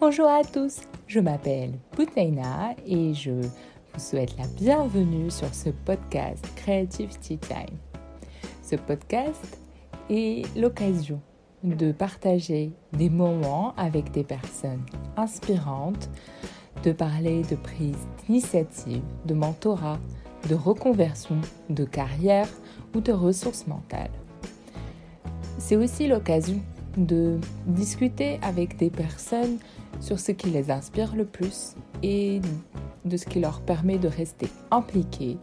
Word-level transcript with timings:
Bonjour 0.00 0.28
à 0.30 0.42
tous, 0.42 0.80
je 1.08 1.20
m'appelle 1.20 1.72
Boutaina 1.94 2.74
et 2.86 3.12
je 3.12 3.32
vous 3.32 4.00
souhaite 4.00 4.34
la 4.38 4.46
bienvenue 4.46 5.30
sur 5.30 5.52
ce 5.54 5.68
podcast 5.68 6.42
Creative 6.56 7.18
Tea 7.18 7.36
Time. 7.36 7.76
Ce 8.62 8.76
podcast 8.76 9.58
est 10.08 10.46
l'occasion 10.56 11.20
de 11.62 11.92
partager 11.92 12.72
des 12.94 13.10
moments 13.10 13.74
avec 13.76 14.10
des 14.10 14.24
personnes 14.24 14.86
inspirantes, 15.18 16.08
de 16.82 16.92
parler 16.92 17.42
de 17.42 17.56
prise 17.56 18.08
d'initiative, 18.24 19.02
de 19.26 19.34
mentorat, 19.34 20.00
de 20.48 20.54
reconversion, 20.54 21.42
de 21.68 21.84
carrière 21.84 22.48
ou 22.94 23.02
de 23.02 23.12
ressources 23.12 23.66
mentales. 23.66 24.08
C'est 25.58 25.76
aussi 25.76 26.08
l'occasion 26.08 26.62
de 26.96 27.38
discuter 27.66 28.40
avec 28.42 28.78
des 28.78 28.88
personnes 28.90 29.58
sur 30.00 30.18
ce 30.18 30.32
qui 30.32 30.50
les 30.50 30.70
inspire 30.70 31.14
le 31.14 31.24
plus 31.24 31.74
et 32.02 32.40
de 33.04 33.16
ce 33.16 33.26
qui 33.26 33.40
leur 33.40 33.60
permet 33.60 33.98
de 33.98 34.08
rester 34.08 34.48
impliqués 34.70 35.38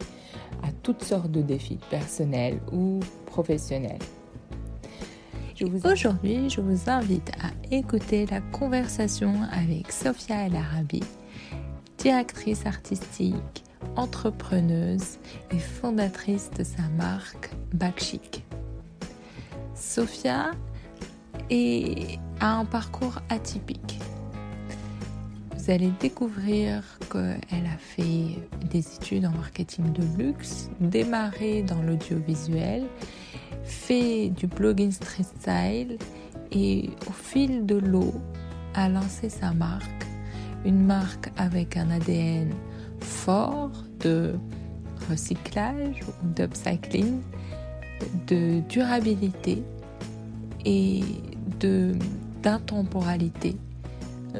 à 0.62 0.72
toutes 0.82 1.02
sortes 1.02 1.30
de 1.30 1.42
défis 1.42 1.78
personnels 1.90 2.60
ou 2.72 3.00
professionnels. 3.26 3.98
Aujourd'hui, 5.84 6.48
je 6.48 6.60
vous 6.60 6.88
invite 6.88 7.32
à 7.42 7.50
écouter 7.74 8.26
la 8.26 8.40
conversation 8.40 9.34
avec 9.50 9.90
Sophia 9.90 10.46
El 10.46 10.54
Arabi, 10.54 11.02
directrice 11.98 12.64
artistique, 12.64 13.64
entrepreneuse 13.96 15.18
et 15.50 15.58
fondatrice 15.58 16.50
de 16.56 16.62
sa 16.62 16.82
marque 16.96 17.50
Backchic. 17.74 18.44
Sophia 19.74 20.52
a 22.40 22.58
un 22.58 22.64
parcours 22.64 23.18
atypique. 23.28 23.98
Vous 25.68 25.74
allez 25.74 25.92
découvrir 26.00 26.82
qu'elle 27.12 27.66
a 27.66 27.76
fait 27.76 28.38
des 28.70 28.78
études 28.78 29.26
en 29.26 29.32
marketing 29.32 29.92
de 29.92 30.02
luxe, 30.16 30.70
démarré 30.80 31.60
dans 31.60 31.82
l'audiovisuel, 31.82 32.86
fait 33.64 34.30
du 34.30 34.46
blogging 34.46 34.90
street 34.90 35.26
style 35.38 35.98
et 36.52 36.88
au 37.06 37.12
fil 37.12 37.66
de 37.66 37.74
l'eau 37.74 38.14
a 38.72 38.88
lancé 38.88 39.28
sa 39.28 39.52
marque, 39.52 40.06
une 40.64 40.86
marque 40.86 41.30
avec 41.36 41.76
un 41.76 41.90
ADN 41.90 42.50
fort 43.00 43.84
de 44.00 44.36
recyclage 45.10 46.00
ou 46.00 46.28
d'upcycling, 46.34 47.20
de 48.26 48.60
durabilité 48.70 49.62
et 50.64 51.02
d'intemporalité, 51.60 53.54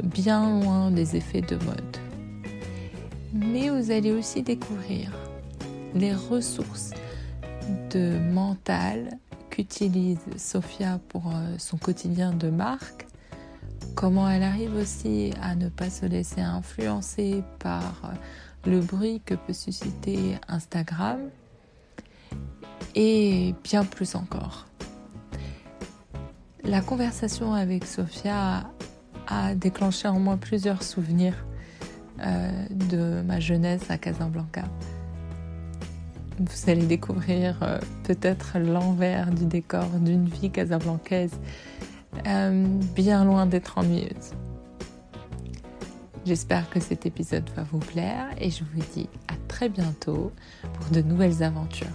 bien 0.05 0.61
loin 0.61 0.91
des 0.91 1.17
effets 1.17 1.41
de 1.41 1.57
mode. 1.57 1.97
Mais 3.33 3.69
vous 3.69 3.91
allez 3.91 4.13
aussi 4.13 4.43
découvrir 4.43 5.13
les 5.95 6.15
ressources 6.15 6.91
de 7.91 8.19
mental 8.33 9.19
qu'utilise 9.51 10.21
Sophia 10.37 11.01
pour 11.09 11.29
euh, 11.29 11.55
son 11.59 11.77
quotidien 11.77 12.33
de 12.33 12.49
marque, 12.49 13.07
comment 13.95 14.29
elle 14.29 14.43
arrive 14.43 14.75
aussi 14.77 15.33
à 15.43 15.55
ne 15.55 15.69
pas 15.69 15.91
se 15.91 16.07
laisser 16.07 16.41
influencer 16.41 17.43
par 17.59 18.03
euh, 18.05 18.71
le 18.71 18.81
bruit 18.81 19.21
que 19.25 19.35
peut 19.35 19.53
susciter 19.53 20.37
Instagram 20.49 21.19
et 22.95 23.55
bien 23.65 23.85
plus 23.85 24.15
encore. 24.15 24.67
La 26.65 26.81
conversation 26.81 27.55
avec 27.55 27.85
Sophia 27.85 28.71
a 29.29 29.55
déclenché 29.55 30.09
en 30.09 30.19
moi 30.19 30.37
plusieurs 30.37 30.83
souvenirs 30.83 31.35
euh, 32.21 32.51
de 32.71 33.23
ma 33.23 33.39
jeunesse 33.39 33.91
à 33.91 33.99
Casablanca. 33.99 34.65
Vous 36.41 36.71
allez 36.71 36.87
découvrir 36.87 37.59
euh, 37.63 37.79
peut-être 38.05 38.59
l'envers 38.59 39.31
du 39.31 39.45
décor 39.45 39.87
d'une 40.01 40.27
vie 40.27 40.51
casablancaise 40.51 41.39
euh, 42.27 42.67
bien 42.95 43.25
loin 43.25 43.47
d'être 43.47 43.79
ennuyeuse. 43.79 44.33
J'espère 46.25 46.69
que 46.71 46.81
cet 46.81 47.07
épisode 47.07 47.49
va 47.57 47.63
vous 47.63 47.79
plaire 47.79 48.27
et 48.41 48.51
je 48.51 48.65
vous 48.65 48.83
dis 48.95 49.09
à 49.29 49.35
très 49.47 49.69
bientôt 49.69 50.33
pour 50.75 50.91
de 50.91 51.03
nouvelles 51.03 51.43
aventures. 51.43 51.87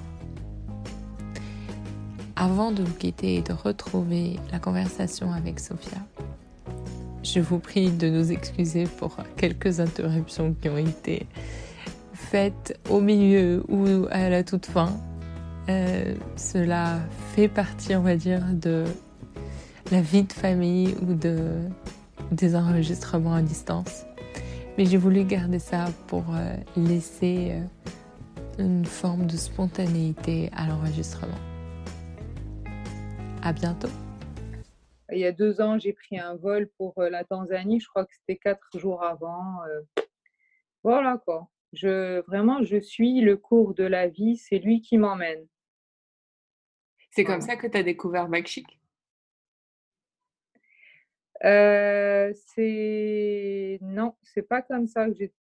Avant 2.36 2.72
de 2.72 2.84
vous 2.84 2.96
quitter 2.96 3.36
et 3.36 3.41
de 3.41 3.53
retrouver 3.53 4.40
la 4.52 4.59
conversation 4.59 5.31
avec 5.31 5.59
Sophia, 5.59 6.00
je 7.33 7.39
vous 7.39 7.57
prie 7.57 7.89
de 7.89 8.09
nous 8.09 8.31
excuser 8.31 8.83
pour 8.83 9.17
quelques 9.38 9.79
interruptions 9.79 10.53
qui 10.61 10.69
ont 10.69 10.77
été 10.77 11.25
faites 12.13 12.79
au 12.91 13.01
milieu 13.01 13.63
ou 13.69 14.05
à 14.11 14.29
la 14.29 14.44
toute 14.44 14.67
fin. 14.67 14.95
Euh, 15.67 16.13
cela 16.35 16.99
fait 17.33 17.47
partie, 17.47 17.95
on 17.95 18.01
va 18.01 18.16
dire, 18.17 18.44
de 18.51 18.83
la 19.91 20.01
vie 20.01 20.23
de 20.23 20.33
famille 20.33 20.94
ou 21.01 21.16
de, 21.16 21.39
des 22.31 22.55
enregistrements 22.55 23.33
à 23.33 23.41
distance. 23.41 24.05
Mais 24.77 24.85
j'ai 24.85 24.97
voulu 24.97 25.23
garder 25.23 25.59
ça 25.59 25.85
pour 26.07 26.25
euh, 26.31 26.55
laisser 26.77 27.51
euh, 27.51 28.63
une 28.63 28.85
forme 28.85 29.25
de 29.25 29.38
spontanéité 29.38 30.51
à 30.55 30.67
l'enregistrement. 30.67 31.33
À 33.41 33.53
bientôt. 33.53 33.89
Il 35.13 35.19
y 35.19 35.25
a 35.25 35.31
deux 35.31 35.62
ans, 35.62 35.78
j'ai 35.78 35.94
pris 35.94 36.18
un 36.18 36.35
vol 36.35 36.69
pour 36.78 36.97
euh, 36.97 37.09
la 37.09 37.24
Tanzanie. 37.24 37.79
Je 37.79 37.88
crois 37.88 38.06
que 38.06 38.13
c'était 38.13 38.38
quatre 38.38 38.68
jours 38.78 39.03
avant. 39.03 39.63
Euh. 39.63 39.81
Voilà 40.84 41.22
quoi. 41.24 41.50
Je, 41.72 42.22
vraiment, 42.28 42.63
je 42.63 42.78
suis 42.78 43.22
le 43.22 43.38
cours 43.38 43.74
de 43.74 43.84
la 43.84 44.07
vie. 44.07 44.38
C'est 44.38 44.59
lui 44.59 44.81
qui 44.81 44.97
m'emmène. 44.97 45.47
C'est 47.12 47.24
comme 47.24 47.41
ça 47.41 47.56
que 47.56 47.68
tu 47.68 47.78
as 47.78 47.84
découvert 47.84 48.28
Backchic 48.28 48.79
euh, 51.45 52.31
c'est 52.56 53.78
non, 53.81 54.16
c'est 54.22 54.47
pas 54.47 54.62
comme 54.62 54.88
ça 54.88 55.09
que 55.09 55.13
j'ai 55.13 55.34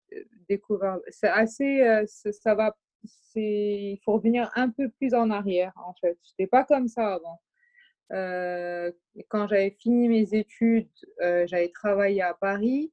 découvert. 0.49 0.97
C'est 1.09 1.27
assez, 1.27 2.03
ça 2.07 2.55
va. 2.55 2.75
il 3.35 3.99
faut 4.03 4.13
revenir 4.13 4.49
un 4.55 4.71
peu 4.71 4.89
plus 4.89 5.13
en 5.13 5.29
arrière 5.29 5.73
en 5.75 5.93
fait. 6.01 6.17
J'étais 6.23 6.47
pas 6.47 6.63
comme 6.63 6.87
ça 6.87 7.13
avant. 7.13 7.39
Euh, 8.11 8.91
quand 9.29 9.47
j'avais 9.47 9.71
fini 9.79 10.09
mes 10.09 10.33
études, 10.33 10.89
euh, 11.21 11.45
j'avais 11.47 11.69
travaillé 11.69 12.21
à 12.21 12.33
Paris, 12.33 12.91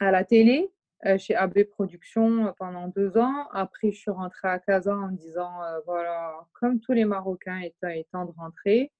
à 0.00 0.10
la 0.10 0.24
télé, 0.24 0.72
euh, 1.06 1.18
chez 1.18 1.34
AB 1.34 1.64
Productions 1.64 2.54
pendant 2.58 2.88
deux 2.88 3.16
ans. 3.18 3.48
Après, 3.52 3.90
je 3.90 3.98
suis 3.98 4.10
rentrée 4.10 4.48
à 4.48 4.58
Casa 4.58 4.94
en 4.94 5.08
me 5.08 5.16
disant, 5.16 5.52
voilà, 5.84 6.46
comme 6.54 6.80
tous 6.80 6.92
les 6.92 7.04
Marocains 7.04 7.60
étant, 7.60 7.88
étant 7.88 8.24
de 8.24 8.32
rentrer, 8.32 8.92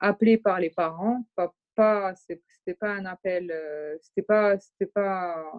appelé 0.00 0.38
par 0.38 0.58
les 0.60 0.70
parents, 0.70 1.24
pas, 1.36 1.54
pas 1.74 2.14
c'était 2.16 2.74
pas 2.74 2.90
un 2.90 3.04
appel, 3.04 3.52
c'était 4.00 4.22
pas, 4.22 4.58
c'était 4.58 4.90
pas, 4.90 5.52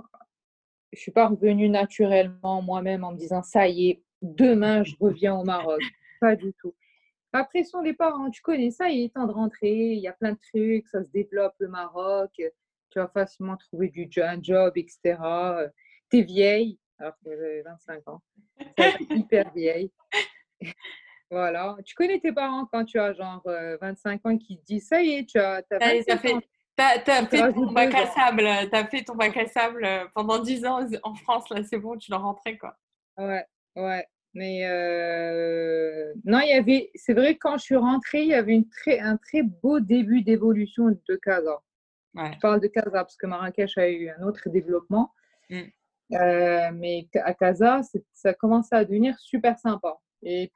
je 0.91 0.99
suis 0.99 1.11
pas 1.11 1.27
revenue 1.27 1.69
naturellement 1.69 2.61
moi-même 2.61 3.03
en 3.03 3.13
me 3.13 3.17
disant, 3.17 3.41
ça 3.43 3.67
y 3.67 3.89
est, 3.89 4.03
demain 4.21 4.83
je 4.83 4.95
reviens 4.99 5.35
au 5.35 5.43
Maroc. 5.45 5.81
Pas 6.19 6.35
du 6.35 6.53
tout. 6.53 6.75
Après, 7.31 7.63
sont 7.63 7.83
des 7.83 7.93
parents, 7.93 8.29
tu 8.31 8.41
connais 8.41 8.71
ça, 8.71 8.89
il 8.89 9.05
est 9.05 9.13
temps 9.13 9.27
de 9.27 9.31
rentrer, 9.31 9.93
il 9.93 9.99
y 9.99 10.07
a 10.07 10.13
plein 10.13 10.31
de 10.31 10.39
trucs, 10.51 10.87
ça 10.87 11.03
se 11.03 11.09
développe 11.11 11.53
le 11.59 11.67
Maroc, 11.67 12.31
tu 12.35 12.99
vas 12.99 13.07
facilement 13.07 13.55
trouver 13.55 13.89
du 13.89 14.09
un 14.21 14.41
job, 14.41 14.73
etc. 14.75 15.17
Tu 16.09 16.17
es 16.17 16.21
vieille, 16.23 16.79
alors 16.97 17.13
que 17.23 17.29
j'avais 17.29 17.61
25 17.61 18.07
ans, 18.07 18.21
hyper 19.11 19.51
vieille. 19.53 19.91
voilà. 21.31 21.77
Tu 21.85 21.93
connais 21.93 22.19
tes 22.19 22.31
parents 22.31 22.65
quand 22.65 22.85
tu 22.85 22.99
as 22.99 23.13
genre 23.13 23.43
25 23.79 24.25
ans 24.25 24.37
qui 24.37 24.59
te 24.59 24.65
disent 24.65 24.87
ça 24.87 25.03
y 25.03 25.11
est, 25.11 25.25
tu 25.25 25.37
as, 25.37 25.61
as, 25.69 25.79
fait, 25.79 26.09
as, 26.09 27.25
fait 27.27 27.53
ton 27.53 27.71
bac 27.71 27.93
à 27.93 28.07
sable, 28.07 28.47
as 28.47 28.87
fait 28.87 29.03
ton 29.03 29.15
bac 29.15 29.37
à 29.37 29.45
sable 29.45 29.87
pendant 30.15 30.39
10 30.39 30.65
ans 30.65 30.79
en 31.03 31.13
France, 31.13 31.47
là 31.51 31.63
c'est 31.63 31.77
bon, 31.77 31.95
tu 31.95 32.09
dois 32.09 32.19
rentrer 32.19 32.57
quoi. 32.57 32.75
Ouais, 33.17 33.45
ouais. 33.75 34.07
Mais 34.33 34.67
euh, 34.67 36.13
non, 36.25 36.39
il 36.39 36.49
y 36.49 36.53
avait, 36.53 36.91
c'est 36.95 37.13
vrai 37.13 37.33
que 37.33 37.39
quand 37.39 37.57
je 37.57 37.63
suis 37.63 37.75
rentrée, 37.75 38.21
il 38.21 38.27
y 38.27 38.33
avait 38.33 38.53
une 38.53 38.69
très, 38.69 38.99
un 38.99 39.17
très 39.17 39.41
beau 39.41 39.79
début 39.79 40.21
d'évolution 40.21 40.89
de 40.89 41.15
Casa. 41.15 41.59
Je 42.15 42.39
parle 42.39 42.59
de 42.59 42.67
Casa 42.67 42.91
parce 42.91 43.15
que 43.15 43.27
Marrakech 43.27 43.77
a 43.77 43.89
eu 43.89 44.09
un 44.09 44.23
autre 44.23 44.49
développement. 44.49 45.13
Mm. 45.49 45.61
Euh, 46.13 46.71
mais 46.73 47.07
à 47.15 47.33
Casa, 47.33 47.81
ça 48.13 48.33
commençait 48.33 48.75
à 48.75 48.85
devenir 48.85 49.17
super 49.19 49.57
sympa. 49.59 49.97
Et 50.23 50.51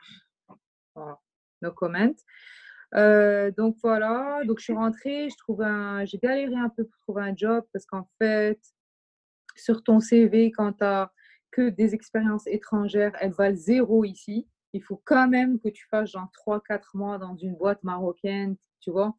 voilà, 0.96 1.20
no 1.62 1.72
comment. 1.72 2.14
Euh, 2.96 3.52
donc 3.52 3.78
voilà, 3.82 4.42
donc 4.46 4.60
je 4.60 4.66
suis 4.66 4.74
rentrée, 4.74 5.28
je 5.30 5.36
trouve 5.38 5.64
un, 5.64 6.06
j'ai 6.06 6.20
galéré 6.20 6.56
un 6.56 6.70
peu 6.70 6.86
pour 6.86 7.00
trouver 7.02 7.24
un 7.24 7.36
job 7.36 7.66
parce 7.74 7.86
qu'en 7.88 8.08
fait, 8.20 8.60
sur 9.56 9.84
ton 9.84 10.00
CV, 10.00 10.52
quand 10.52 10.74
tu 10.74 10.84
as 10.84 11.12
que 11.54 11.70
des 11.70 11.94
expériences 11.94 12.48
étrangères, 12.48 13.14
elles 13.22 13.32
valent 13.32 13.56
zéro 13.56 14.04
ici. 14.04 14.48
Il 14.74 14.82
faut 14.82 15.02
quand 15.06 15.28
même 15.28 15.60
que 15.60 15.70
tu 15.70 15.86
fasses 15.88 16.12
genre 16.12 16.30
3-4 16.48 16.82
mois 16.96 17.18
dans 17.20 17.36
une 17.36 17.56
boîte 17.56 17.84
marocaine, 17.84 18.58
tu 18.80 18.92
vois. 18.92 19.16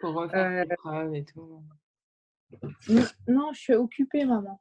Pour 0.00 0.14
refaire 0.14 0.66
tes 0.66 0.74
preuves 0.76 1.14
et 1.14 1.24
tout. 1.24 1.62
Non, 3.28 3.52
je 3.52 3.60
suis 3.60 3.74
occupée, 3.74 4.24
maman. 4.24 4.60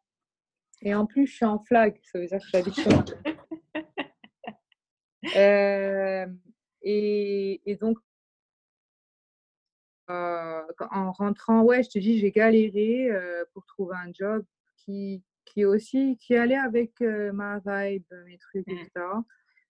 Et 0.81 0.93
en 0.93 1.05
plus, 1.05 1.25
je 1.27 1.33
suis 1.35 1.45
en 1.45 1.59
flag, 1.59 1.99
ça 2.03 2.19
veut 2.19 2.27
dire 2.27 2.39
que 2.39 2.45
j'habite 2.51 2.75
chez 2.75 2.89
moi. 2.89 3.05
Euh, 5.35 6.27
et, 6.83 7.59
et, 7.65 7.75
donc, 7.75 7.97
euh, 10.11 10.61
en 10.91 11.11
rentrant, 11.11 11.63
ouais, 11.63 11.81
je 11.81 11.89
te 11.89 11.97
dis, 11.97 12.19
j'ai 12.19 12.31
galéré 12.31 13.09
euh, 13.09 13.43
pour 13.51 13.65
trouver 13.65 13.95
un 13.95 14.13
job 14.13 14.45
qui, 14.77 15.23
qui 15.45 15.65
aussi, 15.65 16.17
qui 16.17 16.35
allait 16.35 16.57
avec 16.57 16.99
ma 16.99 17.59
vibe, 17.59 18.05
mes 18.25 18.37
trucs, 18.37 18.67
etc. 18.67 18.89
Mmh. 18.95 19.23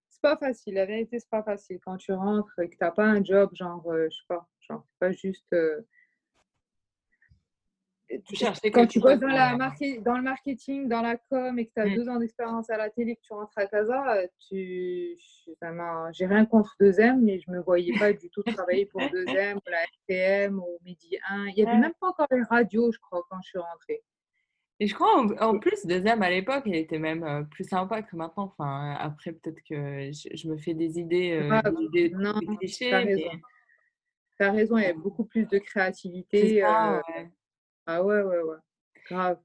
C'est 0.10 0.22
pas 0.22 0.38
facile, 0.38 0.76
la 0.76 0.86
vérité, 0.86 1.20
c'est 1.20 1.30
pas 1.30 1.44
facile. 1.44 1.80
Quand 1.84 1.98
tu 1.98 2.14
rentres 2.14 2.58
et 2.60 2.70
que 2.70 2.78
t'as 2.78 2.92
pas 2.92 3.06
un 3.06 3.24
job, 3.24 3.52
genre, 3.54 3.84
je 3.86 4.10
sais 4.10 4.26
pas, 4.28 4.48
genre, 4.68 4.86
pas 5.00 5.12
juste 5.12 5.54
quand 8.74 8.88
tu 8.88 9.00
bosses 9.00 9.20
dans, 9.20 9.28
la 9.28 9.58
dans 10.02 10.18
le 10.18 10.24
marketing, 10.24 10.88
dans 10.88 11.02
la 11.02 11.18
com 11.18 11.58
et 11.58 11.66
que 11.66 11.74
tu 11.74 11.82
as 11.82 11.86
mmh. 11.86 11.96
deux 11.96 12.10
ans 12.10 12.18
d'expérience 12.18 12.70
à 12.70 12.78
la 12.78 12.90
télé, 12.90 13.16
que 13.16 13.22
tu 13.22 13.34
rentres 13.34 13.58
à 13.58 13.66
Casa, 13.66 14.04
tu... 14.48 15.18
j'ai 16.12 16.26
rien 16.26 16.46
contre 16.46 16.76
2M, 16.80 17.20
mais 17.22 17.40
je 17.40 17.50
ne 17.50 17.58
me 17.58 17.62
voyais 17.62 17.98
pas 17.98 18.14
du 18.14 18.30
tout 18.30 18.44
travailler 18.44 18.86
pour 18.86 19.02
2M, 19.02 19.56
ou 19.56 19.70
la 19.70 19.84
RTM, 19.84 20.60
ou 20.60 20.80
Midi 20.84 21.18
1. 21.30 21.48
Il 21.48 21.56
n'y 21.56 21.70
avait 21.70 21.80
même 21.80 21.94
pas 22.00 22.10
encore 22.10 22.28
les 22.32 22.44
radios, 22.44 22.92
je 22.92 23.00
crois, 23.00 23.24
quand 23.30 23.38
je 23.44 23.50
suis 23.50 23.60
rentrée. 23.60 24.04
Et 24.80 24.88
je 24.88 24.94
crois 24.94 25.26
en, 25.40 25.58
plus, 25.58 25.86
2M 25.86 26.22
à 26.22 26.30
l'époque, 26.30 26.64
elle 26.66 26.76
était 26.76 27.00
même 27.00 27.24
euh, 27.24 27.44
plus 27.44 27.64
sympa 27.64 28.02
que 28.02 28.16
maintenant. 28.16 28.54
Enfin, 28.58 28.96
après, 29.00 29.32
peut-être 29.32 29.62
que 29.64 30.12
je, 30.12 30.48
me 30.50 30.58
fais 30.58 30.74
des 30.74 31.00
idées, 31.00 31.32
euh, 31.32 31.50
ah, 31.52 31.64
des, 31.94 32.10
non, 32.10 32.34
Tu 32.62 32.86
as, 34.44 34.52
raison, 34.52 34.78
il 34.78 34.84
y 34.84 34.88
a 34.88 34.94
beaucoup 34.94 35.24
plus 35.24 35.46
de 35.48 35.58
créativité. 35.60 36.62
Euh, 36.62 37.00
ah 37.88 38.04
ouais, 38.04 38.22
ouais, 38.22 38.42
ouais. 38.42 38.58
Grave. 39.10 39.38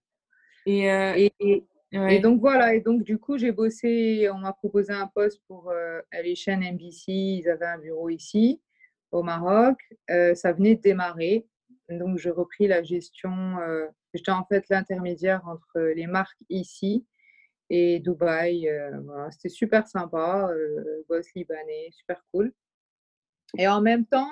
Et, 0.67 0.91
euh, 0.91 1.15
et, 1.17 1.65
et, 1.93 2.19
donc 2.21 2.41
voilà, 2.41 2.75
et 2.75 2.81
donc 2.81 3.03
du 3.03 3.19
coup, 3.19 3.39
j'ai 3.39 3.53
bossé, 3.53 4.29
on 4.33 4.39
m'a 4.39 4.53
proposé 4.53 4.93
un 4.93 5.07
poste 5.07 5.43
pour 5.47 5.71
euh, 5.71 6.01
les 6.23 6.35
chaînes 6.35 6.63
NBC, 6.63 7.13
ils 7.13 7.49
avaient 7.49 7.67
un 7.67 7.79
bureau 7.79 8.09
ici, 8.09 8.61
au 9.11 9.23
Maroc. 9.23 9.79
Euh, 10.11 10.35
ça 10.35 10.53
venait 10.53 10.77
de 10.77 10.81
démarrer. 10.81 11.47
Donc 11.99 12.19
j'ai 12.19 12.31
repris 12.31 12.67
la 12.67 12.83
gestion, 12.83 13.57
j'étais 14.15 14.31
en 14.31 14.45
fait 14.45 14.65
l'intermédiaire 14.69 15.47
entre 15.47 15.81
les 15.81 16.07
marques 16.07 16.39
ici 16.49 17.07
et 17.69 18.01
Dubaï. 18.01 18.69
voilà, 19.05 19.31
C'était 19.31 19.49
super 19.49 19.87
sympa, 19.87 20.51
boss 21.09 21.27
libanais, 21.35 21.91
super 21.93 22.25
cool. 22.33 22.53
Et 23.59 23.67
en 23.67 23.81
même 23.81 24.07
temps, 24.07 24.31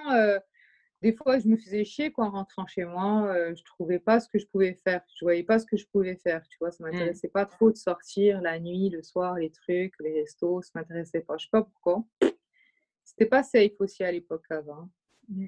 des 1.01 1.13
fois, 1.13 1.39
je 1.39 1.47
me 1.47 1.57
faisais 1.57 1.85
chier 1.85 2.13
en 2.17 2.31
rentrant 2.31 2.67
chez 2.67 2.85
moi. 2.85 3.33
Je 3.51 3.55
je 3.55 3.65
trouvais 3.65 4.01
pas 4.01 4.19
ce 4.19 4.29
que 4.29 4.39
je 4.39 4.47
pouvais 4.47 4.75
faire. 4.75 5.03
Je 5.17 5.25
voyais 5.25 5.45
pas 5.45 5.59
ce 5.61 5.67
que 5.67 5.77
je 5.77 5.87
pouvais 5.87 6.17
faire. 6.17 6.43
Tu 6.49 6.57
vois, 6.61 6.73
ça 6.73 6.83
mmh. 6.83 6.91
m'intéressait 6.91 7.29
pas 7.29 7.47
trop 7.47 7.71
de 7.71 7.77
sortir 7.77 8.41
la 8.41 8.59
nuit, 8.59 8.91
le 8.91 9.03
soir, 9.03 9.35
les 9.37 9.51
trucs, 9.51 9.95
les 10.01 10.21
restos. 10.21 10.63
Ça 10.63 10.71
m'intéressait 10.75 11.21
pas. 11.21 11.37
Je 11.39 11.45
sais 11.45 11.51
pas 11.53 11.63
pourquoi. 11.63 12.05
C'était 13.05 13.27
pas 13.27 13.45
safe 13.45 13.73
aussi 13.79 14.03
à 14.03 14.11
l'époque 14.11 14.45
avant. 14.51 14.91
Mmh. 15.29 15.47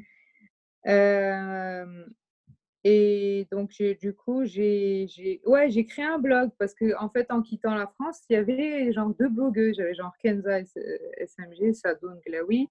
Et 2.82 3.46
donc, 3.52 3.70
du 4.00 4.14
coup, 4.14 4.44
j'ai 4.44 5.06
ouais, 5.44 5.84
créé 5.84 6.04
un 6.04 6.18
blog 6.18 6.50
parce 6.58 6.74
que, 6.74 6.98
en 6.98 7.10
fait, 7.10 7.30
en 7.30 7.42
quittant 7.42 7.74
la 7.74 7.86
France, 7.86 8.20
il 8.30 8.34
y 8.34 8.36
avait 8.36 8.92
genre 8.92 9.10
deux 9.18 9.28
blogueuses. 9.28 9.76
J'avais 9.76 9.94
genre 9.94 10.12
Kenza 10.22 10.60
SMG, 10.62 11.74
Sadoun 11.74 12.18
Glaoui 12.26 12.68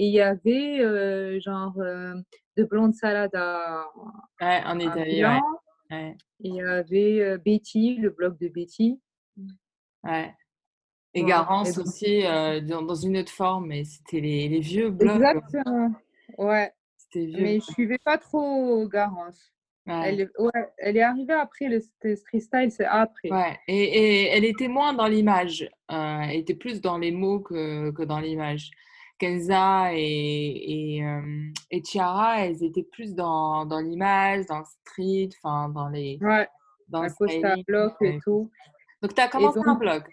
et 0.00 0.06
il 0.06 0.12
y 0.12 0.20
avait 0.20 0.80
euh, 0.80 1.38
genre 1.40 1.74
euh, 1.78 2.14
de 2.56 2.64
blonde 2.64 2.94
salade 2.94 3.34
à, 3.34 3.84
ouais, 4.40 4.62
en 4.64 4.78
Italie. 4.78 5.22
Ouais. 5.90 6.16
Il 6.38 6.54
y 6.54 6.62
avait 6.62 7.20
euh, 7.20 7.38
Betty, 7.38 7.96
le 7.96 8.08
blog 8.08 8.38
de 8.38 8.48
Betty. 8.48 8.98
Ouais. 10.02 10.32
Et 11.12 11.24
Garance 11.24 11.76
aussi, 11.76 12.22
dans, 12.22 12.94
une 12.94 13.18
autre 13.18 13.32
forme, 13.32 13.66
mais 13.66 13.84
c'était 13.84 14.20
les, 14.20 14.48
les, 14.48 14.60
vieux 14.60 14.90
blogs. 14.90 15.16
Exactement. 15.16 15.92
Ouais. 16.38 16.72
Vieux, 17.14 17.42
mais 17.42 17.60
je 17.60 17.72
suivais 17.72 17.98
pas 17.98 18.18
trop 18.18 18.86
Garance. 18.88 19.52
Elle, 19.86 20.30
ouais, 20.38 20.68
elle 20.78 20.96
est 20.96 21.02
arrivée 21.02 21.32
après, 21.32 21.66
le 21.68 21.80
street 21.80 22.40
style, 22.40 22.70
c'est 22.70 22.84
après. 22.84 23.30
Ouais, 23.30 23.58
et, 23.66 23.82
et, 23.82 24.26
elle 24.28 24.44
était 24.44 24.68
moins 24.68 24.92
dans 24.92 25.06
l'image. 25.06 25.68
elle 25.88 26.36
était 26.36 26.54
plus 26.54 26.80
dans 26.80 26.98
les 26.98 27.10
mots 27.10 27.40
que, 27.40 27.90
que 27.90 28.02
dans 28.02 28.20
l'image. 28.20 28.70
Kenza 29.18 29.92
et, 29.92 30.96
et, 30.96 31.04
euh, 31.04 31.52
et, 31.70 31.82
Chiara, 31.82 32.46
elles 32.46 32.64
étaient 32.64 32.86
plus 32.90 33.14
dans, 33.14 33.66
dans 33.66 33.80
l'image, 33.80 34.46
dans 34.46 34.60
le 34.60 34.64
street, 34.64 35.28
enfin 35.42 35.68
dans 35.68 35.88
les. 35.88 36.18
Ouais, 36.22 36.48
dans 36.88 37.02
le 37.02 37.64
blog 37.64 37.92
et 38.00 38.18
tout. 38.24 38.50
Donc, 39.02 39.14
tu 39.14 39.20
as 39.20 39.28
commencé 39.28 39.60
un 39.64 39.74
blog. 39.74 40.04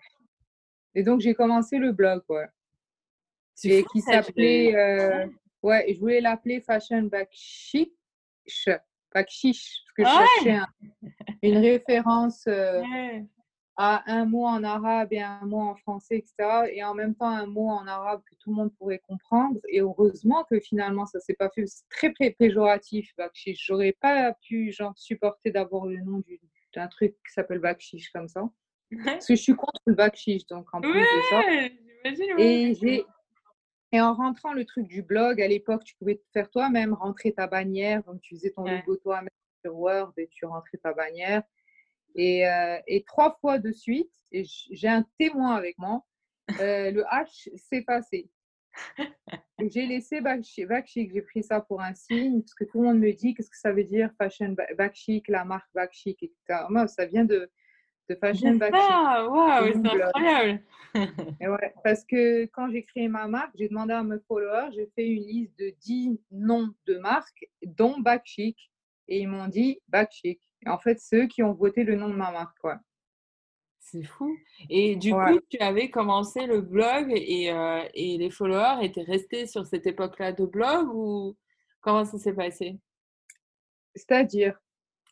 Et 0.93 1.03
donc, 1.03 1.21
j'ai 1.21 1.33
commencé 1.33 1.77
le 1.77 1.93
blog, 1.93 2.21
ouais. 2.29 2.47
Et 3.63 3.83
qui 3.91 4.01
s'appelait. 4.01 5.29
Ouais, 5.63 5.93
je 5.93 5.99
voulais 5.99 6.21
l'appeler 6.21 6.61
Fashion 6.61 7.03
Backshish. 7.03 7.89
Backshish, 9.13 9.83
parce 9.95 9.95
que 9.95 10.03
je 10.03 10.43
cherchais 10.43 10.65
une 11.41 11.57
référence. 11.57 12.43
Euh, 12.47 12.81
à 13.77 14.11
un 14.11 14.25
mot 14.25 14.45
en 14.45 14.63
arabe 14.63 15.13
et 15.13 15.21
un 15.21 15.45
mot 15.45 15.59
en 15.59 15.75
français, 15.75 16.17
etc. 16.17 16.67
Et 16.73 16.83
en 16.83 16.95
même 16.95 17.13
temps, 17.13 17.29
un 17.29 17.45
mot 17.45 17.69
en 17.69 17.85
arabe 17.85 18.21
que 18.27 18.35
tout 18.39 18.49
le 18.49 18.55
monde 18.55 18.73
pourrait 18.75 19.01
comprendre. 19.07 19.59
Et 19.69 19.81
heureusement 19.81 20.43
que 20.49 20.59
finalement, 20.59 21.05
ça 21.05 21.19
s'est 21.19 21.35
pas 21.35 21.49
fait. 21.53 21.67
C'est 21.67 21.87
très 21.89 22.31
péjoratif, 22.31 23.11
Bakshish. 23.17 23.65
J'aurais 23.67 23.95
pas 24.01 24.33
pu 24.41 24.71
genre, 24.71 24.97
supporter 24.97 25.51
d'avoir 25.51 25.85
le 25.85 25.99
nom 26.01 26.23
d'un 26.73 26.87
truc 26.87 27.13
qui 27.13 27.33
s'appelle 27.33 27.59
Bakshish 27.59 28.09
comme 28.09 28.27
ça. 28.27 28.49
Parce 29.05 29.27
que 29.27 29.35
je 29.35 29.41
suis 29.41 29.55
contre 29.55 29.81
le 29.85 29.93
Bakshish, 29.93 30.47
donc 30.47 30.67
en 30.73 30.81
plus 30.81 30.93
de 30.93 31.05
ça. 31.29 31.43
Et, 32.39 32.73
j'ai, 32.73 33.05
et 33.91 34.01
en 34.01 34.13
rentrant 34.13 34.53
le 34.53 34.65
truc 34.65 34.87
du 34.87 35.01
blog, 35.01 35.41
à 35.41 35.47
l'époque, 35.47 35.83
tu 35.83 35.95
pouvais 35.95 36.21
faire 36.33 36.49
toi-même 36.49 36.93
rentrer 36.93 37.31
ta 37.31 37.47
bannière. 37.47 38.03
Donc, 38.03 38.21
tu 38.21 38.35
faisais 38.35 38.51
ton 38.51 38.65
logo 38.65 38.97
toi-même 38.97 39.29
sur 39.63 39.77
Word 39.77 40.13
et 40.17 40.27
tu 40.27 40.45
rentrais 40.45 40.77
ta 40.77 40.93
bannière. 40.93 41.43
Euh, 42.17 42.79
et, 42.87 43.03
trois 43.03 43.37
fois 43.39 43.59
de 43.59 43.71
suite, 43.71 44.11
et 44.31 44.43
j'ai 44.71 44.87
un 44.87 45.05
témoin 45.19 45.55
avec 45.55 45.77
moi, 45.77 46.03
euh, 46.59 46.91
le 46.91 47.03
H 47.03 47.49
s'est 47.55 47.83
passé. 47.83 48.29
j'ai 49.71 49.85
laissé 49.85 50.21
back 50.21 50.43
chic, 50.43 51.11
j'ai 51.13 51.21
pris 51.21 51.43
ça 51.43 51.61
pour 51.61 51.81
un 51.81 51.93
signe, 51.93 52.41
parce 52.41 52.55
que 52.55 52.63
tout 52.65 52.79
le 52.81 52.87
monde 52.87 52.99
me 52.99 53.11
dit 53.11 53.33
qu'est-ce 53.33 53.49
que 53.49 53.57
ça 53.57 53.71
veut 53.71 53.83
dire 53.83 54.11
fashion 54.17 54.55
back 54.77 54.95
chic, 54.95 55.27
la 55.27 55.45
marque 55.45 55.69
back 55.73 55.93
chic, 55.93 56.21
etc. 56.23 56.65
Moi, 56.69 56.87
ça 56.87 57.05
vient 57.05 57.25
de, 57.25 57.49
de 58.09 58.15
fashion 58.15 58.55
back. 58.55 58.73
Ah, 58.75 59.27
waouh, 59.29 59.71
c'est 59.73 60.01
incroyable! 60.01 60.61
ouais, 60.95 61.73
parce 61.83 62.03
que 62.05 62.45
quand 62.45 62.69
j'ai 62.71 62.83
créé 62.83 63.07
ma 63.07 63.27
marque, 63.27 63.51
j'ai 63.55 63.67
demandé 63.67 63.93
à 63.93 64.03
mes 64.03 64.19
followers, 64.27 64.69
j'ai 64.73 64.89
fait 64.95 65.07
une 65.07 65.23
liste 65.23 65.57
de 65.59 65.73
10 65.81 66.19
noms 66.31 66.69
de 66.85 66.97
marques, 66.97 67.47
dont 67.63 67.99
back 67.99 68.23
chic, 68.25 68.71
et 69.07 69.19
ils 69.19 69.27
m'ont 69.27 69.47
dit 69.47 69.79
back 69.87 70.11
chic 70.11 70.39
en 70.65 70.77
fait, 70.77 70.99
ceux 70.99 71.27
qui 71.27 71.43
ont 71.43 71.53
voté 71.53 71.83
le 71.83 71.95
nom 71.95 72.09
de 72.09 72.15
ma 72.15 72.31
marque. 72.31 72.57
quoi. 72.59 72.79
C'est 73.79 74.03
fou. 74.03 74.35
Et 74.69 74.95
du 74.95 75.13
coup, 75.13 75.39
tu 75.49 75.59
avais 75.59 75.89
commencé 75.89 76.45
le 76.45 76.61
blog 76.61 77.11
et, 77.15 77.51
euh, 77.51 77.83
et, 77.93 78.17
les 78.17 78.29
followers 78.29 78.83
étaient 78.83 79.03
restés 79.03 79.47
sur 79.47 79.65
cette 79.65 79.87
époque-là 79.87 80.33
de 80.33 80.45
blog 80.45 80.89
ou 80.93 81.37
comment 81.79 82.03
ça 82.03 82.17
s'est 82.17 82.33
passé? 82.33 82.77
C'est-à-dire? 83.95 84.59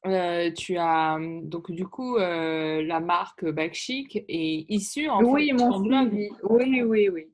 Euh, 0.06 0.52
tu 0.52 0.78
as 0.78 1.18
mmh, 1.18 1.50
donc 1.50 1.72
du 1.72 1.88
coup 1.88 2.18
euh, 2.18 2.84
la 2.84 3.00
marque 3.00 3.46
Backchic 3.46 4.18
est 4.28 4.66
issue 4.70 5.10
en 5.10 5.24
oui, 5.24 5.52
mon 5.54 5.80
blog. 5.80 6.14
Oui, 6.44 6.84
oui, 6.84 7.10
oui. 7.10 7.28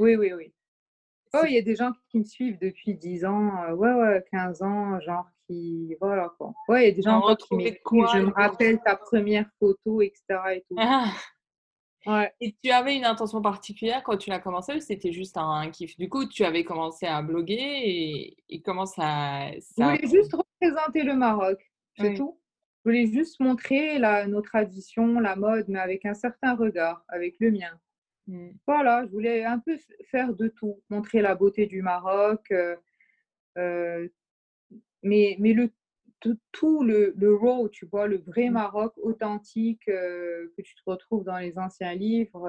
Oui, 0.00 0.16
oui, 0.16 0.32
oui. 0.32 0.52
Oh, 1.34 1.44
il 1.46 1.54
y 1.54 1.58
a 1.58 1.62
des 1.62 1.76
gens 1.76 1.92
qui 2.10 2.18
me 2.18 2.24
suivent 2.24 2.58
depuis 2.58 2.94
10 2.94 3.24
ans, 3.26 3.72
ouais, 3.72 3.92
ouais, 3.92 4.24
15 4.30 4.62
ans, 4.62 5.00
genre 5.00 5.26
voilà 6.00 6.30
quoi. 6.36 6.52
Ouais, 6.68 6.84
il 6.84 6.88
y 6.88 6.92
a 6.92 6.94
des 6.94 7.02
gens 7.02 7.20
qui 7.36 7.46
Je 7.50 8.18
me 8.18 8.32
rappelle 8.32 8.80
ta 8.80 8.96
première 8.96 9.46
photo, 9.58 10.02
etc. 10.02 10.22
Et, 10.54 10.64
tout. 10.68 10.76
Ah. 10.78 11.12
Ouais. 12.06 12.32
et 12.40 12.56
tu 12.62 12.70
avais 12.70 12.96
une 12.96 13.04
intention 13.04 13.42
particulière 13.42 14.02
quand 14.02 14.16
tu 14.16 14.30
l'as 14.30 14.38
commencé 14.38 14.74
ou 14.74 14.80
c'était 14.80 15.12
juste 15.12 15.36
un 15.36 15.68
kiff? 15.70 15.96
Du 15.98 16.08
coup, 16.08 16.26
tu 16.26 16.44
avais 16.44 16.64
commencé 16.64 17.06
à 17.06 17.20
bloguer 17.22 17.58
et, 17.58 18.36
et 18.48 18.62
comment 18.62 18.86
ça, 18.86 19.50
Je 19.52 19.82
voulais 19.82 20.06
juste 20.06 20.34
représenter 20.34 21.02
le 21.02 21.14
Maroc, 21.14 21.58
c'est 21.98 22.14
tout. 22.14 22.38
Je 22.84 22.90
voulais 22.90 23.06
juste 23.06 23.40
montrer 23.40 23.98
la, 23.98 24.26
nos 24.26 24.40
traditions, 24.40 25.20
la 25.20 25.36
mode, 25.36 25.66
mais 25.68 25.78
avec 25.78 26.06
un 26.06 26.14
certain 26.14 26.54
regard, 26.54 27.04
avec 27.08 27.36
le 27.40 27.50
mien. 27.50 27.78
Mmh. 28.28 28.50
Voilà, 28.66 29.04
je 29.06 29.10
voulais 29.10 29.44
un 29.44 29.58
peu 29.58 29.76
faire 30.10 30.34
de 30.34 30.48
tout, 30.48 30.82
montrer 30.90 31.20
la 31.20 31.34
beauté 31.34 31.66
du 31.66 31.82
Maroc, 31.82 32.46
euh, 32.50 32.76
euh, 33.56 34.08
mais, 35.02 35.36
mais 35.40 35.54
le, 35.54 35.70
tout, 36.52 36.82
le, 36.82 37.14
le 37.16 37.34
raw, 37.34 37.68
tu 37.68 37.86
vois, 37.86 38.06
le 38.06 38.18
vrai 38.18 38.48
mmh. 38.48 38.52
Maroc 38.52 38.92
authentique 38.98 39.88
euh, 39.88 40.52
que 40.56 40.62
tu 40.62 40.74
te 40.74 40.82
retrouves 40.86 41.24
dans 41.24 41.38
les 41.38 41.58
anciens 41.58 41.94
livres, 41.94 42.48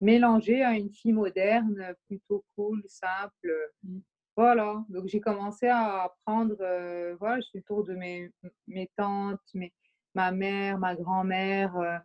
mélangé 0.00 0.62
à 0.62 0.74
une 0.74 0.90
fille 0.90 1.12
moderne, 1.12 1.94
plutôt 2.08 2.44
cool, 2.56 2.82
simple. 2.88 3.70
Mmh. 3.84 3.98
Voilà, 4.36 4.82
donc 4.88 5.06
j'ai 5.08 5.20
commencé 5.20 5.66
à 5.68 6.04
apprendre, 6.04 6.56
euh, 6.60 7.14
voilà, 7.20 7.40
je 7.40 7.46
fais 7.52 7.58
le 7.58 7.64
tour 7.64 7.84
de 7.84 7.94
mes, 7.94 8.30
mes 8.66 8.90
tantes, 8.96 9.40
mes, 9.54 9.72
ma 10.14 10.32
mère, 10.32 10.78
ma 10.78 10.94
grand-mère. 10.94 11.76
euh. 11.76 11.98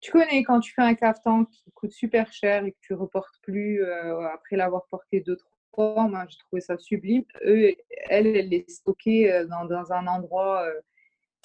Tu 0.00 0.12
connais 0.12 0.42
quand 0.44 0.60
tu 0.60 0.72
fais 0.74 0.82
un 0.82 0.94
caftan 0.94 1.44
qui 1.46 1.70
coûte 1.72 1.92
super 1.92 2.32
cher 2.32 2.64
et 2.66 2.72
que 2.72 2.78
tu 2.82 2.94
reportes 2.94 3.38
plus 3.42 3.82
euh, 3.84 4.20
après 4.30 4.56
l'avoir 4.56 4.86
porté 4.88 5.20
deux, 5.20 5.36
trois 5.72 6.08
moi 6.08 6.26
j'ai 6.28 6.38
trouvé 6.38 6.60
ça 6.62 6.78
sublime. 6.78 7.24
Eux, 7.46 7.74
elle, 8.10 8.26
elle 8.28 8.48
les 8.50 8.64
stockait 8.68 9.46
dans, 9.46 9.64
dans 9.66 9.92
un 9.92 10.06
endroit 10.08 10.66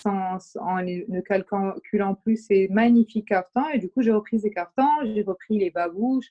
sans, 0.02 0.40
en 0.58 0.78
les- 0.78 1.06
ne 1.08 1.22
calculant 1.22 2.16
plus 2.16 2.38
ces 2.38 2.68
magnifiques 2.70 3.28
caftans. 3.30 3.70
Et 3.74 3.80
du 3.80 3.90
coup, 3.90 4.02
j'ai 4.02 4.12
repris 4.12 4.40
ces 4.40 4.52
caftans, 4.52 5.06
j'ai 5.06 5.22
repris 5.24 5.58
les 5.60 5.72
babouches. 5.72 6.28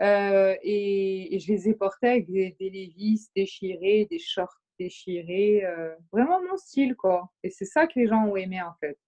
Euh, 0.00 0.54
et, 0.62 1.34
et 1.34 1.38
je 1.38 1.52
les 1.52 1.68
ai 1.68 1.74
portés 1.74 2.08
avec 2.08 2.30
des, 2.30 2.56
des 2.60 2.70
Levi's 2.70 3.30
déchirés, 3.34 4.06
des 4.10 4.18
shorts 4.18 4.56
déchirés. 4.78 5.64
euh, 5.64 5.94
vraiment 6.12 6.40
mon 6.42 6.56
style, 6.56 6.94
quoi. 6.96 7.30
Et 7.42 7.50
c'est 7.50 7.64
ça 7.64 7.86
que 7.86 7.98
les 7.98 8.06
gens 8.06 8.24
ont 8.26 8.36
aimé, 8.36 8.60
en 8.62 8.74
fait. 8.80 8.98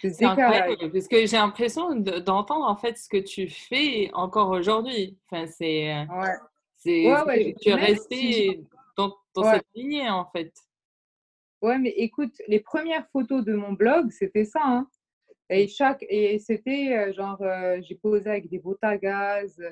C'est 0.00 0.24
incroyable 0.24 0.90
parce 0.90 1.06
que 1.06 1.26
j'ai 1.26 1.36
l'impression 1.36 1.94
de- 1.94 2.18
d'entendre 2.18 2.66
en 2.66 2.76
fait 2.76 2.96
ce 2.98 3.08
que 3.08 3.18
tu 3.18 3.48
fais 3.48 4.10
encore 4.14 4.48
aujourd'hui. 4.50 5.16
Enfin, 5.30 5.46
c'est, 5.46 5.92
euh, 5.94 6.04
Ouais. 6.06 6.34
c'est, 6.76 7.06
Ouais, 7.06 7.54
tu 7.60 7.68
es 7.68 7.74
resté 7.74 8.60
dans, 8.96 9.14
cette 9.44 9.66
lignée 9.74 10.08
en 10.10 10.24
fait. 10.30 10.52
Ouais, 11.60 11.78
mais 11.78 11.90
écoute, 11.90 12.34
les 12.48 12.58
premières 12.60 13.06
photos 13.12 13.44
de 13.44 13.54
mon 13.54 13.72
blog, 13.74 14.10
c'était 14.10 14.44
ça. 14.44 14.60
hein. 14.64 14.88
Et 15.50 15.68
chaque 15.68 16.04
et 16.08 16.38
c'était 16.38 17.12
genre, 17.12 17.40
euh, 17.42 17.78
j'ai 17.82 17.94
posé 17.96 18.28
avec 18.30 18.48
des 18.48 18.58
bottes 18.58 18.82
à 18.82 18.96
gaz, 18.96 19.62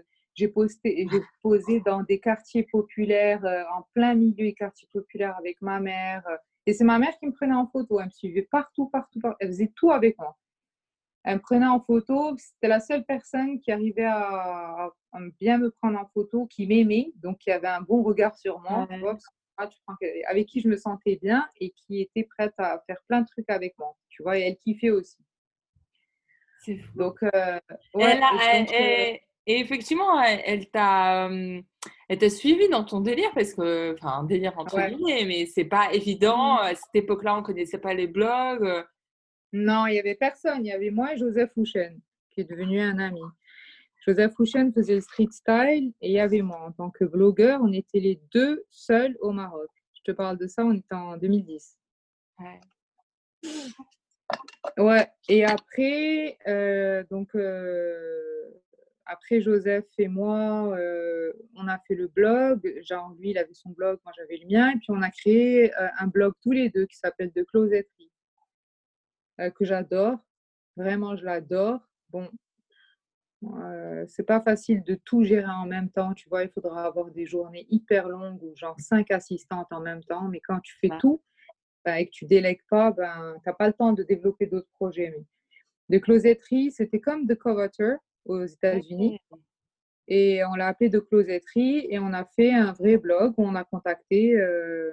j'ai 0.41 0.49
posté, 0.49 1.07
j'ai 1.11 1.21
posé 1.43 1.81
dans 1.81 2.03
des 2.03 2.19
quartiers 2.19 2.63
populaires, 2.65 3.45
euh, 3.45 3.63
en 3.77 3.83
plein 3.95 4.15
milieu 4.15 4.45
des 4.47 4.55
quartiers 4.55 4.89
populaires 4.93 5.37
avec 5.37 5.61
ma 5.61 5.79
mère. 5.81 6.27
euh, 6.29 6.37
Et 6.67 6.73
c'est 6.73 6.85
ma 6.85 6.99
mère 6.99 7.17
qui 7.19 7.27
me 7.27 7.33
prenait 7.33 7.55
en 7.55 7.67
photo. 7.67 8.01
Elle 8.01 8.07
me 8.07 8.11
suivait 8.11 8.49
partout, 8.51 8.87
partout, 8.89 9.21
partout. 9.21 9.37
Elle 9.41 9.49
faisait 9.49 9.73
tout 9.77 9.91
avec 9.93 10.19
moi. 10.19 10.37
Elle 11.25 11.37
me 11.37 11.41
prenait 11.41 11.67
en 11.67 11.81
photo. 11.81 12.35
C'était 12.39 12.69
la 12.69 12.81
seule 12.81 13.05
personne 13.05 13.61
qui 13.61 13.71
arrivait 13.71 14.07
à, 14.09 14.91
bien 15.39 15.59
me 15.59 15.71
prendre 15.71 15.99
en 15.99 16.07
photo, 16.15 16.47
qui 16.47 16.67
m'aimait, 16.67 17.13
donc 17.17 17.39
qui 17.39 17.51
avait 17.51 17.69
un 17.69 17.83
bon 17.83 18.03
regard 18.03 18.35
sur 18.37 18.59
moi. 18.61 18.87
tu 18.95 19.01
vois, 19.01 19.17
parce 19.57 19.77
que 20.01 20.07
avec 20.27 20.47
qui 20.49 20.61
je 20.63 20.69
me 20.69 20.77
sentais 20.79 21.17
bien 21.23 21.47
et 21.61 21.71
qui 21.73 22.01
était 22.01 22.25
prête 22.25 22.55
à 22.57 22.83
faire 22.87 23.01
plein 23.09 23.21
de 23.21 23.27
trucs 23.27 23.51
avec 23.51 23.79
moi. 23.79 23.95
Tu 24.09 24.23
vois, 24.23 24.39
et 24.39 24.43
elle 24.43 24.57
kiffait 24.57 24.89
aussi. 24.91 25.19
C'est 26.65 26.77
fou. 26.79 26.99
Donc, 26.99 27.23
euh, 27.23 27.29
Et 27.95 27.99
ouais, 27.99 28.13
elle 28.17 28.23
a- 28.23 28.35
et 28.35 28.57
elle- 28.57 28.65
donc, 28.67 28.75
elle- 28.75 29.21
et 29.47 29.59
effectivement, 29.61 30.21
elle, 30.23 30.41
elle 30.45 30.71
t'a, 30.71 31.29
elle 32.09 32.19
t'a 32.19 32.31
suivi 32.31 32.69
dans 32.69 32.85
ton 32.85 33.01
délire 33.01 33.31
parce 33.35 33.55
que, 33.55 33.95
enfin, 33.95 34.21
un 34.21 34.25
délire 34.25 34.59
entre 34.59 34.77
Ouais. 34.77 34.95
guillemets, 34.95 35.25
mais 35.27 35.47
c'est 35.47 35.65
pas 35.65 35.93
évident. 35.93 36.55
Mhm. 36.55 36.59
À 36.61 36.75
cette 36.75 36.95
époque-là, 36.95 37.37
on 37.37 37.43
connaissait 37.43 37.79
pas 37.79 37.95
les 37.95 38.07
blogs. 38.07 38.65
euh, 38.65 38.83
Non, 39.53 39.87
il 39.87 39.93
n'y 39.93 39.99
avait 39.99 40.15
personne. 40.15 40.65
Il 40.65 40.69
y 40.69 40.73
avait 40.73 40.91
moi 40.91 41.15
et 41.15 41.17
Joseph 41.17 41.51
Houchen, 41.57 42.01
qui 42.31 42.43
est 42.43 42.45
devenu 42.51 42.81
un 42.81 42.99
ami. 42.99 43.21
Joseph 44.07 44.33
Houchen 44.39 44.73
faisait 44.73 44.95
le 44.95 45.01
street 45.01 45.29
style 45.31 45.93
et 46.01 46.09
il 46.09 46.13
y 46.13 46.21
avait 46.21 46.41
moi. 46.43 46.61
En 46.67 46.73
tant 46.73 46.91
que 46.91 47.05
blogueur, 47.05 47.61
on 47.63 47.73
était 47.73 48.01
les 48.01 48.21
deux 48.33 48.65
seuls 48.71 49.17
au 49.21 49.33
Maroc. 49.33 49.69
Je 49.95 50.03
te 50.13 50.13
parle 50.13 50.39
de 50.39 50.47
ça, 50.47 50.65
on 50.65 50.73
était 50.75 50.95
en 50.95 51.17
2010. 51.19 51.77
Ouais. 52.39 52.61
Ouais, 54.79 55.11
et 55.29 55.45
après, 55.45 56.39
euh, 56.47 57.03
donc, 57.11 57.35
euh, 57.35 58.49
après 59.11 59.41
Joseph 59.41 59.87
et 59.99 60.07
moi, 60.07 60.77
euh, 60.79 61.33
on 61.57 61.67
a 61.67 61.79
fait 61.81 61.97
le 61.97 62.07
blog. 62.07 62.81
Genre, 62.83 63.13
lui, 63.19 63.31
il 63.31 63.39
avait 63.39 63.55
son 63.55 63.71
blog, 63.71 63.99
moi, 64.05 64.13
j'avais 64.17 64.37
le 64.37 64.47
mien. 64.47 64.71
Et 64.71 64.77
puis, 64.77 64.91
on 64.91 65.03
a 65.03 65.11
créé 65.11 65.75
euh, 65.75 65.89
un 65.99 66.07
blog 66.07 66.33
tous 66.43 66.53
les 66.53 66.71
deux 66.71 66.87
qui 66.87 66.97
s'appelle 66.97 67.33
The 67.33 67.45
Closetterie, 67.45 68.13
euh, 69.41 69.51
que 69.51 69.65
j'adore. 69.65 70.19
Vraiment, 70.77 71.17
je 71.17 71.25
l'adore. 71.25 71.81
Bon, 72.11 72.29
c'est 74.07 74.23
pas 74.23 74.41
facile 74.41 74.85
de 74.85 74.95
tout 74.95 75.25
gérer 75.25 75.51
en 75.51 75.67
même 75.67 75.91
temps. 75.91 76.15
Tu 76.15 76.29
vois, 76.29 76.45
il 76.45 76.51
faudra 76.51 76.85
avoir 76.85 77.11
des 77.11 77.27
journées 77.27 77.67
hyper 77.69 78.09
longues 78.09 78.43
ou 78.43 78.55
genre 78.55 78.79
cinq 78.79 79.11
assistantes 79.11 79.73
en 79.73 79.81
même 79.81 80.05
temps. 80.05 80.29
Mais 80.29 80.41
quand 80.41 80.61
tu 80.61 80.77
fais 80.81 80.91
tout, 81.01 81.21
ben, 81.85 81.97
et 81.97 82.07
que 82.07 82.11
tu 82.13 82.27
délègues 82.27 82.63
pas, 82.69 82.93
ben, 82.93 83.35
tu 83.43 83.49
n'as 83.49 83.55
pas 83.55 83.67
le 83.67 83.73
temps 83.73 83.93
de 83.93 84.05
développer 84.05 84.47
d'autres 84.47 84.71
projets. 84.75 85.15
Mais 85.89 85.99
de 85.99 85.99
closetterie, 85.99 86.71
c'était 86.71 87.01
comme 87.01 87.27
The 87.27 87.35
Coveter 87.35 87.97
aux 88.25 88.45
États-Unis. 88.45 89.21
Et 90.09 90.45
on 90.45 90.55
l'a 90.55 90.69
appelé 90.69 90.91
de 90.91 90.99
closetterie 90.99 91.87
et 91.89 91.99
on 91.99 92.13
a 92.13 92.25
fait 92.25 92.53
un 92.53 92.73
vrai 92.73 92.97
blog 92.97 93.35
où 93.37 93.45
on 93.45 93.55
a 93.55 93.65
contacté 93.65 94.37
euh, 94.37 94.91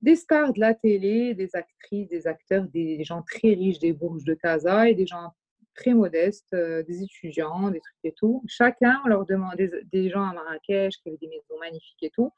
des 0.00 0.16
stars 0.16 0.54
de 0.54 0.60
la 0.60 0.74
télé, 0.74 1.34
des 1.34 1.54
actrices, 1.54 2.08
des 2.08 2.26
acteurs, 2.26 2.64
des 2.68 3.04
gens 3.04 3.22
très 3.22 3.48
riches 3.48 3.78
des 3.78 3.92
bourges 3.92 4.24
de 4.24 4.34
Casa 4.34 4.88
et 4.88 4.94
des 4.94 5.06
gens 5.06 5.32
très 5.74 5.92
modestes, 5.92 6.54
euh, 6.54 6.82
des 6.84 7.02
étudiants, 7.02 7.70
des 7.70 7.80
trucs 7.80 8.04
et 8.04 8.12
tout. 8.12 8.42
Chacun, 8.46 9.00
on 9.04 9.08
leur 9.08 9.26
demandait 9.26 9.68
des, 9.68 9.84
des 9.84 10.10
gens 10.10 10.22
à 10.22 10.32
Marrakech 10.32 10.94
qui 11.02 11.08
avaient 11.08 11.18
des 11.18 11.28
maisons 11.28 11.58
magnifiques 11.60 12.02
et 12.02 12.10
tout. 12.10 12.32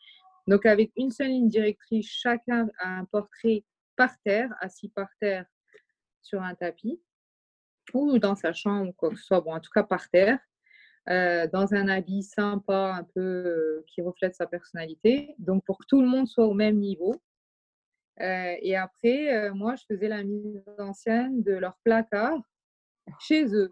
Donc, 0.49 0.67
avec 0.67 0.91
une 0.97 1.11
seule 1.11 1.29
ligne 1.29 1.49
directrice, 1.49 2.09
chacun 2.09 2.69
a 2.79 2.99
un 2.99 3.05
portrait 3.05 3.65
par 3.97 4.11
terre, 4.25 4.53
assis 4.61 4.89
par 4.89 5.09
terre 5.21 5.45
sur 6.23 6.43
un 6.43 6.55
tapis 6.55 7.01
ou 7.95 8.19
dans 8.19 8.37
sa 8.37 8.53
chambre, 8.53 8.93
quoi 8.97 9.11
que 9.11 9.17
ce 9.17 9.25
soit, 9.25 9.41
bon, 9.41 9.55
en 9.55 9.61
tout 9.61 9.71
cas 9.75 9.83
par 9.83 10.09
terre, 10.11 10.39
euh, 11.09 11.47
dans 11.53 11.73
un 11.75 11.89
habit 11.89 12.23
sympa, 12.23 12.95
un 12.99 13.05
peu 13.05 13.21
euh, 13.21 13.85
qui 13.87 14.03
reflète 14.03 14.35
sa 14.35 14.47
personnalité. 14.47 15.35
Donc, 15.39 15.65
pour 15.65 15.79
que 15.79 15.87
tout 15.89 16.01
le 16.01 16.09
monde 16.09 16.27
soit 16.27 16.47
au 16.47 16.55
même 16.55 16.79
niveau. 16.79 17.15
Euh, 18.21 18.55
et 18.61 18.77
après, 18.77 19.51
moi, 19.53 19.77
je 19.77 19.85
faisais 19.89 20.09
la 20.09 20.25
mise 20.25 20.63
en 20.79 20.93
scène 20.95 21.43
de 21.43 21.53
leur 21.53 21.77
placard 21.85 22.39
chez 23.21 23.47
eux. 23.55 23.71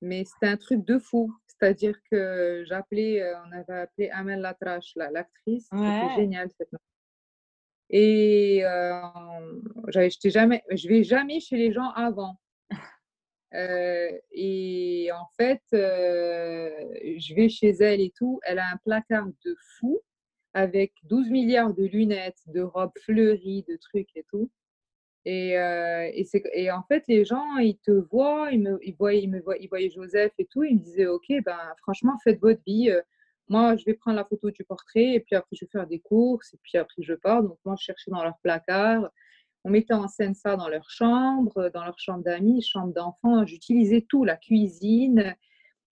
Mais 0.00 0.24
c'était 0.24 0.46
un 0.46 0.56
truc 0.56 0.84
de 0.84 0.98
fou. 0.98 1.34
C'est-à-dire 1.46 1.98
que 2.08 2.62
j'appelais, 2.66 3.20
on 3.46 3.52
avait 3.52 3.80
appelé 3.80 4.10
Amel 4.10 4.40
Latrache, 4.40 4.92
la- 4.94 5.10
l'actrice. 5.10 5.66
Ouais. 5.72 6.00
C'était 6.02 6.14
génial 6.20 6.48
cette 6.56 6.70
meuf. 6.70 6.80
Et 7.90 8.64
euh, 8.64 9.00
j'étais 9.88 10.30
jamais, 10.30 10.62
je 10.70 10.86
vais 10.88 11.02
jamais 11.02 11.40
chez 11.40 11.56
les 11.56 11.72
gens 11.72 11.90
avant. 11.92 12.38
Euh, 13.54 14.10
et 14.32 15.10
en 15.12 15.26
fait, 15.36 15.62
euh, 15.72 16.70
je 17.16 17.34
vais 17.34 17.48
chez 17.48 17.70
elle 17.80 18.00
et 18.00 18.12
tout. 18.16 18.40
Elle 18.44 18.58
a 18.58 18.66
un 18.72 18.76
placard 18.78 19.26
de 19.44 19.56
fou 19.78 20.00
avec 20.54 20.92
12 21.04 21.30
milliards 21.30 21.74
de 21.74 21.84
lunettes, 21.84 22.42
de 22.46 22.60
robes 22.60 22.92
fleuries, 23.04 23.64
de 23.68 23.76
trucs 23.76 24.14
et 24.16 24.24
tout. 24.28 24.50
Et, 25.24 25.58
euh, 25.58 26.10
et, 26.14 26.26
et 26.54 26.70
en 26.70 26.82
fait, 26.84 27.04
les 27.08 27.24
gens, 27.24 27.56
ils 27.58 27.78
te 27.78 27.90
voient, 27.90 28.48
ils, 28.50 28.60
me, 28.62 28.78
ils, 28.82 28.94
voient, 28.94 29.14
ils, 29.14 29.28
me 29.28 29.40
voient, 29.40 29.58
ils 29.58 29.68
voyaient 29.68 29.90
Joseph 29.90 30.32
et 30.38 30.46
tout. 30.46 30.64
Ils 30.64 30.76
me 30.76 30.80
disaient, 30.80 31.06
OK, 31.06 31.26
ben, 31.44 31.58
franchement, 31.82 32.16
faites 32.24 32.40
votre 32.40 32.62
vie. 32.66 32.90
Euh, 32.90 33.00
Moi, 33.48 33.76
je 33.76 33.84
vais 33.84 33.94
prendre 33.94 34.16
la 34.16 34.24
photo 34.24 34.50
du 34.50 34.64
portrait 34.64 35.14
et 35.14 35.20
puis 35.20 35.36
après, 35.36 35.56
je 35.56 35.64
vais 35.64 35.70
faire 35.70 35.86
des 35.86 36.00
courses 36.00 36.54
et 36.54 36.58
puis 36.62 36.78
après, 36.78 37.02
je 37.02 37.14
pars. 37.14 37.42
Donc, 37.42 37.58
moi, 37.64 37.76
je 37.78 37.84
cherchais 37.84 38.10
dans 38.10 38.22
leur 38.22 38.38
placard. 38.42 39.10
On 39.64 39.70
mettait 39.70 39.94
en 39.94 40.08
scène 40.08 40.34
ça 40.34 40.56
dans 40.56 40.68
leur 40.68 40.88
chambre, 40.90 41.70
dans 41.70 41.84
leur 41.84 41.98
chambre 41.98 42.22
d'amis, 42.24 42.62
chambre 42.62 42.92
d'enfants. 42.92 43.44
J'utilisais 43.46 44.02
tout, 44.08 44.24
la 44.24 44.36
cuisine, 44.36 45.34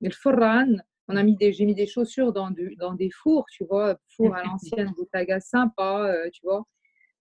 le 0.02 0.10
foran. 0.12 0.68
On 1.08 1.16
a 1.18 1.24
mis 1.24 1.36
des, 1.36 1.52
j'ai 1.54 1.66
mis 1.66 1.76
des 1.76 1.88
chaussures 1.88 2.32
dans, 2.34 2.52
du- 2.52 2.76
dans 2.78 2.94
des 2.94 3.10
fours, 3.12 3.46
tu 3.52 3.66
vois, 3.66 4.00
four 4.16 4.36
à 4.36 4.44
l'ancienne, 4.44 4.92
boutaga 4.98 5.40
sympa, 5.40 6.08
euh, 6.10 6.30
tu 6.32 6.42
vois. 6.44 6.64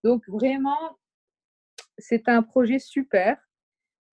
Donc 0.05 0.23
vraiment, 0.29 0.99
c'est 1.99 2.29
un 2.29 2.43
projet 2.43 2.79
super. 2.79 3.39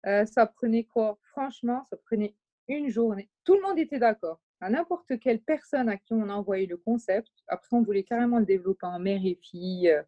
Euh, 0.05 0.25
ça 0.25 0.45
prenait 0.45 0.86
quoi? 0.86 1.19
Franchement, 1.31 1.83
ça 1.89 1.98
prenait 1.98 2.36
une 2.67 2.89
journée. 2.89 3.29
Tout 3.43 3.55
le 3.55 3.62
monde 3.62 3.79
était 3.79 4.00
d'accord. 4.00 4.39
À 4.62 4.69
n'importe 4.69 5.19
quelle 5.19 5.41
personne 5.41 5.89
à 5.89 5.98
qui 5.98 6.13
on 6.13 6.29
a 6.29 6.33
envoyé 6.33 6.65
le 6.67 6.77
concept. 6.77 7.29
Après, 7.48 7.75
on 7.75 7.81
voulait 7.81 8.03
carrément 8.03 8.39
le 8.39 8.45
développer 8.45 8.86
en 8.86 9.00
mère 9.00 9.21
et 9.25 9.39
fille. 9.41 9.89
euh, 9.89 10.01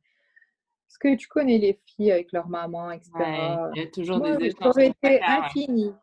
Parce 0.92 0.98
que 0.98 1.16
tu 1.16 1.28
connais 1.30 1.58
les 1.58 1.80
filles 1.86 2.12
avec 2.12 2.34
leur 2.34 2.50
maman, 2.50 2.92
etc. 2.92 3.12
Ouais, 3.16 3.72
il 3.76 3.82
y 3.82 3.86
a 3.86 3.88
toujours 3.88 4.18
Moi, 4.18 4.36
des 4.36 4.48
échanges. 4.48 4.78
été 4.78 5.22
infini. 5.24 5.94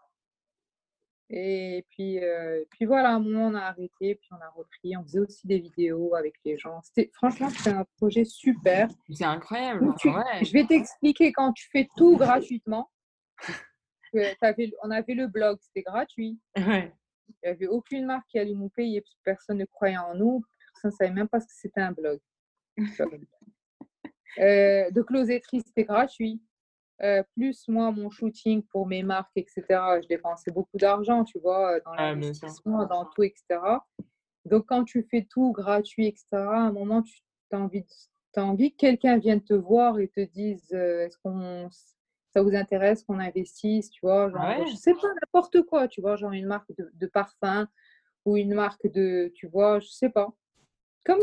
Et 1.29 1.85
puis, 1.91 2.25
euh, 2.25 2.65
puis 2.71 2.87
voilà, 2.87 3.11
à 3.11 3.13
un 3.17 3.19
moment, 3.19 3.49
on 3.49 3.55
a 3.55 3.61
arrêté, 3.65 4.15
puis 4.15 4.31
on 4.33 4.43
a 4.43 4.49
repris. 4.49 4.97
On 4.97 5.03
faisait 5.03 5.19
aussi 5.19 5.47
des 5.47 5.59
vidéos 5.59 6.15
avec 6.15 6.37
les 6.43 6.57
gens. 6.57 6.81
C'était, 6.83 7.11
franchement, 7.13 7.51
c'était 7.51 7.69
un 7.77 7.85
projet 7.99 8.25
super. 8.25 8.89
C'est 9.13 9.25
incroyable. 9.27 9.85
Où 9.89 9.95
tu- 9.99 10.09
ouais. 10.09 10.43
Je 10.43 10.53
vais 10.55 10.65
t'expliquer 10.65 11.33
quand 11.33 11.53
tu 11.53 11.69
fais 11.71 11.87
tout 11.99 12.17
gratuitement. 12.17 12.91
t'avais- 14.41 14.73
on 14.83 14.91
avait 14.91 15.13
le 15.13 15.27
blog, 15.27 15.59
c'était 15.61 15.83
gratuit. 15.83 16.41
Ouais. 16.57 16.95
Il 17.29 17.35
n'y 17.45 17.49
avait 17.51 17.67
aucune 17.67 18.07
marque 18.07 18.27
qui 18.29 18.39
allait 18.39 18.55
nous 18.55 18.71
payer, 18.71 19.05
personne 19.23 19.59
ne 19.59 19.67
croyait 19.67 19.99
en 19.99 20.15
nous. 20.15 20.43
Personne 20.73 20.91
ne 20.93 20.97
savait 20.97 21.15
même 21.15 21.29
pas 21.29 21.41
ce 21.41 21.47
que 21.47 21.53
c'était 21.53 21.83
un 21.83 21.93
blog. 21.93 22.19
Euh, 24.39 24.91
de 24.91 25.03
closetterie, 25.03 25.63
c'était 25.67 25.85
gratuit. 25.85 26.41
Euh, 27.03 27.23
plus 27.35 27.69
moi, 27.69 27.91
mon 27.93 28.11
shooting 28.11 28.63
pour 28.65 28.87
mes 28.87 29.03
marques, 29.03 29.31
etc. 29.37 29.63
Je 30.03 30.09
dépensais 30.09 30.51
beaucoup 30.51 30.77
d'argent, 30.79 31.25
tu 31.25 31.39
vois, 31.39 31.79
dans 31.81 31.93
Ah, 31.97 32.13
l'investissement, 32.13 32.85
dans 32.87 33.05
tout, 33.07 33.23
etc. 33.23 33.61
Donc, 34.45 34.67
quand 34.67 34.85
tu 34.85 35.07
fais 35.11 35.27
tout 35.31 35.53
gratuit, 35.53 36.07
etc., 36.07 36.27
à 36.33 36.57
un 36.61 36.73
moment, 36.73 37.03
tu 37.03 37.21
as 37.53 37.59
envie, 37.61 37.85
as 38.37 38.45
envie 38.45 38.73
que 38.73 38.77
quelqu'un 38.79 39.19
vienne 39.19 39.43
te 39.43 39.55
voir 39.55 39.99
et 40.01 40.09
te 40.09 40.21
dise 40.21 40.73
euh, 40.73 41.07
est-ce 41.07 41.17
qu'on 41.23 41.69
ça 42.35 42.43
vous 42.43 42.55
intéresse 42.55 43.05
qu'on 43.05 43.19
investisse, 43.21 43.89
tu 43.91 44.01
vois, 44.03 44.29
genre, 44.31 44.43
Ouais. 44.43 44.67
je 44.71 44.77
sais 44.77 44.93
pas, 44.93 45.09
n'importe 45.23 45.63
quoi, 45.63 45.89
tu 45.89 46.01
vois, 46.03 46.17
genre 46.17 46.33
une 46.33 46.47
marque 46.47 46.71
de, 46.77 46.91
de 46.93 47.07
parfum 47.07 47.67
ou 48.27 48.37
une 48.37 48.53
marque 48.55 48.87
de, 48.93 49.33
tu 49.35 49.47
vois, 49.49 49.81
je 49.81 49.89
sais 49.89 50.11
pas. 50.11 50.29
Comme 51.07 51.21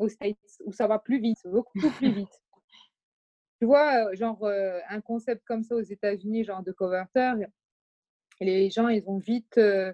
aux 0.00 0.08
States, 0.08 0.38
où 0.64 0.72
ça 0.72 0.86
va 0.86 0.98
plus 0.98 1.20
vite, 1.20 1.38
beaucoup 1.44 1.90
plus 1.92 2.12
vite. 2.12 2.42
Tu 3.60 3.66
vois, 3.66 4.06
euh, 4.10 4.16
genre 4.16 4.42
euh, 4.44 4.80
un 4.88 5.00
concept 5.00 5.44
comme 5.44 5.62
ça 5.62 5.74
aux 5.76 5.82
États-Unis, 5.82 6.44
genre 6.44 6.62
de 6.62 6.72
converteur, 6.72 7.36
les 8.40 8.70
gens, 8.70 8.88
ils 8.88 9.04
ont 9.06 9.18
vite 9.18 9.58
euh, 9.58 9.92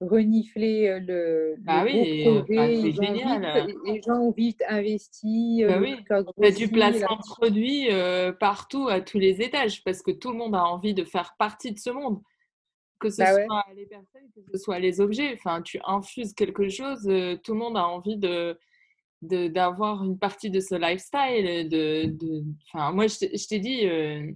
reniflé 0.00 0.88
euh, 0.88 0.98
le, 1.00 1.54
Bah 1.58 1.80
le 1.80 1.84
oui, 1.84 2.22
projet, 2.22 2.56
bah, 2.56 2.68
ils 2.70 2.94
génial. 2.94 3.66
vite- 3.66 3.76
les 3.84 4.00
gens 4.02 4.18
ont 4.18 4.30
vite 4.32 4.62
investi, 4.66 5.62
Bah 5.66 5.78
oui. 5.78 5.94
grossi, 6.08 6.54
du 6.54 6.66
la 6.74 6.88
placement 6.90 7.16
de 7.16 7.22
produits 7.26 7.92
euh, 7.92 8.32
partout, 8.32 8.88
à 8.88 9.02
tous 9.02 9.18
les 9.18 9.42
étages, 9.42 9.84
parce 9.84 10.00
que 10.00 10.10
tout 10.10 10.32
le 10.32 10.38
monde 10.38 10.54
a 10.54 10.64
envie 10.64 10.94
de 10.94 11.04
faire 11.04 11.34
partie 11.38 11.72
de 11.72 11.78
ce 11.78 11.90
monde. 11.90 12.22
Que 12.98 13.10
ce 13.10 13.18
Bah 13.18 13.34
ouais. 13.34 13.44
soit 13.44 13.64
les 13.74 13.84
personnes, 13.84 14.30
que 14.34 14.40
ce 14.52 14.58
soit 14.58 14.78
les 14.78 15.00
objets. 15.02 15.34
Enfin, 15.34 15.60
tu 15.60 15.78
infuses 15.84 16.32
quelque 16.32 16.68
chose, 16.70 17.02
tout 17.42 17.52
le 17.52 17.58
monde 17.58 17.76
a 17.76 17.84
envie 17.86 18.16
de- 18.16 18.58
d'avoir 19.22 20.04
une 20.04 20.18
partie 20.18 20.50
de 20.50 20.60
ce 20.60 20.74
lifestyle. 20.74 21.68
De, 21.68 22.06
de... 22.06 22.42
Moi, 22.92 23.06
je 23.06 23.18
t'ai 23.18 23.36
je 23.36 23.46
t'ai 23.48 23.58
dit 23.60 23.86
euh, 23.86 24.30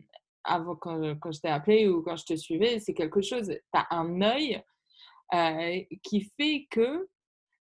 avant 0.45 0.77
quand, 0.77 1.17
quand 1.21 1.33
je 1.33 1.41
t'ai 1.41 1.49
appelé 1.49 1.89
ou 1.89 2.03
quand 2.03 2.17
je 2.17 2.25
te 2.25 2.37
suivais, 2.37 2.79
c'est 2.79 2.95
quelque 2.95 3.21
chose. 3.21 3.49
Tu 3.49 3.61
as 3.75 3.87
un 3.91 4.21
œil 4.23 4.63
euh, 5.35 5.81
qui 6.03 6.31
fait 6.39 6.67
que 6.71 7.09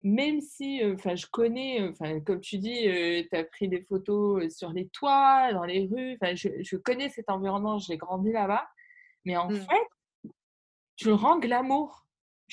même 0.05 0.41
si, 0.41 0.83
euh, 0.83 0.97
je 1.14 1.26
connais, 1.31 1.81
euh, 1.81 1.91
enfin, 1.93 2.19
comme 2.21 2.41
tu 2.41 2.59
dis, 2.59 2.88
tu 3.31 3.37
as 3.37 3.45
pris 3.45 3.69
des 3.69 3.83
photos 3.83 4.43
euh, 4.45 4.50
sur 4.50 4.73
les 4.73 4.88
toits, 4.88 5.52
dans 5.52 5.64
les 5.64 5.87
rues, 5.87 6.19
je, 6.35 6.49
je 6.61 6.76
connais 6.76 7.09
cet 7.09 7.31
environnement, 7.31 7.79
j'ai 7.79 7.97
grandi 7.97 8.33
là-bas, 8.33 8.67
mais 9.25 9.37
en 9.37 9.49
Mm. 9.49 9.57
fait, 9.61 10.31
tu 10.97 11.07
le 11.07 11.14
rends 11.14 11.38
glamour. 11.38 12.05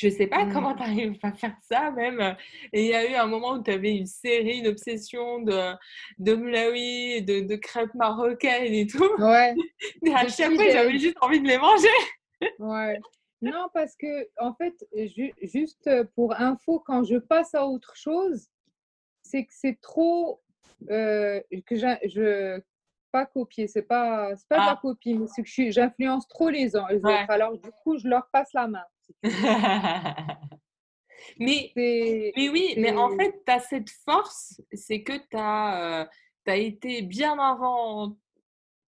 Je 0.02 0.08
sais 0.08 0.28
pas 0.28 0.46
Mm. 0.46 0.54
comment 0.54 0.74
tu 0.76 0.82
arrives 0.84 1.20
à 1.24 1.34
faire 1.34 1.58
ça, 1.62 1.92
même. 1.92 2.38
Et 2.72 2.86
il 2.86 2.88
y 2.90 2.94
a 2.96 3.06
eu 3.12 3.16
un 3.16 3.26
moment 3.28 3.52
où 3.56 3.62
tu 3.62 3.70
avais 3.70 3.92
une 3.98 4.06
série, 4.06 4.60
une 4.60 4.68
obsession 4.68 5.42
de, 5.42 5.74
de 6.20 6.34
moulaoui, 6.36 7.22
de, 7.24 7.42
de 7.42 7.56
crêpes 7.58 7.94
marocaines 7.96 8.74
et 8.74 8.88
tout. 8.88 9.12
Ouais. 9.18 9.54
Et 10.06 10.14
à 10.14 10.26
chaque 10.30 10.54
fois, 10.56 10.70
j'avais 10.70 10.98
juste 10.98 11.18
envie 11.20 11.42
de 11.42 11.48
les 11.48 11.58
manger. 11.58 11.88
Ouais. 12.60 12.98
Non, 13.42 13.68
parce 13.74 13.96
que, 13.96 14.28
en 14.38 14.54
fait, 14.54 14.74
ju- 14.94 15.34
juste 15.42 15.90
pour 16.14 16.34
info, 16.42 16.84
quand 16.86 17.06
je 17.06 17.16
passe 17.16 17.56
à 17.56 17.66
autre 17.66 17.96
chose, 17.96 18.48
c'est 19.22 19.46
que 19.46 19.54
c'est 19.54 19.80
trop. 19.82 20.42
euh, 20.90 21.40
que 21.66 21.76
je. 21.78 22.60
Pas 23.12 23.26
copier, 23.26 23.68
c'est 23.68 23.82
pas, 23.82 24.32
pas 24.50 24.56
de 24.58 24.62
la 24.66 24.72
Ah. 24.72 24.80
copie, 24.82 25.14
mais 25.16 25.26
c'est 25.28 25.44
que 25.44 25.72
j'influence 25.72 26.28
trop 26.28 26.50
les, 26.50 26.66
les 26.66 26.76
Ouais. 26.76 26.92
autres. 27.00 27.30
Alors, 27.30 27.58
du 27.58 27.72
coup, 27.84 27.98
je 27.98 28.08
leur 28.10 28.28
passe 28.32 28.52
la 28.54 28.68
main. 28.68 28.84
Mais. 31.40 31.72
Mais 31.76 32.50
oui, 32.50 32.76
mais 32.78 32.96
en 32.96 33.10
fait, 33.18 33.42
tu 33.46 33.52
as 33.52 33.60
cette 33.60 33.90
force, 34.06 34.62
c'est 34.74 35.04
que 35.04 35.14
tu 35.14 35.38
as, 35.38 36.10
été 36.48 37.04
bien 37.04 37.38
avant 37.38 38.18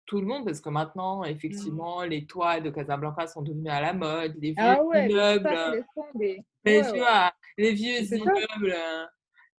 tout 0.06 0.20
le 0.20 0.26
monde, 0.26 0.44
parce 0.44 0.60
que 0.60 0.68
maintenant, 0.68 1.22
effectivement, 1.24 2.02
les 2.02 2.26
toits 2.26 2.60
de 2.60 2.70
Casablanca 2.70 3.26
sont 3.28 3.42
devenus 3.42 3.72
à 3.72 3.80
la 3.80 3.92
mode, 3.92 4.34
les 4.40 4.50
vieux 4.50 4.56
Ah 4.58 4.82
ouais, 4.82 5.08
immeubles, 5.08 5.48
ça, 5.48 5.72
Ouais, 6.14 6.44
ouais. 6.64 7.30
les 7.56 7.72
vieux 7.72 8.04
C'est 8.04 8.18
ça. 8.18 8.24
immeubles 8.24 8.74
euh, 8.76 9.06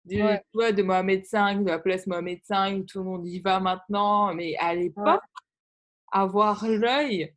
du, 0.05 0.21
vois, 0.53 0.71
de 0.71 0.83
Mohamed 0.83 1.21
V, 1.21 1.55
de 1.63 1.65
la 1.69 1.79
place 1.79 2.07
Mohamed 2.07 2.39
V, 2.49 2.85
tout 2.85 2.99
le 2.99 3.05
monde 3.05 3.27
y 3.27 3.39
va 3.39 3.59
maintenant, 3.59 4.33
mais 4.33 4.55
à 4.57 4.75
l'époque, 4.75 5.21
avoir 6.11 6.67
l'œil 6.67 7.33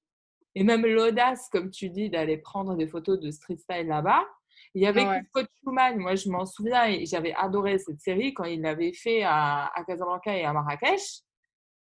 et 0.57 0.65
même 0.65 0.87
l'audace, 0.87 1.49
comme 1.53 1.71
tu 1.71 1.91
dis, 1.91 2.09
d'aller 2.09 2.39
prendre 2.39 2.75
des 2.77 2.87
photos 2.89 3.21
de 3.21 3.31
street 3.31 3.59
style 3.59 3.87
là-bas. 3.89 4.27
Il 4.75 4.83
y 4.83 4.87
avait 4.87 5.07
Ouais. 5.07 5.23
Scott 5.29 5.47
Schumann, 5.61 5.99
moi 5.99 6.15
je 6.15 6.31
m'en 6.31 6.47
souviens, 6.47 6.87
et 6.87 7.05
j'avais 7.05 7.35
adoré 7.35 7.79
cette 7.79 8.01
série 8.01 8.33
quand 8.33 8.45
il 8.45 8.63
l'avait 8.63 8.95
fait 8.95 9.23
à, 9.23 9.67
à 9.75 9.85
Casablanca 9.85 10.35
et 10.35 10.45
à 10.45 10.55
Marrakech. 10.55 11.21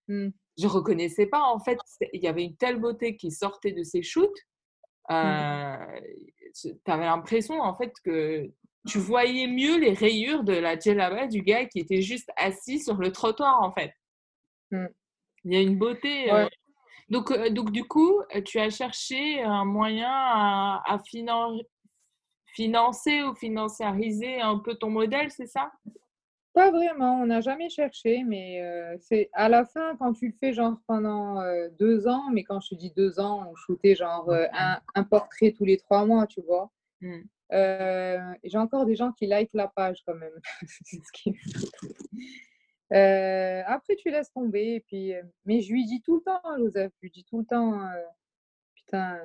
Mm. 0.09 0.27
Je 0.57 0.67
reconnaissais 0.67 1.25
pas, 1.25 1.41
en 1.41 1.59
fait, 1.59 1.79
il 2.11 2.21
y 2.21 2.27
avait 2.27 2.43
une 2.43 2.57
telle 2.57 2.79
beauté 2.79 3.15
qui 3.15 3.31
sortait 3.31 3.71
de 3.71 3.83
ses 3.83 4.03
shoots. 4.03 4.37
Euh, 5.09 5.77
tu 6.53 6.69
avais 6.85 7.05
l'impression, 7.05 7.61
en 7.61 7.75
fait, 7.75 7.93
que 8.03 8.51
tu 8.87 8.99
voyais 8.99 9.47
mieux 9.47 9.79
les 9.79 9.93
rayures 9.93 10.43
de 10.43 10.53
la 10.53 10.77
djellaba 10.77 11.27
du 11.27 11.43
gars 11.43 11.65
qui 11.65 11.79
était 11.79 12.01
juste 12.01 12.29
assis 12.35 12.79
sur 12.79 12.95
le 12.95 13.11
trottoir, 13.13 13.61
en 13.61 13.71
fait. 13.71 13.93
Mm. 14.71 14.87
Il 15.45 15.53
y 15.53 15.55
a 15.57 15.61
une 15.61 15.77
beauté. 15.77 16.31
Ouais. 16.31 16.43
euh, 16.43 16.49
donc, 17.09 17.71
du 17.71 17.83
coup, 17.83 18.21
euh, 18.35 18.41
tu 18.41 18.59
as 18.59 18.69
cherché 18.69 19.41
un 19.41 19.65
moyen 19.65 20.09
à, 20.11 20.81
à 20.85 20.97
finan- 20.97 21.61
financer 22.47 23.23
ou 23.23 23.35
financiariser 23.35 24.41
un 24.41 24.59
peu 24.59 24.75
ton 24.75 24.89
modèle, 24.89 25.31
c'est 25.31 25.47
ça? 25.47 25.71
Pas 26.53 26.71
vraiment, 26.71 27.19
on 27.21 27.25
n'a 27.25 27.41
jamais 27.41 27.69
cherché, 27.69 28.23
mais 28.23 28.61
euh, 28.61 28.95
c'est 29.01 29.29
à 29.33 29.49
la 29.49 29.65
fin, 29.65 29.97
quand 29.97 30.13
tu 30.13 30.27
le 30.27 30.33
fais 30.39 30.53
genre 30.53 30.77
pendant 30.87 31.41
euh, 31.41 31.67
deux 31.77 32.07
ans, 32.07 32.29
mais 32.31 32.43
quand 32.45 32.61
je 32.61 32.69
te 32.69 32.75
dis 32.75 32.91
deux 32.95 33.19
ans, 33.19 33.45
on 33.51 33.55
shootait 33.55 33.93
genre 33.95 34.29
euh, 34.29 34.45
un, 34.53 34.79
un 34.95 35.03
portrait 35.03 35.51
tous 35.51 35.65
les 35.65 35.77
trois 35.77 36.05
mois, 36.05 36.27
tu 36.27 36.41
vois. 36.41 36.71
Mm. 37.01 37.19
Euh, 37.51 38.33
et 38.41 38.49
J'ai 38.49 38.57
encore 38.57 38.85
des 38.85 38.95
gens 38.95 39.11
qui 39.11 39.27
likent 39.27 39.53
la 39.53 39.67
page 39.67 40.01
quand 40.07 40.15
même. 40.15 40.31
Euh, 42.93 43.63
après, 43.65 43.95
tu 43.95 44.09
laisses 44.09 44.31
tomber. 44.31 44.75
Et 44.75 44.79
puis, 44.79 45.13
euh, 45.13 45.21
mais 45.45 45.61
je 45.61 45.71
lui 45.71 45.85
dis 45.85 46.01
tout 46.01 46.15
le 46.17 46.21
temps, 46.21 46.39
hein, 46.43 46.57
Joseph, 46.59 46.91
je 46.97 46.99
lui 47.03 47.11
dis 47.11 47.23
tout 47.23 47.39
le 47.39 47.45
temps, 47.45 47.79
euh, 47.81 48.03
putain, 48.75 49.19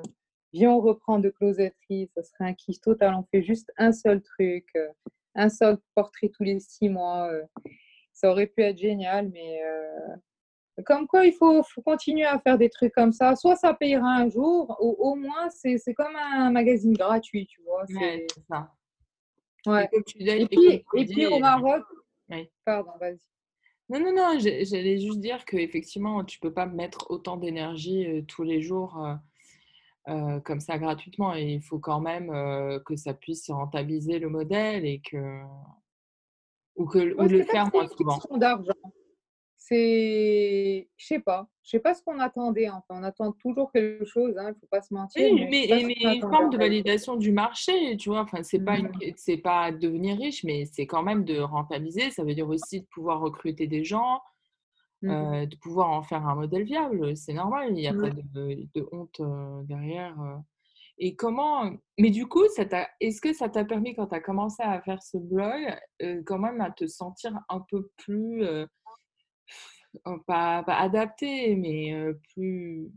viens, 0.52 0.70
on 0.72 0.80
reprend 0.80 1.18
de 1.18 1.30
closeterie, 1.30 2.10
ça 2.14 2.22
serait 2.22 2.44
un 2.50 2.54
kiff 2.54 2.80
total. 2.80 3.14
On 3.14 3.22
fait 3.24 3.42
juste 3.42 3.70
un 3.76 3.92
seul 3.92 4.22
truc, 4.22 4.66
un 5.34 5.48
seul 5.48 5.78
portrait 5.94 6.28
tous 6.28 6.42
les 6.44 6.60
six 6.60 6.88
mois. 6.88 7.30
ça 8.12 8.30
aurait 8.30 8.46
pu 8.46 8.62
être 8.62 8.78
génial, 8.78 9.28
mais 9.28 9.60
comme 10.84 11.06
quoi, 11.06 11.26
il 11.26 11.32
faut, 11.32 11.62
faut 11.62 11.82
continuer 11.82 12.24
à 12.24 12.38
faire 12.38 12.56
des 12.58 12.70
trucs 12.70 12.92
comme 12.94 13.12
ça. 13.12 13.36
Soit 13.36 13.56
ça 13.56 13.74
payera 13.74 14.16
un 14.16 14.28
jour, 14.30 14.76
ou 14.80 14.96
au 14.98 15.14
moins, 15.14 15.50
c'est 15.50 15.78
c'est 15.78 15.94
comme 15.94 16.14
un 16.16 16.50
magazine 16.50 16.94
gratuit, 16.94 17.46
tu 17.46 17.60
vois. 17.62 17.82
Ouais, 17.82 18.26
c'est- 18.34 18.40
ça. 18.48 18.72
Ouais. 19.66 19.88
Et 19.92 20.02
puis, 20.02 20.84
et 21.20 21.26
au 21.26 21.38
Maroc, 21.38 21.82
oui. 22.30 22.50
pardon, 22.64 22.92
vas-y. 22.98 23.18
Non, 23.90 23.98
non, 23.98 24.14
non, 24.14 24.38
j'allais 24.38 24.98
juste 24.98 25.18
dire 25.18 25.44
qu'effectivement, 25.44 26.24
tu 26.24 26.38
peux 26.38 26.52
pas 26.52 26.66
mettre 26.66 27.10
autant 27.10 27.36
d'énergie 27.36 28.06
euh, 28.06 28.22
tous 28.22 28.44
les 28.44 28.62
jours 28.62 28.96
euh, 29.04 29.14
euh, 30.08 30.38
comme 30.40 30.60
ça 30.60 30.78
gratuitement. 30.78 31.34
Et 31.34 31.54
il 31.54 31.60
faut 31.60 31.80
quand 31.80 32.00
même 32.00 32.30
euh, 32.30 32.78
que 32.78 32.94
ça 32.94 33.14
puisse 33.14 33.50
rentabiliser 33.50 34.20
le 34.20 34.28
modèle 34.28 34.86
et 34.86 35.00
que. 35.00 35.42
Ou, 36.76 36.86
que, 36.86 37.14
ou 37.20 37.28
le 37.28 37.42
faire 37.42 37.68
moins 37.74 37.82
une 37.82 37.88
souvent. 37.88 38.14
question 38.14 38.36
d'argent. 38.38 38.72
C'est, 39.70 40.88
je 40.96 41.06
sais 41.06 41.20
pas, 41.20 41.48
je 41.62 41.70
sais 41.70 41.78
pas 41.78 41.94
ce 41.94 42.02
qu'on 42.02 42.18
attendait. 42.18 42.68
Enfin, 42.68 42.82
on 43.00 43.04
attend 43.04 43.30
toujours 43.32 43.70
quelque 43.70 44.04
chose, 44.04 44.36
hein, 44.36 44.52
il 44.54 44.58
faut 44.60 44.66
pas 44.66 44.82
se 44.82 44.92
mentir. 44.92 45.24
Oui, 45.32 45.46
mais 45.48 45.68
une 46.16 46.20
forme 46.22 46.50
de 46.50 46.58
validation 46.58 47.16
du 47.16 47.30
marché, 47.32 47.96
tu 47.96 48.08
vois. 48.08 48.22
Enfin, 48.22 48.42
c'est 48.42 48.58
pas 48.64 48.78
une, 48.78 48.88
Mhm. 48.88 49.12
c'est 49.16 49.36
pas 49.36 49.70
devenir 49.70 50.16
riche, 50.18 50.42
mais 50.44 50.64
c'est 50.66 50.86
quand 50.86 51.02
même 51.04 51.24
de 51.24 51.38
rentabiliser. 51.38 52.10
Ça 52.10 52.24
veut 52.24 52.34
dire 52.34 52.48
aussi 52.48 52.80
de 52.80 52.86
pouvoir 52.86 53.20
recruter 53.20 53.68
des 53.68 53.84
gens, 53.84 54.20
Mhm. 55.02 55.10
euh, 55.12 55.46
de 55.46 55.56
pouvoir 55.56 55.90
en 55.90 56.02
faire 56.02 56.26
un 56.26 56.34
modèle 56.34 56.64
viable. 56.64 57.16
C'est 57.16 57.32
normal, 57.32 57.68
il 57.68 57.74
n'y 57.74 57.86
a 57.88 57.94
pas 57.94 58.10
de, 58.10 58.66
de 58.74 58.88
honte 58.92 59.20
euh, 59.20 59.62
derrière. 59.64 60.20
euh. 60.20 60.36
Et 61.02 61.14
comment 61.16 61.70
Mais 61.98 62.10
du 62.10 62.26
coup, 62.26 62.46
ça 62.48 62.66
t'a, 62.66 62.88
est-ce 63.00 63.20
que 63.22 63.32
ça 63.32 63.48
t'a 63.48 63.64
permis 63.64 63.94
quand 63.94 64.08
tu 64.08 64.14
as 64.16 64.20
commencé 64.20 64.62
à 64.62 64.82
faire 64.82 65.02
ce 65.02 65.16
blog, 65.16 65.74
euh, 66.02 66.22
quand 66.26 66.38
même 66.38 66.60
à 66.60 66.70
te 66.70 66.86
sentir 66.86 67.38
un 67.48 67.60
peu 67.70 67.88
plus 67.96 68.44
euh, 68.44 68.66
pas, 70.26 70.62
pas 70.62 70.76
adapté, 70.78 71.56
mais 71.56 71.94
plus 72.34 72.90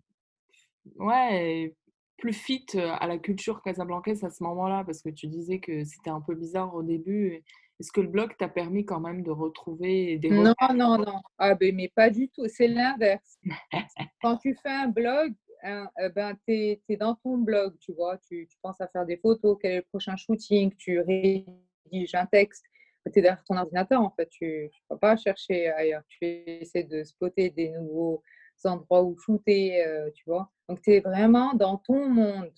ouais, 0.98 1.76
plus 2.18 2.34
fit 2.34 2.66
à 2.78 3.08
la 3.08 3.18
culture 3.18 3.62
casablancaise 3.62 4.24
à 4.24 4.30
ce 4.30 4.44
moment-là, 4.44 4.84
parce 4.86 5.02
que 5.02 5.10
tu 5.10 5.28
disais 5.28 5.60
que 5.60 5.84
c'était 5.84 6.10
un 6.10 6.22
peu 6.22 6.36
bizarre 6.36 6.74
au 6.74 6.84
début. 6.84 7.44
Est-ce 7.80 7.92
que 7.92 8.02
le 8.02 8.08
blog 8.08 8.32
t'a 8.38 8.48
permis 8.48 8.86
quand 8.86 9.00
même 9.00 9.24
de 9.24 9.32
retrouver 9.32 10.18
des 10.18 10.30
Non, 10.30 10.54
non, 10.74 10.98
non. 10.98 11.22
Ah, 11.38 11.56
ben, 11.56 11.76
mais 11.76 11.92
pas 11.94 12.10
du 12.10 12.30
tout. 12.30 12.48
C'est 12.48 12.68
l'inverse. 12.68 13.40
Quand 14.22 14.38
tu 14.38 14.56
fais 14.62 14.70
un 14.70 14.88
blog, 14.88 15.34
hein, 15.64 15.90
euh, 16.00 16.10
ben, 16.10 16.38
tu 16.48 16.54
es, 16.54 16.98
dans 16.98 17.16
ton 17.16 17.38
blog, 17.40 17.76
tu 17.80 17.92
vois. 17.94 18.18
Tu, 18.20 18.48
tu 18.50 18.58
penses 18.62 18.80
à 18.80 18.88
faire 18.88 19.06
des 19.06 19.18
photos, 19.18 19.58
quel 19.60 19.72
est 19.72 19.76
le 19.78 19.82
prochain 19.82 20.16
shooting, 20.16 20.74
tu 20.78 21.00
rédiges 21.00 22.16
un 22.16 22.26
texte. 22.28 22.64
Tu 23.12 23.20
es 23.20 23.22
derrière 23.22 23.44
ton 23.44 23.58
ordinateur, 23.58 24.02
en 24.02 24.12
fait. 24.12 24.28
Tu 24.30 24.46
ne 24.46 24.70
vas 24.90 24.98
pas 24.98 25.18
chercher 25.18 25.70
ailleurs. 25.70 26.04
Tu 26.08 26.26
essaies 26.26 26.84
de 26.84 27.04
spotter 27.04 27.50
des 27.50 27.70
nouveaux 27.70 28.24
endroits 28.66 29.04
où 29.04 29.18
shooter, 29.18 29.86
euh, 29.86 30.10
tu 30.12 30.24
vois. 30.26 30.50
Donc, 30.70 30.82
tu 30.82 30.94
es 30.94 31.00
vraiment 31.00 31.54
dans 31.54 31.78
ton 31.78 32.08
monde. 32.08 32.54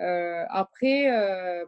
Euh, 0.00 0.44
après, 0.50 1.10
euh, 1.10 1.64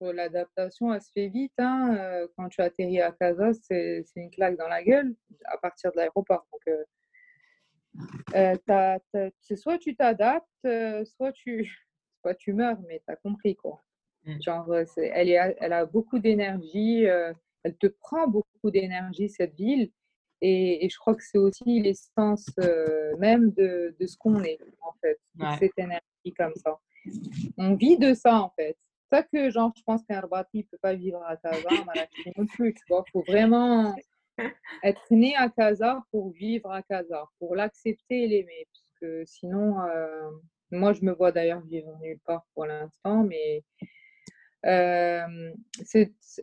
l'adaptation, 0.00 0.92
elle 0.92 1.00
se 1.00 1.12
fait 1.12 1.28
vite. 1.28 1.52
Hein. 1.58 2.26
Quand 2.36 2.48
tu 2.48 2.60
atterris 2.60 3.00
à 3.00 3.12
Casa, 3.12 3.52
c'est 3.54 4.04
une 4.16 4.30
claque 4.30 4.56
dans 4.56 4.68
la 4.68 4.82
gueule 4.82 5.14
à 5.44 5.58
partir 5.58 5.92
de 5.92 5.96
l'aéroport. 5.96 6.46
Donc, 6.52 6.62
soit 9.54 9.78
tu 9.78 9.96
t'adaptes, 9.96 10.68
soit 11.04 11.32
tu, 11.32 11.72
soit 12.20 12.34
tu 12.34 12.52
meurs, 12.52 12.80
mais 12.88 13.00
tu 13.06 13.12
as 13.12 13.16
compris 13.16 13.54
quoi. 13.54 13.85
Mmh. 14.26 14.42
Genre, 14.42 14.74
elle, 14.96 15.30
est, 15.30 15.56
elle 15.60 15.72
a 15.72 15.86
beaucoup 15.86 16.18
d'énergie, 16.18 17.04
elle 17.04 17.76
te 17.78 17.86
prend 17.86 18.26
beaucoup 18.26 18.70
d'énergie, 18.70 19.28
cette 19.28 19.54
ville. 19.54 19.90
Et, 20.42 20.86
je 20.90 20.98
crois 20.98 21.14
que 21.14 21.22
c'est 21.22 21.38
aussi 21.38 21.80
l'essence 21.80 22.50
même 23.18 23.52
de, 23.52 23.96
de 23.98 24.06
ce 24.06 24.16
qu'on 24.18 24.42
est, 24.42 24.58
en 24.82 24.92
fait, 25.00 25.18
cette 25.58 25.78
énergie 25.78 26.34
comme 26.36 26.54
ça. 26.56 26.78
On 27.56 27.74
vit 27.76 27.98
de 27.98 28.14
ça, 28.14 28.40
en 28.40 28.50
fait 28.56 28.76
ça 29.10 29.22
que, 29.22 29.50
genre, 29.50 29.72
je 29.76 29.82
pense 29.82 30.02
qu'un 30.04 30.20
ne 30.20 30.62
peut 30.62 30.78
pas 30.80 30.94
vivre 30.94 31.22
à 31.24 31.36
Casa, 31.36 31.68
non 32.36 32.46
plus, 32.46 32.74
tu 32.74 32.82
vois. 32.88 33.04
Il 33.06 33.10
faut 33.12 33.22
vraiment 33.22 33.94
être 34.82 35.02
né 35.10 35.34
à 35.36 35.48
Casa 35.48 36.02
pour 36.10 36.30
vivre 36.32 36.70
à 36.70 36.82
Casa, 36.82 37.24
pour 37.38 37.56
l'accepter 37.56 38.24
et 38.24 38.28
l'aimer. 38.28 38.66
Parce 38.72 39.00
que 39.00 39.24
sinon, 39.24 39.80
euh, 39.80 40.30
moi, 40.70 40.92
je 40.92 41.02
me 41.04 41.12
vois 41.12 41.32
d'ailleurs 41.32 41.62
vivre 41.62 41.96
nulle 42.00 42.18
part 42.24 42.44
pour 42.54 42.66
l'instant, 42.66 43.22
mais 43.24 43.62
euh, 44.66 45.52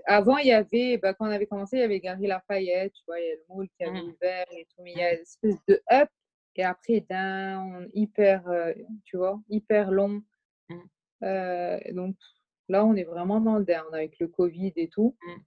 avant, 0.06 0.38
il 0.38 0.48
y 0.48 0.52
avait, 0.52 0.98
bah, 0.98 1.14
quand 1.14 1.28
on 1.28 1.32
avait 1.32 1.46
commencé, 1.46 1.78
il 1.78 1.82
y 1.82 1.84
avait 1.84 2.00
Gary 2.00 2.28
Lafayette, 2.28 2.94
tu 2.94 3.04
vois, 3.08 3.20
il 3.20 3.28
y 3.28 3.32
a 3.32 3.36
le 3.36 3.44
moule 3.50 3.68
qui 3.78 3.84
avait 3.84 4.02
mmh. 4.02 4.10
ouvert 4.10 4.46
et 4.52 4.66
tout, 4.66 4.84
mais 4.84 4.92
il 4.94 4.98
y 4.98 5.04
a 5.04 5.14
une 5.14 5.22
espèce 5.22 5.58
de 5.68 5.82
up 5.92 6.10
et 6.56 6.64
après 6.64 7.02
down, 7.10 7.90
hyper, 7.94 8.48
euh, 8.48 8.74
tu 9.06 9.18
vois, 9.18 9.40
hyper 9.50 9.92
long. 9.92 10.22
Mmh. 10.70 11.94
donc, 11.94 12.16
Là, 12.70 12.86
on 12.86 12.96
est 12.96 13.04
vraiment 13.04 13.42
dans 13.42 13.58
le 13.58 13.66
down 13.66 13.94
avec 13.94 14.20
le 14.20 14.28
Covid 14.28 14.74
et 14.76 14.88
tout. 14.88 15.16
Mmh. 15.22 15.42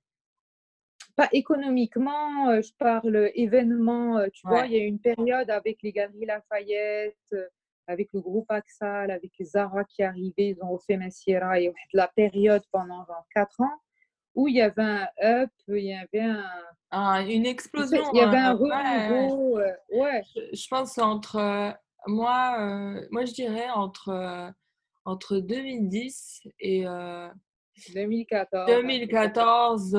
Pas 1.16 1.28
économiquement, 1.32 2.50
euh, 2.50 2.60
je 2.60 2.72
parle 2.78 3.30
événement. 3.34 4.18
Euh, 4.18 4.28
tu 4.32 4.46
vois, 4.46 4.66
il 4.66 4.72
y 4.72 4.76
a 4.76 4.80
eu 4.80 4.86
une 4.86 5.00
période 5.00 5.48
avec 5.50 5.82
les 5.82 5.92
Galeries 5.92 6.26
Lafayette, 6.26 7.16
euh, 7.32 7.48
avec 7.86 8.08
le 8.12 8.20
groupe 8.20 8.50
Axal, 8.50 9.10
avec 9.10 9.32
Zara 9.40 9.84
qui 9.84 10.02
arrivait, 10.02 10.48
ils 10.50 10.58
ont 10.62 10.72
refait 10.72 10.96
Messiera 10.96 11.60
et 11.60 11.72
la 11.92 12.08
période 12.08 12.62
pendant 12.72 13.04
24 13.04 13.60
ans 13.60 13.80
où 14.36 14.48
il 14.48 14.56
y 14.56 14.60
avait 14.60 14.82
un 14.82 15.08
up, 15.22 15.50
il 15.68 15.84
y 15.86 15.94
avait 15.94 16.20
un. 16.20 16.44
Ah, 16.90 17.22
une 17.22 17.46
explosion. 17.46 18.02
Il 18.12 18.18
y 18.18 18.20
avait 18.20 18.36
un 18.36 18.52
renouveau. 18.52 19.58
Ouais. 19.90 20.22
Je, 20.52 20.68
pense 20.68 20.98
entre. 20.98 21.74
moi, 22.06 22.98
moi, 23.10 23.24
je 23.24 23.32
dirais 23.32 23.68
entre 23.70 24.52
entre 25.04 25.38
2010 25.38 26.42
et 26.60 26.84
2014. 27.94 28.66
2014, 28.66 29.96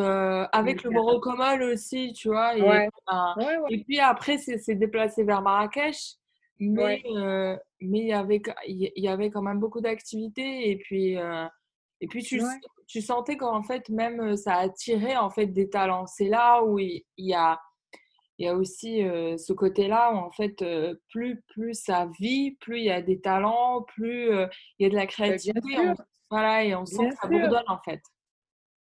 avec 0.52 0.84
le 0.84 0.92
Morocomol 0.92 1.64
aussi, 1.64 2.14
tu 2.14 2.30
vois. 2.30 2.58
Et, 2.58 2.90
et 3.70 3.84
puis 3.84 4.00
après, 4.00 4.38
c'est 4.38 4.76
déplacé 4.76 5.24
vers 5.24 5.42
Marrakech. 5.42 6.16
Mais 6.60 7.04
mais 7.82 8.00
il 8.00 8.08
y 8.08 8.14
avait 8.14 8.42
il 8.68 8.92
y 8.96 9.08
avait 9.08 9.30
quand 9.30 9.42
même 9.42 9.60
beaucoup 9.60 9.82
d'activités 9.82 10.70
et 10.70 10.78
puis 10.78 11.16
et 12.00 12.08
puis 12.08 12.24
tu, 12.24 12.42
tu 12.88 13.02
sentais 13.02 13.38
qu'en 13.38 13.64
fait 13.64 13.90
même 13.90 14.36
ça 14.36 14.56
attirait 14.56 15.18
en 15.18 15.30
fait 15.30 15.48
des 15.48 15.70
talents 15.70 16.06
c'est 16.06 16.28
là 16.28 16.64
où 16.64 16.80
il 16.80 17.04
y 17.18 17.34
a 17.34 17.60
il 18.40 18.46
y 18.46 18.50
a 18.50 18.56
aussi 18.56 19.00
ce 19.00 19.54
côté-là 19.54 20.12
où 20.14 20.18
en 20.18 20.30
fait, 20.32 20.64
plus, 21.10 21.42
plus 21.48 21.74
ça 21.74 22.08
vit, 22.20 22.52
plus 22.60 22.80
il 22.80 22.86
y 22.86 22.92
a 22.92 23.02
des 23.02 23.20
talents, 23.20 23.84
plus 23.96 24.30
il 24.30 24.84
y 24.84 24.86
a 24.86 24.90
de 24.90 24.96
la 24.96 25.02
bah, 25.02 25.08
créativité. 25.08 25.76
voilà, 26.30 26.64
et 26.64 26.76
on 26.76 26.86
sent 26.86 27.10
que 27.10 27.16
ça 27.16 27.28
bourdonne 27.28 27.64
en 27.68 27.80
fait. 27.84 28.02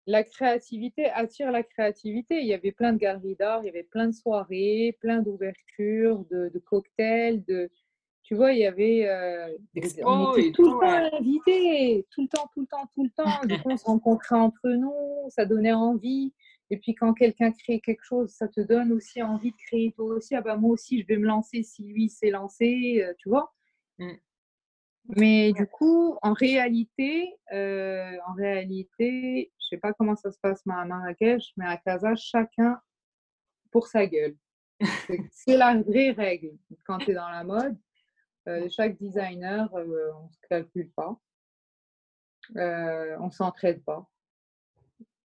La 0.09 0.23
créativité 0.23 1.07
attire 1.07 1.51
la 1.51 1.65
créativité. 1.65 2.41
Il 2.41 2.47
y 2.47 2.55
avait 2.55 2.71
plein 2.71 2.93
de 2.93 2.99
galeries 2.99 3.35
d'art, 3.35 3.63
il 3.63 3.67
y 3.67 3.69
avait 3.71 3.83
plein 3.83 4.07
de 4.07 4.13
soirées, 4.13 4.97
plein 5.01 5.21
d'ouvertures, 5.21 6.25
de, 6.31 6.63
cocktails, 6.65 7.45
de, 7.45 7.71
tu 8.27 8.35
vois, 8.35 8.53
il 8.53 8.59
y 8.59 8.67
avait 8.67 9.09
on 10.03 10.35
était 10.35 10.51
tout, 10.51 10.65
le 10.65 10.81
temps 10.81 11.17
invités, 11.17 12.07
tout 12.11 12.23
le 12.23 12.29
temps, 12.29 12.51
tout 12.53 12.61
le 12.63 12.67
temps, 12.67 12.91
tout 12.93 13.05
le 13.05 13.11
temps. 13.11 13.47
du 13.47 13.57
coup, 13.63 13.71
on 13.71 13.77
se 13.77 13.85
rencontrait 13.87 14.35
entre 14.35 14.69
nous, 14.69 14.93
ça 15.29 15.47
donnait 15.47 15.73
envie. 15.73 16.35
Et 16.71 16.79
puis 16.79 16.97
quand 16.97 17.15
quelqu'un 17.15 17.53
crée 17.53 17.81
quelque 17.81 18.03
chose, 18.03 18.33
ça 18.33 18.49
te 18.49 18.61
donne 18.61 18.91
aussi 18.93 19.23
envie 19.23 19.53
de 19.53 19.57
créer 19.69 19.93
toi 19.93 20.17
aussi. 20.17 20.35
Ah 20.35 20.41
bah 20.41 20.57
moi 20.57 20.73
aussi, 20.73 21.01
je 21.01 21.07
vais 21.07 21.19
me 21.19 21.27
lancer 21.27 21.63
si 21.63 21.85
lui 21.85 22.09
s'est 22.09 22.31
lancé, 22.31 23.05
euh, 23.05 23.15
tu 23.19 23.29
vois. 23.29 23.55
Mmh. 23.99 24.15
Mais 25.17 25.53
du 25.53 25.69
coup, 25.69 26.19
en 26.23 26.33
réalité, 26.33 27.33
euh, 27.53 28.17
en 28.27 28.35
réalité, 28.35 29.53
je 29.61 29.67
sais 29.69 29.77
pas 29.77 29.93
comment 29.93 30.17
ça 30.17 30.33
se 30.33 30.39
passe 30.41 30.63
à 30.69 30.85
Marrakech, 30.85 31.53
mais 31.57 31.67
à 31.67 31.77
Casa, 31.77 32.17
chacun 32.17 32.81
pour 33.71 33.87
sa 33.87 34.05
gueule. 34.07 34.37
C'est 35.31 35.57
la 35.57 35.81
vraie 35.81 36.11
règle. 36.11 36.59
Quand 36.85 36.99
tu 36.99 37.13
es 37.13 37.15
dans 37.15 37.29
la 37.29 37.45
mode, 37.45 37.77
euh, 37.77 37.86
chaque 38.71 38.97
designer, 38.99 39.69
on 39.73 39.79
ne 39.85 40.33
se 40.33 40.39
calcule 40.49 40.91
pas. 40.93 41.19
on 42.55 43.27
ne 43.27 43.31
s'entraide 43.31 43.83
pas 43.85 44.09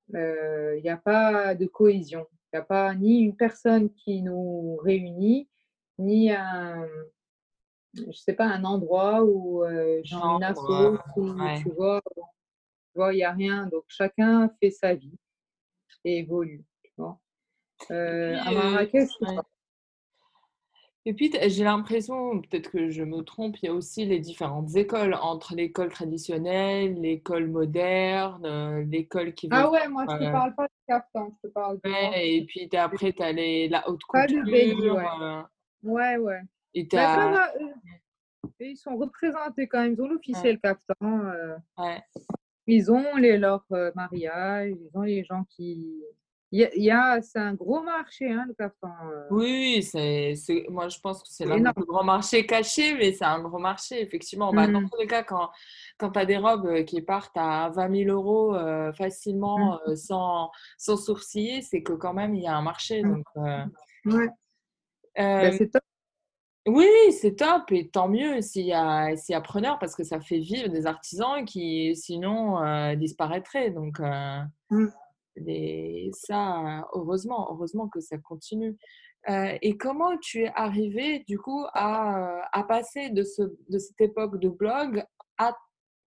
il 0.09 0.17
euh, 0.17 0.81
n'y 0.81 0.89
a 0.89 0.97
pas 0.97 1.55
de 1.55 1.67
cohésion. 1.67 2.27
Il 2.53 2.57
n'y 2.57 2.61
a 2.61 2.65
pas 2.65 2.95
ni 2.95 3.21
une 3.21 3.37
personne 3.37 3.93
qui 3.93 4.23
nous 4.23 4.77
réunit, 4.77 5.49
ni 5.99 6.31
un, 6.31 6.87
je 7.95 8.13
sais 8.13 8.35
pas, 8.35 8.47
un 8.47 8.65
endroit 8.65 9.25
où 9.25 9.65
euh, 9.65 10.01
une 10.05 10.43
asso, 10.43 10.99
tu 11.15 11.71
vois, 11.71 12.03
il 13.13 13.17
n'y 13.17 13.25
a 13.25 13.33
rien. 13.33 13.67
Donc 13.67 13.85
chacun 13.89 14.49
fait 14.61 14.71
sa 14.71 14.95
vie 14.95 15.19
et 16.05 16.19
évolue. 16.19 16.65
Tu 16.85 16.93
vois. 16.97 17.19
Euh, 17.91 18.39
à 18.39 18.53
Marrakech, 18.53 19.11
et 21.09 21.15
puis, 21.15 21.31
j'ai 21.47 21.63
l'impression, 21.63 22.41
peut-être 22.41 22.69
que 22.69 22.91
je 22.91 23.05
me 23.05 23.23
trompe, 23.23 23.57
il 23.63 23.67
y 23.67 23.69
a 23.69 23.73
aussi 23.73 24.05
les 24.05 24.19
différentes 24.19 24.75
écoles, 24.75 25.15
entre 25.15 25.55
l'école 25.55 25.89
traditionnelle, 25.89 27.01
l'école 27.01 27.47
moderne, 27.47 28.45
euh, 28.45 28.83
l'école 28.83 29.33
qui 29.33 29.49
Ah 29.53 29.71
ouais, 29.71 29.87
moi, 29.87 30.05
je 30.09 30.15
ne 30.15 30.19
te 30.19 30.33
parle 30.33 30.55
pas 30.57 30.65
de 30.65 30.73
caftan, 30.89 31.31
je 31.31 31.47
te 31.47 31.53
parle 31.53 31.79
de... 31.85 31.89
Ouais, 31.89 32.29
et 32.29 32.45
puis 32.45 32.69
après, 32.77 33.13
tu 33.13 33.23
as 33.23 33.31
les, 33.31 33.69
la 33.69 33.89
haute 33.89 34.03
couture. 34.03 34.45
ouais. 34.45 35.45
ouais. 35.85 36.17
ouais, 36.17 36.41
Et 36.75 36.89
as... 36.95 37.53
ils 38.59 38.77
sont 38.77 38.97
représentés 38.97 39.69
quand 39.69 39.83
même, 39.83 39.93
ils 39.93 40.03
ont 40.03 40.09
l'officiel 40.09 40.59
ouais. 40.61 40.73
Euh, 41.03 41.57
ouais. 41.79 42.03
Ils 42.67 42.91
ont 42.91 43.15
les, 43.15 43.39
leurs 43.39 43.65
euh, 43.71 43.93
mariages, 43.95 44.73
ils 44.73 44.99
ont 44.99 45.03
les 45.03 45.23
gens 45.23 45.45
qui 45.51 46.03
il 46.53 46.71
y 46.77 46.91
a, 46.91 47.21
c'est 47.23 47.41
un 47.41 47.55
gros 47.55 47.83
marché, 47.83 48.31
hein, 48.31 48.45
le 48.47 48.55
carton. 48.55 48.89
Euh. 49.11 49.27
Oui, 49.31 49.83
c'est, 49.83 50.35
moi 50.69 50.89
je 50.89 50.99
pense 51.01 51.23
que 51.23 51.29
c'est 51.29 51.45
l'un 51.45 51.59
des 51.59 51.83
grands 51.87 52.05
marchés 52.05 52.47
cachés, 52.47 52.95
mais 52.95 53.13
c'est 53.13 53.25
un 53.25 53.41
gros 53.41 53.59
marché, 53.59 54.01
effectivement. 54.01 54.53
Bah, 54.53 54.69
dans 54.69 54.81
mmh. 54.81 54.91
tous 54.91 54.99
les 55.01 55.07
cas, 55.09 55.25
quand, 55.25 55.51
quand 55.99 56.11
tu 56.11 56.19
as 56.21 56.25
des 56.25 56.37
robes 56.37 56.67
euh, 56.67 56.83
qui 56.85 57.03
partent 57.03 57.37
à 57.37 57.71
20 57.71 58.05
000 58.05 58.11
euros 58.17 58.55
euh, 58.55 58.93
facilement, 58.93 59.81
mmh. 59.87 59.97
sans, 59.97 60.51
sans 60.79 60.97
sourciller, 60.97 61.63
c'est 61.63 61.83
que 61.83 61.95
quand 61.95 62.15
même 62.15 62.35
il 62.35 62.43
y 62.43 62.47
a 62.47 62.57
un 62.57 62.63
marché. 62.63 63.03
Mmh. 63.03 63.13
Donc, 63.13 63.27
ouais. 64.07 64.29
Bah, 65.17 65.53
c'est 65.53 65.71
top. 65.71 65.83
Oui, 66.69 66.89
c'est 67.13 67.37
top 67.37 67.71
et 67.71 67.89
tant 67.89 68.09
mieux 68.09 68.41
s'il 68.41 68.67
y, 68.67 68.73
a, 68.73 69.17
s'il 69.17 69.35
y 69.35 69.37
a 69.37 69.41
preneur 69.41 69.79
parce 69.79 69.95
que 69.95 70.03
ça 70.03 70.21
fait 70.21 70.41
vivre 70.41 70.69
des 70.69 70.87
artisans 70.87 71.45
qui 71.45 71.95
sinon 71.95 72.95
disparaîtraient. 72.97 73.71
Donc, 73.71 74.01
ça, 76.13 76.89
heureusement, 76.95 77.49
heureusement 77.53 77.89
que 77.89 78.01
ça 78.01 78.19
continue. 78.19 78.77
Euh, 79.29 79.59
et 79.61 79.77
comment 79.77 80.17
tu 80.19 80.43
es 80.43 80.53
arrivé 80.55 81.25
du 81.27 81.39
coup 81.39 81.65
à, 81.75 82.65
passer 82.69 83.11
de 83.11 83.23
cette 83.25 84.01
époque 84.01 84.39
de 84.39 84.49
blog 84.49 85.05
à 85.39 85.57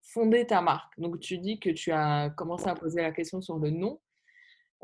fonder 0.02 0.48
ta 0.48 0.62
marque? 0.62 0.98
Donc 0.98 1.20
tu 1.20 1.38
dis 1.38 1.60
que 1.60 1.70
tu 1.70 1.92
as 1.92 2.30
commencé 2.32 2.68
à 2.68 2.76
poser 2.76 3.02
la 3.02 3.12
question 3.12 3.42
sur 3.42 3.58
le 3.60 3.72
nom. 3.72 4.00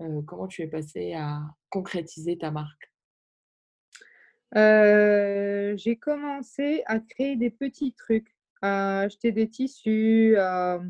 Euh, 0.02 0.22
comment 0.28 0.48
tu 0.48 0.62
es 0.62 0.68
passé 0.68 1.14
à 1.14 1.42
concrétiser 1.70 2.38
ta 2.38 2.52
marque? 2.52 2.92
Euh, 4.56 5.76
J'ai 5.78 5.96
commencé 5.96 6.84
à 6.86 7.00
créer 7.00 7.38
des 7.38 7.50
petits 7.50 7.94
trucs, 7.94 8.36
à 8.62 9.02
acheter 9.02 9.32
des 9.32 9.50
tissus, 9.50 10.36
à 10.38 10.82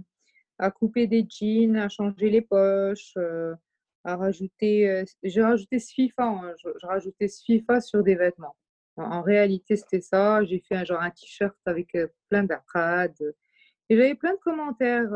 à 0.59 0.71
couper 0.71 1.07
des 1.07 1.25
jeans, 1.27 1.75
à 1.77 1.89
changer 1.89 2.29
les 2.29 2.41
poches, 2.41 3.13
euh, 3.17 3.55
à 4.03 4.15
rajouter. 4.15 4.89
Euh, 4.89 5.03
j'ai 5.23 5.41
rajouté 5.41 5.79
ce 5.79 5.93
FIFA, 5.93 6.23
hein, 6.23 6.53
je, 6.63 6.85
rajoutais 6.85 7.27
ce 7.27 7.43
FIFA 7.43 7.81
sur 7.81 8.03
des 8.03 8.15
vêtements. 8.15 8.55
En, 8.97 9.21
réalité, 9.21 9.75
c'était 9.75 10.01
ça. 10.01 10.43
J'ai 10.45 10.63
fait 10.67 10.75
un 10.75 10.85
genre 10.85 11.01
un 11.01 11.09
t-shirt 11.09 11.57
avec 11.65 11.95
euh, 11.95 12.07
plein 12.29 12.43
d'arcades. 12.43 13.35
Et 13.89 13.97
j'avais 13.97 14.15
plein 14.15 14.33
de 14.33 14.39
commentaires. 14.39 15.11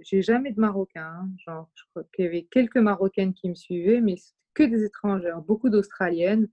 j'ai 0.00 0.22
jamais 0.22 0.52
de 0.52 0.60
Marocains. 0.60 1.02
Hein, 1.02 1.28
genre, 1.44 1.68
je 1.74 1.82
crois 1.90 2.04
qu'il 2.14 2.24
y 2.24 2.28
avait 2.28 2.44
quelques 2.44 2.78
Marocaines 2.78 3.34
qui 3.34 3.50
me 3.50 3.54
suivaient, 3.54 4.00
mais 4.00 4.14
que 4.54 4.62
des 4.62 4.84
étrangères, 4.84 5.42
beaucoup 5.42 5.68
d'Australiennes, 5.68 6.48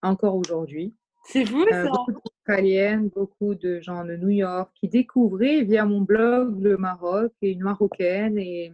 encore 0.00 0.36
aujourd'hui. 0.36 0.94
C'est 1.24 1.44
vous 1.44 1.62
ça 1.68 1.90
australiennes, 2.48 3.08
beaucoup 3.08 3.54
de 3.54 3.80
gens 3.80 4.04
de 4.04 4.16
New 4.16 4.30
York 4.30 4.70
qui 4.74 4.88
découvraient 4.88 5.62
via 5.64 5.84
mon 5.84 6.00
blog 6.00 6.60
le 6.62 6.76
Maroc 6.78 7.32
et 7.42 7.50
une 7.50 7.62
Marocaine 7.62 8.38
et 8.38 8.72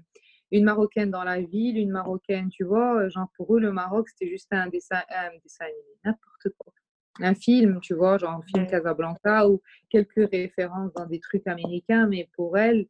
une 0.52 0.64
Marocaine 0.64 1.10
dans 1.10 1.24
la 1.24 1.40
ville, 1.40 1.78
une 1.78 1.90
Marocaine, 1.90 2.48
tu 2.50 2.64
vois, 2.64 3.08
genre 3.08 3.28
pour 3.36 3.56
eux 3.56 3.60
le 3.60 3.72
Maroc 3.72 4.08
c'était 4.08 4.30
juste 4.30 4.52
un 4.52 4.68
dessin, 4.68 5.00
un 5.10 5.30
dessin 5.42 5.64
n'importe 6.04 6.54
quoi. 6.56 6.72
Un 7.20 7.34
film, 7.34 7.80
tu 7.80 7.94
vois, 7.94 8.18
genre 8.18 8.32
un 8.32 8.42
film 8.42 8.66
Casablanca 8.66 9.48
ou 9.48 9.60
quelques 9.88 10.28
références 10.30 10.92
dans 10.94 11.06
des 11.06 11.20
trucs 11.20 11.46
américains, 11.46 12.06
mais 12.08 12.28
pour 12.34 12.58
elles, 12.58 12.86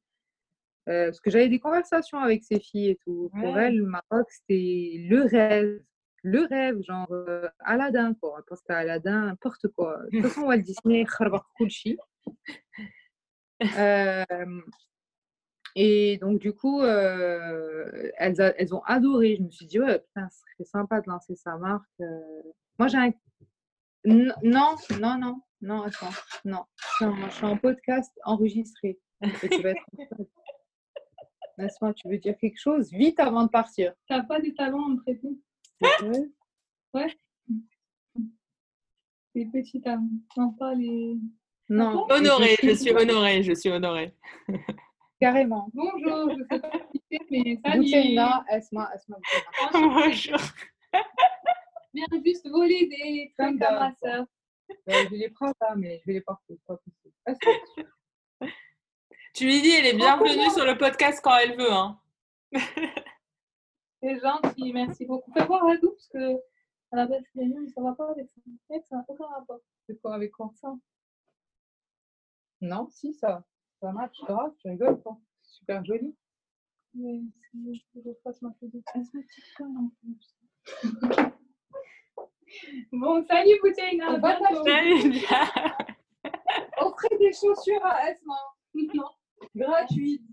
euh, 0.89 1.07
parce 1.07 1.21
que 1.21 1.31
j'avais 1.31 1.49
des 1.49 1.59
conversations 1.59 2.19
avec 2.19 2.43
ces 2.43 2.61
filles 2.61 2.91
et 2.91 2.99
tout, 3.05 3.31
pour 3.39 3.59
elles, 3.59 3.79
le 3.79 3.87
Maroc 3.87 4.27
c'était 4.29 4.97
le 5.09 5.23
rêve 5.23 5.81
le 6.25 6.47
rêve, 6.47 6.83
genre 6.83 7.07
euh, 7.13 7.47
Aladdin, 7.61 8.15
quoi. 8.15 8.43
Parce 8.49 8.63
qu'Aladdin, 8.63 9.27
n'importe 9.27 9.69
quoi. 9.69 9.99
De 10.11 10.21
toute 10.21 10.29
façon, 10.29 10.47
Walt 10.47 10.59
Disney. 10.59 11.05
Euh, 13.79 14.25
et 15.77 16.19
donc, 16.19 16.41
du 16.41 16.53
coup, 16.53 16.81
euh, 16.81 18.11
elles, 18.17 18.55
elles, 18.59 18.75
ont 18.75 18.83
adoré. 18.85 19.37
Je 19.37 19.43
me 19.43 19.51
suis 19.51 19.67
dit, 19.67 19.79
ouais, 19.79 20.01
putain, 20.01 20.29
ce 20.29 20.39
serait 20.39 20.65
sympa 20.65 21.01
de 21.01 21.09
lancer 21.09 21.37
sa 21.37 21.57
marque. 21.57 21.85
Euh. 22.01 22.43
Moi, 22.79 22.89
j'ai 22.89 22.99
un. 22.99 23.13
non, 24.05 24.35
non, 24.43 25.19
non, 25.19 25.41
non, 25.61 25.83
attends, 25.83 26.11
non. 26.45 26.65
Je 27.01 27.31
suis 27.31 27.45
en, 27.45 27.57
podcast 27.57 28.13
enregistré. 28.25 28.99
tu 29.23 29.63
vas 29.63 29.75
tu 31.93 32.09
veux 32.09 32.19
dire 32.19 32.37
quelque 32.39 32.59
chose? 32.59 32.91
Vite 32.91 33.21
avant 33.21 33.45
de 33.45 33.49
partir. 33.49 33.95
T'as 34.09 34.23
pas 34.25 34.41
des 34.41 34.55
talents 34.55 34.93
en 34.93 34.97
prêter? 34.97 35.29
Ouais. 35.81 36.27
ouais. 36.95 37.15
Les 39.35 39.47
petits. 39.47 39.83
Non, 40.37 40.53
pas 40.53 40.75
les. 40.75 41.17
Non. 41.69 42.07
Honorée, 42.11 42.57
je 42.63 42.75
suis 42.75 42.91
honorée, 42.97 43.43
je 43.43 43.53
suis 43.55 43.71
honorée. 43.71 44.15
Carrément. 45.21 45.69
Bonjour, 45.73 46.31
je 46.31 46.43
sais 46.51 46.61
pas 46.61 46.71
qui 46.93 47.19
mais 47.31 47.59
salut. 47.65 48.15
Non, 48.15 48.43
Esma, 48.51 48.91
Esma. 48.95 49.17
Bonjour. 49.73 50.39
Viens 51.95 52.07
juste 52.25 52.49
voler 52.49 52.87
des 52.87 53.33
trucs 53.39 53.63
à 53.63 53.73
ma 53.73 53.95
soeur. 54.03 54.27
je 54.87 55.15
les 55.15 55.31
prends 55.31 55.53
pas, 55.55 55.75
mais 55.77 56.01
je 56.01 56.07
vais 56.07 56.13
les 56.15 56.21
porter. 56.21 56.59
Pas 56.67 56.77
possible. 56.77 57.91
Tu 59.35 59.47
lui 59.47 59.63
dis, 59.63 59.71
elle 59.71 59.87
est 59.87 59.97
bienvenue 59.97 60.51
sur 60.51 60.65
le 60.65 60.79
podcast 60.79 61.21
quand 61.23 61.37
elle 61.39 61.57
veut. 61.57 61.73
Hein. 61.73 61.99
C'est 64.05 64.21
gentil, 64.21 64.71
merci 64.75 65.07
beaucoup. 65.07 65.33
Fais 65.33 65.47
voir 65.47 65.65
à 65.65 65.79
parce 65.81 66.09
que 66.09 66.35
à 66.93 66.97
la 66.97 67.07
base, 67.07 67.23
ça 67.75 67.81
va 67.81 67.95
pas 67.95 68.11
avec 68.11 68.29
ça. 68.29 68.43
ça 68.83 68.97
n'a 68.97 69.05
aucun 69.09 69.25
rapport. 69.25 69.61
C'est 69.87 69.99
quoi 69.99 70.15
avec 70.15 70.31
quoi 70.31 70.51
ça? 70.57 70.77
Non, 72.61 72.87
si, 72.91 73.15
ça, 73.15 73.43
ça 73.81 73.93
match 73.93 74.21
grave, 74.27 74.53
tu 74.59 74.69
rigoles 74.69 75.01
pas. 75.01 75.17
Super 75.41 75.83
joli. 75.87 76.15
Mais 76.93 77.23
si 77.51 77.83
je 77.95 78.11
fasse 78.23 78.43
ma 78.43 78.51
petite 78.51 78.85
Bon, 82.93 83.25
salut 83.25 83.59
bouteille, 83.63 84.03
On 84.07 84.19
va 84.19 84.39
Salut 84.39 85.15
Offrez 86.79 87.17
des 87.19 87.33
chaussures 87.33 87.87
à 87.87 88.11
Esma. 88.11 88.37
Gratuites. 89.55 90.29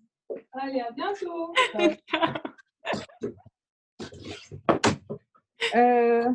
Allez, 0.52 0.82
à 0.82 0.92
bientôt. 0.92 1.54
Euh, 5.76 6.26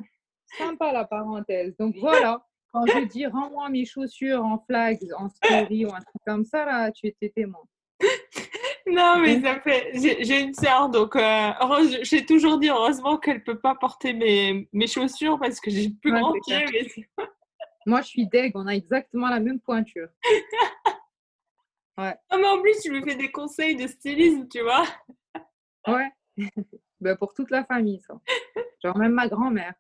sympa 0.56 0.92
la 0.92 1.04
parenthèse. 1.04 1.76
Donc 1.78 1.96
voilà, 1.98 2.46
quand 2.72 2.86
je 2.86 3.04
dis 3.06 3.26
rends-moi 3.26 3.68
mes 3.68 3.84
chaussures 3.84 4.44
en 4.44 4.58
flags, 4.58 5.04
en 5.18 5.28
story 5.28 5.84
ou 5.84 5.88
un 5.88 6.00
truc 6.00 6.22
comme 6.24 6.44
ça, 6.44 6.64
là, 6.64 6.90
tu 6.92 7.06
étais 7.08 7.30
témoin. 7.30 7.62
Non, 8.88 9.18
mais 9.18 9.40
ça 9.40 9.60
fait. 9.60 9.90
J'ai 9.94 10.40
une 10.40 10.54
sœur, 10.54 10.88
donc 10.88 11.16
euh, 11.16 11.50
j'ai 12.02 12.24
toujours 12.24 12.58
dit 12.58 12.68
heureusement 12.68 13.18
qu'elle 13.18 13.42
peut 13.42 13.58
pas 13.58 13.74
porter 13.74 14.12
mes, 14.12 14.68
mes 14.72 14.86
chaussures 14.86 15.38
parce 15.40 15.58
que 15.58 15.70
j'ai 15.70 15.90
plus 15.90 16.12
grand 16.12 16.32
pied. 16.46 16.64
Moi, 17.84 18.00
je 18.02 18.06
suis 18.06 18.26
deg, 18.26 18.52
on 18.54 18.66
a 18.66 18.74
exactement 18.74 19.28
la 19.28 19.40
même 19.40 19.60
pointure. 19.60 20.08
Ouais. 21.98 22.14
Non, 22.30 22.38
mais 22.38 22.46
en 22.48 22.60
plus, 22.60 22.78
tu 22.82 22.90
me 22.90 23.00
fais 23.00 23.14
des 23.14 23.30
conseils 23.30 23.74
de 23.74 23.86
stylisme, 23.86 24.46
tu 24.48 24.60
vois. 24.60 24.84
Ouais. 25.88 26.10
Ben, 27.00 27.16
pour 27.16 27.34
toute 27.34 27.50
la 27.50 27.64
famille, 27.64 28.00
ça. 28.00 28.18
Genre 28.82 28.96
même 28.96 29.12
ma 29.12 29.28
grand-mère. 29.28 29.74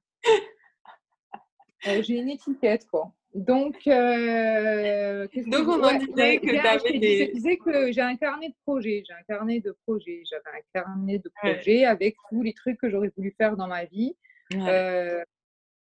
Euh, 1.86 2.02
j'ai 2.02 2.14
une 2.18 2.28
étiquette, 2.28 2.86
quoi. 2.86 3.12
Donc, 3.34 3.86
euh, 3.86 5.28
Donc 5.46 5.68
on 5.68 5.82
en 5.82 5.98
disait 5.98 6.38
que 6.40 6.86
tu 6.86 6.98
des... 6.98 7.26
Je 7.26 7.32
disais 7.32 7.56
que 7.58 7.92
j'ai 7.92 8.00
un 8.00 8.16
carnet 8.16 8.48
de 8.48 8.54
projets. 8.64 9.02
J'ai 9.06 9.12
un 9.12 9.22
carnet 9.28 9.60
de 9.60 9.76
projets. 9.86 10.22
J'avais 10.28 10.58
un 10.58 10.62
carnet 10.72 11.18
de 11.18 11.30
projets 11.42 11.84
avec 11.84 12.16
tous 12.30 12.42
les 12.42 12.54
trucs 12.54 12.78
que 12.78 12.88
j'aurais 12.88 13.12
voulu 13.14 13.34
faire 13.36 13.56
dans 13.56 13.66
ma 13.66 13.84
vie. 13.84 14.16
Euh, 14.54 15.22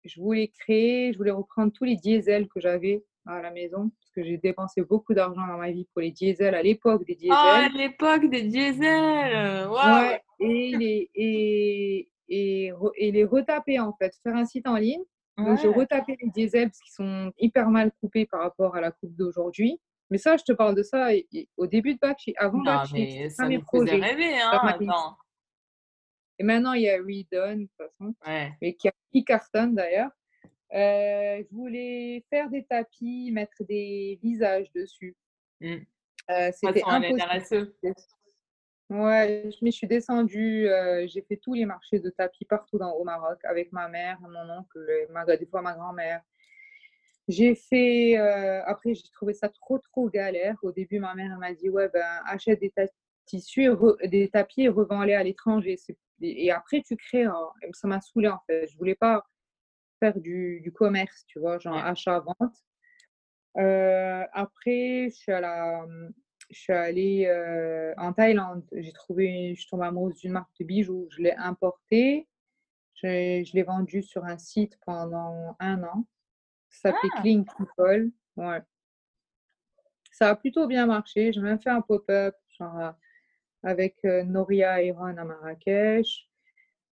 je 0.05 0.21
voulais 0.21 0.49
créer, 0.49 1.13
je 1.13 1.19
voulais 1.19 1.31
reprendre 1.31 1.73
tous 1.73 1.85
les 1.85 1.97
diesels 1.97 2.49
que 2.49 2.61
j'avais 2.61 3.03
à 3.29 3.43
la 3.43 3.51
maison 3.51 3.91
parce 3.91 4.11
que 4.15 4.23
j'ai 4.25 4.39
dépensé 4.39 4.83
beaucoup 4.83 5.15
d'argent 5.15 5.47
dans 5.47 5.59
ma 5.59 5.71
vie 5.71 5.87
pour 5.93 6.01
les 6.01 6.11
diesels 6.11 6.55
à 6.55 6.63
l'époque 6.63 7.05
des 7.05 7.15
diesels. 7.15 7.37
Ah, 7.37 7.67
à 7.67 7.69
l'époque 7.69 8.27
des 8.31 8.43
diesels 8.43 9.69
ouais, 9.69 10.23
et, 10.41 10.77
les, 10.77 11.11
et, 11.15 12.09
et, 12.29 12.73
et, 12.97 13.13
les 13.13 13.25
retaper 13.25 13.79
en 13.81 13.93
fait, 13.95 14.15
faire 14.23 14.37
un 14.37 14.45
site 14.45 14.67
en 14.67 14.77
ligne. 14.77 15.03
Donc, 15.37 15.61
je 15.63 15.69
retapais 15.69 16.17
les 16.21 16.31
diesels 16.31 16.69
parce 16.69 16.81
qu'ils 16.81 16.95
sont 16.95 17.33
hyper 17.39 17.71
mal 17.71 17.93
coupés 18.01 18.27
par 18.27 18.41
rapport 18.41 18.75
à 18.75 18.81
la 18.81 18.91
coupe 18.91 19.15
d'aujourd'hui. 19.15 19.81
Mais 20.11 20.19
ça, 20.19 20.37
je 20.37 20.43
te 20.43 20.53
parle 20.53 20.75
de 20.75 20.83
ça 20.83 21.11
au 21.57 21.67
début 21.67 21.95
de 21.95 22.01
Bakshi, 22.01 22.35
avant 22.39 22.59
Bakshi. 22.59 23.31
Ça 23.31 23.47
mes 23.47 23.61
projets. 23.61 24.01
Rêver, 24.01 24.35
hein, 24.41 25.17
et 26.39 26.45
maintenant, 26.45 26.73
il 26.73 26.83
y 26.83 26.91
a 26.91 26.97
Redone, 26.97 27.63
de 27.63 27.67
toute 27.67 27.77
façon, 27.77 28.15
mais 28.63 28.75
qui, 28.75 28.89
qui 29.13 29.25
cartonne 29.25 29.75
d'ailleurs. 29.75 30.11
Euh, 30.75 31.43
je 31.43 31.55
voulais 31.55 32.25
faire 32.29 32.51
des 32.51 32.65
tapis, 32.65 33.31
mettre 33.33 33.65
des 33.65 34.19
visages 34.23 34.71
dessus. 34.73 35.17
Mmh. 35.61 35.77
Euh, 36.31 36.51
C'était 36.53 36.83
impossible. 36.85 37.73
Ouais, 38.91 39.51
mais 39.61 39.71
je 39.71 39.77
suis 39.77 39.87
descendue, 39.87 40.67
euh, 40.67 41.07
j'ai 41.09 41.21
fait 41.21 41.37
tous 41.37 41.53
les 41.53 41.67
marchés 41.67 42.01
de 42.01 42.09
tapis 42.09 42.47
partout 42.47 42.79
dans, 42.79 42.93
au 42.93 43.05
Maroc 43.05 43.39
avec 43.45 43.71
ma 43.71 43.87
mère, 43.89 44.19
mon 44.23 44.51
oncle, 44.51 44.79
ma, 45.11 45.27
des 45.27 45.45
fois 45.45 45.61
ma 45.61 45.75
grand-mère. 45.75 46.23
J'ai 47.29 47.55
fait, 47.55 48.17
après 48.17 48.95
j'ai 48.95 49.11
trouvé 49.13 49.35
ça 49.35 49.51
trop 49.51 49.79
trop 49.79 50.09
galère. 50.09 50.57
Au 50.63 50.73
début, 50.73 51.01
ma 51.01 51.15
mère 51.15 51.37
m'a 51.37 51.53
dit 51.53 51.69
ouais 51.69 51.91
ben 51.91 52.23
achète 52.25 52.61
des 52.61 52.73
tissus, 53.27 53.69
des 54.05 54.31
tapis 54.31 54.63
et 54.63 54.69
revends-les 54.71 55.13
à 55.13 55.23
l'étranger. 55.23 55.77
Et 56.23 56.51
après 56.51 56.81
tu 56.81 56.97
crées. 56.97 57.27
Ça 57.75 57.89
m'a 57.89 58.01
saoulée 58.01 58.29
en 58.29 58.41
fait. 58.47 58.69
Je 58.69 58.79
voulais 58.79 58.95
pas 58.95 59.27
faire 59.99 60.19
du, 60.19 60.73
commerce, 60.75 61.25
tu 61.27 61.39
vois, 61.39 61.59
genre 61.59 61.77
achat-vente. 61.77 62.57
Euh, 63.57 64.25
après, 64.33 65.09
je 65.11 65.15
suis, 65.15 65.33
à 65.33 65.41
la, 65.41 65.87
je 66.51 66.59
suis 66.59 66.73
allée 66.73 67.27
euh, 67.27 67.95
en 67.97 68.13
Thaïlande. 68.13 68.65
J'ai 68.73 68.93
trouvé, 68.93 69.55
je 69.55 69.67
tombe 69.69 69.83
amoureuse 69.83 70.17
d'une 70.17 70.33
marque 70.33 70.51
de 70.61 70.65
bijoux. 70.65 71.09
Je 71.11 71.23
l'ai 71.23 71.33
importé. 71.33 72.29
Je, 72.95 73.53
l'ai 73.55 73.63
vendu 73.63 74.03
sur 74.03 74.25
un 74.25 74.39
site 74.39 74.79
pendant 74.85 75.57
un 75.61 75.83
an. 75.85 76.07
Ça 76.69 76.91
s'appelait 76.91 77.11
ah. 77.15 77.21
Clean 77.23 77.45
People. 77.45 78.11
Ouais. 78.37 78.63
Ça 80.13 80.31
a 80.31 80.37
plutôt 80.37 80.67
bien 80.67 80.87
marché. 80.87 81.33
J'ai 81.33 81.41
même 81.41 81.61
fait 81.61 81.71
un 81.71 81.81
pop-up 81.81 82.35
avec 83.63 83.97
euh, 84.05 84.25
Noria 84.25 84.83
et 84.83 84.91
Ron 84.91 85.17
à 85.17 85.25
Marrakech. 85.25 86.29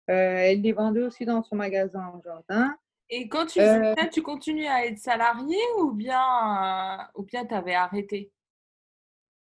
elle 0.07 0.61
les 0.61 0.73
vendait 0.73 1.03
aussi 1.03 1.25
dans 1.25 1.43
son 1.43 1.55
magasin 1.55 2.11
en 2.13 2.21
jardin. 2.21 2.75
Et 3.13 3.27
quand 3.27 3.45
tu 3.45 3.59
euh, 3.59 3.93
tu 4.11 4.21
continues 4.21 4.67
à 4.67 4.85
être 4.85 4.97
salarié 4.97 5.57
ou 5.79 5.91
bien 5.91 6.17
euh, 6.17 7.03
ou 7.15 7.23
bien 7.23 7.45
tu 7.45 7.53
avais 7.53 7.75
arrêté? 7.75 8.31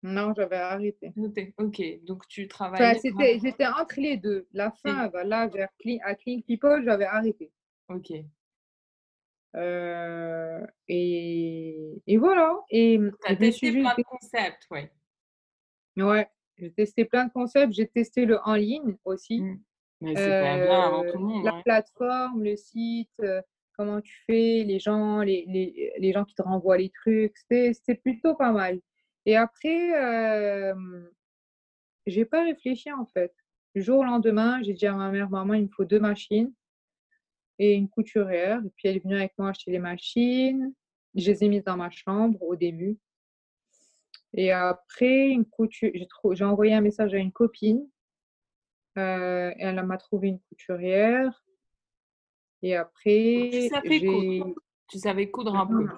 Non, 0.03 0.35
j'avais 0.37 0.57
arrêté. 0.57 1.15
Ok, 1.57 1.81
donc 2.03 2.27
tu 2.29 2.47
travaillais. 2.49 3.01
j'étais 3.41 3.67
entre 3.67 4.01
les 4.01 4.19
deux. 4.19 4.47
La 4.53 4.71
fin, 4.71 5.09
bah, 5.09 5.25
là, 5.25 5.47
vers 5.47 5.71
clean, 5.79 5.99
à 6.03 6.15
Clean 6.15 6.41
People, 6.47 6.83
j'avais 6.85 7.07
arrêté. 7.07 7.51
Ok. 7.89 8.13
Euh, 9.57 10.67
et, 10.89 12.03
et, 12.07 12.17
voilà. 12.19 12.61
Et 12.69 12.99
tu 13.25 13.33
as 13.33 13.37
testé 13.37 13.73
plein 13.73 13.95
de 13.97 14.03
concepts, 14.03 14.67
oui. 14.71 14.81
Ouais, 15.97 16.29
j'ai 16.59 16.73
testé 16.73 17.05
plein 17.05 17.27
de 17.27 17.33
concepts. 17.33 17.73
J'ai 17.73 17.87
testé 17.87 18.27
le 18.27 18.41
en 18.45 18.57
ligne 18.57 18.97
aussi. 19.05 19.43
Mmh. 20.01 20.15
Euh, 20.19 21.43
la 21.45 21.63
plateforme, 21.65 22.43
le 22.43 22.57
site, 22.57 23.23
comment 23.77 24.01
tu 24.01 24.23
fais, 24.27 24.65
les 24.65 24.79
gens, 24.79 25.21
les, 25.21 25.45
les, 25.49 25.93
les, 25.99 26.13
gens 26.13 26.25
qui 26.25 26.35
te 26.35 26.43
renvoient 26.43 26.77
les 26.77 26.91
trucs, 26.91 27.37
c'était 27.49 27.95
plutôt 27.95 28.35
pas 28.35 28.53
mal. 28.53 28.81
Et 29.25 29.37
après, 29.37 30.75
j'ai 32.07 32.25
pas 32.25 32.45
réfléchi 32.45 32.93
en 32.93 33.07
fait. 33.07 33.33
Du 33.75 33.83
jour 33.83 34.01
au 34.01 34.05
lendemain, 34.05 34.63
j'ai 34.63 34.73
dit 34.73 34.87
à 34.87 34.93
ma 34.95 35.11
mère, 35.11 35.31
maman, 35.31 35.55
il 35.55 35.65
me 35.65 35.69
faut 35.69 35.85
deux 35.85 36.01
machines 36.01 36.53
et 37.59 37.75
une 37.75 37.89
couturière. 37.89 38.61
Et 38.65 38.71
puis 38.77 38.89
elle 38.89 38.97
est 38.97 39.03
venue 39.03 39.17
avec 39.17 39.33
moi 39.39 39.51
acheter 39.51 39.71
les 39.71 39.79
machines. 39.79 40.73
Je 41.15 41.31
les 41.31 41.45
ai 41.45 41.49
mises 41.49 41.65
dans 41.65 41.77
ma 41.77 41.91
chambre 41.91 42.41
au 42.43 42.57
début. 42.57 42.99
Et 44.33 44.51
après, 44.51 45.29
une 45.29 45.45
couture, 45.45 45.91
j'ai 46.33 46.45
envoyé 46.45 46.75
un 46.75 46.81
message 46.81 47.15
à 47.15 47.19
une 47.19 47.33
copine. 47.33 47.89
Euh, 48.97 49.53
elle 49.59 49.83
m'a 49.83 49.97
trouvé 49.97 50.29
une 50.29 50.41
couturière. 50.41 51.45
Et 52.63 52.77
après, 52.77 53.51
tu 53.53 53.69
savais, 53.69 54.01
coudre? 54.01 54.55
tu 54.89 54.99
savais 54.99 55.31
coudre 55.31 55.57
un 55.57 55.67
peu? 55.67 55.89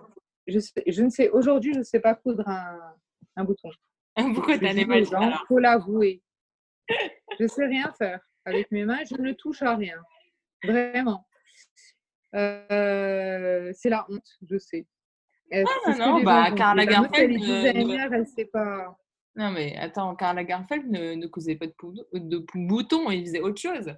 Je, 0.47 0.59
je 0.87 1.03
ne 1.03 1.11
sais, 1.11 1.31
aujourd'hui, 1.31 1.75
je 1.75 1.79
ne 1.81 1.85
sais 1.85 2.01
pas 2.01 2.15
coudre 2.15 2.49
un, 2.49 2.95
un 3.37 3.45
bouton. 3.45 3.71
Pourquoi 4.35 4.59
tu 4.59 4.67
as 4.67 4.75
des 4.75 4.83
Il 4.83 5.39
faut 5.47 5.59
l'avouer. 5.59 6.23
je 7.39 7.43
ne 7.45 7.49
sais 7.49 7.67
rien 7.67 7.93
faire. 7.99 8.21
Avec 8.45 8.71
mes 8.71 8.85
mains, 8.85 9.05
je 9.05 9.21
ne 9.21 9.33
touche 9.33 9.63
à 9.63 9.77
rien. 9.77 10.01
Vraiment. 10.65 11.27
Euh, 12.35 13.73
c'est 13.75 13.91
la 13.91 14.07
honte, 14.09 14.39
je 14.49 14.59
sais. 14.59 14.87
Ah 15.53 15.95
non, 15.99 16.23
bah, 16.23 16.51
Carla 16.53 16.87
Garfeld. 16.87 17.39
Ne... 17.39 18.15
elle 18.15 18.27
sait 18.27 18.47
pas. 18.47 18.97
Non, 19.37 19.51
mais 19.51 19.77
attends, 19.77 20.17
Carla 20.17 20.45
Garfeld 20.45 20.91
ne, 20.91 21.15
ne 21.15 21.27
cousait 21.27 21.57
pas 21.57 21.67
de, 21.67 21.73
de 22.15 22.45
boutons, 22.55 23.11
il 23.11 23.27
faisait 23.27 23.41
autre 23.41 23.61
chose. 23.61 23.95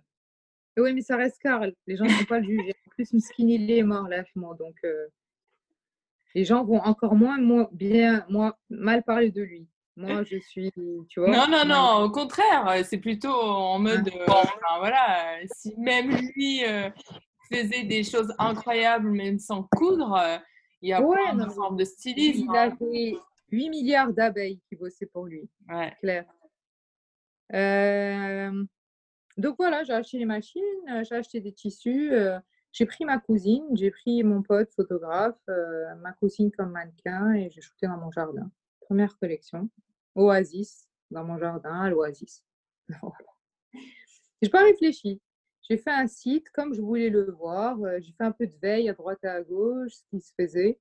Oui, 0.79 0.93
mais 0.95 1.01
ça 1.01 1.17
reste 1.17 1.39
Carl. 1.41 1.73
Les 1.87 1.97
gens 1.97 2.05
ne 2.05 2.11
vont 2.11 2.25
pas 2.25 2.39
le 2.41 2.47
juger. 2.47 2.75
En 2.87 2.91
plus, 2.91 3.13
Miskin, 3.13 3.49
il 3.49 3.71
est 3.71 3.83
mort, 3.83 4.09
lâchement. 4.09 4.55
Donc, 4.55 4.75
euh, 4.85 5.07
les 6.35 6.45
gens 6.45 6.65
vont 6.65 6.81
encore 6.81 7.15
moins, 7.15 7.39
bien, 7.73 8.25
moins 8.29 8.55
mal 8.71 9.03
parler 9.03 9.31
de 9.31 9.43
lui. 9.43 9.67
Moi, 9.97 10.23
je 10.23 10.39
suis, 10.39 10.73
tu 11.09 11.21
vois. 11.21 11.31
Non, 11.31 11.49
non, 11.49 11.65
non, 11.65 12.05
au 12.05 12.11
contraire, 12.11 12.85
c'est 12.85 12.99
plutôt 12.99 13.33
en 13.33 13.81
mode, 13.81 14.09
euh, 14.09 14.27
enfin, 14.29 14.79
voilà, 14.79 15.39
si 15.57 15.75
même 15.77 16.11
lui 16.37 16.65
euh, 16.65 16.89
faisait 17.53 17.83
des 17.83 18.05
choses 18.05 18.33
incroyables, 18.39 19.11
même 19.11 19.41
sans 19.41 19.65
coudre, 19.77 20.41
il 20.83 20.91
y 20.91 20.93
a 20.93 21.03
ouais, 21.03 21.17
plein 21.17 21.45
de 21.45 21.51
formes 21.51 21.77
de 21.77 21.85
stylisme. 21.85 22.47
Il 22.53 22.57
hein. 22.57 22.77
avait 22.81 23.17
8 23.51 23.71
milliards 23.71 24.13
d'abeilles 24.13 24.61
qui 24.69 24.77
bossaient 24.77 25.07
pour 25.07 25.27
lui. 25.27 25.49
Ouais. 25.69 25.95
Claire. 26.01 26.27
Euh, 27.55 28.65
donc 29.37 29.57
voilà, 29.59 29.85
j'ai 29.85 29.93
acheté 29.93 30.19
les 30.19 30.27
machines, 30.27 30.63
euh, 30.91 31.05
j'ai 31.05 31.15
acheté 31.15 31.41
des 31.41 31.53
tissus. 31.53 32.13
Euh, 32.13 32.39
j'ai 32.73 32.85
pris 32.85 33.05
ma 33.05 33.19
cousine, 33.19 33.65
j'ai 33.75 33.91
pris 33.91 34.23
mon 34.23 34.43
pote 34.43 34.71
photographe, 34.75 35.41
ma 36.01 36.13
cousine 36.13 36.51
comme 36.53 36.71
mannequin 36.71 37.33
et 37.33 37.49
j'ai 37.51 37.63
shooté 37.63 37.87
dans 37.87 37.97
mon 37.97 38.11
jardin. 38.11 38.51
Première 38.83 39.19
collection. 39.19 39.71
Oasis, 40.15 40.87
dans 41.11 41.25
mon 41.25 41.39
jardin, 41.39 41.83
à 41.83 41.91
l'Oasis. 41.91 42.45
j'ai 44.43 44.51
pas 44.51 44.65
réfléchi. 44.65 45.21
J'ai 45.69 45.77
fait 45.77 45.91
un 45.91 46.07
site 46.07 46.49
comme 46.51 46.75
je 46.75 46.81
voulais 46.81 47.11
le 47.11 47.31
voir. 47.33 47.81
Euh, 47.83 47.99
j'ai 48.01 48.13
fait 48.13 48.25
un 48.25 48.33
peu 48.33 48.47
de 48.47 48.57
veille 48.63 48.89
à 48.89 48.95
droite 48.95 49.19
et 49.23 49.29
à 49.29 49.43
gauche, 49.43 49.93
ce 49.93 50.03
qui 50.11 50.21
se 50.21 50.33
faisait. 50.39 50.79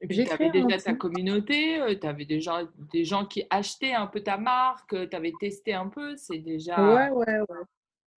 Et 0.00 0.06
puis, 0.06 0.24
tu 0.24 0.30
avais 0.30 0.50
déjà 0.50 0.78
ta 0.78 0.94
communauté, 0.94 1.80
euh, 1.80 1.98
tu 1.98 2.06
avais 2.06 2.24
déjà 2.24 2.60
des 2.92 3.04
gens 3.04 3.26
qui 3.26 3.44
achetaient 3.50 3.94
un 3.94 4.06
peu 4.06 4.22
ta 4.22 4.36
marque, 4.38 4.92
euh, 4.92 5.08
tu 5.08 5.16
avais 5.16 5.32
testé 5.40 5.74
un 5.74 5.88
peu, 5.88 6.16
c'est 6.16 6.38
déjà. 6.38 6.94
Ouais, 6.94 7.10
ouais, 7.10 7.40
ouais. 7.40 7.64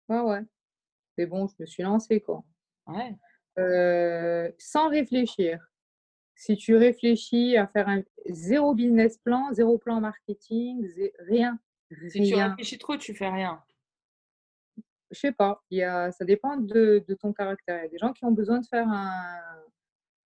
Ouais, 0.09 0.21
ouais. 0.21 0.41
Mais 1.17 1.27
bon, 1.27 1.47
je 1.47 1.55
me 1.61 1.67
suis 1.67 1.83
lancée, 1.83 2.21
quoi. 2.21 2.43
Ouais. 2.87 3.15
sans 4.59 4.89
réfléchir. 4.89 5.61
Si 6.35 6.57
tu 6.57 6.77
réfléchis 6.77 7.57
à 7.57 7.67
faire 7.67 7.89
un 7.89 8.03
zéro 8.27 8.75
business 8.75 9.19
plan, 9.19 9.53
zéro 9.53 9.79
plan 9.79 10.01
marketing, 10.01 10.89
rien. 11.19 11.59
Si 12.09 12.23
tu 12.23 12.35
réfléchis 12.35 12.79
trop, 12.79 12.97
tu 12.97 13.15
fais 13.15 13.29
rien 13.29 13.63
je 15.11 15.19
sais 15.19 15.33
pas, 15.33 15.63
il 15.71 15.79
y 15.79 15.83
a, 15.83 16.13
ça 16.13 16.25
dépend 16.25 16.57
de, 16.57 17.05
de, 17.07 17.15
ton 17.15 17.33
caractère. 17.33 17.79
Il 17.79 17.83
y 17.85 17.87
a 17.87 17.89
des 17.89 17.99
gens 17.99 18.13
qui 18.13 18.25
ont 18.25 18.31
besoin 18.31 18.59
de 18.61 18.67
faire 18.67 18.87
un, 18.89 19.23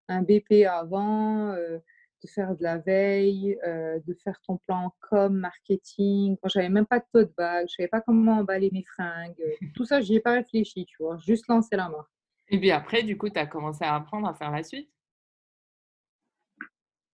un 0.09 0.23
BP 0.23 0.67
avant, 0.69 1.55
de 1.55 2.29
faire 2.29 2.57
de 2.57 2.63
la 2.63 2.79
veille, 2.79 3.59
de 3.65 4.15
faire 4.23 4.41
ton 4.47 4.59
plan 4.59 4.95
com, 5.01 5.35
marketing. 5.35 6.37
Moi, 6.43 6.49
j'avais 6.49 6.69
même 6.69 6.87
pas 6.87 7.01
de 7.01 7.05
tote 7.13 7.33
bag, 7.37 7.67
je 7.69 7.75
savais 7.77 7.89
pas 7.89 8.01
comment 8.01 8.39
emballer 8.39 8.71
mes 8.73 8.85
fringues. 8.85 9.43
Tout 9.75 9.85
ça, 9.85 10.01
j'y 10.01 10.17
ai 10.17 10.21
pas 10.21 10.35
réfléchi, 10.35 10.87
tu 10.87 10.97
vois, 11.01 11.19
juste 11.19 11.49
lancer 11.49 11.77
la 11.77 11.89
marque. 11.89 12.11
Et 12.49 12.59
puis 12.59 12.71
après, 12.71 13.03
du 13.03 13.17
coup, 13.17 13.31
tu 13.31 13.39
as 13.39 13.47
commencé 13.47 13.85
à 13.85 13.95
apprendre 13.95 14.29
à 14.29 14.35
faire 14.35 14.51
la 14.51 14.63
suite? 14.63 14.91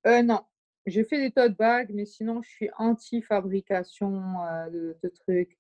Euh, 0.06 0.22
Non, 0.22 0.40
j'ai 0.86 1.04
fait 1.04 1.20
des 1.20 1.30
tote 1.30 1.56
bags, 1.56 1.90
mais 1.92 2.04
sinon, 2.04 2.42
je 2.42 2.48
suis 2.48 2.70
anti-fabrication 2.78 4.10
de, 4.72 4.96
de, 5.02 5.08
trucs. 5.08 5.58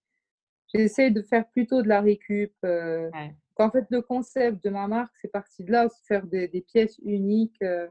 J'essaie 0.74 1.10
de 1.10 1.22
faire 1.22 1.48
plutôt 1.50 1.82
de 1.82 1.88
la 1.88 2.00
récup. 2.00 2.52
Euh, 2.64 3.10
En 3.58 3.70
fait, 3.70 3.86
le 3.90 4.02
concept 4.02 4.62
de 4.64 4.70
ma 4.70 4.86
marque, 4.86 5.14
c'est 5.20 5.32
parti 5.32 5.64
de 5.64 5.72
là, 5.72 5.88
faire 6.06 6.26
des, 6.26 6.46
des 6.46 6.60
pièces 6.60 6.98
uniques 6.98 7.60
euh, 7.62 7.88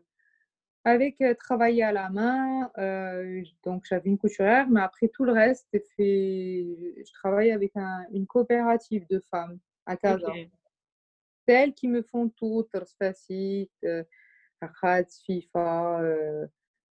avec 0.85 1.19
euh, 1.19 1.33
travailler 1.33 1.83
à 1.83 1.91
la 1.91 2.09
main. 2.09 2.71
Euh, 2.77 3.43
donc, 3.63 3.83
j'avais 3.85 4.09
une 4.09 4.17
couturière, 4.17 4.69
mais 4.69 4.81
après 4.81 5.09
tout 5.09 5.25
le 5.25 5.33
reste, 5.33 5.67
fait... 5.97 6.65
je 7.05 7.13
travaille 7.13 7.51
avec 7.51 7.73
un, 7.75 8.05
une 8.13 8.25
coopérative 8.25 9.05
de 9.09 9.19
femmes 9.29 9.59
à 9.85 9.97
Casa. 9.97 10.31
C'est 11.45 11.53
elles 11.53 11.73
qui 11.73 11.87
me 11.89 12.01
font 12.01 12.29
tout, 12.29 12.67
Torspacit, 12.71 13.69
Akhat, 14.61 15.05
FIFA, 15.25 16.01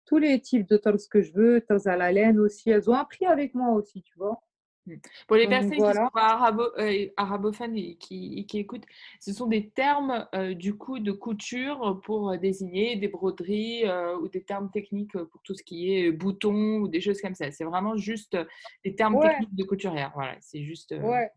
tous 0.04 0.18
les 0.18 0.40
types 0.40 0.68
de 0.68 0.76
torse 0.76 1.06
que 1.06 1.22
je 1.22 1.32
veux, 1.32 1.60
torse 1.60 1.86
à 1.86 1.96
la 1.96 2.12
laine 2.12 2.38
aussi. 2.38 2.70
Elles 2.70 2.90
ont 2.90 2.94
appris 2.94 3.26
avec 3.26 3.54
moi 3.54 3.70
aussi, 3.70 4.02
tu 4.02 4.16
vois. 4.18 4.42
Mmh. 4.86 4.94
Pour 5.28 5.36
les 5.36 5.46
personnes 5.46 5.70
qui 5.70 5.78
sont 5.78 6.10
arabo, 6.14 6.64
euh, 6.78 7.06
arabophones 7.16 7.76
et 7.76 7.94
qui, 7.96 8.44
qui, 8.46 8.58
écoutent, 8.58 8.86
ce 9.20 9.32
sont 9.32 9.46
des 9.46 9.68
termes 9.70 10.26
euh, 10.34 10.54
du 10.54 10.74
coup 10.74 10.98
de 10.98 11.12
couture 11.12 12.00
pour 12.04 12.36
désigner 12.38 12.96
des 12.96 13.08
broderies 13.08 13.86
euh, 13.86 14.16
ou 14.18 14.28
des 14.28 14.42
termes 14.42 14.70
techniques 14.70 15.12
pour 15.12 15.40
tout 15.42 15.54
ce 15.54 15.62
qui 15.62 15.94
est 15.94 16.10
boutons 16.10 16.78
ou 16.78 16.88
des 16.88 17.00
choses 17.00 17.20
comme 17.20 17.34
ça. 17.34 17.50
C'est 17.52 17.64
vraiment 17.64 17.96
juste 17.96 18.36
des 18.84 18.96
termes 18.96 19.20
techniques 19.20 19.54
de 19.54 19.64
couturière. 19.64 20.10
Voilà, 20.14 20.36
c'est 20.40 20.62
juste. 20.64 20.92
Ouais. 21.00 21.30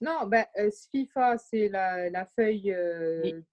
Non, 0.00 0.26
ben, 0.26 0.44
SFIFA, 0.70 1.38
c'est 1.38 1.68
la, 1.68 2.10
la, 2.10 2.26
feuille, 2.26 2.76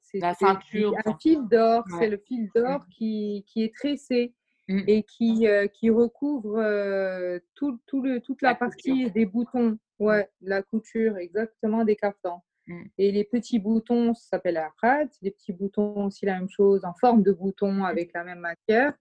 c'est 0.02 0.20
la 0.20 0.34
ceinture. 0.34 0.94
Un 1.06 1.18
fil 1.18 1.48
d'or, 1.48 1.86
c'est 2.00 2.10
le 2.10 2.18
fil 2.18 2.50
d'or 2.54 2.80
mmh. 2.80 2.90
qui, 2.90 3.46
qui 3.48 3.64
est 3.64 3.74
tressé. 3.74 4.34
Mmh. 4.70 4.84
et 4.88 5.04
qui, 5.04 5.46
euh, 5.46 5.68
qui 5.68 5.90
recouvre 5.90 6.58
euh, 6.58 7.38
tout, 7.54 7.82
tout 7.86 8.02
le, 8.02 8.22
toute 8.22 8.42
la, 8.42 8.56
partie 8.56 9.12
des 9.12 9.26
boutons, 9.26 9.72
mmh. 9.72 9.78
ouais, 10.00 10.30
la 10.40 10.62
couture, 10.62 11.18
exactement, 11.18 11.84
des 11.84 11.98
cartons. 11.98 12.40
Mmh. 12.68 12.84
Et 12.98 13.12
les 13.12 13.26
petits 13.26 13.60
boutons, 13.60 14.14
ça 14.14 14.30
s'appelle 14.30 14.54
la 14.54 14.72
rate. 14.82 15.12
Les 15.22 15.32
petits 15.32 15.52
boutons, 15.52 16.06
aussi 16.06 16.26
la 16.26 16.40
même 16.40 16.50
chose, 16.50 16.86
en 16.86 16.94
forme 16.94 17.24
de 17.24 17.34
bouton 17.34 17.84
avec 17.84 18.14
la 18.14 18.24
même 18.24 18.40
matière. 18.40 18.94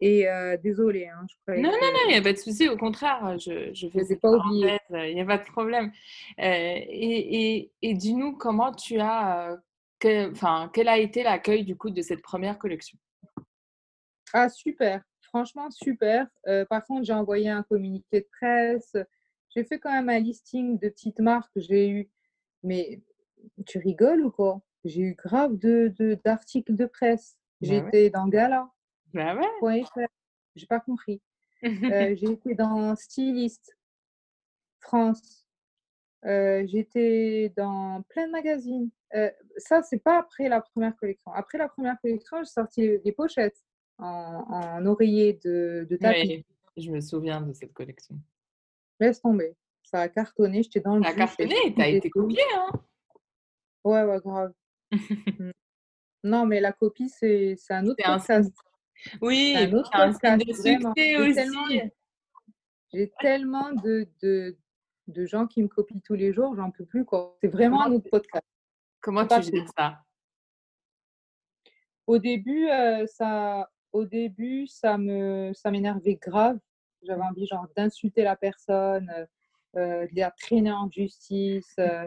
Et 0.00 0.26
euh, 0.26 0.56
désolé, 0.56 1.08
hein, 1.08 1.26
je 1.28 1.34
crois. 1.42 1.56
Non, 1.56 1.70
non, 1.72 1.92
non, 1.92 2.00
il 2.06 2.12
n'y 2.12 2.18
a 2.18 2.22
pas 2.22 2.32
de 2.32 2.38
souci. 2.38 2.66
Au 2.66 2.78
contraire, 2.78 3.38
je, 3.38 3.74
je 3.74 3.86
fais 3.88 4.16
pas 4.16 4.30
oublié. 4.30 4.78
Il 4.94 5.14
n'y 5.14 5.20
a 5.20 5.26
pas 5.26 5.36
de 5.36 5.44
problème. 5.44 5.92
et, 6.38 7.58
et, 7.58 7.72
et 7.82 7.92
dis-nous, 7.92 8.34
comment 8.34 8.72
tu 8.72 8.98
as, 8.98 9.58
que, 9.98 10.30
enfin, 10.30 10.70
quel 10.72 10.88
a 10.88 10.96
été 10.96 11.22
l'accueil 11.22 11.64
du 11.64 11.76
coup 11.76 11.90
de 11.90 12.00
cette 12.00 12.22
première 12.22 12.58
collection? 12.58 12.96
Ah, 14.32 14.48
super. 14.48 15.02
Franchement, 15.20 15.70
super. 15.70 16.26
Euh, 16.46 16.64
par 16.64 16.84
contre, 16.84 17.04
j'ai 17.04 17.12
envoyé 17.12 17.48
un 17.48 17.62
communiqué 17.62 18.20
de 18.20 18.28
presse. 18.38 18.96
J'ai 19.54 19.64
fait 19.64 19.78
quand 19.78 19.92
même 19.92 20.08
un 20.08 20.18
listing 20.18 20.78
de 20.78 20.88
petites 20.88 21.20
marques 21.20 21.52
que 21.54 21.60
j'ai 21.60 21.88
eu. 21.88 22.10
Mais 22.62 23.00
tu 23.66 23.78
rigoles 23.78 24.24
ou 24.24 24.30
quoi? 24.30 24.60
J'ai 24.84 25.02
eu 25.02 25.14
grave 25.14 25.56
de, 25.56 25.92
d'articles 26.24 26.74
de, 26.74 26.86
presse. 26.86 27.36
Bah 27.60 27.68
J'étais 27.68 28.10
dans 28.10 28.26
Gala. 28.28 28.70
Bah 29.12 29.38
ouais. 29.62 29.84
J'ai 30.56 30.66
pas 30.66 30.80
compris. 30.80 31.20
euh, 31.64 32.14
j'ai 32.16 32.30
été 32.32 32.54
dans 32.54 32.96
Stylist 32.96 33.76
France. 34.80 35.46
Euh, 36.24 36.64
j'étais 36.66 37.52
dans 37.56 38.02
plein 38.08 38.26
de 38.26 38.32
magazines. 38.32 38.90
Euh, 39.14 39.30
ça, 39.56 39.82
c'est 39.82 40.02
pas 40.02 40.18
après 40.18 40.48
la 40.48 40.60
première 40.60 40.96
collection. 40.96 41.32
Après 41.32 41.58
la 41.58 41.68
première 41.68 41.98
collection, 42.00 42.38
j'ai 42.38 42.50
sorti 42.50 42.98
des 42.98 43.12
pochettes 43.12 43.62
en, 44.00 44.86
oreiller 44.86 45.34
de, 45.44 45.86
de 45.88 45.96
tapis. 45.96 46.44
je 46.76 46.90
me 46.90 47.00
souviens 47.00 47.40
de 47.40 47.52
cette 47.52 47.72
collection. 47.72 48.16
Laisse 48.98 49.20
tomber. 49.20 49.56
Ça 49.82 50.00
a 50.00 50.08
cartonné, 50.08 50.62
j'étais 50.62 50.80
dans 50.80 50.96
le 50.96 51.02
Ça 51.02 51.10
a 51.10 51.14
cartonné, 51.14 51.74
t'as 51.76 51.88
été 51.88 52.10
copié, 52.10 52.42
hein 52.54 52.70
Ouais, 53.84 54.02
ouais, 54.04 54.20
grave. 54.20 54.52
Mm. 55.38 55.52
non, 56.24 56.46
mais 56.46 56.60
la 56.60 56.72
copie, 56.72 57.08
c'est 57.08 57.56
un 57.70 57.86
autre 57.86 58.02
podcast. 58.04 58.52
Oui, 59.22 59.54
un 59.56 59.72
autre 59.72 59.90
un 59.94 60.12
podcast. 60.12 60.44
J'ai 62.92 63.12
tellement 63.20 63.72
de, 63.72 64.08
de, 64.20 64.58
de, 65.06 65.26
gens 65.26 65.46
qui 65.46 65.62
me 65.62 65.68
copient 65.68 66.00
tous 66.04 66.14
les 66.14 66.32
jours, 66.32 66.54
j'en 66.56 66.70
peux 66.70 66.84
plus. 66.84 67.06
C'est 67.40 67.48
vraiment 67.48 67.82
un 67.84 67.92
autre 67.92 68.10
podcast. 68.10 68.44
Comment 69.00 69.26
tu 69.26 69.42
gères 69.42 69.68
ça? 69.76 70.04
Au 72.06 72.18
début, 72.18 72.68
euh, 72.68 73.06
ça, 73.06 73.70
au 73.92 74.04
début, 74.04 74.66
ça 74.66 74.98
me, 74.98 75.52
ça 75.54 75.70
m'énervait 75.70 76.16
grave. 76.16 76.58
J'avais 77.02 77.22
envie 77.22 77.46
genre 77.46 77.66
d'insulter 77.76 78.22
la 78.22 78.36
personne, 78.36 79.10
euh, 79.16 79.26
euh, 79.76 80.06
de 80.06 80.20
la 80.20 80.30
traîner 80.30 80.72
en 80.72 80.90
justice. 80.90 81.74
Euh. 81.78 82.06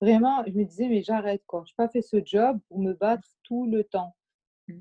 vraiment, 0.00 0.42
je 0.46 0.52
me 0.52 0.64
disais 0.64 0.88
mais 0.88 1.02
j'arrête 1.02 1.42
quoi. 1.46 1.64
Je 1.66 1.72
n'ai 1.72 1.76
pas 1.76 1.88
fait 1.88 2.02
ce 2.02 2.16
job 2.24 2.58
pour 2.68 2.78
me 2.80 2.94
battre 2.94 3.28
tout 3.42 3.66
le 3.66 3.84
temps. 3.84 4.16
Mmh. 4.68 4.74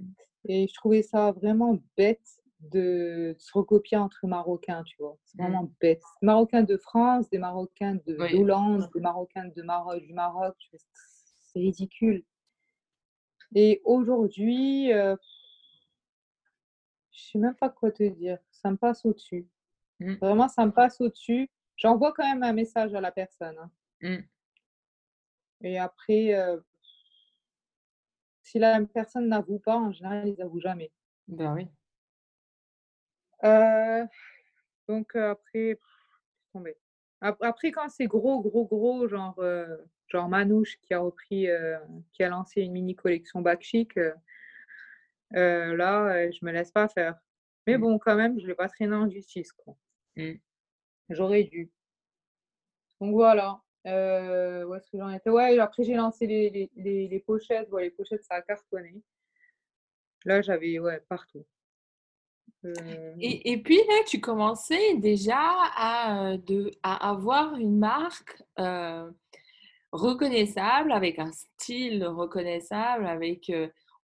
Et 0.45 0.67
je 0.67 0.73
trouvais 0.73 1.01
ça 1.01 1.31
vraiment 1.31 1.77
bête 1.97 2.21
de 2.61 3.35
se 3.37 3.51
recopier 3.53 3.97
entre 3.97 4.27
Marocains, 4.27 4.83
tu 4.83 4.95
vois. 4.99 5.17
C'est 5.25 5.37
mmh. 5.37 5.43
vraiment 5.43 5.71
bête. 5.81 6.01
Marocains 6.21 6.63
de 6.63 6.77
France, 6.77 7.29
des 7.29 7.37
Marocains 7.37 7.97
de 8.05 8.17
Hollande, 8.35 8.89
des 8.93 9.01
Marocains 9.01 9.49
de 9.55 9.61
Maroc, 9.61 10.01
du 10.03 10.13
Maroc, 10.13 10.55
c'est 11.53 11.59
ridicule. 11.59 12.23
Et 13.55 13.81
aujourd'hui, 13.83 14.93
euh, 14.93 15.15
je 17.19 17.31
sais 17.31 17.39
même 17.39 17.55
pas 17.55 17.69
quoi 17.69 17.91
te 17.91 18.03
dire. 18.03 18.37
Ça 18.51 18.71
me 18.71 18.77
passe 18.77 19.05
au-dessus. 19.05 19.47
Mmh. 19.99 20.13
Vraiment, 20.15 20.47
ça 20.47 20.65
me 20.65 20.71
passe 20.71 21.01
au-dessus. 21.01 21.49
J'envoie 21.75 22.13
quand 22.13 22.27
même 22.27 22.43
un 22.43 22.53
message 22.53 22.93
à 22.93 23.01
la 23.01 23.11
personne. 23.11 23.57
Hein. 23.57 23.71
Mmh. 24.01 24.17
Et 25.61 25.77
après, 25.77 26.33
euh, 26.35 26.57
si 28.43 28.59
la 28.59 28.79
personne 28.85 29.27
n'avoue 29.27 29.59
pas, 29.59 29.75
en 29.75 29.91
général, 29.91 30.27
ils 30.27 30.39
n'avouent 30.39 30.61
jamais. 30.61 30.91
Ben 31.27 31.53
oui. 31.53 31.67
Euh, 33.43 34.05
donc 34.87 35.15
après, 35.15 35.77
Après, 37.21 37.71
quand 37.71 37.89
c'est 37.89 38.07
gros, 38.07 38.41
gros, 38.41 38.65
gros, 38.65 39.07
genre, 39.07 39.41
genre 40.07 40.29
Manouche 40.29 40.79
qui 40.81 40.93
a 40.93 40.99
repris, 40.99 41.47
qui 42.13 42.23
a 42.23 42.29
lancé 42.29 42.61
une 42.61 42.71
mini 42.71 42.95
collection 42.95 43.41
back 43.41 43.61
chic, 43.61 43.99
là, 45.31 46.29
je 46.31 46.45
me 46.45 46.51
laisse 46.51 46.71
pas 46.71 46.87
faire. 46.87 47.15
Mais 47.67 47.77
mmh. 47.77 47.81
bon, 47.81 47.99
quand 47.99 48.15
même, 48.15 48.39
je 48.39 48.47
vais 48.47 48.55
pas 48.55 48.69
traîner 48.69 48.95
en 48.95 49.09
justice, 49.09 49.51
quoi. 49.51 49.75
Mmh. 50.15 50.33
J'aurais 51.09 51.43
dû. 51.43 51.71
Donc 52.99 53.13
voilà. 53.13 53.61
où 53.85 54.75
est-ce 54.75 54.89
que 54.91 54.97
j'en 54.97 55.09
étais? 55.11 55.29
Ouais, 55.29 55.57
après 55.59 55.83
j'ai 55.83 55.95
lancé 55.95 56.27
les, 56.27 56.69
les, 56.75 57.07
les, 57.07 57.19
pochettes. 57.19 57.69
les 57.77 57.91
pochettes, 57.91 58.23
ça 58.23 58.35
a 58.35 58.41
cartonné. 58.41 59.01
Là, 60.25 60.41
j'avais 60.41 60.79
ouais, 60.79 61.01
partout. 61.07 61.45
Euh, 62.65 63.13
et, 63.19 63.51
et, 63.51 63.61
puis 63.61 63.77
là, 63.77 64.03
tu 64.05 64.19
commençais 64.19 64.95
déjà 64.95 65.39
à, 65.39 66.35
de, 66.37 66.71
à 66.83 67.09
avoir 67.09 67.55
une 67.55 67.77
marque 67.77 68.43
euh, 68.59 69.09
reconnaissable, 69.91 70.91
avec 70.91 71.19
un 71.19 71.31
style 71.31 72.05
reconnaissable, 72.05 73.05
avec... 73.07 73.51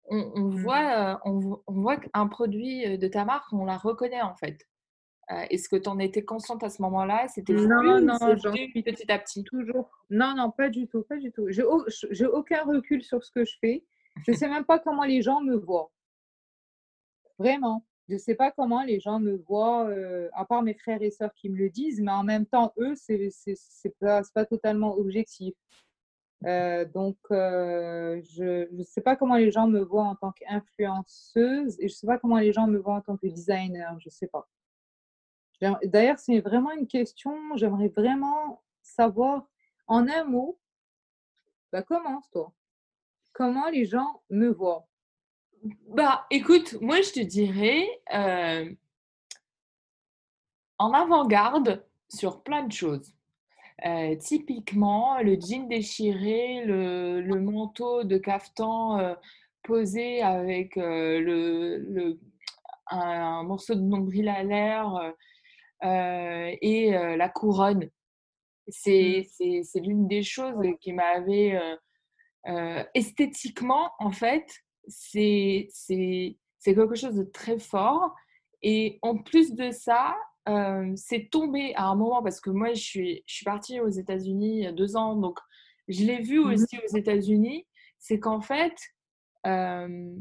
On, 0.07 0.31
on, 0.35 0.41
mmh 0.41 0.55
voit, 0.57 1.21
on, 1.25 1.61
on, 1.65 1.73
voit 1.81 1.97
qu'un 1.97 2.27
produit 2.27 2.97
de 2.97 3.07
ta 3.07 3.25
marque, 3.25 3.51
on 3.53 3.65
la 3.65 3.77
reconnaît 3.77 4.21
en 4.21 4.35
fait. 4.35 4.67
Est-ce 5.49 5.67
que 5.67 5.75
tu 5.75 5.89
en 5.89 5.97
étais 5.97 6.23
consciente 6.23 6.63
à 6.63 6.69
ce 6.69 6.81
moment-là? 6.83 7.27
C'était 7.27 7.53
non, 7.53 7.99
non, 7.99 8.15
petit 8.19 9.11
à 9.11 9.17
petit? 9.17 9.43
Toujours. 9.43 9.89
Non, 10.11 10.35
non, 10.35 10.51
pas 10.51 10.69
du 10.69 10.87
tout, 10.87 11.01
pas 11.01 11.17
du 11.17 11.31
tout. 11.31 11.47
J'ai 11.49 12.25
aucun 12.27 12.63
recul 12.63 13.03
sur 13.03 13.23
ce 13.23 13.31
que 13.31 13.43
je 13.43 13.55
fais. 13.59 13.83
Je 14.25 14.31
ne 14.31 14.37
sais 14.37 14.47
même 14.47 14.65
pas 14.65 14.79
comment 14.79 15.03
les 15.03 15.21
gens 15.21 15.41
me 15.41 15.55
voient. 15.55 15.91
Vraiment. 17.39 17.83
Je 18.07 18.13
ne 18.13 18.19
sais 18.19 18.35
pas 18.35 18.51
comment 18.51 18.83
les 18.83 18.99
gens 18.99 19.19
me 19.19 19.35
voient, 19.47 19.87
euh, 19.89 20.29
à 20.33 20.45
part 20.45 20.61
mes 20.61 20.75
frères 20.75 21.01
et 21.01 21.09
sœurs 21.09 21.33
qui 21.33 21.49
me 21.49 21.57
le 21.57 21.69
disent, 21.71 22.01
mais 22.01 22.11
en 22.11 22.23
même 22.23 22.45
temps, 22.45 22.71
eux, 22.77 22.93
ce 22.95 23.13
n'est 23.13 23.93
pas, 23.99 24.21
pas, 24.33 24.45
totalement 24.45 24.95
objectif. 24.95 25.55
Euh, 26.43 26.85
donc, 26.85 27.17
euh, 27.31 28.21
je 28.23 28.71
ne 28.71 28.83
sais 28.83 29.01
pas 29.01 29.15
comment 29.15 29.35
les 29.35 29.51
gens 29.51 29.67
me 29.67 29.79
voient 29.79 30.03
en 30.03 30.15
tant 30.15 30.31
qu'influenceuse 30.33 31.79
et 31.79 31.87
je 31.87 31.93
ne 31.93 31.97
sais 31.97 32.07
pas 32.07 32.17
comment 32.17 32.37
les 32.37 32.53
gens 32.53 32.67
me 32.67 32.77
voient 32.77 32.95
en 32.95 33.01
tant 33.01 33.17
que 33.17 33.27
designer, 33.27 33.97
je 33.99 34.07
ne 34.07 34.11
sais 34.11 34.27
pas. 34.27 34.47
D'ailleurs, 35.85 36.19
c'est 36.19 36.41
vraiment 36.41 36.71
une 36.71 36.87
question, 36.87 37.33
j'aimerais 37.55 37.87
vraiment 37.87 38.61
savoir 38.81 39.47
en 39.87 40.07
un 40.07 40.23
mot, 40.25 40.59
bah, 41.71 41.81
commence 41.81 42.29
toi. 42.29 42.51
Comment 43.33 43.69
les 43.69 43.85
gens 43.85 44.21
me 44.29 44.49
voient? 44.49 44.87
Bah, 45.87 46.27
écoute, 46.29 46.77
moi 46.81 47.01
je 47.01 47.11
te 47.11 47.19
dirais 47.21 47.87
euh, 48.13 48.71
en 50.77 50.93
avant-garde 50.93 51.83
sur 52.07 52.43
plein 52.43 52.63
de 52.63 52.71
choses. 52.71 53.13
Euh, 53.85 54.15
typiquement, 54.15 55.19
le 55.21 55.37
jean 55.39 55.67
déchiré, 55.67 56.63
le, 56.65 57.39
manteau 57.41 58.03
de 58.03 58.17
caftan 58.17 58.99
euh, 58.99 59.15
posé 59.63 60.21
avec 60.21 60.75
le, 60.77 62.17
un, 62.87 63.43
morceau 63.43 63.75
de 63.75 63.81
nombril 63.81 64.29
à 64.29 64.43
l'air 64.43 65.13
et 65.81 66.91
la 66.91 67.29
couronne. 67.29 67.89
Mmh. 68.67 68.71
C'est 68.71 69.81
l'une 69.81 70.07
des 70.07 70.23
choses 70.23 70.55
qui 70.79 70.93
m'avait 70.93 71.59
esthétiquement, 72.93 73.91
en 73.99 74.11
fait, 74.11 74.45
c'est 74.87 75.67
quelque 76.63 76.95
chose 76.95 77.15
de 77.15 77.23
très 77.23 77.59
fort. 77.59 78.15
Et 78.61 78.99
en 79.01 79.17
plus 79.17 79.53
de 79.53 79.69
ça, 79.71 80.15
euh, 80.47 80.93
c'est 80.95 81.29
tombé 81.31 81.73
à 81.75 81.85
un 81.85 81.95
moment 81.95 82.21
parce 82.21 82.39
que 82.39 82.49
moi, 82.49 82.73
je 82.73 82.81
suis, 82.81 83.23
je 83.25 83.35
suis 83.35 83.45
partie 83.45 83.79
aux 83.79 83.89
États-Unis 83.89 84.57
il 84.57 84.63
y 84.63 84.67
a 84.67 84.71
deux 84.71 84.95
ans, 84.95 85.15
donc 85.15 85.39
je 85.87 86.03
l'ai 86.03 86.21
vu 86.21 86.39
mmh 86.39 86.53
aussi 86.53 86.77
aux 86.77 86.95
États-Unis. 86.95 87.65
C'est 87.97 88.19
qu'en 88.19 88.41
fait, 88.41 88.75
euh, 89.47 90.15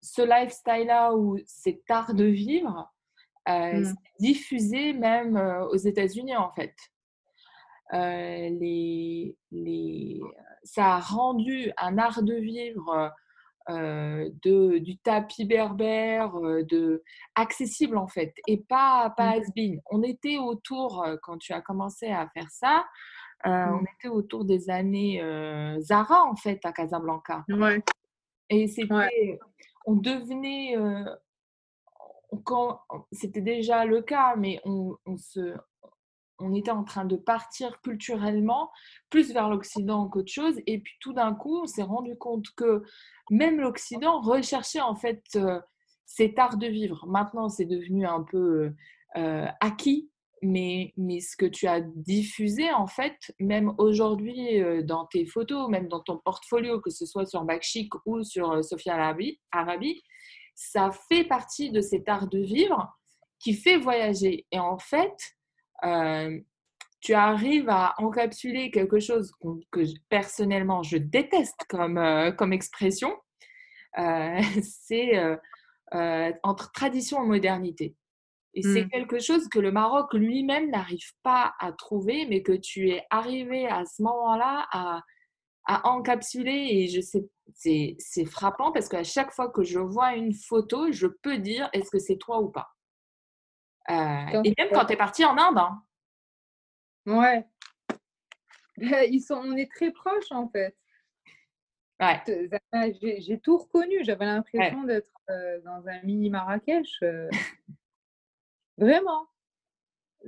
ce 0.00 0.22
lifestyle-là 0.22 1.14
ou 1.14 1.38
cet 1.44 1.90
art 1.90 2.14
de 2.14 2.24
vivre, 2.24 2.90
euh, 3.48 3.80
mmh. 3.80 3.94
diffusé 4.20 4.92
même 4.92 5.36
aux 5.70 5.76
États-Unis 5.76 6.36
en 6.36 6.50
fait. 6.52 6.74
les, 7.92 9.36
les, 9.50 10.20
ça 10.64 10.96
a 10.96 11.00
rendu 11.00 11.70
un 11.76 11.98
art 11.98 12.22
de 12.22 12.34
vivre 12.34 13.12
euh, 13.68 14.30
de, 14.44 14.78
du 14.78 14.96
tapis 14.98 15.44
berbère, 15.44 16.36
euh, 16.36 16.62
de, 16.62 17.02
accessible 17.34 17.98
en 17.98 18.06
fait, 18.06 18.32
et 18.46 18.58
pas, 18.58 19.12
pas 19.16 19.30
mmh. 19.30 19.40
has-been. 19.40 19.80
On 19.90 20.02
était 20.04 20.38
autour, 20.38 21.02
euh, 21.02 21.16
quand 21.20 21.38
tu 21.38 21.52
as 21.52 21.60
commencé 21.60 22.06
à 22.06 22.28
faire 22.28 22.48
ça, 22.48 22.86
on 23.44 23.50
mmh. 23.50 23.86
était 23.98 24.08
autour 24.08 24.44
des 24.44 24.70
années 24.70 25.20
Zara 25.80 26.24
en 26.24 26.36
fait 26.36 26.64
à 26.64 26.72
Casablanca. 26.72 27.44
Ouais. 27.48 27.82
Et 28.50 28.68
c'était, 28.68 29.38
on 29.84 29.94
devenait, 29.94 30.76
c'était 33.10 33.40
déjà 33.40 33.84
le 33.84 34.02
cas, 34.02 34.36
mais 34.36 34.60
on, 34.64 34.96
on, 35.06 35.16
se, 35.16 35.54
on 36.38 36.54
était 36.54 36.70
en 36.70 36.84
train 36.84 37.04
de 37.04 37.16
partir 37.16 37.80
culturellement 37.80 38.70
plus 39.10 39.32
vers 39.32 39.48
l'Occident 39.48 40.08
qu'autre 40.08 40.32
chose. 40.32 40.56
Et 40.66 40.80
puis 40.80 40.94
tout 41.00 41.12
d'un 41.12 41.34
coup, 41.34 41.60
on 41.62 41.66
s'est 41.66 41.82
rendu 41.82 42.16
compte 42.16 42.46
que 42.56 42.82
même 43.30 43.60
l'Occident 43.60 44.20
recherchait 44.20 44.80
en 44.80 44.94
fait 44.94 45.22
euh, 45.36 45.60
cet 46.04 46.38
art 46.38 46.56
de 46.56 46.66
vivre. 46.66 47.06
Maintenant, 47.06 47.48
c'est 47.48 47.64
devenu 47.64 48.06
un 48.06 48.22
peu 48.22 48.72
euh, 49.16 49.46
acquis. 49.60 50.10
Mais, 50.42 50.92
mais 50.98 51.20
ce 51.20 51.34
que 51.34 51.46
tu 51.46 51.66
as 51.66 51.80
diffusé, 51.80 52.70
en 52.70 52.86
fait, 52.86 53.34
même 53.40 53.72
aujourd'hui 53.78 54.60
euh, 54.60 54.82
dans 54.82 55.06
tes 55.06 55.24
photos, 55.24 55.68
même 55.70 55.88
dans 55.88 56.00
ton 56.00 56.18
portfolio, 56.18 56.78
que 56.78 56.90
ce 56.90 57.06
soit 57.06 57.24
sur 57.24 57.42
Bakchik 57.44 57.90
ou 58.04 58.22
sur 58.22 58.60
Arabi, 58.86 59.40
Arabi, 59.50 60.02
ça 60.54 60.90
fait 61.08 61.24
partie 61.24 61.70
de 61.70 61.80
cet 61.80 62.08
art 62.08 62.28
de 62.28 62.38
vivre 62.38 62.86
qui 63.38 63.54
fait 63.54 63.78
voyager. 63.78 64.46
Et 64.52 64.58
en 64.58 64.78
fait, 64.78 65.35
euh, 65.84 66.38
tu 67.00 67.14
arrives 67.14 67.68
à 67.68 67.94
encapsuler 67.98 68.70
quelque 68.70 69.00
chose 69.00 69.32
que 69.70 69.80
personnellement 70.08 70.82
je 70.82 70.96
déteste 70.96 71.60
comme, 71.68 71.98
euh, 71.98 72.32
comme 72.32 72.52
expression, 72.52 73.14
euh, 73.98 74.40
c'est 74.62 75.12
entre 76.42 76.72
tradition 76.72 77.22
et 77.22 77.26
modernité. 77.26 77.94
Et 78.54 78.62
c'est 78.62 78.86
mmh. 78.86 78.88
quelque 78.88 79.18
chose 79.18 79.48
que 79.48 79.58
le 79.58 79.70
Maroc 79.70 80.14
lui-même 80.14 80.70
n'arrive 80.70 81.12
pas 81.22 81.54
à 81.60 81.72
trouver, 81.72 82.26
mais 82.26 82.42
que 82.42 82.52
tu 82.52 82.88
es 82.90 83.04
arrivé 83.10 83.66
à 83.68 83.84
ce 83.84 84.02
moment-là 84.02 84.66
à, 84.72 85.02
à 85.66 85.86
encapsuler. 85.88 86.68
Et 86.70 86.88
je 86.88 87.02
sais, 87.02 87.28
c'est 87.54 88.24
frappant 88.24 88.72
parce 88.72 88.88
qu'à 88.88 89.04
chaque 89.04 89.30
fois 89.30 89.50
que 89.50 89.62
je 89.62 89.78
vois 89.78 90.14
une 90.14 90.32
photo, 90.32 90.90
je 90.90 91.06
peux 91.06 91.38
dire 91.38 91.68
est-ce 91.72 91.90
que 91.90 91.98
c'est 91.98 92.16
toi 92.16 92.40
ou 92.40 92.48
pas? 92.48 92.75
Euh, 93.90 94.42
et 94.44 94.54
même 94.58 94.68
quand 94.72 94.86
tu 94.86 94.92
es 94.94 94.96
parti 94.96 95.24
en 95.24 95.36
Inde. 95.36 95.58
Hein. 95.58 95.82
Ouais. 97.06 97.46
Ils 98.78 99.20
sont, 99.20 99.36
on 99.36 99.56
est 99.56 99.70
très 99.70 99.90
proches 99.90 100.32
en 100.32 100.48
fait. 100.48 100.76
Ouais. 102.00 102.22
J'ai 103.18 103.40
tout 103.40 103.56
reconnu. 103.56 104.04
J'avais 104.04 104.26
l'impression 104.26 104.84
d'être 104.84 105.10
euh, 105.30 105.60
dans 105.62 105.86
un 105.88 106.02
mini 106.02 106.30
Marrakech. 106.30 106.98
Euh, 107.02 107.30
vraiment. 108.78 109.28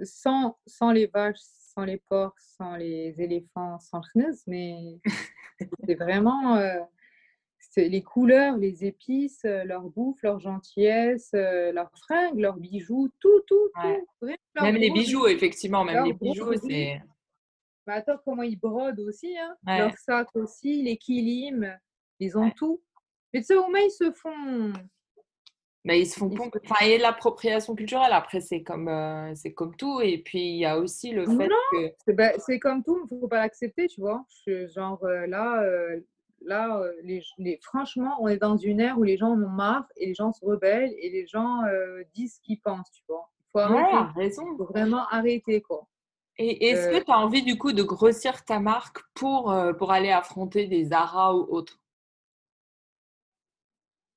Sans, 0.05 0.57
sans 0.67 0.93
les 0.93 1.07
vaches, 1.07 1.41
sans 1.41 1.85
les 1.85 1.99
porcs, 1.99 2.39
sans 2.39 2.77
les 2.77 3.21
éléphants, 3.21 3.81
sans 3.81 4.01
le 4.15 4.33
mais 4.47 5.01
c'est 5.85 5.97
vraiment 5.97 6.57
les 7.77 8.03
couleurs, 8.03 8.57
les 8.57 8.85
épices, 8.85 9.45
euh, 9.45 9.64
leur 9.64 9.83
bouffe, 9.83 10.23
leur 10.23 10.41
gentillesse, 10.41 11.31
euh, 11.35 11.73
leurs 11.73 11.91
fringues, 11.97 12.39
leurs 12.39 12.57
bijoux, 12.57 13.09
tout, 13.21 13.41
tout, 13.47 13.71
tout. 14.21 14.27
Même 14.61 14.77
les 14.77 14.91
bijoux, 14.91 15.27
effectivement, 15.27 15.85
même 15.85 16.05
les 16.05 16.12
bijoux, 16.14 16.55
c'est. 16.55 17.01
Bah, 17.87 17.95
attends, 17.95 18.19
comment 18.25 18.43
ils 18.43 18.59
brodent 18.59 19.01
aussi, 19.01 19.35
hein. 19.39 19.57
Leurs 19.66 19.97
sacs 19.97 20.35
aussi, 20.35 20.83
les 20.83 20.97
kilims, 20.97 21.79
ils 22.21 22.37
ont 22.37 22.51
tout. 22.51 22.83
Mais 23.33 23.41
tu 23.41 23.47
sais, 23.47 23.57
au 23.57 23.69
moins, 23.69 23.81
ils 23.81 23.91
se 23.91 24.11
font. 24.12 24.73
Mais 25.85 26.01
ils 26.01 26.07
se 26.07 26.19
font 26.19 26.31
Enfin, 26.31 26.85
il 26.85 26.91
y 26.91 26.95
a 26.95 26.99
l'appropriation 26.99 27.75
culturelle. 27.75 28.12
Après, 28.12 28.41
c'est 28.41 28.62
comme, 28.62 28.89
euh, 28.89 29.35
c'est 29.35 29.55
comme 29.55 29.75
tout. 29.77 30.01
Et 30.01 30.19
puis, 30.19 30.41
il 30.41 30.59
y 30.59 30.66
a 30.66 30.79
aussi 30.79 31.12
le 31.12 31.25
fait 31.25 31.49
que. 32.07 32.12
Bah, 32.12 32.33
c'est 32.39 32.59
comme 32.59 32.83
tout, 32.83 33.07
il 33.11 33.14
ne 33.14 33.21
faut 33.21 33.29
pas 33.29 33.39
l'accepter, 33.39 33.87
tu 33.87 34.01
vois. 34.01 34.25
Genre, 34.47 35.03
euh, 35.05 35.27
là, 35.27 35.62
euh, 35.62 36.01
là 36.49 36.82
les, 37.03 37.22
les, 37.38 37.59
franchement, 37.62 38.16
on 38.20 38.28
est 38.28 38.38
dans 38.38 38.57
une 38.57 38.80
ère 38.80 38.99
où 38.99 39.05
les 39.05 39.16
gens 39.16 39.28
en 39.28 39.42
ont 39.42 39.49
marre 39.49 39.86
et 39.96 40.07
les 40.07 40.14
gens 40.14 40.32
se 40.32 40.44
rebellent 40.44 40.94
et 40.99 41.11
les 41.11 41.26
gens 41.26 41.62
disent 42.14 42.36
ce 42.36 42.40
qu'ils 42.40 42.61
pensent, 42.61 42.90
tu 42.90 43.03
vois. 43.09 43.30
Il 43.40 43.51
faut 43.53 43.59
arrêter. 43.61 44.20
raison. 44.20 44.53
Il 44.53 44.57
faut 44.57 44.66
vraiment 44.66 45.07
arrêter, 45.09 45.62
quoi. 45.62 45.86
Et 46.36 46.68
est-ce 46.68 46.90
que 46.90 47.05
tu 47.05 47.11
as 47.11 47.18
envie, 47.18 47.42
du 47.42 47.57
coup, 47.59 47.72
de 47.72 47.82
grossir 47.82 48.44
ta 48.44 48.61
marque 48.61 48.99
pour, 49.14 49.55
pour 49.78 49.92
aller 49.92 50.11
affronter 50.11 50.66
des 50.66 50.86
Zara 50.86 51.34
ou 51.36 51.46
autres? 51.51 51.80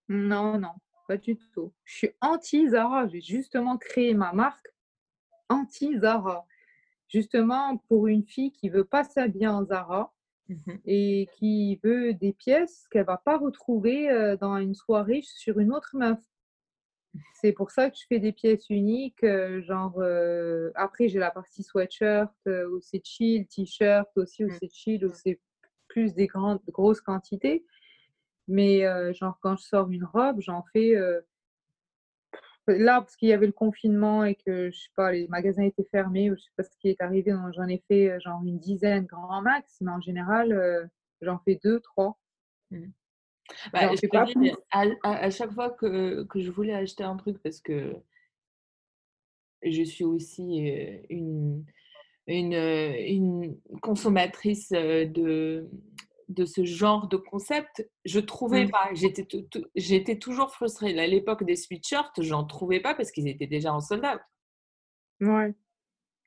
Non, 0.07 0.57
non 0.57 0.73
pas 1.11 1.17
du 1.17 1.37
tout. 1.53 1.73
Je 1.83 1.97
suis 1.97 2.11
anti-Zara. 2.21 3.07
J'ai 3.09 3.19
justement 3.19 3.77
créé 3.77 4.13
ma 4.13 4.31
marque 4.31 4.73
anti-Zara. 5.49 6.45
Justement 7.09 7.77
pour 7.89 8.07
une 8.07 8.25
fille 8.25 8.53
qui 8.53 8.69
veut 8.69 8.85
pas 8.85 9.03
s'habiller 9.03 9.49
en 9.49 9.65
Zara 9.65 10.13
mmh 10.49 10.55
et 10.85 11.27
qui 11.33 11.79
veut 11.83 12.13
des 12.13 12.33
pièces 12.33 12.87
qu'elle 12.91 13.05
va 13.05 13.17
pas 13.17 13.37
retrouver 13.37 14.35
dans 14.39 14.57
une 14.57 14.75
soirée 14.75 15.21
sur 15.23 15.59
une 15.59 15.71
autre 15.71 15.91
meuf. 15.93 16.19
C'est 17.33 17.51
pour 17.51 17.71
ça 17.71 17.89
que 17.89 17.97
je 17.97 18.05
fais 18.07 18.19
des 18.19 18.31
pièces 18.31 18.69
uniques, 18.69 19.25
genre 19.61 19.99
euh, 19.99 20.71
après 20.75 21.09
j'ai 21.09 21.19
la 21.19 21.31
partie 21.31 21.63
sweatshirt 21.63 22.33
où 22.45 22.79
c'est 22.81 23.05
chill, 23.05 23.47
t-shirt 23.47 24.09
aussi 24.15 24.43
où 24.43 24.47
mmh. 24.47 24.57
c'est 24.59 24.73
chill, 24.73 25.05
où 25.05 25.13
c'est 25.13 25.39
plus 25.87 26.13
des 26.13 26.27
grandes 26.27 26.61
grosses 26.69 27.01
quantités. 27.01 27.65
Mais 28.47 28.81
genre, 29.13 29.37
quand 29.41 29.55
je 29.55 29.63
sors 29.63 29.89
une 29.89 30.05
robe, 30.05 30.41
j'en 30.41 30.63
fais. 30.73 30.95
Là, 32.77 33.01
parce 33.01 33.15
qu'il 33.15 33.29
y 33.29 33.33
avait 33.33 33.45
le 33.45 33.51
confinement 33.51 34.23
et 34.23 34.35
que, 34.35 34.71
je 34.71 34.77
sais 34.77 34.89
pas, 34.95 35.11
les 35.11 35.27
magasins 35.27 35.63
étaient 35.63 35.87
fermés 35.91 36.31
ou 36.31 36.35
je 36.35 36.41
sais 36.41 36.51
pas 36.57 36.63
ce 36.63 36.77
qui 36.79 36.89
est 36.89 37.01
arrivé, 37.01 37.33
j'en 37.55 37.67
ai 37.67 37.83
fait 37.87 38.19
genre 38.19 38.41
une 38.45 38.59
dizaine 38.59 39.05
grand 39.05 39.41
max, 39.41 39.77
mais 39.81 39.91
en 39.91 40.01
général, 40.01 40.89
j'en 41.21 41.39
fais 41.39 41.59
deux, 41.63 41.79
trois. 41.79 42.17
Mmh. 42.71 42.85
Bah, 43.73 43.79
à, 43.89 45.29
chaque 45.29 45.51
fois 45.51 45.69
que, 45.71 46.23
que, 46.23 46.39
je 46.39 46.51
voulais 46.51 46.73
acheter 46.73 47.03
un 47.03 47.17
truc, 47.17 47.37
parce 47.43 47.59
que 47.59 47.95
je 49.63 49.83
suis 49.83 50.03
aussi 50.03 50.57
une, 51.09 51.65
une, 52.27 52.53
une 52.53 53.57
consommatrice 53.81 54.69
de, 54.69 55.69
de 56.31 56.45
ce 56.45 56.63
genre 56.65 57.07
de 57.07 57.17
concept, 57.17 57.87
je 58.05 58.19
trouvais 58.19 58.65
mmh. 58.65 58.71
pas. 58.71 58.89
J'étais, 58.93 59.27
j'étais 59.75 60.17
toujours 60.17 60.51
frustrée. 60.51 60.97
À 60.99 61.07
l'époque 61.07 61.43
des 61.43 61.55
sweatshirts, 61.55 62.21
j'en 62.21 62.45
trouvais 62.45 62.79
pas 62.79 62.95
parce 62.95 63.11
qu'ils 63.11 63.27
étaient 63.27 63.47
déjà 63.47 63.73
en 63.73 63.79
sold 63.79 64.05
out. 64.05 64.21
Ouais, 65.27 65.53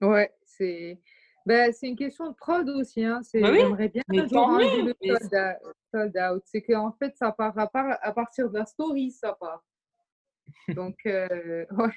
ouais, 0.02 0.32
c'est. 0.44 1.00
Ben, 1.46 1.72
c'est 1.74 1.88
une 1.88 1.96
question 1.96 2.30
de 2.30 2.34
prod 2.34 2.66
aussi. 2.70 3.04
Hein. 3.04 3.20
C'est, 3.22 3.40
bah 3.40 3.52
J'aimerais 3.52 3.88
bien 3.88 4.02
le 4.08 4.26
sold 5.90 6.16
out. 6.16 6.42
C'est 6.46 6.62
qu'en 6.62 6.92
fait, 6.92 7.14
ça 7.16 7.32
part 7.32 7.58
à, 7.58 7.68
à, 7.74 8.12
partir 8.12 8.48
de 8.48 8.58
la 8.58 8.64
story, 8.64 9.10
ça 9.10 9.34
part. 9.34 9.62
Donc, 10.68 10.96
euh, 11.06 11.66
ouais. 11.70 11.92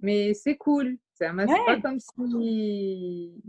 Mais 0.00 0.34
c'est 0.34 0.56
cool. 0.56 0.98
C'est, 1.14 1.30
pas 1.34 1.80
comme 1.80 1.98
si. 2.00 3.42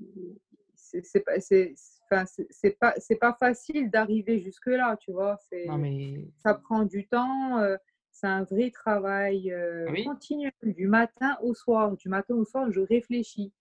C'est, 0.76 1.20
pas, 1.20 1.40
c'est, 1.40 1.74
Enfin, 2.10 2.26
c'est 2.50 2.80
pas 2.80 2.94
c'est 2.98 3.18
pas 3.18 3.36
facile 3.40 3.90
d'arriver 3.90 4.40
jusque 4.40 4.68
là, 4.68 4.96
tu 4.98 5.12
vois. 5.12 5.38
Ça 6.38 6.54
prend 6.54 6.84
du 6.84 7.08
temps. 7.08 7.60
Euh, 7.60 7.76
c'est 8.12 8.28
un 8.28 8.44
vrai 8.44 8.72
travail 8.72 9.52
euh, 9.52 9.86
continu 10.04 10.52
du 10.64 10.88
matin 10.88 11.38
au 11.44 11.54
soir. 11.54 11.96
Du 11.98 12.10
matin 12.10 12.36
au 12.36 12.46
soir, 12.46 12.72
je 12.72 12.80
réfléchis. 12.80 13.54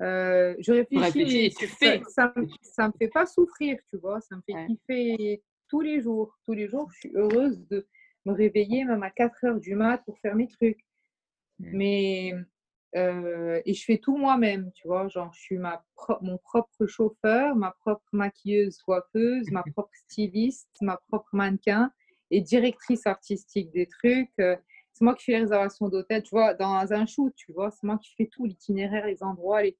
Euh, 0.00 0.54
je 0.60 0.72
réfléchis. 0.72 1.54
tu 1.58 1.66
fais. 1.66 2.00
Ça, 2.08 2.32
ça, 2.62 2.88
me 2.88 2.92
fait 2.98 3.08
pas 3.08 3.26
souffrir, 3.26 3.78
tu 3.88 3.96
vois. 3.98 4.20
Ça 4.20 4.36
me 4.36 4.42
fait 4.42 4.66
kiffer 4.66 5.42
tous 5.68 5.80
les 5.80 6.00
jours. 6.00 6.38
Tous 6.44 6.52
les 6.52 6.68
jours, 6.68 6.90
je 6.92 6.98
suis 6.98 7.12
heureuse 7.14 7.66
de 7.68 7.86
me 8.26 8.32
réveiller 8.32 8.84
même 8.84 9.02
à 9.02 9.10
4 9.10 9.44
heures 9.44 9.60
du 9.60 9.74
mat 9.74 9.98
pour 10.04 10.18
faire 10.20 10.36
mes 10.36 10.48
trucs. 10.48 10.84
Mmh. 11.58 11.70
Mais 11.72 12.34
euh, 12.96 13.60
et 13.64 13.74
je 13.74 13.84
fais 13.84 13.98
tout 13.98 14.16
moi-même, 14.16 14.70
tu 14.74 14.88
vois. 14.88 15.08
Genre, 15.08 15.32
je 15.32 15.40
suis 15.40 15.58
ma 15.58 15.84
mon 16.22 16.38
propre 16.38 16.86
chauffeur, 16.86 17.54
ma 17.54 17.72
propre 17.80 18.04
maquilleuse, 18.12 18.78
coiffeuse, 18.78 19.50
ma 19.50 19.62
propre 19.74 19.94
styliste, 19.94 20.68
ma 20.80 20.96
propre 21.08 21.28
mannequin 21.32 21.92
et 22.30 22.40
directrice 22.40 23.06
artistique 23.06 23.70
des 23.72 23.86
trucs. 23.86 24.30
Euh, 24.40 24.56
c'est 24.92 25.04
moi 25.04 25.14
qui 25.14 25.24
fais 25.24 25.32
les 25.32 25.40
réservations 25.40 25.88
d'hôtel, 25.88 26.22
tu 26.22 26.30
vois, 26.30 26.54
dans 26.54 26.92
un 26.92 27.06
shoot, 27.06 27.32
tu 27.36 27.52
vois. 27.52 27.70
C'est 27.70 27.84
moi 27.84 27.98
qui 27.98 28.12
fais 28.16 28.26
tout, 28.26 28.44
l'itinéraire, 28.44 29.06
les 29.06 29.22
endroits, 29.22 29.62
les, 29.62 29.76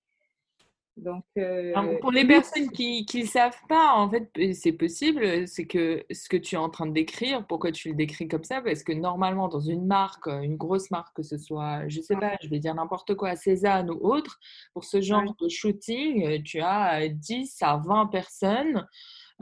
donc, 1.01 1.25
euh, 1.39 1.99
pour 2.01 2.13
les 2.13 2.27
personnes 2.27 2.71
qui 2.71 3.07
ne 3.15 3.27
savent 3.27 3.61
pas, 3.69 3.95
en 3.95 4.11
fait, 4.11 4.31
c'est 4.55 4.73
possible, 4.73 5.49
c'est 5.49 5.67
que 5.67 6.05
ce 6.11 6.29
que 6.29 6.37
tu 6.37 6.55
es 6.55 6.59
en 6.59 6.69
train 6.69 6.87
de 6.87 6.93
décrire, 6.93 7.47
pourquoi 7.47 7.73
tu 7.73 7.89
le 7.89 7.95
décris 7.95 8.29
comme 8.29 8.45
ça? 8.45 8.61
Parce 8.61 8.83
que 8.83 8.93
normalement, 8.93 9.49
dans 9.49 9.61
une 9.61 9.87
marque, 9.87 10.27
une 10.27 10.57
grosse 10.57 10.91
marque, 10.91 11.17
que 11.17 11.23
ce 11.23 11.39
soit, 11.39 11.89
je 11.89 12.01
sais 12.01 12.17
pas, 12.17 12.37
je 12.43 12.49
vais 12.49 12.59
dire 12.59 12.75
n'importe 12.75 13.15
quoi, 13.15 13.35
Cézanne 13.37 13.91
ou 13.91 13.99
autre, 14.03 14.39
pour 14.75 14.85
ce 14.85 15.01
genre 15.01 15.35
de 15.41 15.49
shooting, 15.49 16.43
tu 16.43 16.61
as 16.61 17.09
10 17.09 17.57
à 17.63 17.79
20 17.79 18.07
personnes. 18.07 18.87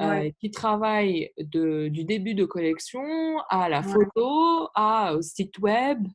Euh, 0.01 0.31
qui 0.39 0.53
travaillent 0.53 1.33
de, 1.39 1.89
du 1.89 2.05
début 2.05 2.35
de 2.35 2.45
collection 2.45 3.03
à 3.49 3.69
la 3.69 3.83
photo, 3.83 4.69
à, 4.77 5.15
au 5.17 5.23
site 5.23 5.59
web, 5.59 6.07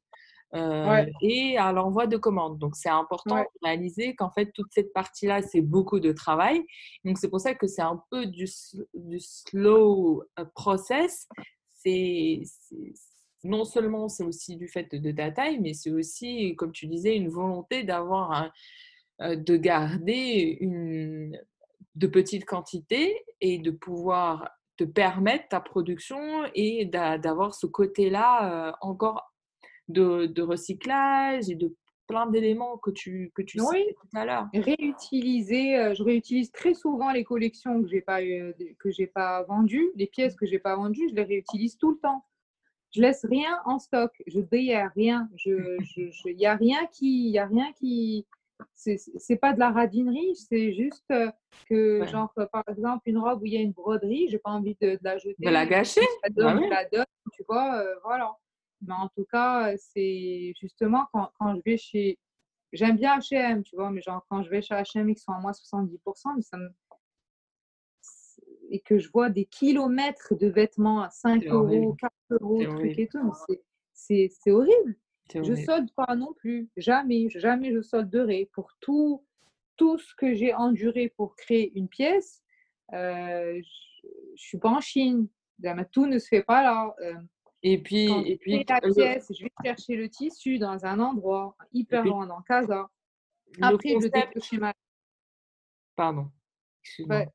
euh, 0.56 1.06
et 1.22 1.58
à 1.58 1.72
l'envoi 1.72 2.06
de 2.06 2.18
commandes. 2.18 2.60
Donc, 2.60 2.76
c'est 2.76 2.90
important 2.90 3.38
de 3.38 3.48
réaliser 3.64 4.16
qu'en 4.16 4.30
fait, 4.30 4.52
toute 4.54 4.72
cette 4.72 4.94
partie-là, 4.94 5.42
c'est 5.42 5.62
beaucoup 5.62 6.00
de 6.00 6.12
travail. 6.12 6.64
Donc, 7.04 7.18
c'est 7.18 7.30
pour 7.30 7.40
ça 7.40 7.56
que 7.56 7.66
c'est 7.66 7.82
un 7.82 8.02
peu 8.12 8.28
du, 8.28 8.46
du 8.94 9.20
slow 9.20 10.24
euh, 10.40 10.46
process. 10.54 11.28
C'est 11.72 12.42
non 13.44 13.66
seulement 13.66 14.08
c'est 14.08 14.24
aussi 14.24 14.56
du 14.56 14.68
fait 14.68 14.94
de 14.94 15.12
ta 15.12 15.32
taille, 15.32 15.60
mais 15.60 15.74
c'est 15.74 15.92
aussi, 15.92 16.56
comme 16.56 16.72
tu 16.72 16.88
disais, 16.88 17.16
une 17.16 17.30
volonté 17.30 17.84
d'avoir 17.84 18.52
euh, 19.22 19.36
de 19.36 19.58
garder 19.58 20.58
une 20.62 21.38
de 21.96 22.08
petites 22.08 22.46
quantités 22.46 23.24
et 23.42 23.58
de 23.58 23.72
pouvoir 23.72 24.50
te 24.78 24.84
permettre 24.84 25.48
ta 25.50 25.60
production 25.60 26.44
et 26.56 26.86
d'avoir 26.86 27.54
ce 27.54 27.68
côté-là 27.68 28.76
encore 28.82 29.33
de, 29.88 30.42
recyclage 30.42 31.50
et 31.50 31.56
de 31.56 31.76
plein 32.08 32.28
d'éléments 32.28 32.78
que 32.78 32.92
tu, 32.92 33.32
que 33.34 33.42
tu 33.42 33.62
oui. 33.62 33.86
tout 34.00 34.18
à 34.18 34.26
l'heure. 34.26 34.48
Réutiliser, 34.54 35.78
euh, 35.78 35.94
je 35.94 36.04
réutilise 36.04 36.52
très 36.52 36.74
souvent 36.74 37.12
les 37.12 37.24
collections 37.24 37.82
que 37.82 37.88
je 37.88 37.96
n'ai 37.96 38.02
pas, 38.02 38.22
que 38.22 38.92
j'ai 38.92 39.08
pas 39.08 39.44
vendues, 39.44 39.90
les 39.96 40.08
pièces 40.08 40.36
que 40.36 40.46
je 40.46 40.52
n'ai 40.52 40.60
pas 40.60 40.76
vendues, 40.76 41.10
je 41.10 41.16
les 41.16 41.24
réutilise 41.24 41.78
tout 41.78 41.92
le 41.92 41.98
temps. 41.98 42.26
Je 42.92 43.02
laisse 43.02 43.26
rien 43.26 43.60
en 43.66 43.80
stock, 43.80 44.12
je 44.28 44.40
déhère 44.40 44.92
rien. 44.96 45.28
Il 45.46 45.78
je, 45.82 46.30
n'y 46.34 46.46
a 46.46 46.56
rien 46.56 46.86
qui. 46.92 47.30
Y 47.30 47.40
a 47.40 47.48
rien 47.48 47.72
qui 47.74 48.28
c'est 48.76 49.36
pas 49.36 49.54
de 49.54 49.60
la 49.60 49.72
radinerie, 49.72 50.36
c'est 50.36 50.74
juste 50.74 51.06
euh, 51.12 51.30
que, 51.70 52.06
genre, 52.06 52.34
par 52.52 52.64
exemple, 52.68 53.02
une 53.06 53.18
robe 53.18 53.42
où 53.42 53.46
il 53.46 53.54
y 53.54 53.58
a 53.58 53.62
une 53.62 53.72
broderie, 53.72 54.28
j'ai 54.30 54.40
pas 54.40 54.52
envie 54.52 54.76
de, 54.82 54.98
la 55.02 55.18
jeter. 55.18 55.36
De 55.40 55.50
la 55.50 55.66
gâcher? 55.66 56.02
Je 56.24 56.42
la 56.42 56.54
bah 56.54 56.86
donne, 56.92 57.06
tu 57.34 57.44
vois, 57.48 57.80
euh, 57.80 57.96
voilà. 58.04 58.32
Mais 58.86 58.94
en 58.94 59.08
tout 59.10 59.26
cas, 59.32 59.76
c'est 59.78 60.54
justement 60.60 61.06
quand, 61.14 61.32
quand, 61.40 61.56
je 61.56 61.62
vais 61.66 61.78
chez. 61.78 62.20
J'aime 62.72 62.98
bien 62.98 63.20
HM, 63.20 63.64
tu 63.64 63.76
vois, 63.76 63.92
mais 63.92 64.02
genre 64.02 64.26
quand 64.30 64.42
je 64.44 64.50
vais 64.50 64.62
chez 64.62 64.76
HM, 64.76 65.10
ils 65.10 65.18
sont 65.18 65.32
à 65.32 65.40
moins 65.40 65.52
70%, 65.52 66.36
mais 66.36 66.42
ça 66.42 66.58
me... 66.58 66.70
et 68.70 68.80
que 68.80 68.98
je 68.98 69.12
vois 69.12 69.30
des 69.30 69.46
kilomètres 69.46 70.34
de 70.36 70.48
vêtements 70.48 71.04
à 71.04 71.10
5 71.12 71.46
euros, 71.46 71.94
4 71.94 72.12
euros, 72.32 72.64
trucs 72.64 72.98
et 72.98 73.08
tout, 73.08 73.32
c'est 73.94 74.32
horrible. 74.48 74.98
Je 75.34 75.56
solde 75.56 75.90
pas 75.96 76.16
non 76.16 76.34
plus, 76.34 76.70
jamais, 76.78 77.30
jamais 77.30 77.72
je 77.74 77.82
solderai 77.82 78.50
pour 78.54 78.72
tout, 78.80 79.24
tout 79.78 79.98
ce 79.98 80.14
que 80.16 80.34
j'ai 80.34 80.54
enduré 80.54 81.10
pour 81.16 81.36
créer 81.36 81.72
une 81.76 81.88
pièce. 81.88 82.44
Euh, 82.94 83.62
je, 83.62 84.08
ne 84.08 84.36
suis 84.36 84.58
pas 84.58 84.70
en 84.70 84.82
Chine, 84.82 85.28
tout 85.92 86.06
ne 86.06 86.20
se 86.20 86.28
fait 86.28 86.44
pas 86.44 86.64
là. 86.64 86.94
Euh, 87.02 87.14
et 87.64 87.78
puis, 87.78 88.12
et 88.26 88.38
puis 88.38 88.66
la 88.68 88.82
pièce, 88.82 89.32
je 89.34 89.44
vais 89.44 89.52
chercher 89.64 89.96
le 89.96 90.10
tissu 90.10 90.60
dans 90.60 90.86
un 90.86 91.00
endroit 91.00 91.56
hyper 91.72 92.04
loin 92.04 92.28
dans 92.28 92.42
Casa. 92.42 92.90
Après, 93.62 93.96
je 94.02 94.08
dépose 94.08 94.44
chez 94.44 94.58
ma. 94.58 94.74
Pardon. 95.96 96.30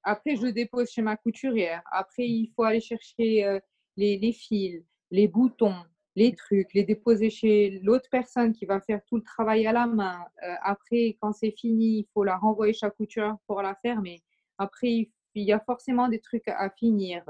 après, 0.02 0.36
je 0.36 0.48
dépose 0.48 0.90
chez 0.90 1.00
ma 1.00 1.16
couturière. 1.16 1.82
Après, 1.90 2.28
il 2.28 2.52
faut 2.54 2.64
aller 2.64 2.80
chercher 2.80 3.46
euh, 3.46 3.58
les, 3.96 4.18
les, 4.18 4.32
fils, 4.32 4.84
les 5.10 5.28
boutons, 5.28 5.76
les 6.14 6.34
trucs, 6.34 6.74
les 6.74 6.84
déposer 6.84 7.30
chez 7.30 7.80
l'autre 7.82 8.08
personne 8.10 8.52
qui 8.52 8.66
va 8.66 8.80
faire 8.80 9.00
tout 9.06 9.16
le 9.16 9.22
travail 9.22 9.66
à 9.66 9.72
la 9.72 9.86
main. 9.86 10.26
Euh, 10.42 10.54
après, 10.62 11.16
quand 11.22 11.32
c'est 11.32 11.52
fini, 11.52 12.00
il 12.00 12.08
faut 12.12 12.24
la 12.24 12.36
renvoyer 12.36 12.74
chez 12.74 12.84
la 12.84 12.90
couturière 12.90 13.36
pour 13.46 13.62
la 13.62 13.74
faire. 13.76 14.02
Mais 14.02 14.20
après, 14.58 15.10
il 15.34 15.44
y 15.44 15.52
a 15.52 15.60
forcément 15.60 16.08
des 16.08 16.20
trucs 16.20 16.48
à 16.48 16.68
finir. 16.68 17.24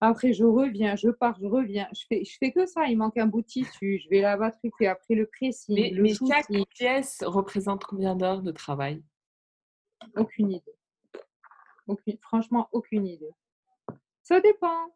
Après, 0.00 0.34
je 0.34 0.44
reviens, 0.44 0.94
je 0.94 1.08
pars, 1.08 1.38
je 1.40 1.46
reviens. 1.46 1.88
Je 1.94 2.04
fais, 2.08 2.24
je 2.24 2.36
fais 2.38 2.52
que 2.52 2.66
ça. 2.66 2.86
Il 2.86 2.98
manque 2.98 3.16
un 3.16 3.26
bout 3.26 3.40
de 3.40 3.46
tissu. 3.46 3.98
Je 4.04 4.08
vais 4.10 4.20
la 4.20 4.36
et 4.80 4.86
Après, 4.86 5.14
le 5.14 5.26
pressing. 5.26 5.74
Mais, 5.74 5.90
le 5.90 6.02
mais 6.02 6.14
chaque 6.14 6.50
pièce 6.70 7.22
représente 7.24 7.84
combien 7.84 8.14
d'heures 8.14 8.42
de 8.42 8.52
travail? 8.52 9.02
Aucune 10.16 10.52
idée. 10.52 10.76
Aucune, 11.86 12.18
franchement, 12.18 12.68
aucune 12.72 13.06
idée. 13.06 13.32
Ça 14.22 14.40
dépend. 14.40 14.94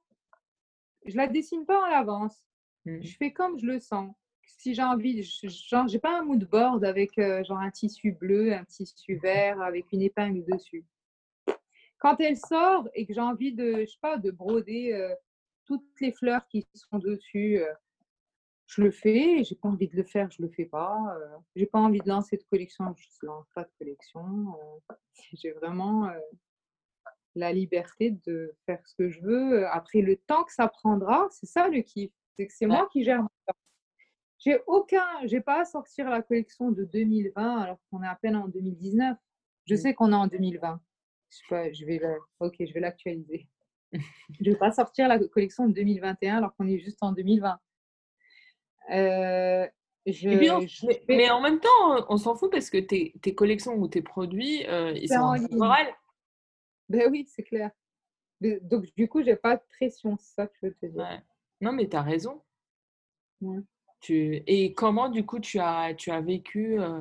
Je 1.06 1.16
la 1.16 1.26
dessine 1.26 1.64
pas 1.64 1.80
en 1.80 1.92
avance. 1.92 2.36
Mmh. 2.84 3.02
Je 3.02 3.16
fais 3.16 3.32
comme 3.32 3.58
je 3.58 3.66
le 3.66 3.80
sens. 3.80 4.14
Si 4.46 4.74
j'ai 4.74 4.82
envie, 4.82 5.22
genre, 5.22 5.88
j'ai 5.88 5.98
pas 5.98 6.18
un 6.18 6.24
mood 6.24 6.44
board 6.44 6.84
avec 6.84 7.18
euh, 7.18 7.42
genre 7.44 7.58
un 7.58 7.70
tissu 7.70 8.12
bleu, 8.12 8.52
un 8.52 8.64
tissu 8.64 9.16
vert 9.16 9.62
avec 9.62 9.86
une 9.92 10.02
épingle 10.02 10.44
dessus 10.44 10.84
quand 12.00 12.18
elle 12.18 12.36
sort 12.36 12.88
et 12.94 13.06
que 13.06 13.14
j'ai 13.14 13.20
envie 13.20 13.52
de, 13.52 13.80
je 13.80 13.86
sais 13.86 13.98
pas, 14.00 14.16
de 14.16 14.30
broder 14.30 14.92
euh, 14.94 15.14
toutes 15.66 15.86
les 16.00 16.12
fleurs 16.12 16.48
qui 16.48 16.66
sont 16.74 16.98
dessus, 16.98 17.60
euh, 17.60 17.72
je 18.66 18.82
le 18.82 18.90
fais. 18.90 19.44
J'ai 19.44 19.54
pas 19.54 19.68
envie 19.68 19.86
de 19.86 19.96
le 19.96 20.02
faire, 20.02 20.30
je 20.30 20.42
le 20.42 20.48
fais 20.48 20.64
pas. 20.64 20.96
Euh, 21.14 21.36
j'ai 21.54 21.66
pas 21.66 21.78
envie 21.78 22.00
de 22.00 22.08
lancer 22.08 22.38
de 22.38 22.42
collection, 22.50 22.92
je 22.96 23.26
lance 23.26 23.46
pas 23.54 23.64
de 23.64 23.70
collection. 23.78 24.54
j'ai 25.34 25.52
vraiment 25.52 26.10
la 27.34 27.52
liberté 27.52 28.12
de 28.26 28.56
faire 28.64 28.80
ce 28.86 28.94
que 28.94 29.10
je 29.10 29.20
veux. 29.20 29.66
Après, 29.68 30.00
le 30.00 30.16
temps 30.16 30.44
que 30.44 30.52
ça 30.52 30.68
prendra, 30.68 31.28
c'est 31.30 31.46
ça 31.46 31.68
le 31.68 31.82
kiff. 31.82 32.10
C'est 32.36 32.46
que 32.46 32.52
c'est 32.54 32.66
moi 32.66 32.88
qui 32.90 33.04
gère 33.04 33.22
J'ai 34.38 34.58
aucun, 34.66 35.06
j'ai 35.24 35.42
pas 35.42 35.60
à 35.60 35.64
sortir 35.66 36.08
la 36.08 36.22
collection 36.22 36.70
de 36.70 36.84
2020 36.84 37.58
alors 37.58 37.78
qu'on 37.90 38.02
est 38.02 38.08
à 38.08 38.14
peine 38.14 38.36
en 38.36 38.48
2019. 38.48 39.18
Je 39.66 39.74
mmh. 39.74 39.76
sais 39.76 39.94
qu'on 39.94 40.12
est 40.12 40.16
en 40.16 40.26
2020 40.26 40.80
je, 41.30 41.84
vais 41.84 42.00
ok, 42.40 42.54
je 42.60 42.72
vais 42.72 42.80
l'actualiser. 42.80 43.48
je 43.92 44.50
vais 44.50 44.56
pas 44.56 44.72
sortir 44.72 45.08
la 45.08 45.18
collection 45.18 45.68
de 45.68 45.74
2021 45.74 46.38
alors 46.38 46.54
qu'on 46.56 46.68
est 46.68 46.78
juste 46.78 46.98
en 47.02 47.12
2020. 47.12 47.58
Euh, 48.92 49.66
mais, 51.08 51.30
en 51.30 51.40
même 51.40 51.60
temps, 51.60 52.06
on 52.08 52.16
s'en 52.16 52.34
fout 52.34 52.50
parce 52.50 52.70
que 52.70 52.78
tes, 52.78 53.14
tes 53.20 53.34
collections 53.34 53.74
ou 53.74 53.86
tes 53.88 54.02
produits, 54.02 54.66
euh, 54.66 54.92
ils 54.92 55.08
sont 55.08 55.16
en. 55.16 55.36
Ben 56.88 57.08
oui, 57.10 57.24
c'est 57.28 57.44
clair. 57.44 57.70
Donc, 58.40 58.86
du 58.96 59.08
coup, 59.08 59.22
j'ai 59.22 59.36
pas 59.36 59.56
de 59.56 59.62
pression, 59.76 60.16
c'est 60.18 60.34
ça 60.34 60.46
que 60.46 60.54
je 60.60 60.66
veux 60.66 60.74
te 60.74 60.86
dire. 60.86 61.22
Non, 61.60 61.72
mais 61.72 61.88
tu 61.88 61.96
as 61.96 62.02
raison. 62.02 62.42
Tu... 64.00 64.42
Et 64.46 64.72
comment, 64.72 65.08
du 65.08 65.24
coup, 65.24 65.38
tu 65.38 65.60
as, 65.60 65.94
tu 65.94 66.10
as 66.10 66.20
vécu 66.20 66.80
euh, 66.80 67.00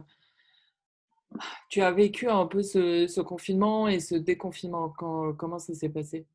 tu 1.70 1.82
as 1.82 1.92
vécu 1.92 2.28
un 2.28 2.46
peu 2.46 2.64
ce, 2.64 3.22
confinement 3.22 3.88
et 3.88 4.00
ce 4.00 4.16
déconfinement. 4.16 4.90
comment 4.90 5.60
ça 5.60 5.74
s'est 5.74 5.90
passé? 5.90 6.26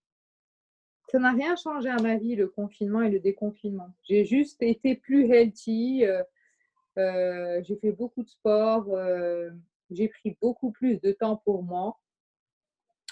Ça 1.09 1.19
n'a 1.19 1.33
rien 1.33 1.55
changé 1.57 1.89
à 1.89 2.01
ma 2.01 2.17
vie, 2.17 2.35
le 2.35 2.49
confinement 2.49 3.03
et 3.03 3.11
le 3.11 3.21
déconfinement. 3.21 3.95
J'ai 4.03 4.25
juste 4.25 4.63
été 4.63 4.97
plus 4.97 5.31
healthy. 5.31 6.05
Euh, 6.05 6.23
euh, 6.99 7.63
j'ai 7.63 7.77
fait 7.77 7.93
beaucoup 7.93 8.23
de 8.23 8.29
sport. 8.29 8.87
Euh, 8.89 9.51
j'ai 9.91 10.09
pris 10.09 10.37
beaucoup 10.41 10.71
plus 10.71 11.01
de 11.01 11.13
temps 11.13 11.37
pour 11.37 11.63
moi. 11.63 12.01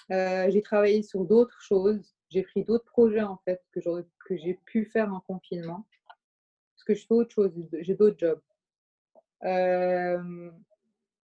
j'ai 0.08 0.62
travaillé 0.62 1.02
sur 1.02 1.24
d'autres 1.24 1.60
choses. 1.60 2.14
J'ai 2.30 2.42
pris 2.42 2.64
d'autres 2.64 2.86
projets 2.86 3.22
en 3.22 3.38
fait 3.44 3.62
que, 3.72 3.80
que 3.80 4.36
j'ai 4.36 4.54
pu 4.64 4.86
faire 4.86 5.12
en 5.12 5.20
confinement. 5.20 5.86
Parce 6.74 6.84
que 6.84 6.94
je 6.94 7.06
fais 7.06 7.14
autre 7.14 7.30
chose. 7.30 7.52
J'ai 7.72 7.94
d'autres 7.94 8.18
jobs. 8.18 8.40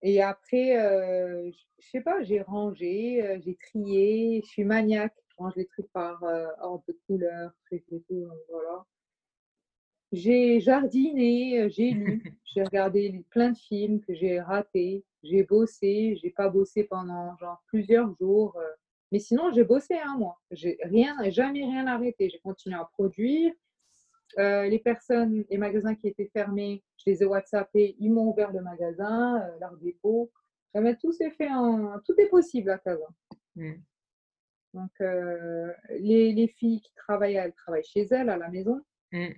Et 0.04 0.22
après, 0.22 0.78
euh, 0.78 1.52
je 1.80 1.88
sais 1.89 2.02
pas, 2.02 2.24
j'ai 2.24 2.41
rangé, 2.41 3.24
euh, 3.24 3.39
j'ai 3.43 3.56
trié, 3.56 4.41
je 4.43 4.49
suis 4.49 4.64
maniaque, 4.64 5.14
je 5.30 5.36
range 5.38 5.54
les 5.56 5.68
trucs 5.68 5.91
par 5.91 6.24
euh, 6.24 6.47
ordre 6.60 6.84
de 6.88 6.99
couleur, 7.06 7.52
trucs 7.66 7.86
et 7.91 8.02
tout, 8.08 8.28
voilà. 8.49 8.86
J'ai 10.12 10.60
jardiné, 10.60 11.70
j'ai 11.70 11.91
lu, 11.91 12.24
j'ai 12.45 12.64
regardé 12.64 13.24
plein 13.30 13.52
de 13.52 13.58
films 13.58 14.02
que 14.02 14.14
j'ai 14.14 14.41
ratés, 14.41 15.06
j'ai 15.24 15.43
bossé, 15.43 16.18
j'ai 16.22 16.32
pas 16.32 16.49
bossé 16.49 16.84
pendant 16.84 17.38
genre 17.38 17.62
plusieurs 17.68 18.14
jours, 18.18 18.58
mais 19.12 19.20
sinon 19.20 19.52
j'ai 19.54 19.64
bossé 19.64 19.95
un 19.95 20.18
mois, 20.18 20.41
j'ai 20.49 20.78
rien, 20.84 21.16
jamais 21.30 21.64
rien 21.64 21.86
arrêté, 21.88 22.30
j'ai 22.30 22.39
continué 22.39 22.76
à 22.76 22.86
produire, 22.86 23.54
euh, 24.39 24.67
les 24.67 24.79
personnes, 24.79 25.45
les 25.49 25.57
magasins 25.57 25.95
qui 25.95 26.07
étaient 26.07 26.29
fermés, 26.34 26.84
je 26.97 27.11
les 27.11 27.23
ai 27.23 27.25
WhatsAppés, 27.25 27.95
ils 27.99 28.11
m'ont 28.11 28.29
ouvert 28.29 28.51
le 28.51 28.61
magasin, 28.61 29.41
euh, 29.41 29.59
leur 29.59 29.75
dépôt. 29.77 30.32
tout 31.01 31.11
s'est 31.11 31.32
fait 31.32 31.49
en... 31.49 31.99
Tout 32.05 32.13
est 32.17 32.29
possible 32.29 32.69
à 32.69 32.77
Casa. 32.77 33.07
Mm. 33.55 33.73
Donc, 34.73 34.91
euh, 35.01 35.73
les, 35.89 36.32
les, 36.32 36.47
filles 36.47 36.82
qui 36.82 36.93
travaillent, 36.95 37.36
elles 37.36 37.53
travaillent 37.53 37.84
chez 37.84 38.07
elles, 38.11 38.29
à 38.29 38.38
la 38.38 38.49
maison. 38.49 38.82
Mm. 39.11 39.34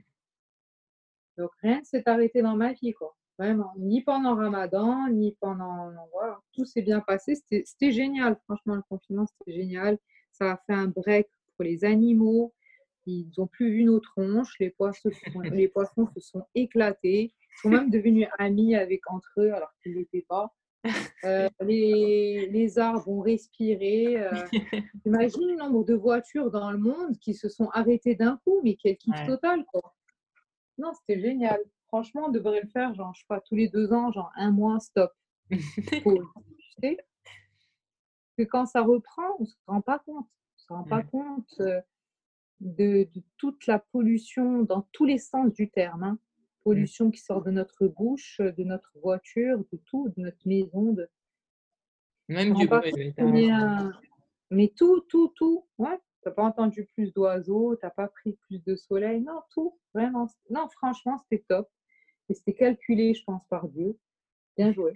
Donc, 1.37 1.51
rien 1.61 1.79
ne 1.79 1.85
s'est 1.85 2.07
arrêté 2.07 2.41
dans 2.41 2.55
ma 2.55 2.73
vie, 2.73 2.93
quoi. 2.93 3.15
Vraiment. 3.39 3.73
Ni 3.77 4.03
pendant 4.03 4.35
Ramadan, 4.35 5.09
ni 5.09 5.35
pendant. 5.39 5.91
Voilà. 6.11 6.39
Tout 6.53 6.65
s'est 6.65 6.83
bien 6.83 6.99
passé. 6.99 7.33
C'était 7.35 7.91
génial. 7.91 8.37
Franchement, 8.45 8.75
le 8.75 8.83
confinement, 8.83 9.25
c'était 9.25 9.57
génial. 9.57 9.97
Ça 10.31 10.51
a 10.51 10.57
fait 10.67 10.73
un 10.73 10.87
break 10.87 11.27
pour 11.55 11.65
les 11.65 11.83
animaux. 11.83 12.53
Ils 13.05 13.29
n'ont 13.37 13.47
plus 13.47 13.71
vu 13.71 13.83
nos 13.83 13.99
tronches. 13.99 14.55
Les 14.59 14.69
poissons, 14.69 15.09
les 15.51 15.67
poissons 15.67 16.07
se 16.15 16.19
sont 16.19 16.45
éclatés. 16.55 17.33
Ils 17.33 17.61
sont 17.61 17.69
même 17.69 17.89
devenus 17.89 18.27
amis 18.39 18.75
avec 18.75 19.01
entre 19.11 19.31
eux 19.37 19.53
alors 19.53 19.71
qu'ils 19.81 19.93
ne 19.93 19.99
l'étaient 19.99 20.25
pas. 20.27 20.53
Euh, 21.23 21.49
les, 21.61 22.49
les, 22.49 22.79
arbres 22.79 23.07
ont 23.07 23.21
respiré. 23.21 24.17
Euh, 24.21 24.31
imagine 25.05 25.47
le 25.47 25.55
nombre 25.55 25.83
de 25.83 25.93
voitures 25.93 26.51
dans 26.51 26.71
le 26.71 26.77
monde 26.77 27.17
qui 27.19 27.33
se 27.33 27.49
sont 27.49 27.69
arrêtées 27.73 28.15
d'un 28.15 28.39
coup, 28.45 28.59
mais 28.63 28.75
quel 28.75 28.97
kiff 28.97 29.25
total, 29.25 29.65
quoi. 29.65 29.93
Non, 30.77 30.91
c'était 30.93 31.21
génial. 31.21 31.59
Franchement, 31.87 32.25
on 32.27 32.31
devrait 32.31 32.61
le 32.61 32.69
faire, 32.69 32.93
genre, 32.95 33.13
je 33.13 33.21
sais 33.21 33.25
pas, 33.27 33.39
tous 33.41 33.55
les 33.55 33.67
deux 33.69 33.93
ans, 33.93 34.11
genre 34.11 34.31
un 34.35 34.51
mois, 34.51 34.79
stop. 34.79 35.11
tu 35.51 35.59
sais 36.81 36.97
que 38.37 38.43
quand 38.43 38.65
ça 38.65 38.81
reprend, 38.81 39.35
on 39.39 39.43
ne 39.43 39.47
se 39.47 39.55
rend 39.67 39.81
pas 39.81 39.99
compte. 39.99 40.25
On 40.25 40.57
se 40.57 40.73
rend 40.73 40.83
pas 40.83 41.03
compte. 41.03 41.53
Euh, 41.59 41.81
de, 42.59 43.07
toute 43.37 43.67
la 43.67 43.79
pollution 43.79 44.63
dans 44.63 44.87
tous 44.91 45.05
les 45.05 45.17
sens 45.17 45.53
du 45.53 45.69
terme. 45.69 46.03
Hein. 46.03 46.19
Pollution 46.63 47.11
qui 47.11 47.19
sort 47.19 47.43
de 47.43 47.51
notre 47.51 47.87
bouche, 47.87 48.39
de 48.39 48.63
notre 48.63 48.91
voiture, 49.01 49.59
de 49.71 49.77
tout, 49.85 50.09
de 50.15 50.21
notre 50.21 50.47
maison. 50.47 50.93
De... 50.93 51.09
Même 52.29 52.53
du 52.53 52.67
bruit. 52.67 53.13
Mais 54.49 54.71
tout, 54.75 55.01
tout, 55.09 55.33
tout. 55.35 55.65
Ouais. 55.77 55.99
T'as 56.21 56.31
pas 56.31 56.43
entendu 56.43 56.87
plus 56.93 57.13
d'oiseaux, 57.13 57.75
t'as 57.75 57.89
pas 57.89 58.07
pris 58.07 58.37
plus 58.47 58.63
de 58.63 58.75
soleil. 58.75 59.19
Non, 59.21 59.41
tout. 59.51 59.77
Vraiment. 59.93 60.29
Non, 60.49 60.69
franchement, 60.69 61.17
c'était 61.17 61.43
top. 61.49 61.69
Et 62.29 62.33
c'était 62.33 62.53
calculé, 62.53 63.13
je 63.13 63.23
pense, 63.25 63.45
par 63.49 63.67
Dieu. 63.67 63.97
Bien 64.57 64.71
joué. 64.71 64.93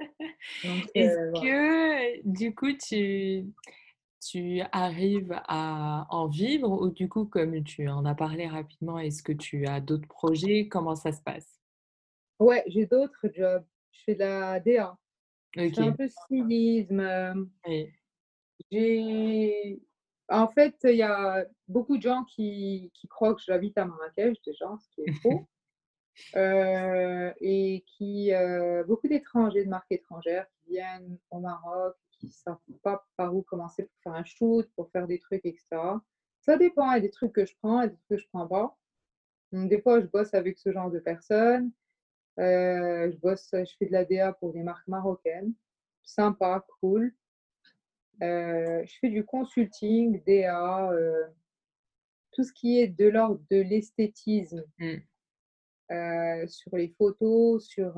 Est-ce 0.94 1.18
euh, 1.18 1.32
que, 1.32 2.26
du 2.26 2.54
coup, 2.54 2.72
tu 2.72 3.44
tu 4.22 4.60
arrives 4.72 5.34
à 5.48 6.06
en 6.10 6.28
vivre 6.28 6.70
ou 6.70 6.90
du 6.90 7.08
coup, 7.08 7.24
comme 7.24 7.62
tu 7.64 7.88
en 7.88 8.04
as 8.04 8.14
parlé 8.14 8.46
rapidement, 8.46 8.98
est-ce 8.98 9.22
que 9.22 9.32
tu 9.32 9.66
as 9.66 9.80
d'autres 9.80 10.08
projets? 10.08 10.68
Comment 10.68 10.94
ça 10.94 11.12
se 11.12 11.20
passe? 11.22 11.60
Ouais, 12.38 12.62
j'ai 12.66 12.86
d'autres 12.86 13.28
jobs. 13.34 13.64
Je 13.90 14.00
fais 14.04 14.14
de 14.14 14.20
la 14.20 14.60
DA. 14.60 14.96
Je 15.56 15.68
fais 15.68 15.80
un 15.80 15.92
peu 15.92 16.08
stylisme. 16.08 17.50
J'ai... 18.70 19.80
En 20.28 20.48
fait, 20.48 20.76
il 20.84 20.96
y 20.96 21.02
a 21.02 21.44
beaucoup 21.68 21.98
de 21.98 22.02
gens 22.02 22.24
qui, 22.24 22.90
qui 22.94 23.08
croient 23.08 23.34
que 23.34 23.42
j'habite 23.44 23.76
à 23.76 23.84
Marrakech, 23.84 24.38
déjà, 24.46 24.66
ce 24.78 24.88
qui 24.94 25.02
est 25.02 25.12
faux. 25.20 25.46
Euh, 26.36 27.32
et 27.40 27.84
qui, 27.86 28.34
euh, 28.34 28.84
beaucoup 28.84 29.08
d'étrangers, 29.08 29.64
de 29.64 29.70
marques 29.70 29.90
étrangères 29.90 30.46
qui 30.50 30.72
viennent 30.72 31.18
au 31.30 31.40
Maroc, 31.40 31.96
qui 32.22 32.26
ne 32.26 32.32
savent 32.32 32.58
pas 32.82 33.04
par 33.16 33.34
où 33.34 33.42
commencer 33.42 33.84
pour 33.84 34.02
faire 34.02 34.14
un 34.14 34.24
shoot, 34.24 34.70
pour 34.76 34.90
faire 34.90 35.06
des 35.06 35.18
trucs, 35.18 35.44
etc. 35.44 35.64
Ça 36.40 36.56
dépend, 36.56 36.90
il 36.90 36.94
y 36.94 36.96
a 36.98 37.00
des 37.00 37.10
trucs 37.10 37.32
que 37.32 37.44
je 37.44 37.54
prends, 37.60 37.82
et 37.82 37.88
des 37.88 37.96
trucs 37.96 38.08
que 38.08 38.16
je 38.16 38.24
ne 38.24 38.28
prends 38.28 38.46
pas. 38.46 38.78
Donc, 39.52 39.68
des 39.68 39.80
fois, 39.80 40.00
je 40.00 40.06
bosse 40.06 40.32
avec 40.34 40.58
ce 40.58 40.72
genre 40.72 40.90
de 40.90 40.98
personnes. 40.98 41.72
Euh, 42.38 43.10
je 43.10 43.16
bosse, 43.18 43.48
je 43.52 43.72
fais 43.78 43.86
de 43.86 43.92
la 43.92 44.04
DA 44.04 44.32
pour 44.32 44.52
des 44.52 44.62
marques 44.62 44.86
marocaines. 44.88 45.52
Sympa, 46.04 46.64
cool. 46.80 47.14
Euh, 48.22 48.82
je 48.86 48.98
fais 49.00 49.08
du 49.08 49.24
consulting, 49.24 50.22
DA, 50.24 50.90
euh, 50.92 51.26
tout 52.32 52.44
ce 52.44 52.52
qui 52.52 52.78
est 52.78 52.88
de 52.88 53.08
l'ordre 53.08 53.42
de 53.50 53.60
l'esthétisme 53.60 54.64
mm. 54.78 56.46
sur 56.46 56.76
les 56.76 56.88
photos, 56.96 57.66
sur 57.66 57.94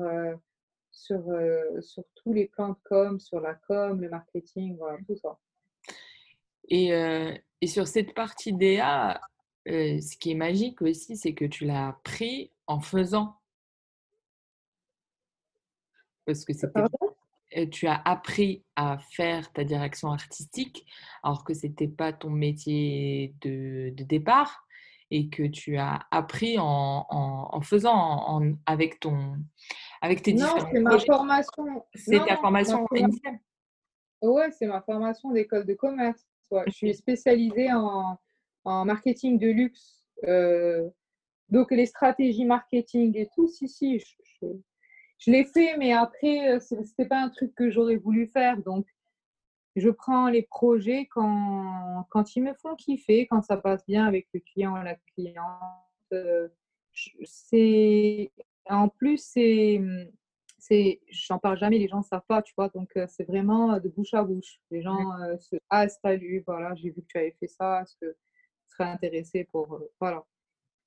sur, 0.95 1.29
euh, 1.29 1.81
sur 1.81 2.03
tous 2.15 2.33
les 2.33 2.47
plans 2.47 2.69
de 2.69 2.77
com, 2.85 3.19
sur 3.19 3.39
la 3.39 3.53
com, 3.53 4.01
le 4.01 4.09
marketing, 4.09 4.77
voilà, 4.77 4.97
tout 5.05 5.15
ça. 5.17 5.37
Et, 6.69 6.93
euh, 6.93 7.35
et 7.61 7.67
sur 7.67 7.85
cette 7.87 8.13
partie 8.15 8.53
DA, 8.53 9.19
euh, 9.67 9.99
ce 9.99 10.17
qui 10.17 10.31
est 10.31 10.35
magique 10.35 10.81
aussi, 10.81 11.17
c'est 11.17 11.33
que 11.33 11.45
tu 11.45 11.65
l'as 11.65 11.89
appris 11.89 12.51
en 12.65 12.79
faisant. 12.79 13.35
Parce 16.25 16.43
que 16.45 16.53
c'était. 16.53 17.67
tu 17.71 17.87
as 17.87 18.01
appris 18.03 18.63
à 18.75 18.97
faire 18.97 19.51
ta 19.53 19.63
direction 19.63 20.11
artistique 20.11 20.85
alors 21.21 21.43
que 21.43 21.53
ce 21.53 21.67
n'était 21.67 21.87
pas 21.87 22.13
ton 22.13 22.31
métier 22.31 23.35
de, 23.41 23.93
départ 23.95 24.65
et 25.11 25.29
que 25.29 25.43
tu 25.43 25.77
as 25.77 26.07
appris 26.09 26.57
en, 26.57 27.61
faisant 27.61 28.41
avec, 28.65 28.99
ton, 28.99 29.37
avec 30.05 30.21
tes 30.21 30.33
non, 30.33 30.45
différents 30.45 30.69
c'est 30.71 30.79
ma 30.79 30.99
formation. 30.99 31.85
C'est 31.95 32.25
ta 32.25 32.37
formation 32.37 32.87
initiale 32.93 33.39
Ouais, 34.21 34.51
c'est 34.51 34.67
ma 34.67 34.81
formation 34.81 35.31
d'école 35.31 35.65
de 35.65 35.73
commerce. 35.73 36.25
Je 36.51 36.71
suis 36.71 36.93
spécialisée 36.93 37.69
en, 37.73 38.17
marketing 38.63 39.37
de 39.37 39.47
luxe. 39.47 40.07
Euh, 40.23 40.89
donc 41.49 41.71
les 41.71 41.85
stratégies 41.85 42.45
marketing 42.45 43.15
et 43.17 43.29
tout, 43.35 43.47
si, 43.47 43.67
si, 43.67 43.99
je, 43.99 44.47
je 45.19 45.31
l'ai 45.31 45.45
fait, 45.45 45.77
mais 45.77 45.93
après, 45.93 46.49
euh, 46.49 46.59
ce 46.59 46.75
n'était 46.75 47.05
pas 47.05 47.19
un 47.19 47.29
truc 47.29 47.53
que 47.55 47.69
j'aurais 47.69 47.97
voulu 47.97 48.27
faire. 48.27 48.57
Donc, 48.63 48.85
je 49.75 49.89
prends 49.89 50.29
les 50.29 50.43
projets 50.43 51.07
quand, 51.07 52.05
quand 52.09 52.35
ils 52.35 52.43
me 52.43 52.53
font 52.53 52.75
kiffer, 52.75 53.27
quand 53.27 53.41
ça 53.41 53.57
passe 53.57 53.85
bien 53.85 54.05
avec 54.05 54.27
le 54.33 54.39
client, 54.39 54.75
la 54.77 54.95
cliente. 55.13 55.43
Euh, 56.13 56.47
c'est 57.23 58.31
en 58.69 58.89
plus, 58.89 59.17
c'est 59.17 59.81
c'est 60.57 61.01
j'en 61.09 61.37
parle 61.37 61.57
jamais 61.57 61.77
les 61.77 61.87
gens 61.87 61.99
ne 61.99 62.03
savent 62.03 62.25
pas 62.27 62.41
tu 62.41 62.51
vois 62.57 62.69
donc 62.69 62.89
euh, 62.97 63.05
c'est 63.07 63.25
vraiment 63.25 63.79
de 63.79 63.87
bouche 63.87 64.15
à 64.15 64.23
bouche 64.23 64.59
les 64.71 64.81
gens 64.81 64.97
se 65.39 65.57
ah 65.69 65.87
salut 65.87 66.43
voilà 66.47 66.73
j'ai 66.73 66.89
vu 66.89 67.01
que 67.03 67.07
tu 67.07 67.17
avais 67.19 67.35
fait 67.39 67.47
ça 67.47 67.83
est-ce 67.83 67.95
que 68.01 68.11
tu 68.11 68.71
serais 68.75 68.89
intéressé 68.89 69.43
pour 69.51 69.79
voilà 69.99 70.25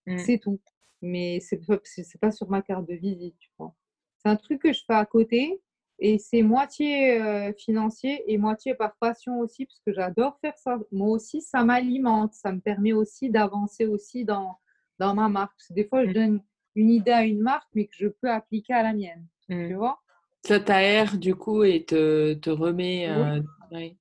mmh. 0.07 0.19
c'est 0.19 0.39
tout 0.39 0.61
mais 1.01 1.39
c'est 1.39 1.61
c'est 1.85 2.21
pas 2.21 2.33
sur 2.33 2.51
ma 2.51 2.61
carte 2.61 2.89
de 2.89 2.95
visite 2.95 3.37
tu 3.39 3.51
vois 3.57 3.73
c'est 4.17 4.29
un 4.29 4.37
truc 4.37 4.63
que 4.63 4.73
je 4.73 4.83
fais 4.85 4.95
à 4.95 5.07
côté 5.07 5.61
et 6.01 6.19
c'est 6.19 6.43
moitié 6.43 7.21
euh, 7.21 7.53
financier 7.55 8.23
et 8.33 8.39
moitié 8.39 8.75
par 8.75 8.95
passion 9.01 9.41
aussi, 9.41 9.67
parce 9.67 9.81
que 9.81 9.93
j'adore 9.93 10.39
faire 10.41 10.57
ça. 10.57 10.79
Moi 10.93 11.09
aussi, 11.09 11.43
ça 11.43 11.65
m'alimente, 11.65 12.35
ça 12.35 12.53
me 12.53 12.61
permet 12.61 12.93
aussi 12.93 13.31
d'avancer 13.31 13.85
aussi 13.85 14.25
dans, 14.25 14.59
dans 15.01 15.15
ma 15.15 15.29
marque. 15.29 15.61
des 15.71 15.85
fois, 15.85 16.05
je 16.05 16.11
mmh. 16.11 16.15
donne 16.15 16.43
une 16.79 16.91
idée 16.91 17.11
à 17.11 17.25
une 17.25 17.41
marque, 17.41 17.69
mais 17.75 17.87
que 17.87 17.97
je 17.97 18.07
peux 18.07 18.31
appliquer 18.31 18.73
à 18.73 18.85
la 18.85 18.93
mienne. 18.93 19.27
Tu 19.49 19.55
mmh. 19.55 19.75
vois? 19.75 20.01
Ça 20.45 20.61
t'aère 20.61 21.19
du 21.19 21.35
coup 21.35 21.65
et 21.65 21.85
te, 21.85 22.35
te 22.35 22.51
remet. 22.51 23.09
Euh, 23.09 23.43
oui. 23.73 23.99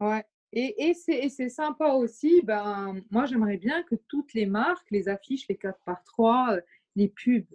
Ouais. 0.00 0.24
Et, 0.52 0.88
et 0.88 0.94
c'est 0.94 1.48
sympa 1.48 1.92
aussi. 1.92 2.42
Ben, 2.42 3.00
moi, 3.10 3.26
j'aimerais 3.26 3.58
bien 3.58 3.84
que 3.84 3.94
toutes 4.08 4.34
les 4.34 4.46
marques, 4.46 4.90
les 4.90 5.08
affiches, 5.08 5.46
les 5.48 5.56
4 5.56 5.78
par 5.84 6.02
3 6.04 6.54
euh, 6.54 6.60
les 6.96 7.08
pubs 7.08 7.46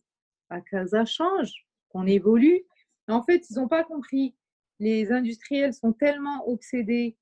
à 0.49 0.61
Casa 0.61 1.03
changent 1.05 1.65
qu'on 1.89 2.07
évolue. 2.07 2.63
En 3.09 3.21
fait, 3.21 3.49
ils 3.49 3.55
n'ont 3.55 3.67
pas 3.67 3.83
compris. 3.83 4.35
Les 4.79 5.11
industriels 5.11 5.73
sont 5.73 5.91
tellement 5.91 6.47
obsédés 6.47 7.17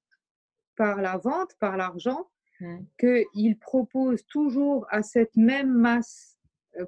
par 0.75 1.01
la 1.01 1.17
vente, 1.17 1.55
par 1.59 1.77
l'argent, 1.77 2.29
mmh. 2.59 2.77
qu'ils 2.99 3.57
proposent 3.57 4.25
toujours 4.27 4.85
à 4.91 5.01
cette 5.01 5.35
même 5.35 5.73
masse 5.73 6.36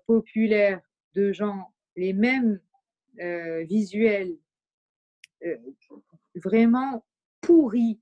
populaire 0.06 0.82
de 1.16 1.32
gens 1.32 1.74
les 1.96 2.14
mêmes 2.14 2.60
euh, 3.20 3.64
visuels 3.64 4.38
euh, 5.46 5.58
vraiment 6.36 7.06
pourris 7.42 8.00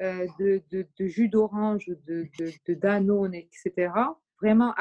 de, 0.00 0.62
jus 1.00 1.28
d'orange, 1.28 1.86
de, 2.06 2.28
de, 2.38 2.74
Danone, 2.74 3.34
etc. 3.34 3.92
Vraiment, 4.40 4.74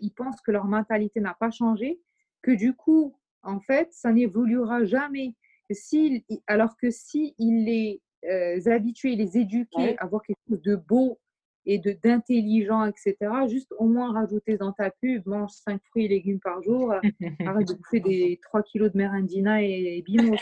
ils 0.00 0.12
pensent 0.14 0.40
que 0.42 0.50
leur 0.50 0.66
mentalité 0.66 1.20
n'a 1.20 1.34
pas 1.34 1.50
changé, 1.50 2.00
que 2.42 2.50
du 2.50 2.74
coup, 2.74 3.16
en 3.42 3.60
fait, 3.60 3.88
ça 3.92 4.12
n'évoluera 4.12 4.84
jamais. 4.84 5.34
Si, 5.70 6.24
alors 6.46 6.76
que 6.76 6.90
si 6.90 7.34
il 7.38 7.64
les 7.64 8.02
euh, 8.24 8.70
habitués, 8.70 9.16
les 9.16 9.36
éduquer 9.36 9.98
à 9.98 10.06
voir 10.06 10.22
quelque 10.22 10.38
chose 10.48 10.62
de 10.62 10.76
beau 10.76 11.18
et 11.64 11.78
de 11.78 11.92
d'intelligent, 11.92 12.84
etc., 12.84 13.16
juste 13.48 13.72
au 13.78 13.86
moins 13.86 14.12
rajouter 14.12 14.56
dans 14.56 14.72
ta 14.72 14.90
pub, 14.90 15.26
mange 15.26 15.50
5 15.50 15.80
fruits 15.90 16.06
et 16.06 16.08
légumes 16.08 16.40
par 16.40 16.62
jour, 16.62 16.92
arrête 17.46 17.68
de 17.68 17.74
bouffer 17.74 18.00
des 18.00 18.40
3 18.42 18.62
kilos 18.62 18.92
de 18.92 18.98
merendina 18.98 19.62
et, 19.62 19.98
et 19.98 20.02
bimos. 20.02 20.36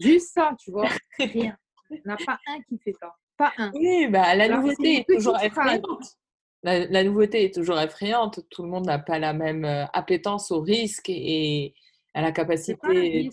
Juste 0.00 0.32
ça, 0.32 0.56
tu 0.58 0.70
vois, 0.70 0.88
rien. 1.18 1.56
Il 1.90 2.00
n'y 2.04 2.10
en 2.10 2.14
a 2.14 2.16
pas 2.24 2.38
un 2.48 2.60
qui 2.62 2.78
fait 2.78 2.94
ça. 2.98 3.14
Pas 3.36 3.52
un. 3.58 3.70
Oui, 3.74 4.08
bah, 4.08 4.34
la 4.34 4.48
nouveauté 4.48 5.00
est 5.00 5.08
toujours 5.08 5.38
effrayante 5.42 6.16
la, 6.62 7.04
nouveauté 7.04 7.44
est 7.44 7.54
toujours 7.54 7.78
effrayante. 7.80 8.40
Tout 8.50 8.62
le 8.62 8.68
monde 8.68 8.86
n'a 8.86 8.98
pas 8.98 9.18
la 9.18 9.32
même 9.32 9.64
euh, 9.64 9.84
appétence 9.92 10.50
au 10.50 10.60
risque 10.60 11.08
et 11.08 11.74
à 12.14 12.22
la 12.22 12.32
capacité. 12.32 13.30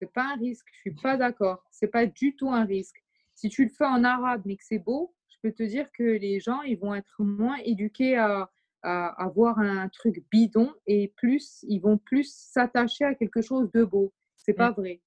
C'est 0.00 0.12
pas 0.12 0.32
un 0.34 0.36
risque. 0.36 0.66
Je 0.72 0.80
suis 0.80 0.94
pas 0.94 1.16
d'accord. 1.16 1.62
C'est 1.70 1.88
pas 1.88 2.06
du 2.06 2.36
tout 2.36 2.50
un 2.50 2.64
risque. 2.64 3.02
Si 3.38 3.48
tu 3.48 3.62
le 3.62 3.70
fais 3.70 3.84
en 3.84 4.02
arabe 4.02 4.42
mais 4.46 4.56
que 4.56 4.64
c'est 4.64 4.80
beau, 4.80 5.14
je 5.28 5.36
peux 5.40 5.52
te 5.52 5.62
dire 5.62 5.92
que 5.92 6.02
les 6.02 6.40
gens 6.40 6.62
ils 6.62 6.76
vont 6.76 6.92
être 6.92 7.22
moins 7.22 7.56
éduqués 7.58 8.16
à, 8.16 8.50
à, 8.82 9.28
voir 9.32 9.60
un 9.60 9.88
truc 9.88 10.24
bidon 10.28 10.74
et 10.88 11.12
plus 11.16 11.64
ils 11.68 11.78
vont 11.78 11.98
plus 11.98 12.34
s'attacher 12.34 13.04
à 13.04 13.14
quelque 13.14 13.40
chose 13.40 13.70
de 13.70 13.84
beau. 13.84 14.12
C'est 14.36 14.54
pas 14.54 14.72
vrai. 14.72 15.00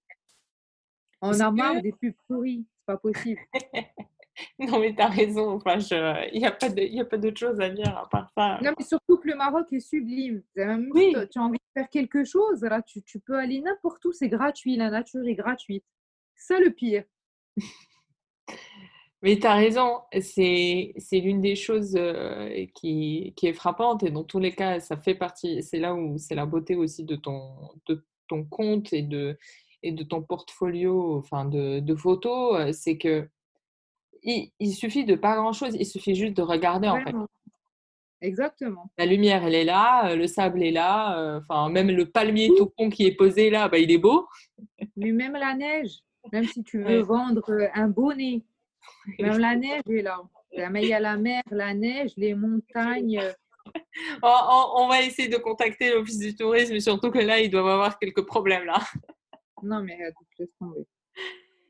On 1.21 1.37
a 1.41 1.51
marre 1.51 1.81
des 1.81 1.91
pubs 1.91 2.13
pourries. 2.27 2.65
C'est 2.77 2.85
pas 2.85 2.97
possible. 2.97 3.41
Non, 4.57 4.79
mais 4.79 4.95
tu 4.95 5.01
as 5.01 5.07
raison. 5.07 5.51
Enfin, 5.51 5.77
il 6.31 6.39
n'y 6.39 6.45
a 6.45 7.05
pas 7.05 7.17
d'autre 7.17 7.37
chose 7.37 7.59
à 7.59 7.69
dire 7.69 7.95
à 7.95 8.07
part 8.09 8.31
ça. 8.35 8.57
Non, 8.63 8.71
mais 8.79 8.83
surtout 8.83 9.17
que 9.17 9.27
le 9.27 9.35
Maroc 9.35 9.71
est 9.73 9.81
sublime. 9.81 10.41
oui. 10.55 11.13
tu 11.29 11.37
as 11.37 11.41
envie 11.43 11.59
de 11.59 11.79
faire 11.79 11.89
quelque 11.89 12.23
chose, 12.23 12.61
là, 12.63 12.81
tu, 12.81 13.03
tu 13.03 13.19
peux 13.19 13.37
aller 13.37 13.61
n'importe 13.61 14.03
où, 14.05 14.13
c'est 14.13 14.29
gratuit. 14.29 14.77
La 14.77 14.89
nature 14.89 15.27
est 15.27 15.35
gratuite. 15.35 15.85
C'est 16.33 16.55
ça 16.55 16.59
le 16.59 16.71
pire. 16.71 17.03
mais 19.21 19.37
tu 19.39 19.47
as 19.47 19.55
raison. 19.55 20.01
C'est 20.19 20.93
l'une 21.11 21.41
des 21.41 21.55
choses 21.55 21.95
euh, 21.97 22.65
qui, 22.75 23.33
qui, 23.35 23.47
est 23.47 23.53
frappante. 23.53 24.03
Et 24.03 24.11
dans 24.11 24.23
tous 24.23 24.39
les 24.39 24.53
cas, 24.53 24.79
ça 24.79 24.97
fait 24.97 25.15
partie. 25.15 25.61
C'est 25.63 25.79
là 25.79 25.93
où 25.93 26.17
c'est 26.17 26.35
la 26.35 26.45
beauté 26.45 26.75
aussi 26.75 27.03
de 27.03 27.15
ton, 27.15 27.53
de 27.87 28.03
ton 28.27 28.43
compte 28.45 28.93
et 28.93 29.01
de, 29.01 29.37
et 29.83 29.91
de 29.91 30.03
ton 30.03 30.21
portfolio 30.21 31.17
enfin 31.17 31.45
de, 31.45 31.79
de 31.79 31.95
photos. 31.95 32.59
Euh, 32.59 32.71
c'est 32.73 32.97
que 32.97 33.27
il, 34.23 34.75
suffit 34.75 35.03
de 35.03 35.15
pas 35.15 35.35
grand-chose, 35.35 35.75
il 35.79 35.85
suffit 35.85 36.13
juste 36.13 36.37
de 36.37 36.43
regarder 36.43 36.87
en 36.87 37.03
fait. 37.03 37.15
Exactement. 38.21 38.91
La 38.99 39.07
lumière, 39.07 39.43
elle 39.43 39.55
est 39.55 39.63
là, 39.63 40.11
euh, 40.11 40.15
le 40.15 40.27
sable 40.27 40.61
est 40.61 40.71
là, 40.71 41.17
euh, 41.17 41.39
enfin 41.39 41.71
même 41.71 41.89
le 41.89 42.05
palmier 42.05 42.51
tout 42.55 42.67
con 42.77 42.91
qui 42.91 43.07
est 43.07 43.15
posé 43.15 43.49
là, 43.49 43.67
bah, 43.67 43.79
il 43.79 43.91
est 43.91 43.97
beau. 43.97 44.27
Mais 44.95 45.11
même 45.11 45.33
la 45.33 45.55
neige, 45.55 46.01
même 46.31 46.45
si 46.45 46.63
tu 46.63 46.83
veux 46.83 46.99
vendre 46.99 47.49
un 47.73 47.87
bonnet, 47.87 48.43
même 49.19 49.37
la 49.37 49.55
neige 49.55 49.81
est 49.89 50.01
là. 50.01 50.21
Mais 50.69 50.83
il 50.83 50.89
y 50.89 50.93
a 50.93 50.99
la 50.99 51.17
mer, 51.17 51.43
la 51.49 51.73
neige, 51.73 52.11
les 52.17 52.35
montagnes. 52.35 53.21
on, 54.23 54.87
va 54.87 55.01
essayer 55.01 55.29
de 55.29 55.37
contacter 55.37 55.93
l'office 55.93 56.19
du 56.19 56.35
tourisme, 56.35 56.79
surtout 56.79 57.11
que 57.11 57.19
là, 57.19 57.39
ils 57.39 57.49
doivent 57.49 57.67
avoir 57.67 57.97
quelques 57.99 58.25
problèmes 58.25 58.65
là. 58.65 58.79
Non, 59.63 59.83
mais 59.83 59.95
laisse 60.39 60.49
tomber. 60.57 60.87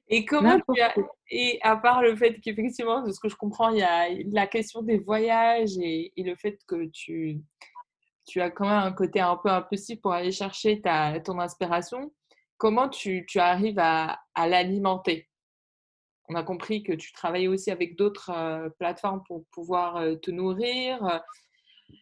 Et 0.07 0.23
comment 0.23 0.59
tu 0.59 0.81
as. 0.81 0.95
Et 1.29 1.59
à 1.61 1.75
part 1.75 2.01
le 2.01 2.15
fait 2.15 2.39
qu'effectivement, 2.39 3.01
de 3.01 3.11
ce 3.11 3.19
que 3.19 3.29
je 3.29 3.35
comprends, 3.35 3.69
il 3.69 3.79
y 3.79 3.83
a 3.83 4.07
la 4.31 4.47
question 4.47 4.81
des 4.81 4.97
voyages 4.97 5.77
et, 5.77 6.11
le 6.17 6.35
fait 6.35 6.57
que 6.67 6.85
tu, 6.87 7.41
tu 8.25 8.39
as 8.41 8.49
quand 8.49 8.65
même 8.65 8.77
un 8.77 8.91
côté 8.93 9.19
un 9.19 9.37
peu 9.37 9.49
impossible 9.49 10.01
pour 10.01 10.13
aller 10.13 10.31
chercher 10.31 10.81
ta, 10.81 11.19
ton 11.19 11.39
inspiration, 11.39 12.13
comment 12.57 12.89
tu, 12.89 13.25
tu 13.25 13.39
arrives 13.39 13.79
à, 13.79 14.19
à 14.35 14.47
l'alimenter? 14.47 15.29
On 16.31 16.35
a 16.35 16.43
compris 16.43 16.81
que 16.81 16.93
tu 16.93 17.11
travaillais 17.11 17.49
aussi 17.49 17.71
avec 17.71 17.97
d'autres 17.97 18.31
euh, 18.33 18.69
plateformes 18.79 19.21
pour 19.27 19.45
pouvoir 19.47 19.97
euh, 19.97 20.15
te 20.15 20.31
nourrir. 20.31 21.21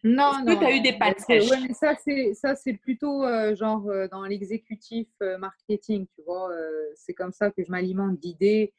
Non, 0.04 0.44
non. 0.46 0.56
tu 0.56 0.64
as 0.64 0.76
eu 0.76 0.80
des 0.80 0.96
pattes 0.96 1.24
Ouais, 1.28 1.72
ça, 1.72 1.96
c'est, 1.96 2.32
ça, 2.34 2.54
c'est 2.54 2.74
plutôt 2.74 3.24
euh, 3.24 3.56
genre 3.56 3.90
dans 4.12 4.22
l'exécutif 4.22 5.08
marketing, 5.40 6.06
tu 6.14 6.22
vois. 6.22 6.48
c'est 6.94 7.12
comme 7.12 7.32
ça 7.32 7.50
que 7.50 7.64
je 7.64 7.70
m'alimente 7.72 8.20
d'idées. 8.20 8.72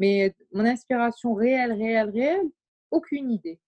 Mais 0.00 0.34
mon 0.52 0.64
inspiration 0.64 1.34
réelle, 1.34 1.72
réelle, 1.72 2.10
réelle, 2.10 2.50
aucune 2.90 3.30
idée. 3.30 3.60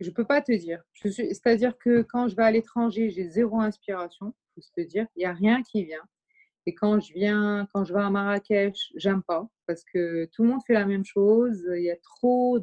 Je 0.00 0.08
ne 0.08 0.14
peux 0.14 0.24
pas 0.24 0.42
te 0.42 0.50
dire. 0.50 0.82
c'est-à-dire 0.94 1.78
que 1.78 2.02
quand 2.02 2.26
je 2.26 2.34
vais 2.34 2.42
à 2.42 2.50
l'étranger, 2.50 3.10
j'ai 3.10 3.28
zéro 3.28 3.60
inspiration, 3.60 4.34
il 4.34 4.54
faut 4.54 4.68
se 4.74 4.80
dire. 4.80 5.06
Il 5.14 5.20
n'y 5.20 5.26
a 5.26 5.32
rien 5.32 5.62
qui 5.62 5.84
vient. 5.84 6.02
Et 6.70 6.74
quand 6.74 7.00
je 7.00 7.12
viens, 7.12 7.66
quand 7.74 7.84
je 7.84 7.92
vais 7.92 8.00
à 8.00 8.10
Marrakech, 8.10 8.92
j'aime 8.94 9.24
pas 9.24 9.48
parce 9.66 9.82
que 9.82 10.26
tout 10.26 10.44
le 10.44 10.50
monde 10.50 10.60
fait 10.64 10.74
la 10.74 10.86
même 10.86 11.04
chose. 11.04 11.68
Il 11.76 11.82
y 11.82 11.90
a 11.90 11.96
trop 11.96 12.60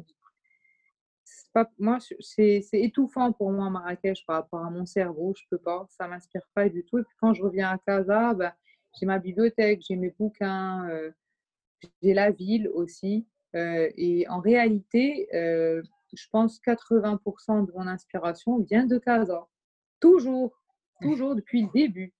moi, 1.78 1.98
c'est 2.20 2.62
étouffant 2.72 3.32
pour 3.32 3.52
moi 3.52 3.68
Marrakech 3.68 4.24
par 4.26 4.36
rapport 4.36 4.64
à 4.64 4.70
mon 4.70 4.86
cerveau. 4.86 5.34
Je 5.36 5.44
peux 5.50 5.58
pas, 5.58 5.86
ça 5.90 6.08
m'inspire 6.08 6.48
pas 6.54 6.70
du 6.70 6.86
tout. 6.86 6.98
Et 7.00 7.02
puis 7.02 7.16
quand 7.20 7.34
je 7.34 7.42
reviens 7.42 7.68
à 7.68 7.76
Casa, 7.76 8.32
ben, 8.32 8.50
j'ai 8.98 9.04
ma 9.04 9.18
bibliothèque, 9.18 9.82
j'ai 9.86 9.96
mes 9.96 10.14
bouquins, 10.18 10.88
euh, 10.88 11.10
j'ai 12.00 12.14
la 12.14 12.30
ville 12.30 12.70
aussi. 12.72 13.26
Euh, 13.56 13.90
et 13.94 14.26
en 14.28 14.40
réalité, 14.40 15.28
euh, 15.34 15.82
je 16.14 16.24
pense 16.30 16.60
80% 16.60 17.66
de 17.66 17.72
mon 17.72 17.86
inspiration 17.86 18.58
vient 18.60 18.86
de 18.86 18.96
Casa. 18.96 19.46
Toujours, 20.00 20.58
toujours 21.02 21.34
depuis 21.34 21.62
le 21.62 21.68
début. 21.74 22.14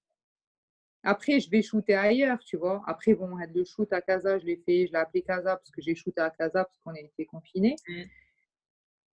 Après, 1.05 1.41
je 1.41 1.49
vais 1.51 1.63
shooter 1.63 1.95
ailleurs, 1.95 2.39
tu 2.41 2.57
vois. 2.57 2.83
Après, 2.87 3.15
bon, 3.15 3.37
le 3.37 3.65
shoot 3.65 3.93
à 3.93 4.01
Casa, 4.01 4.39
je 4.39 4.47
l'ai 4.47 4.57
fait, 4.57 4.87
je 4.87 4.93
l'ai 4.93 4.99
appelé 4.99 5.23
Casa 5.23 5.57
parce 5.57 5.71
que 5.71 5.81
j'ai 5.81 5.95
shooté 5.95 6.21
à 6.21 6.31
Casa 6.31 6.65
parce 6.65 6.79
qu'on 6.85 6.95
a 6.95 7.01
été 7.01 7.25
confinés. 7.25 7.77
Mmh. 7.87 8.03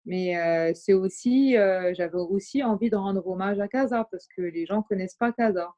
Mais 0.06 0.38
euh, 0.38 0.72
c'est 0.76 0.94
aussi, 0.94 1.58
euh, 1.58 1.94
j'avais 1.96 2.18
aussi 2.18 2.64
envie 2.64 2.90
de 2.90 2.96
rendre 2.96 3.26
hommage 3.28 3.60
à 3.60 3.68
Casa 3.68 4.08
parce 4.12 4.28
que 4.28 4.42
les 4.42 4.66
gens 4.66 4.84
connaissent 4.84 5.16
pas 5.16 5.32
Casa. 5.32 5.74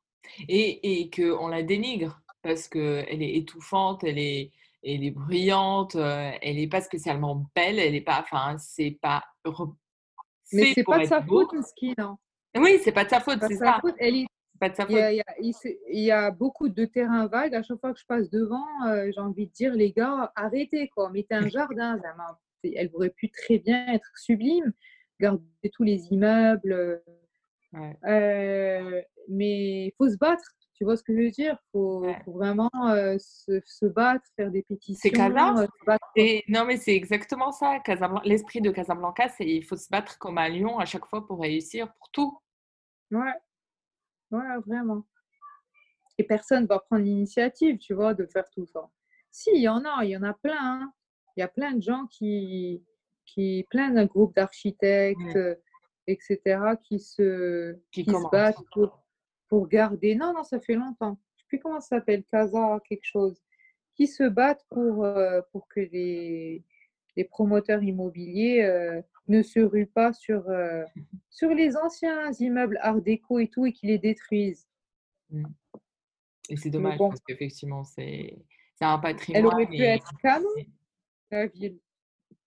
Et, 0.49 1.01
et 1.01 1.09
qu'on 1.09 1.47
la 1.47 1.63
dénigre 1.63 2.21
parce 2.41 2.67
qu'elle 2.67 3.21
est 3.21 3.35
étouffante, 3.35 4.03
elle 4.03 4.19
est, 4.19 4.51
elle 4.83 5.03
est 5.03 5.11
brillante, 5.11 5.95
euh, 5.95 6.31
elle 6.41 6.57
n'est 6.57 6.67
pas 6.67 6.81
spécialement 6.81 7.45
belle, 7.55 7.79
elle 7.79 7.93
n'est 7.93 8.01
pas, 8.01 8.19
enfin, 8.21 8.57
c'est 8.57 8.97
pas. 9.01 9.23
Mais 10.53 10.73
c'est 10.73 10.83
pas 10.83 10.99
de 10.99 11.05
sa 11.05 11.21
faute, 11.21 11.49
ski, 11.63 11.93
non 11.97 12.17
Oui, 12.55 12.79
c'est 12.83 12.91
pas 12.91 13.05
de 13.05 13.09
sa 13.09 13.19
faute, 13.19 13.39
c'est 13.47 13.55
ça. 13.55 13.79
Elle 13.97 14.17
est 14.17 14.27
pas 14.59 14.69
de 14.69 14.75
sa 14.75 14.83
faute. 14.83 14.91
Il, 14.91 15.15
y 15.15 15.21
a, 15.21 15.25
il, 15.39 16.03
y 16.03 16.11
a, 16.11 16.31
beaucoup 16.31 16.69
de 16.69 16.85
terrains 16.85 17.27
vagues. 17.27 17.55
À 17.55 17.63
chaque 17.63 17.79
fois 17.79 17.93
que 17.93 17.99
je 17.99 18.05
passe 18.05 18.29
devant, 18.29 18.65
j'ai 19.11 19.19
envie 19.19 19.47
de 19.47 19.51
dire, 19.51 19.73
les 19.73 19.91
gars, 19.91 20.31
arrêtez, 20.35 20.89
quoi. 20.89 21.09
Mettez 21.11 21.35
un 21.35 21.47
jardin. 21.47 21.99
elle 22.63 22.89
aurait 22.93 23.09
pu 23.09 23.29
très 23.29 23.59
bien 23.59 23.87
être 23.93 24.11
sublime, 24.17 24.73
garder 25.19 25.43
tous 25.73 25.83
les 25.83 26.07
immeubles. 26.11 27.01
Euh, 28.05 29.01
mais 29.29 29.85
il 29.87 29.93
faut 29.97 30.09
se 30.09 30.17
battre. 30.17 30.43
Tu 30.73 30.83
vois 30.83 30.95
ce 30.95 31.01
que 31.01 31.13
je 31.13 31.21
veux 31.23 31.31
dire? 31.31 31.57
Il 31.63 31.71
faut, 31.71 32.05
vraiment 32.27 32.69
euh, 32.91 33.17
se, 33.17 33.85
battre, 33.87 34.23
faire 34.35 34.51
des 34.51 34.61
pétitions. 34.61 34.99
C'est 35.01 35.09
Casa 35.09 35.55
euh, 36.17 36.39
Non, 36.47 36.65
mais 36.65 36.77
c'est 36.77 36.95
exactement 36.95 37.51
ça. 37.51 37.81
L'esprit 38.23 38.61
de 38.61 38.69
Casablanca, 38.69 39.27
c'est 39.29 39.47
il 39.47 39.63
faut 39.63 39.75
se 39.75 39.89
battre 39.89 40.19
comme 40.19 40.37
un 40.37 40.49
lion 40.49 40.77
à 40.77 40.85
chaque 40.85 41.05
fois 41.07 41.25
pour 41.25 41.41
réussir, 41.41 41.91
pour 41.93 42.11
tout. 42.11 42.39
Ouais, 43.09 43.33
ouais, 44.31 44.57
vraiment. 44.65 45.05
Et 46.17 46.23
personne 46.23 46.63
ne 46.63 46.67
va 46.67 46.79
prendre 46.79 47.03
l'initiative, 47.03 47.77
tu 47.77 47.93
vois, 47.93 48.13
de 48.13 48.25
faire 48.25 48.49
tout 48.49 48.65
ça. 48.65 48.89
Si, 49.29 49.51
il 49.53 49.61
y 49.61 49.67
en 49.67 49.83
a, 49.85 50.03
il 50.03 50.09
y 50.09 50.17
en 50.17 50.23
a 50.23 50.33
plein. 50.33 50.57
Hein. 50.59 50.93
Il 51.35 51.41
y 51.41 51.43
a 51.43 51.47
plein 51.47 51.73
de 51.73 51.81
gens 51.81 52.07
qui, 52.07 52.83
qui 53.25 53.65
plein 53.69 53.91
de 53.91 54.03
groupes 54.05 54.35
d'architectes, 54.35 55.37
etc., 56.07 56.39
qui 56.83 56.99
se, 56.99 57.77
qui, 57.91 58.03
se 58.03 58.31
battent 58.31 58.63
pour, 58.71 59.03
pour, 59.47 59.67
garder. 59.67 60.15
Non, 60.15 60.33
non, 60.33 60.43
ça 60.43 60.59
fait 60.59 60.73
longtemps. 60.73 61.19
Je 61.35 61.41
ne 61.41 61.41
sais 61.41 61.47
plus 61.47 61.59
comment 61.59 61.79
ça 61.79 61.97
s'appelle, 61.97 62.23
Casa, 62.23 62.79
quelque 62.87 63.05
chose. 63.05 63.39
Qui 63.95 64.07
se 64.07 64.23
battent 64.23 64.65
pour, 64.69 65.05
euh, 65.05 65.41
pour 65.51 65.67
que 65.67 65.79
les, 65.79 66.63
les 67.15 67.23
promoteurs 67.23 67.83
immobiliers 67.83 68.63
euh, 68.63 69.01
ne 69.27 69.41
se 69.41 69.59
ruent 69.59 69.87
pas 69.87 70.13
sur, 70.13 70.49
euh, 70.49 70.83
sur 71.29 71.49
les 71.49 71.75
anciens 71.75 72.31
immeubles 72.39 72.79
art 72.81 73.01
déco 73.01 73.39
et 73.39 73.47
tout 73.47 73.65
et 73.65 73.73
qui 73.73 73.87
les 73.87 73.97
détruisent. 73.97 74.67
Mmh. 75.29 75.45
Et 76.49 76.57
c'est 76.57 76.69
dommage 76.69 76.97
parce 76.97 77.19
qu'effectivement, 77.27 77.83
c'est 77.83 78.37
un 78.79 78.99
patrimoine. 78.99 79.41
Elle 79.41 79.45
aurait 79.47 79.67
pu 79.67 79.81
être 79.81 80.11
canon 80.21 80.47
la 81.31 81.47
ville. 81.47 81.79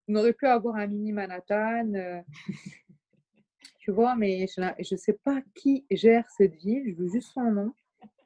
On 0.08 0.16
aurait 0.16 0.32
pu 0.32 0.46
avoir 0.46 0.76
un 0.76 0.86
mini 0.86 1.12
Manhattan, 1.12 1.92
euh, 1.94 2.20
tu 3.78 3.92
vois, 3.92 4.16
mais 4.16 4.46
je 4.48 4.94
ne 4.94 4.96
sais 4.96 5.18
pas 5.24 5.40
qui 5.54 5.86
gère 5.90 6.28
cette 6.30 6.54
ville, 6.56 6.82
je 6.90 7.02
veux 7.02 7.08
juste 7.08 7.32
son 7.32 7.52
nom. 7.52 7.74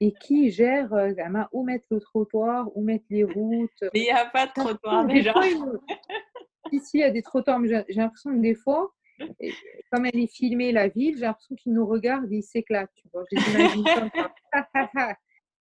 Et 0.00 0.12
qui 0.12 0.50
gère 0.50 0.92
euh, 0.92 1.12
où 1.52 1.64
mettre 1.64 1.86
le 1.90 2.00
trottoir, 2.00 2.68
où 2.76 2.82
mettre 2.82 3.04
les 3.10 3.24
routes. 3.24 3.70
Mais 3.92 4.00
il 4.00 4.02
n'y 4.02 4.10
a 4.10 4.26
pas 4.26 4.46
de 4.46 4.52
trottoir 4.52 5.06
déjà. 5.06 5.34
Ici, 6.72 6.98
il 6.98 7.00
y 7.00 7.04
a 7.04 7.10
des 7.10 7.22
trottoirs, 7.22 7.58
mais 7.58 7.68
j'ai 7.68 8.00
l'impression 8.00 8.30
que 8.30 8.40
des 8.40 8.54
fois, 8.54 8.92
comme 9.92 10.06
elle 10.06 10.18
est 10.18 10.32
filmée, 10.32 10.72
la 10.72 10.88
ville, 10.88 11.16
j'ai 11.16 11.22
l'impression 11.22 11.54
qu'ils 11.54 11.72
nous 11.72 11.86
regardent 11.86 12.32
et 12.32 12.36
ils 12.36 12.42
s'éclatent, 12.42 12.92
tu 12.94 13.08
vois. 13.12 13.24
Je 13.30 13.36
les 13.36 13.52
imagine 13.52 13.84
comme 13.84 14.10
ça. 14.14 15.16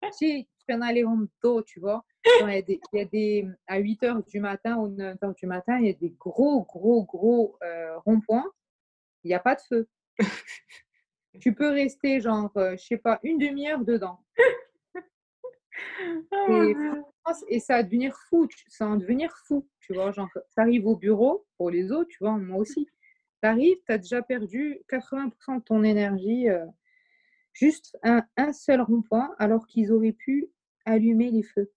tu 0.19 0.45
peux 0.67 0.81
aller 0.81 1.03
en 1.03 1.19
dos, 1.41 1.61
tu 1.61 1.79
vois 1.79 2.03
il, 2.25 2.79
y 2.93 2.99
a 2.99 3.05
des, 3.05 3.47
à 3.67 3.77
8 3.77 4.03
h 4.03 4.29
du 4.29 4.39
matin 4.39 4.77
ou 4.77 4.87
9 4.89 5.17
h 5.17 5.35
du 5.35 5.45
matin, 5.47 5.77
il 5.79 5.87
y 5.87 5.89
a 5.89 5.93
des 5.93 6.13
gros, 6.19 6.63
gros, 6.63 7.03
gros 7.03 7.57
euh, 7.63 7.97
ronds-points. 7.99 8.51
Il 9.23 9.29
n'y 9.29 9.33
a 9.33 9.39
pas 9.39 9.55
de 9.55 9.61
feu. 9.61 9.87
tu 11.41 11.53
peux 11.53 11.69
rester, 11.69 12.21
genre, 12.21 12.51
je 12.55 12.61
euh, 12.61 12.77
je 12.77 12.85
sais 12.85 12.97
pas, 12.97 13.19
une 13.23 13.37
demi-heure 13.37 13.83
dedans. 13.83 14.19
Oh 17.27 17.31
et, 17.49 17.59
ça 17.59 17.77
va 17.77 17.83
devenir 17.83 18.15
fou. 18.29 18.47
Ça 18.67 18.87
va 18.87 18.97
devenir 18.97 19.35
fou. 19.47 19.67
Tu 19.79 19.93
vois, 19.93 20.11
genre, 20.11 20.29
tu 20.33 20.39
arrives 20.57 20.85
au 20.85 20.95
bureau, 20.95 21.45
pour 21.57 21.71
les 21.71 21.91
autres, 21.91 22.09
tu 22.09 22.19
vois, 22.19 22.37
moi 22.37 22.57
aussi. 22.57 22.87
Tu 23.41 23.49
arrives, 23.49 23.77
tu 23.85 23.91
as 23.91 23.97
déjà 23.97 24.21
perdu 24.21 24.79
80% 24.91 25.57
de 25.57 25.63
ton 25.63 25.83
énergie. 25.83 26.49
Euh, 26.49 26.65
juste 27.53 27.97
un, 28.03 28.23
un 28.37 28.53
seul 28.53 28.81
rond-point, 28.81 29.33
alors 29.39 29.65
qu'ils 29.65 29.91
auraient 29.91 30.11
pu 30.11 30.49
allumer 30.85 31.31
les 31.31 31.43
feux. 31.43 31.71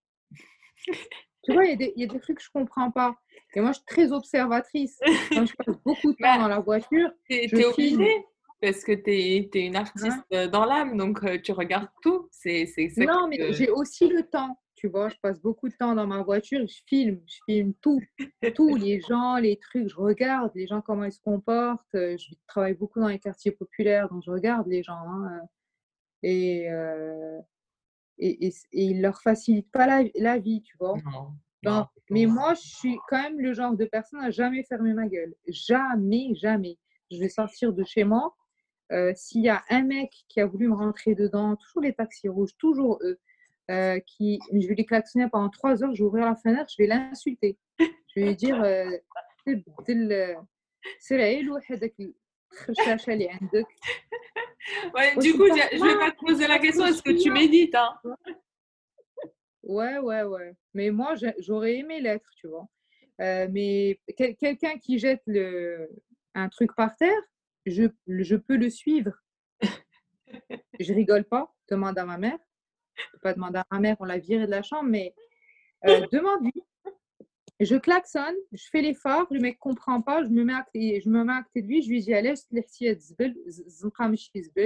Tu 1.45 1.53
vois, 1.55 1.65
il 1.65 1.81
y, 1.97 2.05
a 2.05 2.07
des 2.07 2.21
trucs 2.21 2.39
que 2.39 2.43
je 2.43 2.51
comprends 2.51 2.91
pas. 2.91 3.17
Et 3.55 3.61
moi, 3.61 3.73
je 3.73 3.77
suis 3.77 3.87
très 3.87 4.13
observatrice. 4.13 4.99
Quand 5.31 5.47
je 5.47 5.55
passe 5.55 5.77
beaucoup 5.85 6.13
de 6.13 6.17
temps 6.21 6.37
bah, 6.37 6.39
dans 6.39 6.49
la 6.49 6.61
voiture, 6.61 7.11
tu 7.25 7.35
es, 7.35 7.65
obligée 7.65 8.25
parce 8.61 8.83
que 8.83 8.93
tu 8.93 9.11
es, 9.11 9.67
une 9.67 9.77
artiste 9.77 10.25
euh, 10.33 10.49
dans 10.49 10.65
l'âme, 10.65 10.97
donc 10.97 11.23
euh, 11.25 11.39
tu 11.41 11.53
regardes 11.53 11.89
tout. 12.03 12.29
C'est 12.31 12.67
Non, 12.97 13.29
mais 13.29 13.53
j'ai 13.53 13.71
aussi 13.71 14.09
le 14.09 14.25
temps. 14.25 14.59
Tu 14.75 14.89
vois, 14.89 15.09
je 15.09 15.17
passe 15.21 15.41
beaucoup 15.41 15.69
de 15.69 15.75
temps 15.75 15.97
dans 15.97 16.07
ma 16.07 16.23
voiture, 16.23 16.65
je 16.69 16.81
filme, 16.87 17.21
je 17.27 17.39
filme 17.47 17.75
tout, 17.81 18.01
tous 18.55 18.77
les 18.77 19.01
gens, 19.01 19.37
les 19.37 19.59
trucs, 19.59 19.89
je 19.89 19.97
regarde 19.97 20.53
les 20.55 20.69
gens 20.69 20.81
comment 20.81 21.05
ils 21.05 21.13
se 21.13 21.21
comportent. 21.21 21.95
Euh, 21.97 22.17
je 22.17 22.35
travaille 22.47 22.75
beaucoup 22.75 23.01
dans 23.01 23.09
les 23.09 23.19
quartiers 23.19 23.51
populaires, 23.51 24.09
donc 24.09 24.23
je 24.25 24.31
regarde 24.31 24.69
les 24.69 24.85
gens. 24.85 24.95
Hein, 24.95 25.41
et, 26.23 26.69
et, 28.19 28.47
et, 28.47 28.49
et 28.49 28.85
ils 28.85 29.01
leur 29.01 29.21
facilitent 29.21 29.71
pas 29.73 29.87
la, 29.87 30.09
la 30.15 30.39
vie, 30.39 30.63
tu 30.63 30.77
vois. 30.79 30.97
Non, 31.65 31.87
mais 32.11 32.27
moi, 32.27 32.55
je 32.55 32.69
suis 32.69 32.99
quand 33.09 33.21
même 33.21 33.41
le 33.41 33.53
genre 33.53 33.77
de 33.77 33.85
personne 33.85 34.21
à 34.21 34.31
jamais 34.31 34.63
fermer 34.65 34.95
ma 34.95 35.09
gueule. 35.09 35.35
Jamais, 35.49 36.35
jamais. 36.37 36.79
Je 37.11 37.19
vais 37.19 37.29
sortir 37.29 37.73
de 37.73 37.85
chez 37.85 38.05
moi. 38.05 38.37
Euh, 38.93 39.13
S'il 39.15 39.43
y 39.43 39.49
a 39.49 39.63
un 39.71 39.83
mec 39.83 40.13
qui 40.29 40.41
a 40.41 40.47
voulu 40.47 40.69
me 40.69 40.75
rentrer 40.75 41.15
dedans, 41.15 41.57
toujours 41.57 41.83
les 41.83 41.93
taxis 41.93 42.29
rouges, 42.29 42.57
toujours 42.59 42.99
eux, 43.03 43.19
euh, 43.71 44.01
qui, 44.01 44.41
je 44.53 44.67
vais 44.67 44.75
les 44.75 44.87
klaxonner 44.87 45.29
pendant 45.31 45.51
trois 45.51 45.83
heures, 45.83 45.95
je 45.95 46.03
vais 46.03 46.07
ouvrir 46.07 46.25
la 46.25 46.37
fenêtre, 46.37 46.71
je 46.77 46.83
vais 46.83 46.87
l'insulter. 46.89 47.59
Je 47.79 48.21
vais 48.21 48.27
lui 48.29 48.37
dire, 48.37 48.63
euh, 48.63 48.91
c'est 50.99 51.17
Ouais, 54.95 55.17
du 55.17 55.33
coup, 55.33 55.47
je 55.47 55.77
ne 55.79 55.93
vais 55.93 55.99
pas 55.99 56.11
te 56.11 56.19
poser 56.19 56.47
la 56.47 56.59
question, 56.59 56.87
est-ce 56.87 57.03
que 57.03 57.23
tu 57.23 57.31
médites 57.31 57.75
hein? 57.75 57.99
Ouais, 59.63 59.99
ouais, 59.99 60.23
ouais. 60.23 60.55
Mais 60.75 60.91
moi, 60.91 61.15
j'aurais 61.39 61.77
aimé 61.77 62.01
l'être, 62.01 62.31
tu 62.37 62.49
vois. 62.49 62.67
Euh, 63.21 63.49
mais 63.51 64.01
quelqu'un 64.17 64.79
qui 64.79 64.99
jette 64.99 65.23
le, 65.27 65.91
un 66.35 66.49
truc 66.49 66.75
par 66.75 66.97
terre, 66.97 67.21
je, 67.71 67.85
je 68.07 68.37
peux 68.37 68.57
le 68.57 68.71
suivre. 68.71 69.13
je 70.81 70.93
rigole 70.93 71.25
pas, 71.25 71.55
demande 71.71 71.99
à 71.99 72.05
ma 72.05 72.19
mère. 72.19 72.39
Je 72.97 73.05
peux 73.13 73.19
pas 73.19 73.35
demander 73.35 73.59
à 73.59 73.67
ma 73.71 73.81
mère, 73.81 73.97
on 74.01 74.05
l'a 74.05 74.19
viré 74.19 74.47
de 74.47 74.51
la 74.51 74.63
chambre, 74.63 74.89
mais 74.89 75.15
euh, 75.87 76.07
demande-lui 76.13 76.65
je 77.61 77.77
klaxonne, 77.77 78.37
je 78.53 78.65
fais 78.71 78.95
phares, 78.95 79.27
le 79.31 79.41
mec 79.41 79.59
comprend 79.59 80.01
pas, 80.01 80.23
je 80.23 80.29
me 80.29 80.45
mets 80.45 80.55
à 80.55 80.63
côté, 80.63 81.01
je 81.01 81.09
me 81.09 81.25
mets 81.25 81.33
à 81.33 81.43
côté 81.43 81.63
de 81.63 81.67
lui, 81.67 81.83
je 81.83 81.89
lui 81.89 82.01
dis 82.01 82.15
allez, 82.15 82.35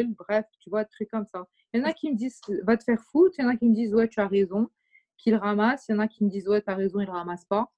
bref, 0.06 0.46
tu 0.60 0.70
vois, 0.70 0.84
des 0.84 0.90
trucs 0.90 1.10
comme 1.10 1.26
ça. 1.26 1.46
Il 1.72 1.80
y 1.80 1.82
en 1.82 1.86
a 1.86 1.92
qui 1.94 2.10
me 2.12 2.16
disent 2.16 2.40
va 2.64 2.76
te 2.76 2.84
faire 2.84 3.02
foutre, 3.10 3.36
il 3.38 3.42
y 3.42 3.44
en 3.46 3.48
a 3.48 3.56
qui 3.56 3.66
me 3.66 3.74
disent 3.74 3.94
ouais, 3.94 4.08
tu 4.08 4.20
as 4.20 4.28
raison, 4.28 4.68
qu'il 5.16 5.34
ramasse, 5.36 5.86
il 5.88 5.92
y 5.92 5.94
en 5.94 6.00
a 6.00 6.08
qui 6.08 6.24
me 6.24 6.28
disent 6.28 6.48
ouais, 6.48 6.60
tu 6.60 6.70
as 6.70 6.74
raison, 6.74 7.00
il 7.00 7.08
ramasse 7.08 7.46
pas. 7.46 7.72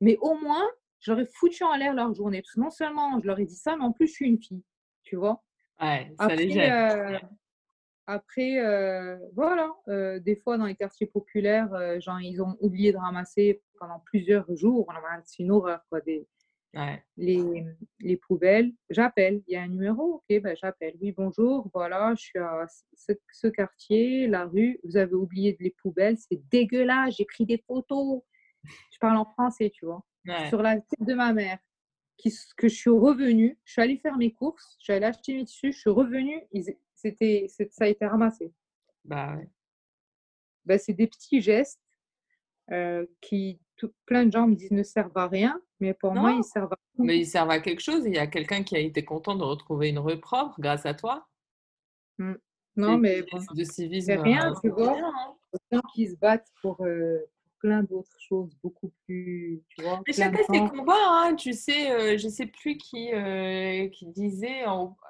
Mais 0.00 0.16
au 0.20 0.34
moins, 0.34 0.66
j'aurais 1.00 1.26
foutu 1.26 1.64
en 1.64 1.76
l'air 1.76 1.94
leur 1.94 2.14
journée. 2.14 2.42
Parce 2.42 2.54
que 2.54 2.60
non 2.60 2.70
seulement 2.70 3.20
je 3.20 3.26
leur 3.26 3.38
ai 3.38 3.44
dit 3.44 3.56
ça, 3.56 3.76
mais 3.76 3.84
en 3.84 3.92
plus, 3.92 4.06
je 4.08 4.12
suis 4.12 4.26
une 4.26 4.40
fille, 4.40 4.62
tu 5.02 5.16
vois? 5.16 5.42
Ouais, 5.80 6.12
ça 6.18 6.34
les 6.34 6.50
gêne. 6.50 7.20
Après, 8.08 8.60
euh, 8.60 9.18
voilà, 9.34 9.74
euh, 9.88 10.20
des 10.20 10.36
fois 10.36 10.58
dans 10.58 10.66
les 10.66 10.76
quartiers 10.76 11.08
populaires, 11.08 11.72
euh, 11.74 11.98
genre, 11.98 12.20
ils 12.20 12.40
ont 12.40 12.56
oublié 12.60 12.92
de 12.92 12.98
ramasser 12.98 13.62
pendant 13.80 13.98
plusieurs 13.98 14.46
jours. 14.54 14.86
C'est 15.24 15.42
une 15.42 15.50
horreur, 15.50 15.80
quoi, 15.88 16.00
des, 16.00 16.24
les, 17.16 17.64
les, 17.98 18.16
poubelles. 18.16 18.72
J'appelle, 18.90 19.42
il 19.48 19.54
y 19.54 19.56
a 19.56 19.62
un 19.62 19.68
numéro, 19.68 20.22
ok, 20.28 20.40
ben, 20.40 20.56
j'appelle. 20.56 20.94
Oui, 21.00 21.10
bonjour, 21.10 21.68
voilà, 21.74 22.14
je 22.14 22.22
suis 22.22 22.38
à 22.38 22.66
ce, 22.94 23.48
quartier, 23.48 24.28
la 24.28 24.44
rue, 24.44 24.78
vous 24.84 24.96
avez 24.96 25.14
oublié 25.14 25.56
les 25.58 25.74
poubelles, 25.82 26.16
c'est 26.16 26.40
dégueulasse, 26.48 27.16
j'ai 27.16 27.24
pris 27.24 27.44
des 27.44 27.58
photos. 27.66 28.22
Je 28.92 28.98
parle 29.00 29.16
en 29.16 29.24
français, 29.24 29.70
tu 29.70 29.84
vois. 29.84 30.04
Sur 30.48 30.62
la 30.62 30.76
tête 30.76 31.02
de 31.02 31.14
ma 31.14 31.32
mère, 31.32 31.58
qui, 32.16 32.34
que 32.56 32.68
je 32.68 32.74
suis 32.74 32.90
revenue, 32.90 33.58
je 33.64 33.72
suis 33.72 33.82
allée 33.82 33.98
faire 33.98 34.16
mes 34.16 34.32
courses, 34.32 34.76
je 34.78 34.84
suis 34.84 34.92
allée 34.92 35.06
acheter 35.06 35.34
mes 35.34 35.44
tissus, 35.44 35.72
je 35.72 35.78
suis 35.78 35.90
revenue, 35.90 36.42
ils, 36.52 36.76
c'était, 36.94 37.46
ça 37.48 37.84
a 37.84 37.86
été 37.86 38.06
ramassé. 38.06 38.52
Bah, 39.04 39.38
bah 40.64 40.78
c'est 40.78 40.94
des 40.94 41.06
petits 41.06 41.40
gestes 41.40 41.80
euh, 42.72 43.06
qui, 43.20 43.60
plein 44.06 44.24
de 44.26 44.32
gens 44.32 44.48
me 44.48 44.54
disent 44.54 44.72
ne 44.72 44.82
servent 44.82 45.16
à 45.16 45.28
rien, 45.28 45.60
mais 45.80 45.94
pour 45.94 46.14
moi, 46.14 46.32
ils 46.32 46.44
servent 46.44 46.72
à 46.72 46.78
Mais 46.98 47.18
ils 47.18 47.26
servent 47.26 47.50
à 47.50 47.60
quelque 47.60 47.82
chose. 47.82 48.04
Il 48.06 48.14
y 48.14 48.18
a 48.18 48.26
quelqu'un 48.26 48.62
qui 48.62 48.76
a 48.76 48.80
été 48.80 49.04
content 49.04 49.36
de 49.36 49.44
retrouver 49.44 49.90
une 49.90 49.98
rue 49.98 50.18
propre 50.18 50.58
grâce 50.58 50.86
à 50.86 50.94
toi. 50.94 51.28
Mmh. 52.18 52.34
Non, 52.76 52.98
mais 52.98 53.22
de 53.54 53.64
civisme. 53.64 54.12
rien, 54.20 54.52
tu 54.60 54.68
vois. 54.70 54.98
Hein. 54.98 55.34
gens 55.72 55.80
qui 55.94 56.08
se 56.08 56.16
battent 56.16 56.50
pour, 56.60 56.84
plein 57.58 57.82
d'autres 57.82 58.16
choses 58.18 58.56
beaucoup 58.62 58.92
plus, 59.04 59.62
tu 59.68 59.82
vois. 59.82 60.00
Mais 60.06 60.12
chacun 60.12 60.38
ses 60.50 60.68
combats, 60.68 60.94
hein, 60.96 61.34
tu 61.34 61.52
sais, 61.52 61.90
euh, 61.90 62.18
je 62.18 62.28
sais 62.28 62.46
plus 62.46 62.76
qui, 62.76 63.12
euh, 63.12 63.88
qui 63.88 64.06
disait, 64.06 64.64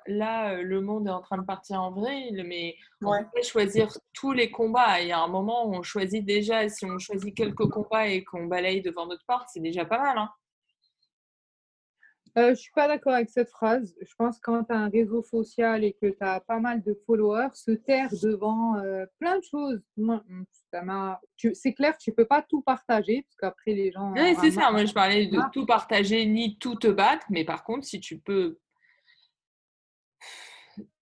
là, 0.06 0.52
euh, 0.52 0.62
le 0.62 0.80
monde 0.80 1.06
est 1.06 1.10
en 1.10 1.20
train 1.20 1.38
de 1.38 1.44
partir 1.44 1.82
en 1.82 1.90
vrille, 1.90 2.42
mais 2.46 2.76
on 3.02 3.12
peut 3.34 3.42
choisir 3.42 3.88
tous 4.12 4.32
les 4.32 4.50
combats. 4.50 5.00
Il 5.00 5.08
y 5.08 5.12
a 5.12 5.20
un 5.20 5.28
moment 5.28 5.66
où 5.66 5.74
on 5.74 5.82
choisit 5.82 6.24
déjà, 6.24 6.68
si 6.68 6.84
on 6.84 6.98
choisit 6.98 7.34
quelques 7.34 7.68
combats 7.68 8.08
et 8.08 8.24
qu'on 8.24 8.46
balaye 8.46 8.82
devant 8.82 9.06
notre 9.06 9.24
porte, 9.26 9.48
c'est 9.52 9.60
déjà 9.60 9.84
pas 9.84 9.98
mal. 9.98 10.18
Hein. 10.18 10.30
Euh, 12.38 12.48
je 12.48 12.50
ne 12.50 12.54
suis 12.56 12.72
pas 12.72 12.86
d'accord 12.86 13.14
avec 13.14 13.30
cette 13.30 13.48
phrase. 13.48 13.94
Je 14.02 14.14
pense 14.16 14.36
que 14.38 14.42
quand 14.42 14.64
tu 14.64 14.72
as 14.72 14.76
un 14.76 14.90
réseau 14.90 15.22
social 15.22 15.84
et 15.84 15.94
que 15.94 16.06
tu 16.06 16.16
as 16.20 16.40
pas 16.40 16.60
mal 16.60 16.82
de 16.82 16.94
followers, 17.06 17.48
se 17.54 17.70
taire 17.70 18.10
devant 18.22 18.76
euh, 18.76 19.06
plein 19.18 19.38
de 19.38 19.42
choses. 19.42 19.82
C'est 21.54 21.72
clair 21.72 21.96
que 21.96 22.02
tu 22.02 22.10
ne 22.10 22.14
peux 22.14 22.26
pas 22.26 22.42
tout 22.42 22.60
partager 22.60 23.22
parce 23.22 23.36
qu'après 23.36 23.72
les 23.72 23.90
gens. 23.90 24.12
Oui, 24.12 24.36
c'est 24.40 24.50
ça. 24.50 24.70
Moi, 24.70 24.84
je 24.84 24.92
parlais 24.92 25.28
de 25.28 25.40
tout 25.50 25.64
partager 25.64 26.26
ni 26.26 26.58
tout 26.58 26.74
te 26.74 26.88
battre. 26.88 27.26
Mais 27.30 27.44
par 27.44 27.64
contre, 27.64 27.86
si 27.86 28.00
tu 28.00 28.18
peux 28.18 28.58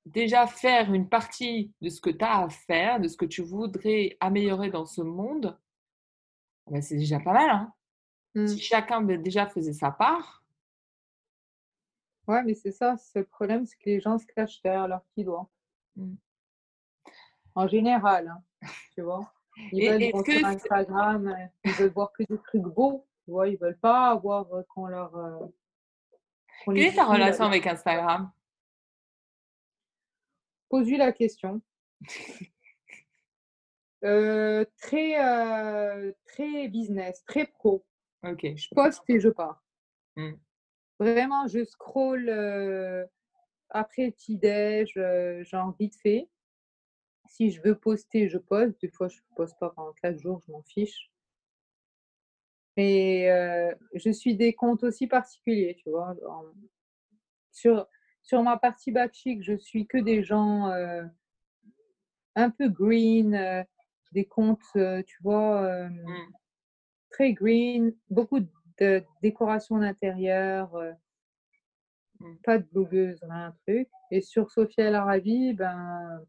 déjà 0.07 0.47
faire 0.47 0.93
une 0.95 1.09
partie 1.09 1.73
de 1.81 1.89
ce 1.89 2.01
que 2.01 2.11
tu 2.11 2.25
as 2.25 2.45
à 2.45 2.49
faire, 2.49 3.01
de 3.01 3.09
ce 3.09 3.17
que 3.17 3.27
tu 3.27 3.43
voudrais 3.43 4.17
améliorer 4.21 4.71
dans 4.71 4.87
ce 4.87 5.03
monde, 5.03 5.59
ben, 6.71 6.81
c'est 6.81 6.97
déjà 6.97 7.19
pas 7.19 7.33
mal. 7.33 7.51
Hein. 7.51 7.73
Mmh. 8.37 8.47
Si 8.47 8.61
chacun 8.61 9.03
ben, 9.03 9.21
déjà 9.21 9.47
faisait 9.49 9.73
sa 9.73 9.91
part, 9.91 10.44
Ouais, 12.27 12.43
mais 12.43 12.55
c'est 12.55 12.73
ça, 12.73 12.97
c'est 12.97 13.21
le 13.21 13.27
problème, 13.27 13.67
c'est 13.67 13.77
que 13.77 13.87
les 13.87 14.01
gens 14.01 14.19
se 14.19 14.27
cachent 14.27 14.63
derrière 14.63 14.89
leur 14.89 15.03
petit 15.03 15.25
doigt. 15.25 15.49
Mmh. 15.97 16.15
En 17.55 17.69
général, 17.69 18.29
hein, 18.29 18.69
tu 18.95 19.03
vois. 19.03 19.31
Ils 19.73 19.89
veulent 19.89 20.11
voir 20.11 20.25
sur 20.25 20.47
Instagram, 20.47 21.29
euh, 21.29 21.47
ils 21.65 21.73
veulent 21.73 21.93
voir 21.93 22.13
que 22.13 22.25
des 22.25 22.39
trucs 22.39 22.63
beaux, 22.63 23.07
tu 23.25 23.31
vois, 23.31 23.49
ils 23.49 23.59
veulent 23.59 23.79
pas 23.79 24.11
avoir 24.11 24.53
euh, 24.53 24.63
qu'on 24.69 24.87
leur. 24.87 25.15
Euh, 25.17 25.47
Quelle 26.65 26.79
est 26.79 26.95
ta 26.95 27.05
relation 27.05 27.45
avec 27.45 27.67
Instagram? 27.67 28.33
Pose-lui 30.69 30.97
la 30.97 31.13
question. 31.13 31.61
très, 34.01 36.15
très 36.27 36.69
business, 36.69 37.25
très 37.25 37.47
pro. 37.47 37.85
Ok. 38.25 38.45
Je 38.57 38.69
poste 38.75 39.03
et 39.09 39.21
je 39.21 39.29
pars. 39.29 39.63
Mmh. 40.17 40.33
Vraiment, 41.01 41.47
je 41.49 41.65
scroll 41.65 42.31
après 43.71 44.11
petit-déj, 44.13 44.99
genre 45.43 45.75
vite 45.79 45.97
fait. 46.01 46.29
Si 47.29 47.51
je 47.51 47.61
veux 47.63 47.75
poster, 47.75 48.29
je 48.29 48.39
poste. 48.39 48.81
Des 48.81 48.91
fois, 48.91 49.09
je 49.09 49.19
ne 49.19 49.35
poste 49.37 49.59
pas 49.59 49.71
pendant 49.71 49.93
4 49.95 50.19
jours, 50.21 50.41
je 50.47 50.53
m'en 50.53 50.63
fiche. 50.63 51.11
Mais 52.77 53.29
je 53.95 54.11
suis 54.11 54.37
des 54.37 54.53
comptes 54.53 54.85
aussi 54.85 55.07
particuliers, 55.07 55.77
tu 55.83 55.91
vois. 55.91 56.15
sur, 57.51 57.89
sur 58.23 58.43
ma 58.43 58.57
partie 58.57 58.93
back 58.93 59.15
chic, 59.15 59.43
je 59.43 59.57
suis 59.57 59.87
que 59.87 59.99
des 59.99 60.23
gens 60.23 60.71
un 62.37 62.51
peu 62.51 62.69
green, 62.69 63.65
des 64.13 64.25
comptes, 64.25 64.61
tu 64.75 65.23
vois, 65.23 65.89
mmh. 65.89 66.33
très 67.11 67.33
green, 67.33 67.95
beaucoup 68.11 68.41
de 68.41 68.49
de 68.81 69.03
décoration 69.23 69.79
d'intérieur, 69.79 70.75
euh, 70.77 70.93
mmh. 72.21 72.37
pas 72.45 72.59
de 72.59 72.67
blogueuse, 72.73 73.19
rien 73.23 73.55
truc. 73.67 73.89
Et 74.11 74.21
sur 74.21 74.51
Sophia 74.51 74.91
l'Arabie, 74.91 75.55
ben, 75.55 76.25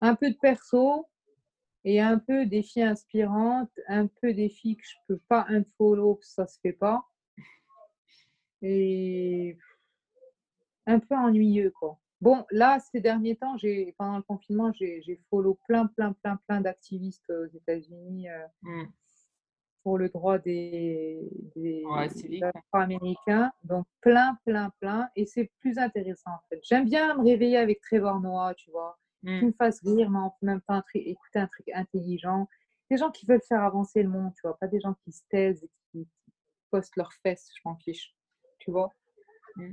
un 0.00 0.14
peu 0.14 0.30
de 0.30 0.36
perso 0.36 1.06
et 1.84 2.00
un 2.00 2.18
peu 2.18 2.46
des 2.46 2.62
filles 2.62 2.82
inspirantes, 2.82 3.72
un 3.88 4.06
peu 4.06 4.34
des 4.34 4.48
filles 4.48 4.76
que 4.76 4.86
je 4.86 4.96
peux 5.08 5.20
pas 5.28 5.46
unfollow, 5.48 6.18
ça 6.22 6.46
se 6.46 6.58
fait 6.60 6.72
pas. 6.72 7.06
Et 8.62 9.56
un 10.86 10.98
peu 10.98 11.14
ennuyeux, 11.14 11.72
quoi. 11.78 11.98
Bon, 12.20 12.44
là, 12.50 12.80
ces 12.80 13.00
derniers 13.00 13.36
temps, 13.36 13.58
j'ai, 13.58 13.94
pendant 13.98 14.16
le 14.16 14.22
confinement, 14.22 14.72
j'ai, 14.72 15.20
follow 15.28 15.58
plein, 15.68 15.86
plein, 15.86 16.12
plein, 16.14 16.40
plein 16.48 16.60
d'activistes 16.60 17.28
aux 17.28 17.46
États-Unis. 17.46 18.30
Euh, 18.30 18.46
mmh 18.62 18.84
pour 19.86 19.98
le 19.98 20.08
droit 20.08 20.36
des, 20.38 21.20
des, 21.54 21.84
américains 22.72 23.52
Donc, 23.62 23.86
plein, 24.00 24.36
plein, 24.44 24.72
plein. 24.80 25.08
Et 25.14 25.26
c'est 25.26 25.48
plus 25.60 25.78
intéressant, 25.78 26.32
en 26.32 26.40
fait. 26.48 26.58
J'aime 26.64 26.86
bien 26.86 27.14
me 27.14 27.22
réveiller 27.22 27.56
avec 27.56 27.80
Trevor 27.82 28.18
Noah, 28.18 28.54
tu 28.54 28.68
vois, 28.72 28.98
mmh. 29.22 29.38
qui 29.38 29.44
me 29.44 29.52
fasse 29.52 29.80
rire, 29.82 30.10
mais 30.10 30.18
en 30.18 30.34
même 30.42 30.60
temps 30.62 30.82
écouter 30.92 31.38
un 31.38 31.46
truc 31.46 31.70
intelligent. 31.72 32.48
Des 32.90 32.96
gens 32.96 33.12
qui 33.12 33.26
veulent 33.26 33.44
faire 33.48 33.62
avancer 33.62 34.02
le 34.02 34.08
monde, 34.08 34.32
tu 34.34 34.40
vois, 34.42 34.58
pas 34.58 34.66
des 34.66 34.80
gens 34.80 34.96
qui 35.04 35.12
se 35.12 35.22
taisent 35.30 35.62
et 35.62 35.70
qui, 35.92 36.08
postent 36.72 36.96
leurs 36.96 37.12
fesses, 37.22 37.48
je 37.54 37.60
m'en 37.64 37.76
fiche, 37.76 38.12
tu 38.58 38.72
vois. 38.72 38.92
Mmh. 39.54 39.70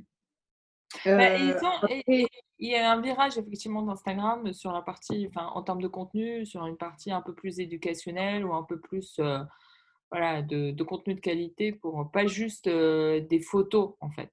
Bah, 1.06 1.38
il 1.40 2.28
y 2.60 2.76
a 2.76 2.92
un 2.92 3.02
virage 3.02 3.36
effectivement 3.40 3.82
d'Instagram 3.82 4.54
sur 4.54 4.72
la 4.72 4.84
partie, 4.84 5.26
enfin, 5.28 5.48
en 5.48 5.64
termes 5.64 5.82
de 5.82 5.88
contenu, 5.88 6.46
sur 6.46 6.68
une 6.68 6.78
partie 6.78 7.12
un 7.12 7.24
peu 7.24 7.34
plus 7.34 7.60
éducationnelle 7.60 8.46
ou 8.46 8.54
un 8.54 8.62
peu 8.62 8.80
plus 8.80 9.18
euh, 9.18 9.40
voilà, 10.14 10.44
de, 10.44 10.84
contenu 10.84 11.16
de 11.16 11.20
qualité 11.20 11.72
pour 11.72 12.12
pas 12.12 12.28
juste 12.28 12.68
euh, 12.68 13.20
des 13.20 13.40
photos 13.40 13.96
en 14.00 14.12
fait. 14.12 14.32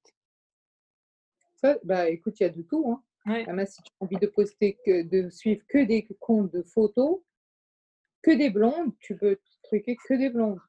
bah 1.84 2.10
écoute, 2.10 2.38
il 2.38 2.42
y 2.42 2.46
a 2.46 2.50
de 2.50 2.60
tout. 2.60 2.84
Hein. 2.92 3.02
Ah, 3.24 3.66
si 3.66 3.82
tu 3.82 3.90
as 3.98 4.04
envie 4.04 4.18
de 4.18 4.26
poster, 4.26 4.78
que, 4.84 5.02
de 5.02 5.30
suivre 5.30 5.62
que 5.66 5.82
des 5.82 6.06
comptes 6.20 6.52
de 6.52 6.62
photos, 6.62 7.20
que 8.22 8.30
des 8.30 8.50
blondes, 8.50 8.92
tu 9.00 9.16
peux 9.16 9.38
truquer 9.62 9.96
que 10.06 10.14
des 10.14 10.28
blondes. 10.28 10.60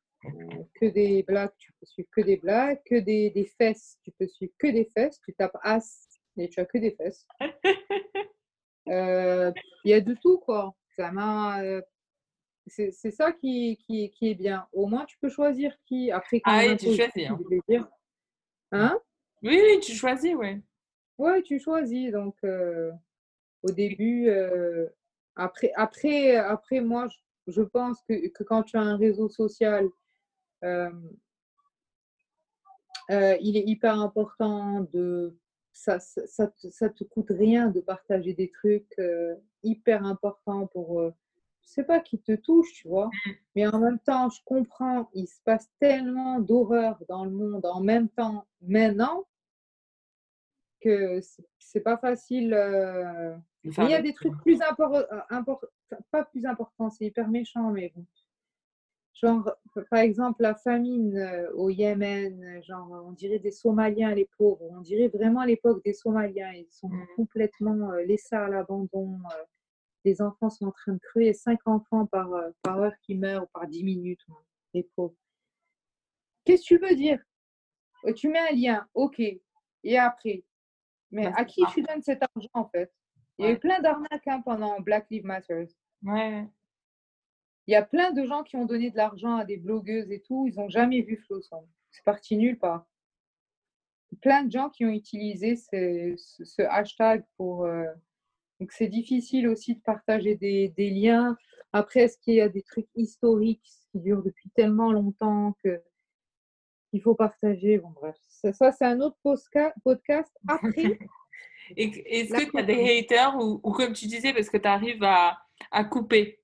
Que 0.80 0.86
des 0.86 1.24
blagues, 1.24 1.52
tu 1.58 1.74
peux 1.74 1.86
suivre 1.86 2.10
que 2.16 2.22
des 2.22 2.38
blagues, 2.38 2.80
que 2.86 2.96
des, 2.96 3.32
des 3.32 3.46
fesses, 3.46 3.98
tu 4.04 4.12
peux 4.12 4.28
suivre 4.30 4.54
que 4.58 4.68
des 4.68 4.86
fesses. 4.86 5.20
Tu 5.26 5.34
tapes 5.34 5.58
as 5.62 6.08
et 6.38 6.48
tu 6.48 6.62
as 6.62 6.66
que 6.66 6.78
des 6.78 6.92
fesses. 6.92 7.28
Euh, 8.88 9.52
il 9.86 9.92
y 9.92 9.94
a 9.94 10.02
de 10.02 10.16
tout, 10.16 10.40
quoi. 10.40 10.74
Ça 10.98 11.12
m'a 11.12 11.62
euh, 11.62 11.82
c'est 12.68 13.12
ça 13.12 13.32
qui, 13.32 13.78
qui, 13.78 14.12
qui, 14.12 14.30
est 14.30 14.36
bien. 14.36 14.68
Au 14.72 14.86
moins, 14.86 15.06
tu 15.06 15.18
peux 15.18 15.30
choisir 15.30 15.76
qui. 15.86 16.12
Après, 16.12 16.42
ah 16.44 16.64
oui, 16.68 16.78
tu 16.78 16.96
choisis. 16.96 17.30
Hein. 17.30 17.90
hein? 18.72 19.00
Oui, 19.42 19.60
oui, 19.64 19.80
tu 19.82 19.94
choisis, 19.94 20.36
oui. 20.36 20.62
Oui, 21.18 21.44
tu 21.44 21.60
choisis. 21.60 22.12
Donc, 22.12 22.36
euh, 22.44 22.92
au 23.64 23.72
début, 23.72 24.30
euh, 24.30 24.88
après, 25.36 25.72
après, 25.76 26.36
après, 26.36 26.82
moi, 26.82 27.08
je, 27.48 27.62
pense 27.62 28.02
que, 28.04 28.28
que, 28.30 28.44
quand 28.44 28.64
tu 28.64 28.78
as 28.78 28.82
un 28.82 28.98
réseau 28.98 29.28
social, 29.28 29.88
euh, 30.64 30.92
il 33.10 33.58
est 33.58 33.66
hyper 33.66 34.00
important 34.00 34.82
de. 34.94 35.38
Ça, 35.74 36.00
ça, 36.00 36.28
ça, 36.28 36.52
ça, 36.70 36.90
te 36.90 37.04
coûte 37.06 37.30
rien 37.30 37.70
de 37.70 37.80
partager 37.80 38.34
des 38.34 38.52
trucs 38.52 39.02
hyper 39.64 40.06
importants 40.06 40.68
pour 40.68 41.02
je 41.02 41.21
sais 41.68 41.84
pas, 41.84 42.00
qui 42.00 42.20
te 42.20 42.34
touche, 42.34 42.72
tu 42.74 42.88
vois. 42.88 43.08
Mmh. 43.08 43.32
Mais 43.56 43.68
en 43.68 43.80
même 43.80 44.00
temps, 44.00 44.30
je 44.30 44.40
comprends, 44.46 45.10
il 45.14 45.28
se 45.28 45.42
passe 45.44 45.70
tellement 45.80 46.40
d'horreur 46.40 46.98
dans 47.08 47.26
le 47.26 47.32
monde 47.32 47.66
en 47.66 47.82
même 47.82 48.10
temps 48.10 48.46
maintenant 48.62 49.26
que 50.82 51.22
c'est 51.60 51.82
pas 51.82 51.98
facile. 51.98 52.54
Euh, 52.54 53.36
il 53.64 53.90
y 53.90 53.94
a 53.94 54.02
des 54.02 54.14
trucs 54.14 54.38
plus 54.42 54.62
importants, 54.62 55.06
euh, 55.12 55.98
pas 56.12 56.26
plus 56.26 56.46
importants, 56.46 56.90
c'est 56.90 57.06
hyper 57.06 57.28
méchant, 57.28 57.72
mais 57.72 57.92
bon. 57.96 58.06
Genre, 59.14 59.56
par 59.92 60.00
exemple, 60.00 60.42
la 60.42 60.56
famine 60.56 61.16
euh, 61.16 61.52
au 61.54 61.70
Yémen, 61.70 62.60
genre, 62.64 63.04
on 63.06 63.12
dirait 63.12 63.38
des 63.38 63.52
Somaliens, 63.52 64.16
les 64.16 64.28
pauvres, 64.38 64.66
on 64.72 64.82
dirait 64.82 65.10
vraiment 65.10 65.44
l'époque 65.44 65.84
des 65.86 65.94
Somaliens, 65.94 66.52
ils 66.54 66.72
sont 66.72 66.90
mmh. 66.90 67.08
complètement 67.16 67.92
laissés 68.08 68.36
à 68.36 68.48
l'abandon 68.48 69.20
les 70.04 70.22
enfants 70.22 70.50
sont 70.50 70.68
en 70.68 70.72
train 70.72 70.94
de 70.94 71.00
crever, 71.00 71.34
5 71.34 71.60
enfants 71.66 72.06
par, 72.08 72.34
euh, 72.34 72.50
par 72.64 72.80
heure 72.80 72.94
qui 73.02 73.16
meurent 73.16 73.48
par 73.50 73.68
10 73.68 73.84
minutes, 73.84 74.26
les 74.74 74.84
pauvres. 74.96 75.16
Qu'est-ce 76.44 76.64
que 76.64 76.68
tu 76.68 76.78
veux 76.78 76.96
dire? 76.96 77.20
Euh, 78.06 78.14
Tu 78.14 78.30
mets 78.30 78.40
un 78.40 78.56
lien, 78.56 78.88
ok, 78.94 79.20
et 79.20 79.98
après? 79.98 80.44
Mais 81.12 81.28
à 81.28 81.46
qui 81.46 81.62
tu 81.74 81.82
donnes 81.84 82.02
cet 82.02 82.24
argent 82.24 82.50
en 82.54 82.70
fait? 82.70 82.92
Il 83.38 83.46
y 83.46 83.48
a 83.48 83.52
eu 83.52 83.60
plein 83.60 83.80
d'arnaques 83.80 84.28
hein, 84.28 84.42
pendant 84.42 84.80
Black 84.80 85.10
Lives 85.10 85.26
Matter. 85.26 85.68
Ouais. 86.04 86.48
Il 87.68 87.72
y 87.72 87.76
a 87.76 87.84
plein 87.84 88.12
de 88.12 88.26
gens 88.26 88.44
qui 88.44 88.56
ont 88.56 88.66
donné 88.66 88.92
de 88.92 88.98
l'argent 88.98 89.36
à 89.36 89.46
des 89.46 89.58
blogueuses 89.58 90.12
et 90.12 90.22
tout, 90.22 90.48
ils 90.48 90.56
n'ont 90.56 90.70
jamais 90.70 91.02
vu 91.02 91.18
Flosson. 91.18 91.68
C'est 91.92 92.04
parti 92.04 92.38
nulle 92.38 92.58
part. 92.58 92.86
Plein 94.22 94.44
de 94.44 94.52
gens 94.52 94.70
qui 94.70 94.86
ont 94.86 94.90
utilisé 94.90 95.56
ce, 95.56 96.62
hashtag 96.64 97.24
pour, 97.38 97.66
euh, 97.66 97.86
donc 98.62 98.72
c'est 98.74 98.88
difficile 98.88 99.48
aussi 99.48 99.74
de 99.74 99.82
partager 99.82 100.36
des, 100.36 100.90
liens. 100.92 101.36
Après, 101.74 102.02
est-ce 102.02 102.20
qu'il 102.20 102.36
y 102.36 102.42
a 102.42 102.48
des 102.48 102.62
trucs 102.62 102.88
historiques 102.94 103.68
qui 103.92 104.00
durent 104.00 104.22
depuis 104.22 104.52
tellement 104.52 104.92
longtemps 104.92 105.56
que 105.64 105.82
qu'il 106.92 107.02
faut 107.02 107.16
partager? 107.16 107.80
Bon 107.80 107.90
bref, 107.90 108.16
ça, 108.30 108.72
c'est 108.72 108.86
un 108.86 109.02
autre 109.02 109.18
podcast. 109.84 110.32
Après, 110.48 111.00
Est-ce 111.76 112.34
que 112.34 112.52
tu 112.52 112.58
as 112.60 112.64
des 112.64 113.00
haters 113.00 113.36
ou, 113.36 113.72
comme 113.72 113.94
tu 113.94 114.06
disais, 114.06 114.32
parce 114.32 114.50
que 114.50 114.58
tu 114.58 114.68
arrives 114.68 115.04
à, 115.04 115.42
à 115.72 115.84
couper? 115.84 116.40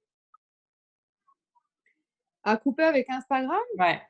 À 2.44 2.58
couper 2.58 2.84
avec 2.84 3.08
Instagram? 3.12 3.62
Ouais. 3.78 4.02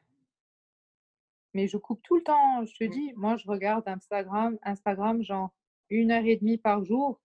Mais 1.53 1.68
je 1.68 1.76
coupe 1.76 2.01
tout 2.03 2.16
le 2.16 2.24
temps. 2.24 2.64
Je 2.64 2.74
te 2.74 2.86
mmh. 2.86 2.89
dis, 2.89 3.14
moi, 3.18 3.36
je 3.36 3.47
regarde 3.47 3.86
Instagram, 3.86 4.58
Instagram 4.64 5.22
genre 5.24 5.49
une 5.89 6.12
heure 6.12 6.26
et 6.26 6.38
demie 6.38 6.58
par 6.58 6.86
jour. 6.86 7.20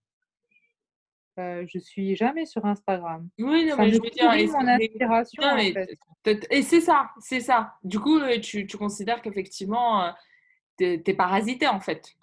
Euh, 1.39 1.64
je 1.66 1.78
suis 1.78 2.14
jamais 2.14 2.45
sur 2.45 2.64
Instagram. 2.66 3.28
Oui, 3.39 3.66
non, 3.66 3.76
mais 3.78 3.91
je 3.91 4.01
veux 4.03 4.11
dire, 4.11 4.30
mon 4.53 4.68
inspiration. 4.68 5.43
en 5.43 5.57
fait. 6.24 6.47
Et 6.51 6.62
c'est 6.62 6.83
ça, 6.83 7.11
c'est 7.20 7.41
ça. 7.41 7.74
Du 7.83 7.99
coup, 7.99 8.18
euh, 8.18 8.39
tu, 8.39 8.66
tu 8.66 8.76
considères 8.76 9.22
qu'effectivement, 9.22 10.05
euh, 10.05 10.11
tu 10.78 10.85
es, 10.85 11.14
parasité 11.14 11.66
en 11.66 11.80
fait. 11.80 12.14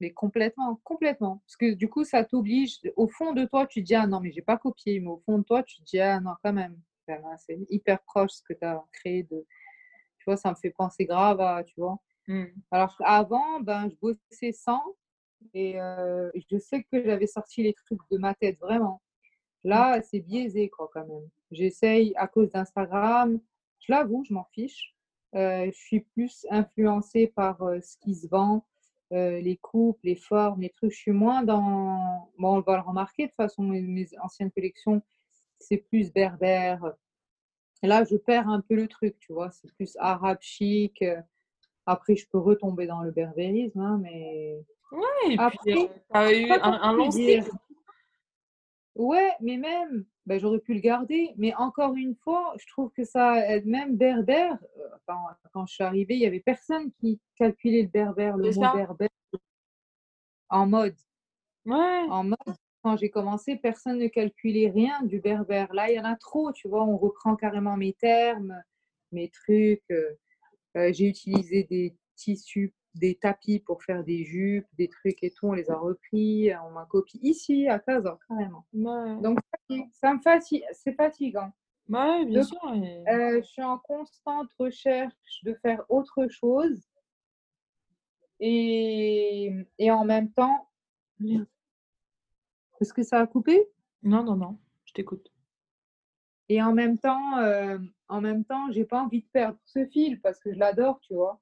Mais 0.00 0.12
complètement, 0.12 0.80
complètement. 0.82 1.42
Parce 1.46 1.56
que 1.56 1.74
du 1.74 1.88
coup, 1.88 2.04
ça 2.04 2.24
t'oblige. 2.24 2.80
Au 2.96 3.06
fond 3.06 3.32
de 3.32 3.44
toi, 3.44 3.66
tu 3.66 3.80
te 3.82 3.86
dis, 3.86 3.94
ah 3.94 4.06
non, 4.06 4.20
mais 4.20 4.32
j'ai 4.32 4.42
pas 4.42 4.58
copié. 4.58 4.98
Mais 4.98 5.08
au 5.08 5.22
fond 5.24 5.38
de 5.38 5.44
toi, 5.44 5.62
tu 5.62 5.76
te 5.76 5.84
dis, 5.84 6.00
ah 6.00 6.18
non, 6.18 6.32
quand 6.42 6.52
même. 6.52 6.76
C'est 7.38 7.58
hyper 7.68 8.02
proche 8.02 8.32
ce 8.32 8.42
que 8.42 8.54
tu 8.54 8.64
as 8.64 8.82
créé 8.92 9.22
de, 9.24 9.46
tu 10.18 10.24
vois, 10.26 10.36
ça 10.36 10.50
me 10.50 10.56
fait 10.56 10.70
penser 10.70 11.04
grave 11.04 11.40
à, 11.40 11.62
tu 11.62 11.74
vois. 11.76 11.98
Mmh. 12.26 12.44
Alors 12.70 12.96
avant, 13.04 13.60
ben, 13.60 13.90
je 13.90 13.94
bossais 13.96 14.52
sans 14.52 14.82
et 15.52 15.80
euh, 15.80 16.30
je 16.50 16.58
sais 16.58 16.84
que 16.84 17.04
j'avais 17.04 17.26
sorti 17.26 17.62
les 17.62 17.74
trucs 17.74 18.00
de 18.10 18.18
ma 18.18 18.34
tête, 18.34 18.58
vraiment. 18.60 19.02
Là, 19.64 20.00
c'est 20.02 20.20
biaisé, 20.20 20.68
quoi, 20.68 20.90
quand 20.92 21.06
même. 21.06 21.28
J'essaye 21.50 22.12
à 22.16 22.26
cause 22.28 22.50
d'Instagram, 22.50 23.40
je 23.80 23.92
l'avoue, 23.92 24.24
je 24.24 24.34
m'en 24.34 24.44
fiche. 24.52 24.94
Euh, 25.34 25.66
je 25.66 25.76
suis 25.76 26.00
plus 26.00 26.46
influencée 26.50 27.26
par 27.28 27.62
euh, 27.62 27.80
ce 27.80 27.96
qui 27.98 28.14
se 28.14 28.28
vend, 28.28 28.64
les 29.10 29.58
coupes, 29.62 30.00
les 30.02 30.16
formes, 30.16 30.60
les 30.60 30.70
trucs. 30.70 30.90
Je 30.90 30.96
suis 30.96 31.12
moins 31.12 31.44
dans. 31.44 32.28
Bon, 32.36 32.56
on 32.56 32.60
va 32.62 32.76
le 32.76 32.82
remarquer, 32.82 33.24
de 33.24 33.28
toute 33.28 33.36
façon, 33.36 33.62
mes 33.62 34.08
anciennes 34.20 34.50
collections, 34.50 35.02
c'est 35.60 35.76
plus 35.76 36.12
berbère, 36.12 36.94
là, 37.86 38.04
je 38.04 38.16
perds 38.16 38.48
un 38.48 38.60
peu 38.60 38.74
le 38.74 38.88
truc, 38.88 39.16
tu 39.18 39.32
vois. 39.32 39.50
C'est 39.50 39.72
plus 39.74 39.96
arabe 39.98 40.38
chic. 40.40 41.04
Après, 41.86 42.16
je 42.16 42.26
peux 42.28 42.38
retomber 42.38 42.86
dans 42.86 43.02
le 43.02 43.10
berbérisme, 43.10 43.80
hein, 43.80 43.98
mais. 44.02 44.64
Ouais, 44.94 45.34
et 45.34 45.36
puis, 45.36 45.88
euh, 46.14 46.30
eu 46.30 46.50
un, 46.50 46.92
long. 46.92 47.10
Ouais, 48.94 49.32
mais 49.40 49.56
même, 49.56 50.04
ben, 50.24 50.38
j'aurais 50.38 50.60
pu 50.60 50.74
le 50.74 50.80
garder. 50.80 51.34
Mais 51.36 51.54
encore 51.56 51.96
une 51.96 52.14
fois, 52.14 52.54
je 52.58 52.66
trouve 52.68 52.90
que 52.92 53.04
ça, 53.04 53.34
même 53.64 53.96
berbère, 53.96 54.56
euh, 54.78 55.12
quand 55.52 55.66
je 55.66 55.74
suis 55.74 55.84
arrivée, 55.84 56.14
il 56.14 56.20
n'y 56.20 56.26
avait 56.26 56.40
personne 56.40 56.92
qui 56.92 57.20
calculait 57.36 57.82
le 57.82 57.88
berbère, 57.88 58.36
le 58.36 58.50
mot 58.52 58.72
berbère 58.72 59.08
en 60.48 60.66
mode. 60.66 60.96
Ouais. 61.66 62.06
En 62.10 62.24
mode, 62.24 62.56
quand 62.82 62.96
j'ai 62.96 63.10
commencé, 63.10 63.56
personne 63.56 63.98
ne 63.98 64.08
calculait 64.08 64.70
rien 64.70 65.02
du 65.02 65.20
berbère. 65.20 65.72
Là, 65.74 65.90
il 65.90 65.96
y 65.96 66.00
en 66.00 66.04
a 66.04 66.16
trop, 66.16 66.52
tu 66.52 66.68
vois, 66.68 66.84
on 66.84 66.96
reprend 66.96 67.34
carrément 67.34 67.76
mes 67.76 67.94
termes, 67.94 68.62
mes 69.10 69.30
trucs. 69.30 69.82
Euh, 69.90 70.92
j'ai 70.92 71.08
utilisé 71.08 71.64
des 71.64 71.96
tissus, 72.16 72.72
des 72.94 73.16
tapis 73.16 73.58
pour 73.58 73.82
faire 73.82 74.04
des 74.04 74.24
jupes, 74.24 74.66
des 74.78 74.88
trucs 74.88 75.22
et 75.22 75.30
tout, 75.30 75.48
on 75.48 75.52
les 75.52 75.70
a 75.70 75.76
repris, 75.76 76.50
on 76.66 76.70
m'a 76.70 76.86
copié 76.86 77.20
ici, 77.22 77.68
à 77.68 77.78
Casa, 77.78 78.18
carrément. 78.28 78.64
Donc, 78.72 79.38
ça 79.92 80.14
me 80.14 80.20
fatigue, 80.20 80.64
c'est 80.72 80.94
fatigant. 80.94 81.52
Ouais, 81.88 82.24
bien 82.24 82.42
sûr. 82.42 82.58
Euh, 82.66 83.42
je 83.42 83.46
suis 83.46 83.62
en 83.62 83.78
constante 83.78 84.48
recherche 84.58 85.42
de 85.42 85.54
faire 85.54 85.84
autre 85.88 86.28
chose. 86.28 86.88
Et, 88.40 89.52
et 89.78 89.90
en 89.90 90.04
même 90.04 90.30
temps, 90.32 90.68
est-ce 92.80 92.92
que 92.92 93.02
ça 93.02 93.20
a 93.20 93.26
coupé? 93.26 93.68
Non, 94.02 94.22
non, 94.24 94.36
non, 94.36 94.58
je 94.84 94.92
t'écoute. 94.92 95.30
Et 96.48 96.62
en 96.62 96.74
même 96.74 96.98
temps, 96.98 97.38
euh, 97.38 97.78
en 98.08 98.20
même 98.20 98.44
temps, 98.44 98.70
j'ai 98.70 98.84
pas 98.84 99.02
envie 99.02 99.22
de 99.22 99.28
perdre 99.32 99.58
ce 99.64 99.86
fil 99.86 100.20
parce 100.20 100.38
que 100.38 100.52
je 100.52 100.58
l'adore, 100.58 101.00
tu 101.00 101.14
vois. 101.14 101.40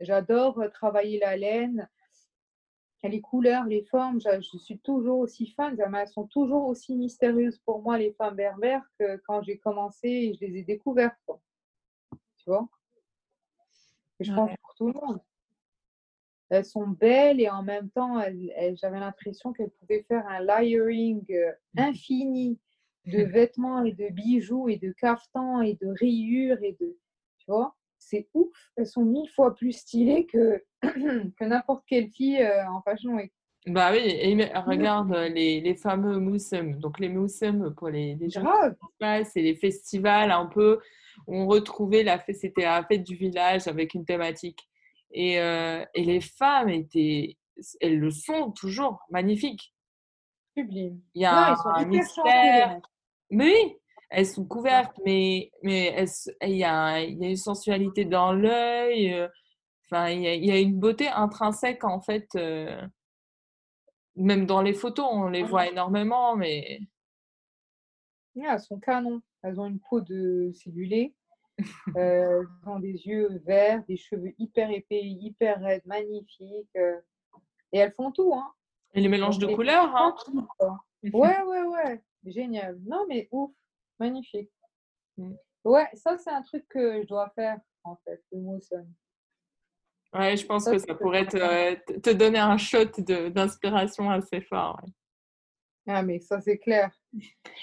J'adore 0.00 0.58
euh, 0.60 0.68
travailler 0.68 1.18
la 1.18 1.36
laine, 1.36 1.88
les 3.02 3.20
couleurs, 3.20 3.64
les 3.64 3.84
formes. 3.84 4.20
Je, 4.20 4.58
suis 4.58 4.78
toujours 4.78 5.18
aussi 5.20 5.46
fan. 5.46 5.78
Elles 5.78 6.08
sont 6.08 6.26
toujours 6.26 6.66
aussi 6.66 6.94
mystérieuses 6.94 7.58
pour 7.60 7.82
moi, 7.82 7.98
les 7.98 8.12
femmes 8.12 8.36
berbères, 8.36 8.84
que 8.98 9.16
quand 9.26 9.42
j'ai 9.42 9.58
commencé 9.58 10.08
et 10.08 10.34
je 10.34 10.40
les 10.44 10.58
ai 10.58 10.62
découvertes. 10.64 11.30
Tu 12.38 12.44
vois? 12.46 12.68
Et 14.18 14.24
je 14.24 14.34
pense 14.34 14.50
pour 14.62 14.74
tout 14.74 14.86
le 14.88 14.92
monde 14.94 15.20
elles 16.50 16.64
sont 16.64 16.88
belles 16.88 17.40
et 17.40 17.48
en 17.48 17.62
même 17.62 17.90
temps, 17.90 18.20
j'avais 18.74 19.00
l'impression 19.00 19.52
qu'elles 19.52 19.70
pouvaient 19.70 20.04
faire 20.08 20.26
un 20.26 20.40
layering 20.40 21.24
euh, 21.30 21.52
infini 21.76 22.58
de 23.06 23.22
vêtements 23.22 23.84
et 23.84 23.92
de 23.92 24.08
bijoux 24.10 24.68
et 24.68 24.76
de 24.76 24.92
caftans 24.92 25.62
et 25.62 25.74
de 25.74 25.86
rayures 25.86 26.62
et 26.62 26.76
de, 26.80 26.98
tu 27.38 27.46
vois, 27.46 27.74
c'est 28.00 28.28
ouf. 28.34 28.48
Elles 28.76 28.86
sont 28.86 29.04
mille 29.04 29.30
fois 29.30 29.54
plus 29.54 29.72
stylées 29.72 30.26
que, 30.26 30.62
que 30.82 31.44
n'importe 31.44 31.84
quelle 31.86 32.08
fille 32.08 32.42
euh, 32.42 32.68
en 32.68 32.82
fashion 32.82 33.14
week. 33.14 33.32
Bah 33.66 33.90
oui, 33.92 34.00
et 34.02 34.34
regarde 34.58 35.12
euh, 35.12 35.28
les, 35.28 35.60
les 35.60 35.74
fameux 35.74 36.18
moussem. 36.18 36.78
Donc 36.80 36.98
les 36.98 37.10
moussem 37.10 37.74
pour 37.74 37.90
les, 37.90 38.14
les 38.14 38.30
gens 38.30 38.46
c'est 39.00 39.42
les 39.42 39.54
festivals 39.54 40.30
un 40.30 40.46
peu. 40.46 40.80
On 41.26 41.46
retrouvait 41.46 42.02
la 42.02 42.18
fête, 42.18 42.36
c'était 42.36 42.62
la 42.62 42.82
fête 42.84 43.02
du 43.02 43.14
village 43.16 43.68
avec 43.68 43.92
une 43.92 44.06
thématique. 44.06 44.66
Et, 45.12 45.38
euh, 45.40 45.84
et, 45.92 46.04
les 46.04 46.20
femmes 46.20 46.70
étaient, 46.70 47.36
elles 47.80 47.98
le 47.98 48.10
sont 48.10 48.52
toujours, 48.52 49.00
magnifiques. 49.10 49.74
Sublime. 50.56 51.00
Il 51.14 51.22
y 51.22 51.24
a 51.26 51.54
un, 51.64 51.84
mystère. 51.84 52.80
Mais 53.30 53.44
oui, 53.44 53.76
elles 54.10 54.26
sont 54.26 54.44
couvertes, 54.44 54.98
mais, 55.04 55.52
mais 55.62 56.04
il, 56.42 56.56
y 56.56 56.64
a, 56.64 57.00
il 57.00 57.18
y 57.18 57.24
a 57.24 57.28
une 57.28 57.36
sensualité 57.36 58.04
dans 58.04 58.32
l'œil. 58.32 59.14
Euh, 59.14 59.28
enfin, 59.86 60.10
il 60.10 60.22
y, 60.22 60.26
a, 60.26 60.34
il 60.34 60.44
y, 60.44 60.50
a, 60.50 60.58
une 60.58 60.78
beauté 60.78 61.08
intrinsèque, 61.08 61.84
en 61.84 62.00
fait. 62.00 62.28
Euh, 62.34 62.80
même 64.16 64.46
dans 64.46 64.62
les 64.62 64.74
photos, 64.74 65.06
on 65.08 65.28
les 65.28 65.44
voit 65.44 65.68
énormément, 65.68 66.36
mais. 66.36 66.80
elles 68.36 68.60
sont 68.60 68.80
canons. 68.80 69.22
Elles 69.42 69.60
ont 69.60 69.66
une 69.66 69.80
peau 69.80 70.00
de 70.00 70.50
cellulée. 70.54 71.14
Euh, 71.96 72.42
ont 72.66 72.78
des 72.78 73.06
yeux 73.06 73.42
verts, 73.44 73.84
des 73.86 73.98
cheveux 73.98 74.32
hyper 74.38 74.70
épais, 74.70 75.02
hyper 75.02 75.60
raides, 75.60 75.84
magnifiques. 75.84 76.74
Euh, 76.76 76.98
et 77.72 77.78
elles 77.78 77.92
font 77.92 78.10
tout. 78.10 78.32
Hein. 78.34 78.50
Et 78.94 79.00
les 79.00 79.08
mélanges 79.08 79.38
de 79.38 79.46
couleurs. 79.46 79.94
Hein. 79.94 80.16
ouais, 81.02 81.42
ouais, 81.42 81.62
ouais. 81.62 82.02
Génial. 82.24 82.78
Non, 82.86 83.04
mais 83.08 83.28
ouf. 83.30 83.50
Magnifique. 84.00 84.50
Mm. 85.16 85.34
Ouais, 85.64 85.88
ça, 85.94 86.16
c'est 86.18 86.30
un 86.30 86.42
truc 86.42 86.66
que 86.68 87.02
je 87.02 87.06
dois 87.06 87.30
faire, 87.34 87.58
en 87.84 87.96
fait, 88.04 88.22
le 88.32 88.40
motion. 88.40 88.86
Ouais, 90.12 90.36
je 90.36 90.44
pense 90.44 90.64
que 90.64 90.78
ça 90.78 90.94
pourrait 90.94 91.26
te, 91.26 91.98
te, 92.00 92.10
donner 92.10 92.38
un 92.38 92.56
shot 92.56 92.90
d'inspiration 93.30 94.10
assez 94.10 94.40
fort. 94.40 94.80
Ah, 95.86 96.02
mais 96.02 96.18
ça, 96.18 96.40
c'est 96.40 96.58
clair. 96.58 96.90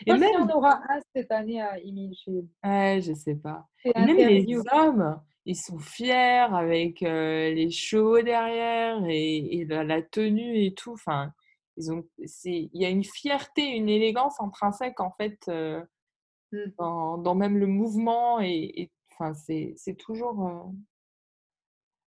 Et 0.05 0.11
même... 0.11 0.21
si 0.21 0.37
on 0.37 0.49
aura 0.55 0.81
un 0.89 0.99
cette 1.15 1.31
année 1.31 1.61
à 1.61 1.77
Emile 1.79 2.15
Ouais, 2.63 2.99
je 3.01 3.13
sais 3.13 3.35
pas. 3.35 3.67
même 3.95 4.15
les 4.15 4.57
hommes, 4.71 5.21
ils 5.45 5.55
sont 5.55 5.79
fiers 5.79 6.45
avec 6.51 7.03
euh, 7.03 7.53
les 7.53 7.69
chevaux 7.69 8.21
derrière 8.21 9.03
et, 9.07 9.65
la, 9.69 10.01
tenue 10.01 10.65
et 10.65 10.73
tout. 10.73 10.93
Enfin, 10.93 11.33
ils 11.77 11.91
ont, 11.91 12.05
il 12.45 12.69
y 12.73 12.85
a 12.85 12.89
une 12.89 13.03
fierté, 13.03 13.63
une 13.75 13.89
élégance 13.89 14.39
intrinsèque 14.41 14.99
en 14.99 15.11
fait 15.11 15.39
euh, 15.47 15.81
mmh. 16.51 16.57
dans, 16.77 17.17
dans, 17.17 17.35
même 17.35 17.57
le 17.57 17.67
mouvement 17.67 18.39
et, 18.41 18.91
enfin, 19.11 19.33
c'est 19.33 19.97
toujours. 19.97 20.47
Euh, 20.47 20.71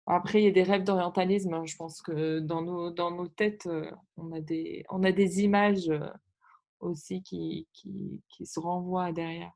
après, 0.07 0.43
il 0.43 0.45
y 0.45 0.49
a 0.49 0.53
des 0.53 0.63
rêves 0.63 0.85
d'orientalisme. 0.85 1.55
Hein. 1.55 1.67
Je 1.67 1.77
pense 1.77 2.03
que 2.03 2.41
dans 2.41 2.63
nos, 2.63 2.91
dans 2.91 3.11
nos 3.11 3.29
têtes, 3.29 3.69
on 4.17 4.33
a 4.33 4.41
des, 4.41 4.85
on 4.89 5.05
a 5.05 5.13
des 5.13 5.43
images 5.43 5.93
aussi 6.81 7.23
qui, 7.23 7.69
qui, 7.73 8.21
qui 8.29 8.47
se 8.47 8.59
renvoient 8.59 9.13
derrière. 9.13 9.53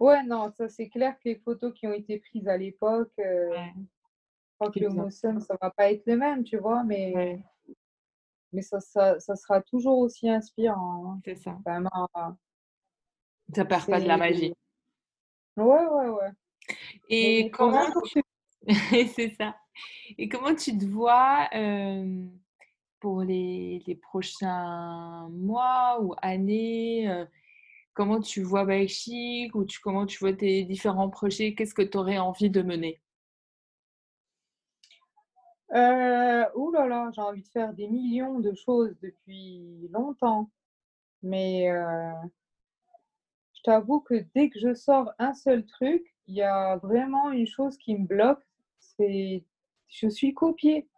Ouais, 0.00 0.22
non, 0.22 0.52
ça 0.56 0.68
c'est 0.68 0.88
clair 0.88 1.14
que 1.18 1.28
les 1.28 1.36
photos 1.36 1.74
qui 1.74 1.86
ont 1.86 1.92
été 1.92 2.18
prises 2.18 2.46
à 2.46 2.56
l'époque, 2.56 3.12
euh, 3.18 3.50
je 3.56 4.54
crois 4.58 4.70
que 4.70 4.78
le 4.78 4.90
Mossum, 4.90 5.40
ça 5.40 5.56
va 5.60 5.70
pas 5.70 5.92
être 5.92 6.06
le 6.06 6.16
même, 6.16 6.44
tu 6.44 6.56
vois, 6.56 6.84
mais, 6.84 7.42
mais 8.52 8.62
ça, 8.62 8.80
ça, 8.80 9.18
ça, 9.20 9.36
sera 9.36 9.60
toujours 9.62 9.98
aussi 9.98 10.28
inspirant. 10.28 11.12
Hein. 11.12 11.20
C'est 11.24 11.36
ça. 11.36 11.56
Vraiment, 11.64 12.08
ça 13.54 13.64
perd 13.64 13.86
pas 13.86 14.00
de 14.00 14.06
la 14.06 14.16
magie. 14.16 14.54
Ouais, 15.56 15.86
ouais, 15.86 16.08
ouais. 16.08 16.30
Et 17.08 17.50
comment 17.50 17.86
c'est 19.14 19.34
ça. 19.38 19.56
Et 20.18 20.28
comment 20.28 20.54
tu 20.54 20.76
te 20.76 20.84
vois 20.84 21.48
pour 23.00 23.22
les, 23.22 23.82
les, 23.86 23.94
prochains 23.94 25.28
mois 25.30 26.00
ou 26.02 26.14
années 26.20 27.26
Comment 27.98 28.20
tu 28.20 28.42
vois 28.42 28.64
Baekchik 28.64 29.56
ou 29.56 29.64
tu, 29.64 29.80
comment 29.80 30.06
tu 30.06 30.18
vois 30.20 30.32
tes 30.32 30.62
différents 30.62 31.10
projets? 31.10 31.54
Qu'est-ce 31.54 31.74
que 31.74 31.82
tu 31.82 31.98
aurais 31.98 32.18
envie 32.18 32.48
de 32.48 32.62
mener? 32.62 33.00
Euh, 35.74 36.44
Ouh 36.54 36.72
là 36.72 36.86
là, 36.86 37.10
j'ai 37.14 37.20
envie 37.20 37.42
de 37.42 37.48
faire 37.48 37.72
des 37.74 37.88
millions 37.88 38.40
de 38.40 38.54
choses 38.54 38.96
depuis 39.02 39.88
longtemps. 39.92 40.50
Mais 41.22 41.70
euh, 41.70 42.12
je 43.54 43.62
t'avoue 43.62 44.00
que 44.00 44.24
dès 44.34 44.50
que 44.50 44.58
je 44.58 44.74
sors 44.74 45.12
un 45.18 45.34
seul 45.34 45.64
truc, 45.66 46.14
il 46.26 46.36
y 46.36 46.42
a 46.42 46.76
vraiment 46.76 47.30
une 47.32 47.46
chose 47.46 47.76
qui 47.78 47.96
me 47.96 48.06
bloque, 48.06 48.46
c'est 48.78 49.44
je 49.88 50.08
suis 50.08 50.34
copiée. 50.34 50.88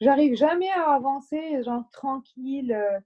J'arrive 0.00 0.36
jamais 0.36 0.70
à 0.70 0.94
avancer, 0.94 1.62
genre 1.64 1.88
tranquille. 1.90 2.72
Euh, 2.72 3.00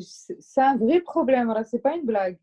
c'est 0.00 0.60
un 0.60 0.76
vrai 0.76 1.00
problème, 1.00 1.46
voilà, 1.46 1.64
c'est 1.64 1.80
pas 1.80 1.96
une 1.96 2.06
blague. 2.06 2.38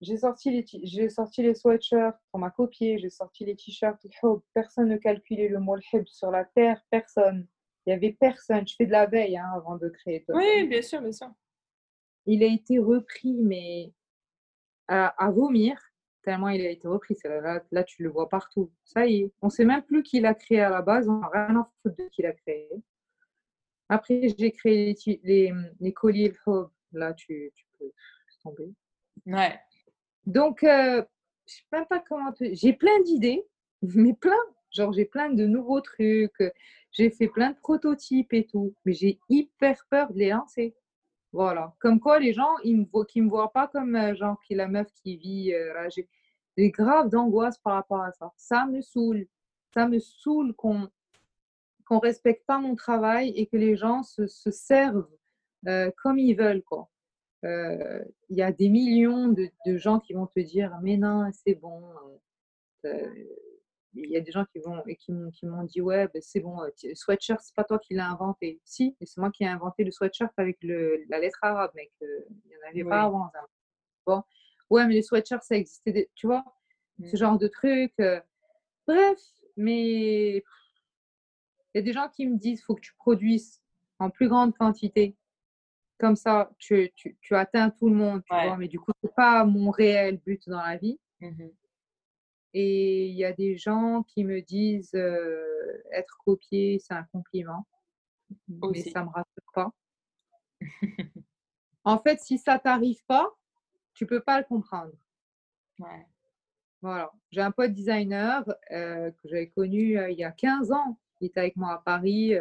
J'ai 0.00 0.16
sorti 0.16 0.50
les 0.50 0.64
j'ai 0.84 1.08
sorti 1.08 1.42
les 1.42 1.54
sweatshirts, 1.54 2.16
on 2.32 2.38
m'a 2.38 2.50
copié, 2.50 2.98
j'ai 2.98 3.10
sorti 3.10 3.44
les 3.44 3.56
t-shirts, 3.56 4.06
personne 4.54 4.88
ne 4.88 4.96
calculait 4.96 5.48
le 5.48 5.58
mot 5.58 5.76
sur 6.06 6.30
la 6.30 6.44
terre, 6.44 6.80
personne. 6.90 7.48
Il 7.88 7.90
y 7.90 7.92
avait 7.94 8.12
personne. 8.12 8.68
Je 8.68 8.74
fais 8.76 8.84
de 8.84 8.92
la 8.92 9.06
veille 9.06 9.38
hein, 9.38 9.50
avant 9.54 9.76
de 9.76 9.88
créer. 9.88 10.22
Oui, 10.28 10.66
bien 10.68 10.82
sûr, 10.82 11.00
bien 11.00 11.10
sûr. 11.10 11.32
Il 12.26 12.42
a 12.42 12.46
été 12.46 12.78
repris, 12.78 13.32
mais 13.42 13.94
à, 14.88 15.30
vomir, 15.30 15.80
tellement 16.22 16.50
il 16.50 16.60
a 16.66 16.70
été 16.70 16.86
repris. 16.86 17.16
Là, 17.24 17.64
là, 17.70 17.84
tu 17.84 18.02
le 18.02 18.10
vois 18.10 18.28
partout. 18.28 18.70
Ça 18.84 19.06
y 19.06 19.22
est. 19.22 19.32
On 19.40 19.46
ne 19.46 19.50
sait 19.50 19.64
même 19.64 19.82
plus 19.82 20.02
qui 20.02 20.20
l'a 20.20 20.34
créé 20.34 20.60
à 20.60 20.68
la 20.68 20.82
base. 20.82 21.08
On 21.08 21.18
n'a 21.18 21.28
rien 21.28 21.56
à 21.56 21.70
foutre 21.82 21.96
de 21.96 22.08
qui 22.10 22.20
l'a 22.20 22.32
créé. 22.32 22.68
Après, 23.88 24.34
j'ai 24.38 24.52
créé 24.52 24.94
les, 25.06 25.20
les, 25.24 25.54
les 25.80 25.92
colliers. 25.94 26.34
Là, 26.92 27.14
tu, 27.14 27.50
tu 27.54 27.66
peux 27.78 27.90
tomber. 28.42 28.70
Ouais. 29.24 29.58
Donc, 30.26 30.62
euh, 30.62 31.02
je 31.46 31.54
sais 31.54 31.62
même 31.72 31.86
pas 31.86 32.00
comment. 32.00 32.32
J'ai 32.40 32.72
plein 32.72 33.00
d'idées, 33.02 33.44
mais 33.82 34.14
plein. 34.14 34.36
Genre, 34.70 34.92
j'ai 34.92 35.06
plein 35.06 35.30
de 35.30 35.46
nouveaux 35.46 35.80
trucs. 35.80 36.42
J'ai 36.92 37.10
fait 37.10 37.28
plein 37.28 37.50
de 37.50 37.56
prototypes 37.56 38.32
et 38.32 38.46
tout. 38.46 38.74
Mais 38.84 38.92
j'ai 38.92 39.18
hyper 39.28 39.86
peur 39.90 40.12
de 40.12 40.18
les 40.18 40.30
lancer. 40.30 40.74
Voilà. 41.32 41.74
Comme 41.80 42.00
quoi, 42.00 42.18
les 42.18 42.32
gens, 42.32 42.58
ils 42.64 42.76
me 42.76 43.04
qui 43.04 43.22
me 43.22 43.28
voient 43.28 43.52
pas 43.52 43.66
comme 43.68 43.96
euh, 43.96 44.14
genre 44.14 44.38
qui 44.46 44.54
la 44.54 44.68
meuf 44.68 44.88
qui 44.92 45.16
vit. 45.16 45.54
Euh, 45.54 45.88
j'ai 45.94 46.08
des 46.56 46.70
graves 46.70 47.08
d'angoisse 47.08 47.58
par 47.58 47.74
rapport 47.74 48.02
à 48.02 48.12
ça. 48.12 48.32
Ça 48.36 48.66
me 48.66 48.82
saoule. 48.82 49.26
Ça 49.74 49.88
me 49.88 49.98
saoule 49.98 50.54
qu'on 50.54 50.88
qu'on 51.86 52.00
respecte 52.00 52.44
pas 52.44 52.58
mon 52.58 52.76
travail 52.76 53.30
et 53.30 53.46
que 53.46 53.56
les 53.56 53.74
gens 53.74 54.02
se, 54.02 54.26
se 54.26 54.50
servent 54.50 55.08
comme 55.96 56.18
ils 56.18 56.34
veulent. 56.34 56.62
Quoi. 56.62 56.90
Euh, 57.44 58.04
il 58.28 58.36
y 58.36 58.42
a 58.42 58.50
des 58.50 58.68
millions 58.68 59.28
de, 59.28 59.48
de, 59.64 59.76
gens 59.76 60.00
qui 60.00 60.12
vont 60.12 60.26
te 60.26 60.40
dire 60.40 60.76
mais 60.82 60.96
non, 60.96 61.30
c'est 61.32 61.54
bon. 61.54 61.84
Euh, 62.84 63.24
il 63.94 64.10
y 64.10 64.16
a 64.16 64.20
des 64.20 64.32
gens 64.32 64.44
qui 64.44 64.58
vont 64.58 64.82
et 64.86 64.96
qui 64.96 65.12
m'ont 65.12 65.64
dit 65.64 65.80
ouais 65.80 66.08
ben 66.12 66.20
c'est 66.22 66.40
bon 66.40 66.60
le 66.60 66.94
sweatshirt 66.94 67.40
c'est 67.40 67.54
pas 67.54 67.64
toi 67.64 67.78
qui 67.78 67.94
l'as 67.94 68.10
inventé 68.10 68.60
si 68.64 68.96
c'est 69.00 69.16
moi 69.18 69.30
qui 69.30 69.44
ai 69.44 69.48
inventé 69.48 69.82
le 69.82 69.90
sweatshirt 69.90 70.30
avec 70.36 70.58
le, 70.62 71.04
la 71.08 71.18
lettre 71.18 71.38
arabe 71.42 71.70
mec 71.74 71.90
il 72.00 72.06
n'y 72.46 72.56
en 72.56 72.68
avait 72.68 72.84
pas 72.84 73.02
avant 73.02 73.30
bon 74.06 74.22
ouais 74.70 74.86
mais 74.86 74.94
les 74.94 75.02
sweatshirts 75.02 75.42
ça 75.42 75.56
existait 75.56 76.10
tu 76.14 76.26
vois 76.26 76.44
ce 77.02 77.14
mmh. 77.14 77.18
genre 77.18 77.38
de 77.38 77.48
truc 77.48 77.94
bref 78.86 79.18
mais 79.56 80.36
il 80.36 80.42
y 81.74 81.78
a 81.78 81.82
des 81.82 81.92
gens 81.92 82.08
qui 82.08 82.26
me 82.26 82.36
disent 82.36 82.62
faut 82.62 82.74
que 82.74 82.82
tu 82.82 82.94
produises 82.94 83.60
en 83.98 84.10
plus 84.10 84.28
grande 84.28 84.54
quantité 84.56 85.16
comme 85.98 86.16
ça 86.16 86.50
tu, 86.58 86.90
tu, 86.94 87.16
tu 87.20 87.34
atteins 87.34 87.70
tout 87.70 87.88
le 87.88 87.94
monde 87.94 88.22
tu 88.24 88.34
vois 88.34 88.56
mais 88.56 88.68
du 88.68 88.78
coup 88.78 88.92
c'est 89.02 89.14
pas 89.14 89.44
mon 89.44 89.70
réel 89.70 90.18
but 90.18 90.48
dans 90.48 90.62
la 90.62 90.76
vie 90.76 90.98
mmh 91.20 91.48
et 92.54 93.08
il 93.08 93.14
y 93.14 93.24
a 93.24 93.32
des 93.32 93.56
gens 93.56 94.02
qui 94.04 94.24
me 94.24 94.40
disent 94.40 94.94
être 94.94 96.18
copié, 96.24 96.78
c'est 96.78 96.94
un 96.94 97.04
compliment. 97.12 97.66
Mais 98.48 98.82
ça 98.82 99.00
ne 99.00 99.06
me 99.06 99.10
rassure 99.10 99.52
pas. 99.54 99.70
en 101.84 101.98
fait, 101.98 102.20
si 102.20 102.38
ça 102.38 102.58
t'arrive 102.58 103.04
pas, 103.06 103.28
tu 103.94 104.06
peux 104.06 104.20
pas 104.20 104.38
le 104.38 104.44
comprendre. 104.44 104.92
Voilà. 106.80 107.10
J'ai 107.30 107.40
un 107.40 107.50
pote 107.50 107.72
designer 107.72 108.44
que 108.70 109.12
j'avais 109.24 109.48
connu 109.48 109.98
il 110.10 110.18
y 110.18 110.24
a 110.24 110.32
15 110.32 110.72
ans. 110.72 110.98
Il 111.20 111.26
était 111.26 111.40
avec 111.40 111.56
moi 111.56 111.74
à 111.74 111.78
Paris. 111.78 112.34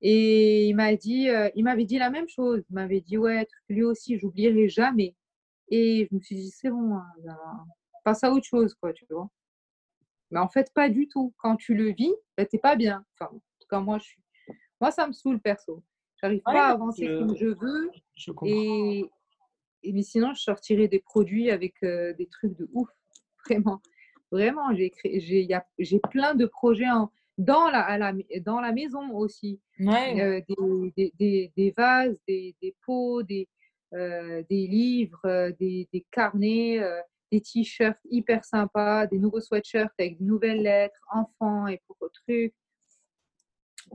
Et 0.00 0.66
il 0.68 0.74
m'a 0.74 0.94
dit, 0.94 1.28
il 1.54 1.64
m'avait 1.64 1.84
dit 1.84 1.98
la 1.98 2.10
même 2.10 2.28
chose. 2.28 2.62
Il 2.70 2.74
m'avait 2.74 3.00
dit, 3.00 3.18
ouais, 3.18 3.46
lui 3.68 3.82
aussi, 3.82 4.18
j'oublierai 4.18 4.68
jamais. 4.68 5.16
Et 5.70 6.08
je 6.10 6.14
me 6.14 6.20
suis 6.20 6.36
dit, 6.36 6.50
c'est 6.50 6.70
bon, 6.70 6.96
hein, 6.96 7.04
passe 8.04 8.24
à 8.24 8.32
autre 8.32 8.46
chose, 8.46 8.74
quoi, 8.74 8.92
tu 8.92 9.04
vois. 9.10 9.28
Mais 10.30 10.38
en 10.38 10.48
fait, 10.48 10.72
pas 10.74 10.88
du 10.88 11.08
tout. 11.08 11.34
Quand 11.38 11.56
tu 11.56 11.74
le 11.74 11.92
vis, 11.92 12.12
bah, 12.36 12.46
t'es 12.46 12.58
pas 12.58 12.76
bien. 12.76 13.04
Enfin, 13.14 13.30
en 13.34 13.38
tout 13.38 13.68
cas, 13.68 13.80
moi, 13.80 13.98
je 13.98 14.04
suis... 14.04 14.22
moi 14.80 14.90
ça 14.90 15.06
me 15.06 15.12
saoule 15.12 15.40
perso. 15.40 15.82
J'arrive 16.20 16.42
pas 16.42 16.68
à 16.68 16.72
avancer 16.72 17.06
comme 17.06 17.36
je 17.36 17.46
veux. 17.46 17.90
Je 18.16 18.32
et... 18.44 19.04
et, 19.82 19.92
mais 19.92 20.02
sinon, 20.02 20.34
je 20.34 20.40
sortirais 20.40 20.88
des 20.88 21.00
produits 21.00 21.50
avec 21.50 21.74
euh, 21.82 22.12
des 22.14 22.26
trucs 22.26 22.56
de 22.56 22.68
ouf. 22.72 22.88
Vraiment. 23.46 23.80
Vraiment, 24.30 24.74
j'ai 24.74 24.92
j'ai, 25.04 25.48
j'ai 25.78 26.00
plein 26.10 26.34
de 26.34 26.44
projets 26.44 26.90
en, 26.90 27.10
dans, 27.38 27.70
la, 27.70 27.80
à 27.80 27.96
la, 27.96 28.12
dans 28.44 28.60
la 28.60 28.72
maison 28.72 29.10
aussi. 29.12 29.60
Euh, 29.80 30.40
des, 30.96 31.12
des, 31.18 31.52
des, 31.56 31.70
vases, 31.76 32.18
des, 32.26 32.54
des 32.60 32.74
pots, 32.84 33.22
des, 33.22 33.48
euh, 33.94 34.42
des 34.50 34.66
livres, 34.66 35.50
des, 35.58 35.88
des 35.92 36.06
carnets 36.10 36.80
des 37.30 37.40
t-shirts 37.40 37.98
hyper 38.10 38.44
sympas, 38.44 39.06
des 39.06 39.18
nouveaux 39.18 39.40
sweatshirts 39.40 39.92
avec 39.98 40.18
de 40.18 40.24
nouvelles 40.24 40.62
lettres, 40.62 41.00
enfants 41.12 41.66
et 41.66 41.80
pour 41.86 41.96
trucs. 42.12 42.54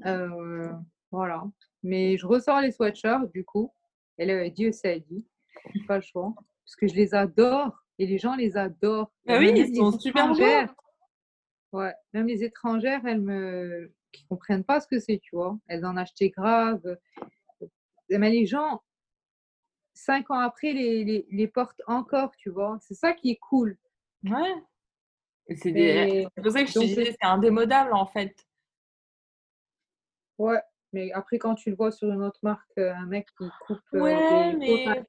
Euh, 0.05 0.71
voilà. 1.11 1.43
Mais 1.81 2.17
je 2.17 2.25
ressors 2.25 2.61
les 2.61 2.71
sweatshirts 2.71 3.31
du 3.33 3.43
coup. 3.43 3.71
Et 4.17 4.25
là, 4.25 4.49
Dieu 4.49 4.71
sait 4.71 5.03
dit. 5.09 5.25
Pas 5.87 5.97
le 5.97 6.01
choix. 6.03 6.33
Parce 6.65 6.75
que 6.75 6.87
je 6.87 6.95
les 6.95 7.13
adore 7.13 7.75
et 7.99 8.05
les 8.05 8.17
gens 8.17 8.35
les 8.35 8.57
adorent. 8.57 9.11
Ah 9.27 9.37
oui, 9.37 9.51
ils 9.55 9.75
sont 9.75 9.97
super 9.99 10.29
beaux. 10.29 10.73
Ouais, 11.73 11.93
même 12.13 12.27
les 12.27 12.43
étrangères, 12.43 13.05
elles 13.05 13.21
me 13.21 13.91
qui 14.11 14.23
comprennent 14.25 14.63
pas 14.63 14.79
ce 14.79 14.87
que 14.87 14.99
c'est, 14.99 15.17
tu 15.17 15.35
vois. 15.35 15.57
Elles 15.67 15.85
en 15.85 15.97
achetaient 15.97 16.29
grave. 16.29 16.97
Mais 18.09 18.29
les 18.29 18.45
gens, 18.45 18.83
cinq 19.95 20.29
ans 20.29 20.39
après, 20.39 20.71
les, 20.71 21.03
les, 21.03 21.27
les 21.31 21.47
portent 21.47 21.81
encore, 21.87 22.35
tu 22.37 22.51
vois. 22.51 22.77
C'est 22.79 22.93
ça 22.93 23.13
qui 23.13 23.31
est 23.31 23.37
cool. 23.37 23.77
Ouais. 24.23 24.53
C'est 25.57 26.27
pour 26.35 26.51
ça 26.51 26.63
que 26.63 26.69
je 26.69 26.73
te 26.73 26.79
disais, 26.79 27.05
c'est 27.05 27.27
indémodable 27.27 27.91
en 27.91 28.05
fait. 28.05 28.35
Ouais, 30.37 30.61
mais 30.93 31.11
après, 31.11 31.39
quand 31.39 31.55
tu 31.55 31.71
le 31.71 31.75
vois 31.75 31.91
sur 31.91 32.11
une 32.11 32.21
autre 32.21 32.39
marque, 32.43 32.71
euh, 32.77 32.93
un 32.93 33.07
mec 33.07 33.27
qui 33.37 33.49
coupe. 33.65 33.79
Euh, 33.95 33.99
ouais, 33.99 34.55
mais... 34.55 35.03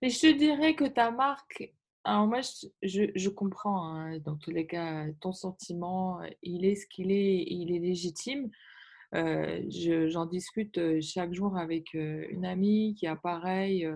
mais 0.00 0.10
je 0.10 0.20
te 0.20 0.38
dirais 0.38 0.74
que 0.74 0.84
ta 0.84 1.10
marque. 1.10 1.72
Alors, 2.04 2.26
moi, 2.26 2.40
je, 2.82 3.10
je, 3.14 3.28
comprends, 3.28 3.86
hein, 3.86 4.18
dans 4.18 4.36
tous 4.36 4.50
les 4.50 4.66
cas, 4.66 5.06
ton 5.20 5.32
sentiment, 5.32 6.20
il 6.42 6.64
est 6.64 6.74
ce 6.74 6.86
qu'il 6.86 7.12
est, 7.12 7.44
il 7.46 7.72
est 7.74 7.78
légitime. 7.78 8.50
Euh, 9.14 9.62
j'en 10.08 10.26
discute 10.26 11.00
chaque 11.00 11.32
jour 11.32 11.56
avec 11.56 11.94
une 11.94 12.44
amie 12.44 12.94
qui 12.98 13.06
a 13.06 13.14
pareil 13.14 13.88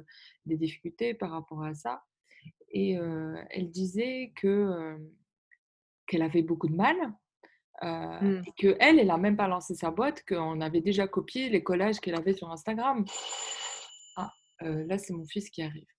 des 0.44 0.56
difficultés 0.56 1.14
par 1.14 1.30
rapport 1.30 1.64
à 1.64 1.74
ça. 1.74 2.02
Et 2.70 2.92
elle 3.50 3.70
disait 3.70 4.32
que 4.36 4.96
qu'elle 6.06 6.22
avait 6.22 6.42
beaucoup 6.42 6.68
de 6.68 6.76
mal. 6.76 6.96
Euh, 7.82 8.42
Et 8.46 8.52
que 8.56 8.76
elle, 8.80 8.98
elle 8.98 9.10
a 9.10 9.18
même 9.18 9.36
pas 9.36 9.48
lancé 9.48 9.74
sa 9.74 9.90
boîte, 9.90 10.24
qu'on 10.24 10.60
avait 10.60 10.80
déjà 10.80 11.06
copié 11.08 11.48
les 11.50 11.62
collages 11.62 12.00
qu'elle 12.00 12.14
avait 12.14 12.32
sur 12.32 12.50
Instagram. 12.50 13.04
Ah, 14.16 14.32
là 14.60 14.96
c'est 14.96 15.12
mon 15.12 15.26
fils 15.26 15.50
qui 15.50 15.62
arrive. 15.62 15.95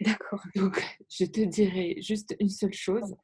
D'accord. 0.00 0.42
Donc 0.56 0.82
je 1.10 1.24
te 1.24 1.40
dirai 1.40 1.96
juste 2.00 2.36
une 2.40 2.50
seule 2.50 2.74
chose 2.74 3.14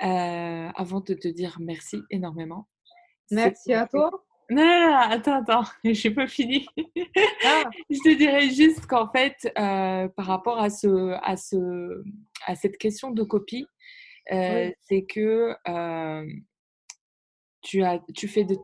avant 0.00 1.00
de 1.00 1.14
te 1.14 1.28
dire 1.28 1.56
merci 1.60 2.02
énormément. 2.10 2.68
Merci 3.30 3.72
à 3.72 3.86
toi. 3.86 4.10
Non, 4.50 4.62
non, 4.62 4.90
non, 4.90 4.96
attends, 4.96 5.40
attends, 5.40 5.64
je 5.84 6.08
n'ai 6.08 6.14
pas 6.14 6.26
fini. 6.26 6.66
Ah. 7.44 7.64
je 7.90 7.98
te 7.98 8.16
dirais 8.16 8.50
juste 8.50 8.86
qu'en 8.86 9.10
fait, 9.10 9.36
euh, 9.58 10.08
par 10.08 10.26
rapport 10.26 10.58
à, 10.58 10.68
ce, 10.68 11.12
à, 11.22 11.36
ce, 11.36 12.02
à 12.46 12.54
cette 12.54 12.76
question 12.76 13.10
de 13.12 13.22
copie, 13.22 13.66
euh, 14.30 14.70
c'est 14.82 15.04
que 15.04 15.54
euh, 15.68 16.26
tu, 17.62 17.82
as, 17.82 18.00
tu 18.14 18.28
fais 18.28 18.44
de 18.44 18.56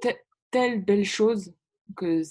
telles 0.50 0.84
belles 0.84 1.06
choses 1.06 1.54
que 1.96 2.22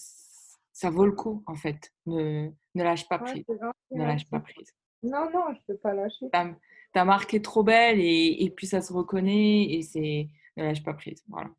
ça 0.77 0.91
vaut 0.91 1.07
le 1.07 1.11
coup, 1.11 1.43
en 1.47 1.55
fait. 1.55 1.91
Ne, 2.05 2.51
ne 2.75 2.83
lâche 2.83 3.07
pas 3.09 3.17
prise. 3.17 3.43
ne 3.89 4.03
lâche 4.03 4.29
pas 4.29 4.39
prise. 4.39 4.71
Non, 5.01 5.27
non, 5.33 5.45
je 5.47 5.57
ne 5.57 5.63
peux 5.65 5.77
pas 5.77 5.95
lâcher. 5.95 6.29
Ta, 6.31 6.55
ta 6.93 7.03
marque 7.03 7.33
est 7.33 7.43
trop 7.43 7.63
belle 7.63 7.99
et, 7.99 8.43
et 8.43 8.51
puis 8.51 8.67
ça 8.67 8.81
se 8.81 8.93
reconnaît 8.93 9.63
et 9.63 9.81
c'est 9.81 10.29
ne 10.55 10.63
lâche 10.63 10.83
pas 10.83 10.93
prise. 10.93 11.23
Voilà. 11.29 11.49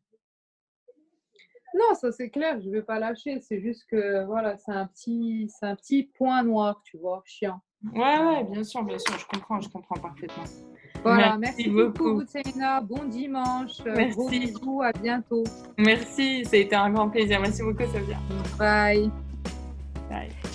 Non, 1.73 1.95
ça 1.95 2.13
c'est 2.13 2.29
clair, 2.29 2.61
je 2.61 2.67
ne 2.67 2.71
vais 2.71 2.81
pas 2.81 2.97
lâcher. 2.97 3.41
C'est 3.41 3.59
juste 3.59 3.83
que 3.89 4.23
voilà, 4.23 4.57
c'est 4.57 4.71
un 4.71 4.87
petit, 4.87 5.51
c'est 5.59 5.65
un 5.65 5.75
petit 5.75 6.03
point 6.03 6.41
noir, 6.43 6.81
tu 6.85 6.97
vois, 6.97 7.21
chiant. 7.25 7.59
Ouais, 7.91 8.19
ouais, 8.19 8.45
bien 8.45 8.63
sûr, 8.63 8.83
bien 8.83 8.99
sûr, 8.99 9.19
je 9.19 9.25
comprends, 9.25 9.59
je 9.59 9.67
comprends 9.67 9.99
parfaitement. 9.99 10.45
Voilà, 11.03 11.37
merci, 11.37 11.69
beaucoup, 11.69 12.15
Boutseina. 12.15 12.81
Bon 12.81 13.05
dimanche. 13.05 13.81
Merci. 13.85 14.17
Gros 14.17 14.29
bisous, 14.29 14.81
à 14.81 14.91
bientôt. 14.91 15.43
Merci, 15.77 16.45
ça 16.45 16.55
a 16.55 16.59
été 16.59 16.75
un 16.75 16.89
grand 16.89 17.09
plaisir. 17.09 17.39
Merci 17.39 17.63
beaucoup, 17.63 17.83
Sophia. 17.83 18.17
Bye. 18.57 19.09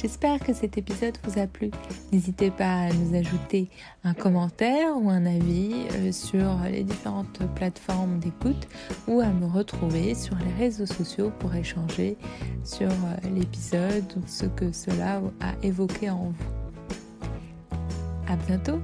J'espère 0.00 0.38
que 0.38 0.52
cet 0.52 0.76
épisode 0.76 1.16
vous 1.22 1.40
a 1.40 1.46
plu. 1.46 1.70
N'hésitez 2.12 2.50
pas 2.50 2.82
à 2.82 2.92
nous 2.92 3.16
ajouter 3.16 3.70
un 4.04 4.12
commentaire 4.12 4.90
ou 4.96 5.08
un 5.08 5.24
avis 5.24 5.86
euh, 5.94 6.12
sur 6.12 6.58
les 6.70 6.82
différentes 6.82 7.40
plateformes 7.54 8.18
d'écoute 8.18 8.68
ou 9.08 9.20
à 9.20 9.28
me 9.28 9.46
retrouver 9.46 10.14
sur 10.14 10.36
les 10.36 10.52
réseaux 10.62 10.84
sociaux 10.84 11.32
pour 11.38 11.54
échanger 11.54 12.18
sur 12.64 12.90
euh, 12.90 13.30
l'épisode 13.34 14.12
ou 14.16 14.22
ce 14.26 14.44
que 14.44 14.72
cela 14.72 15.22
a 15.40 15.54
évoqué 15.62 16.10
en 16.10 16.34
vous. 16.36 17.76
À 18.28 18.36
bientôt! 18.36 18.80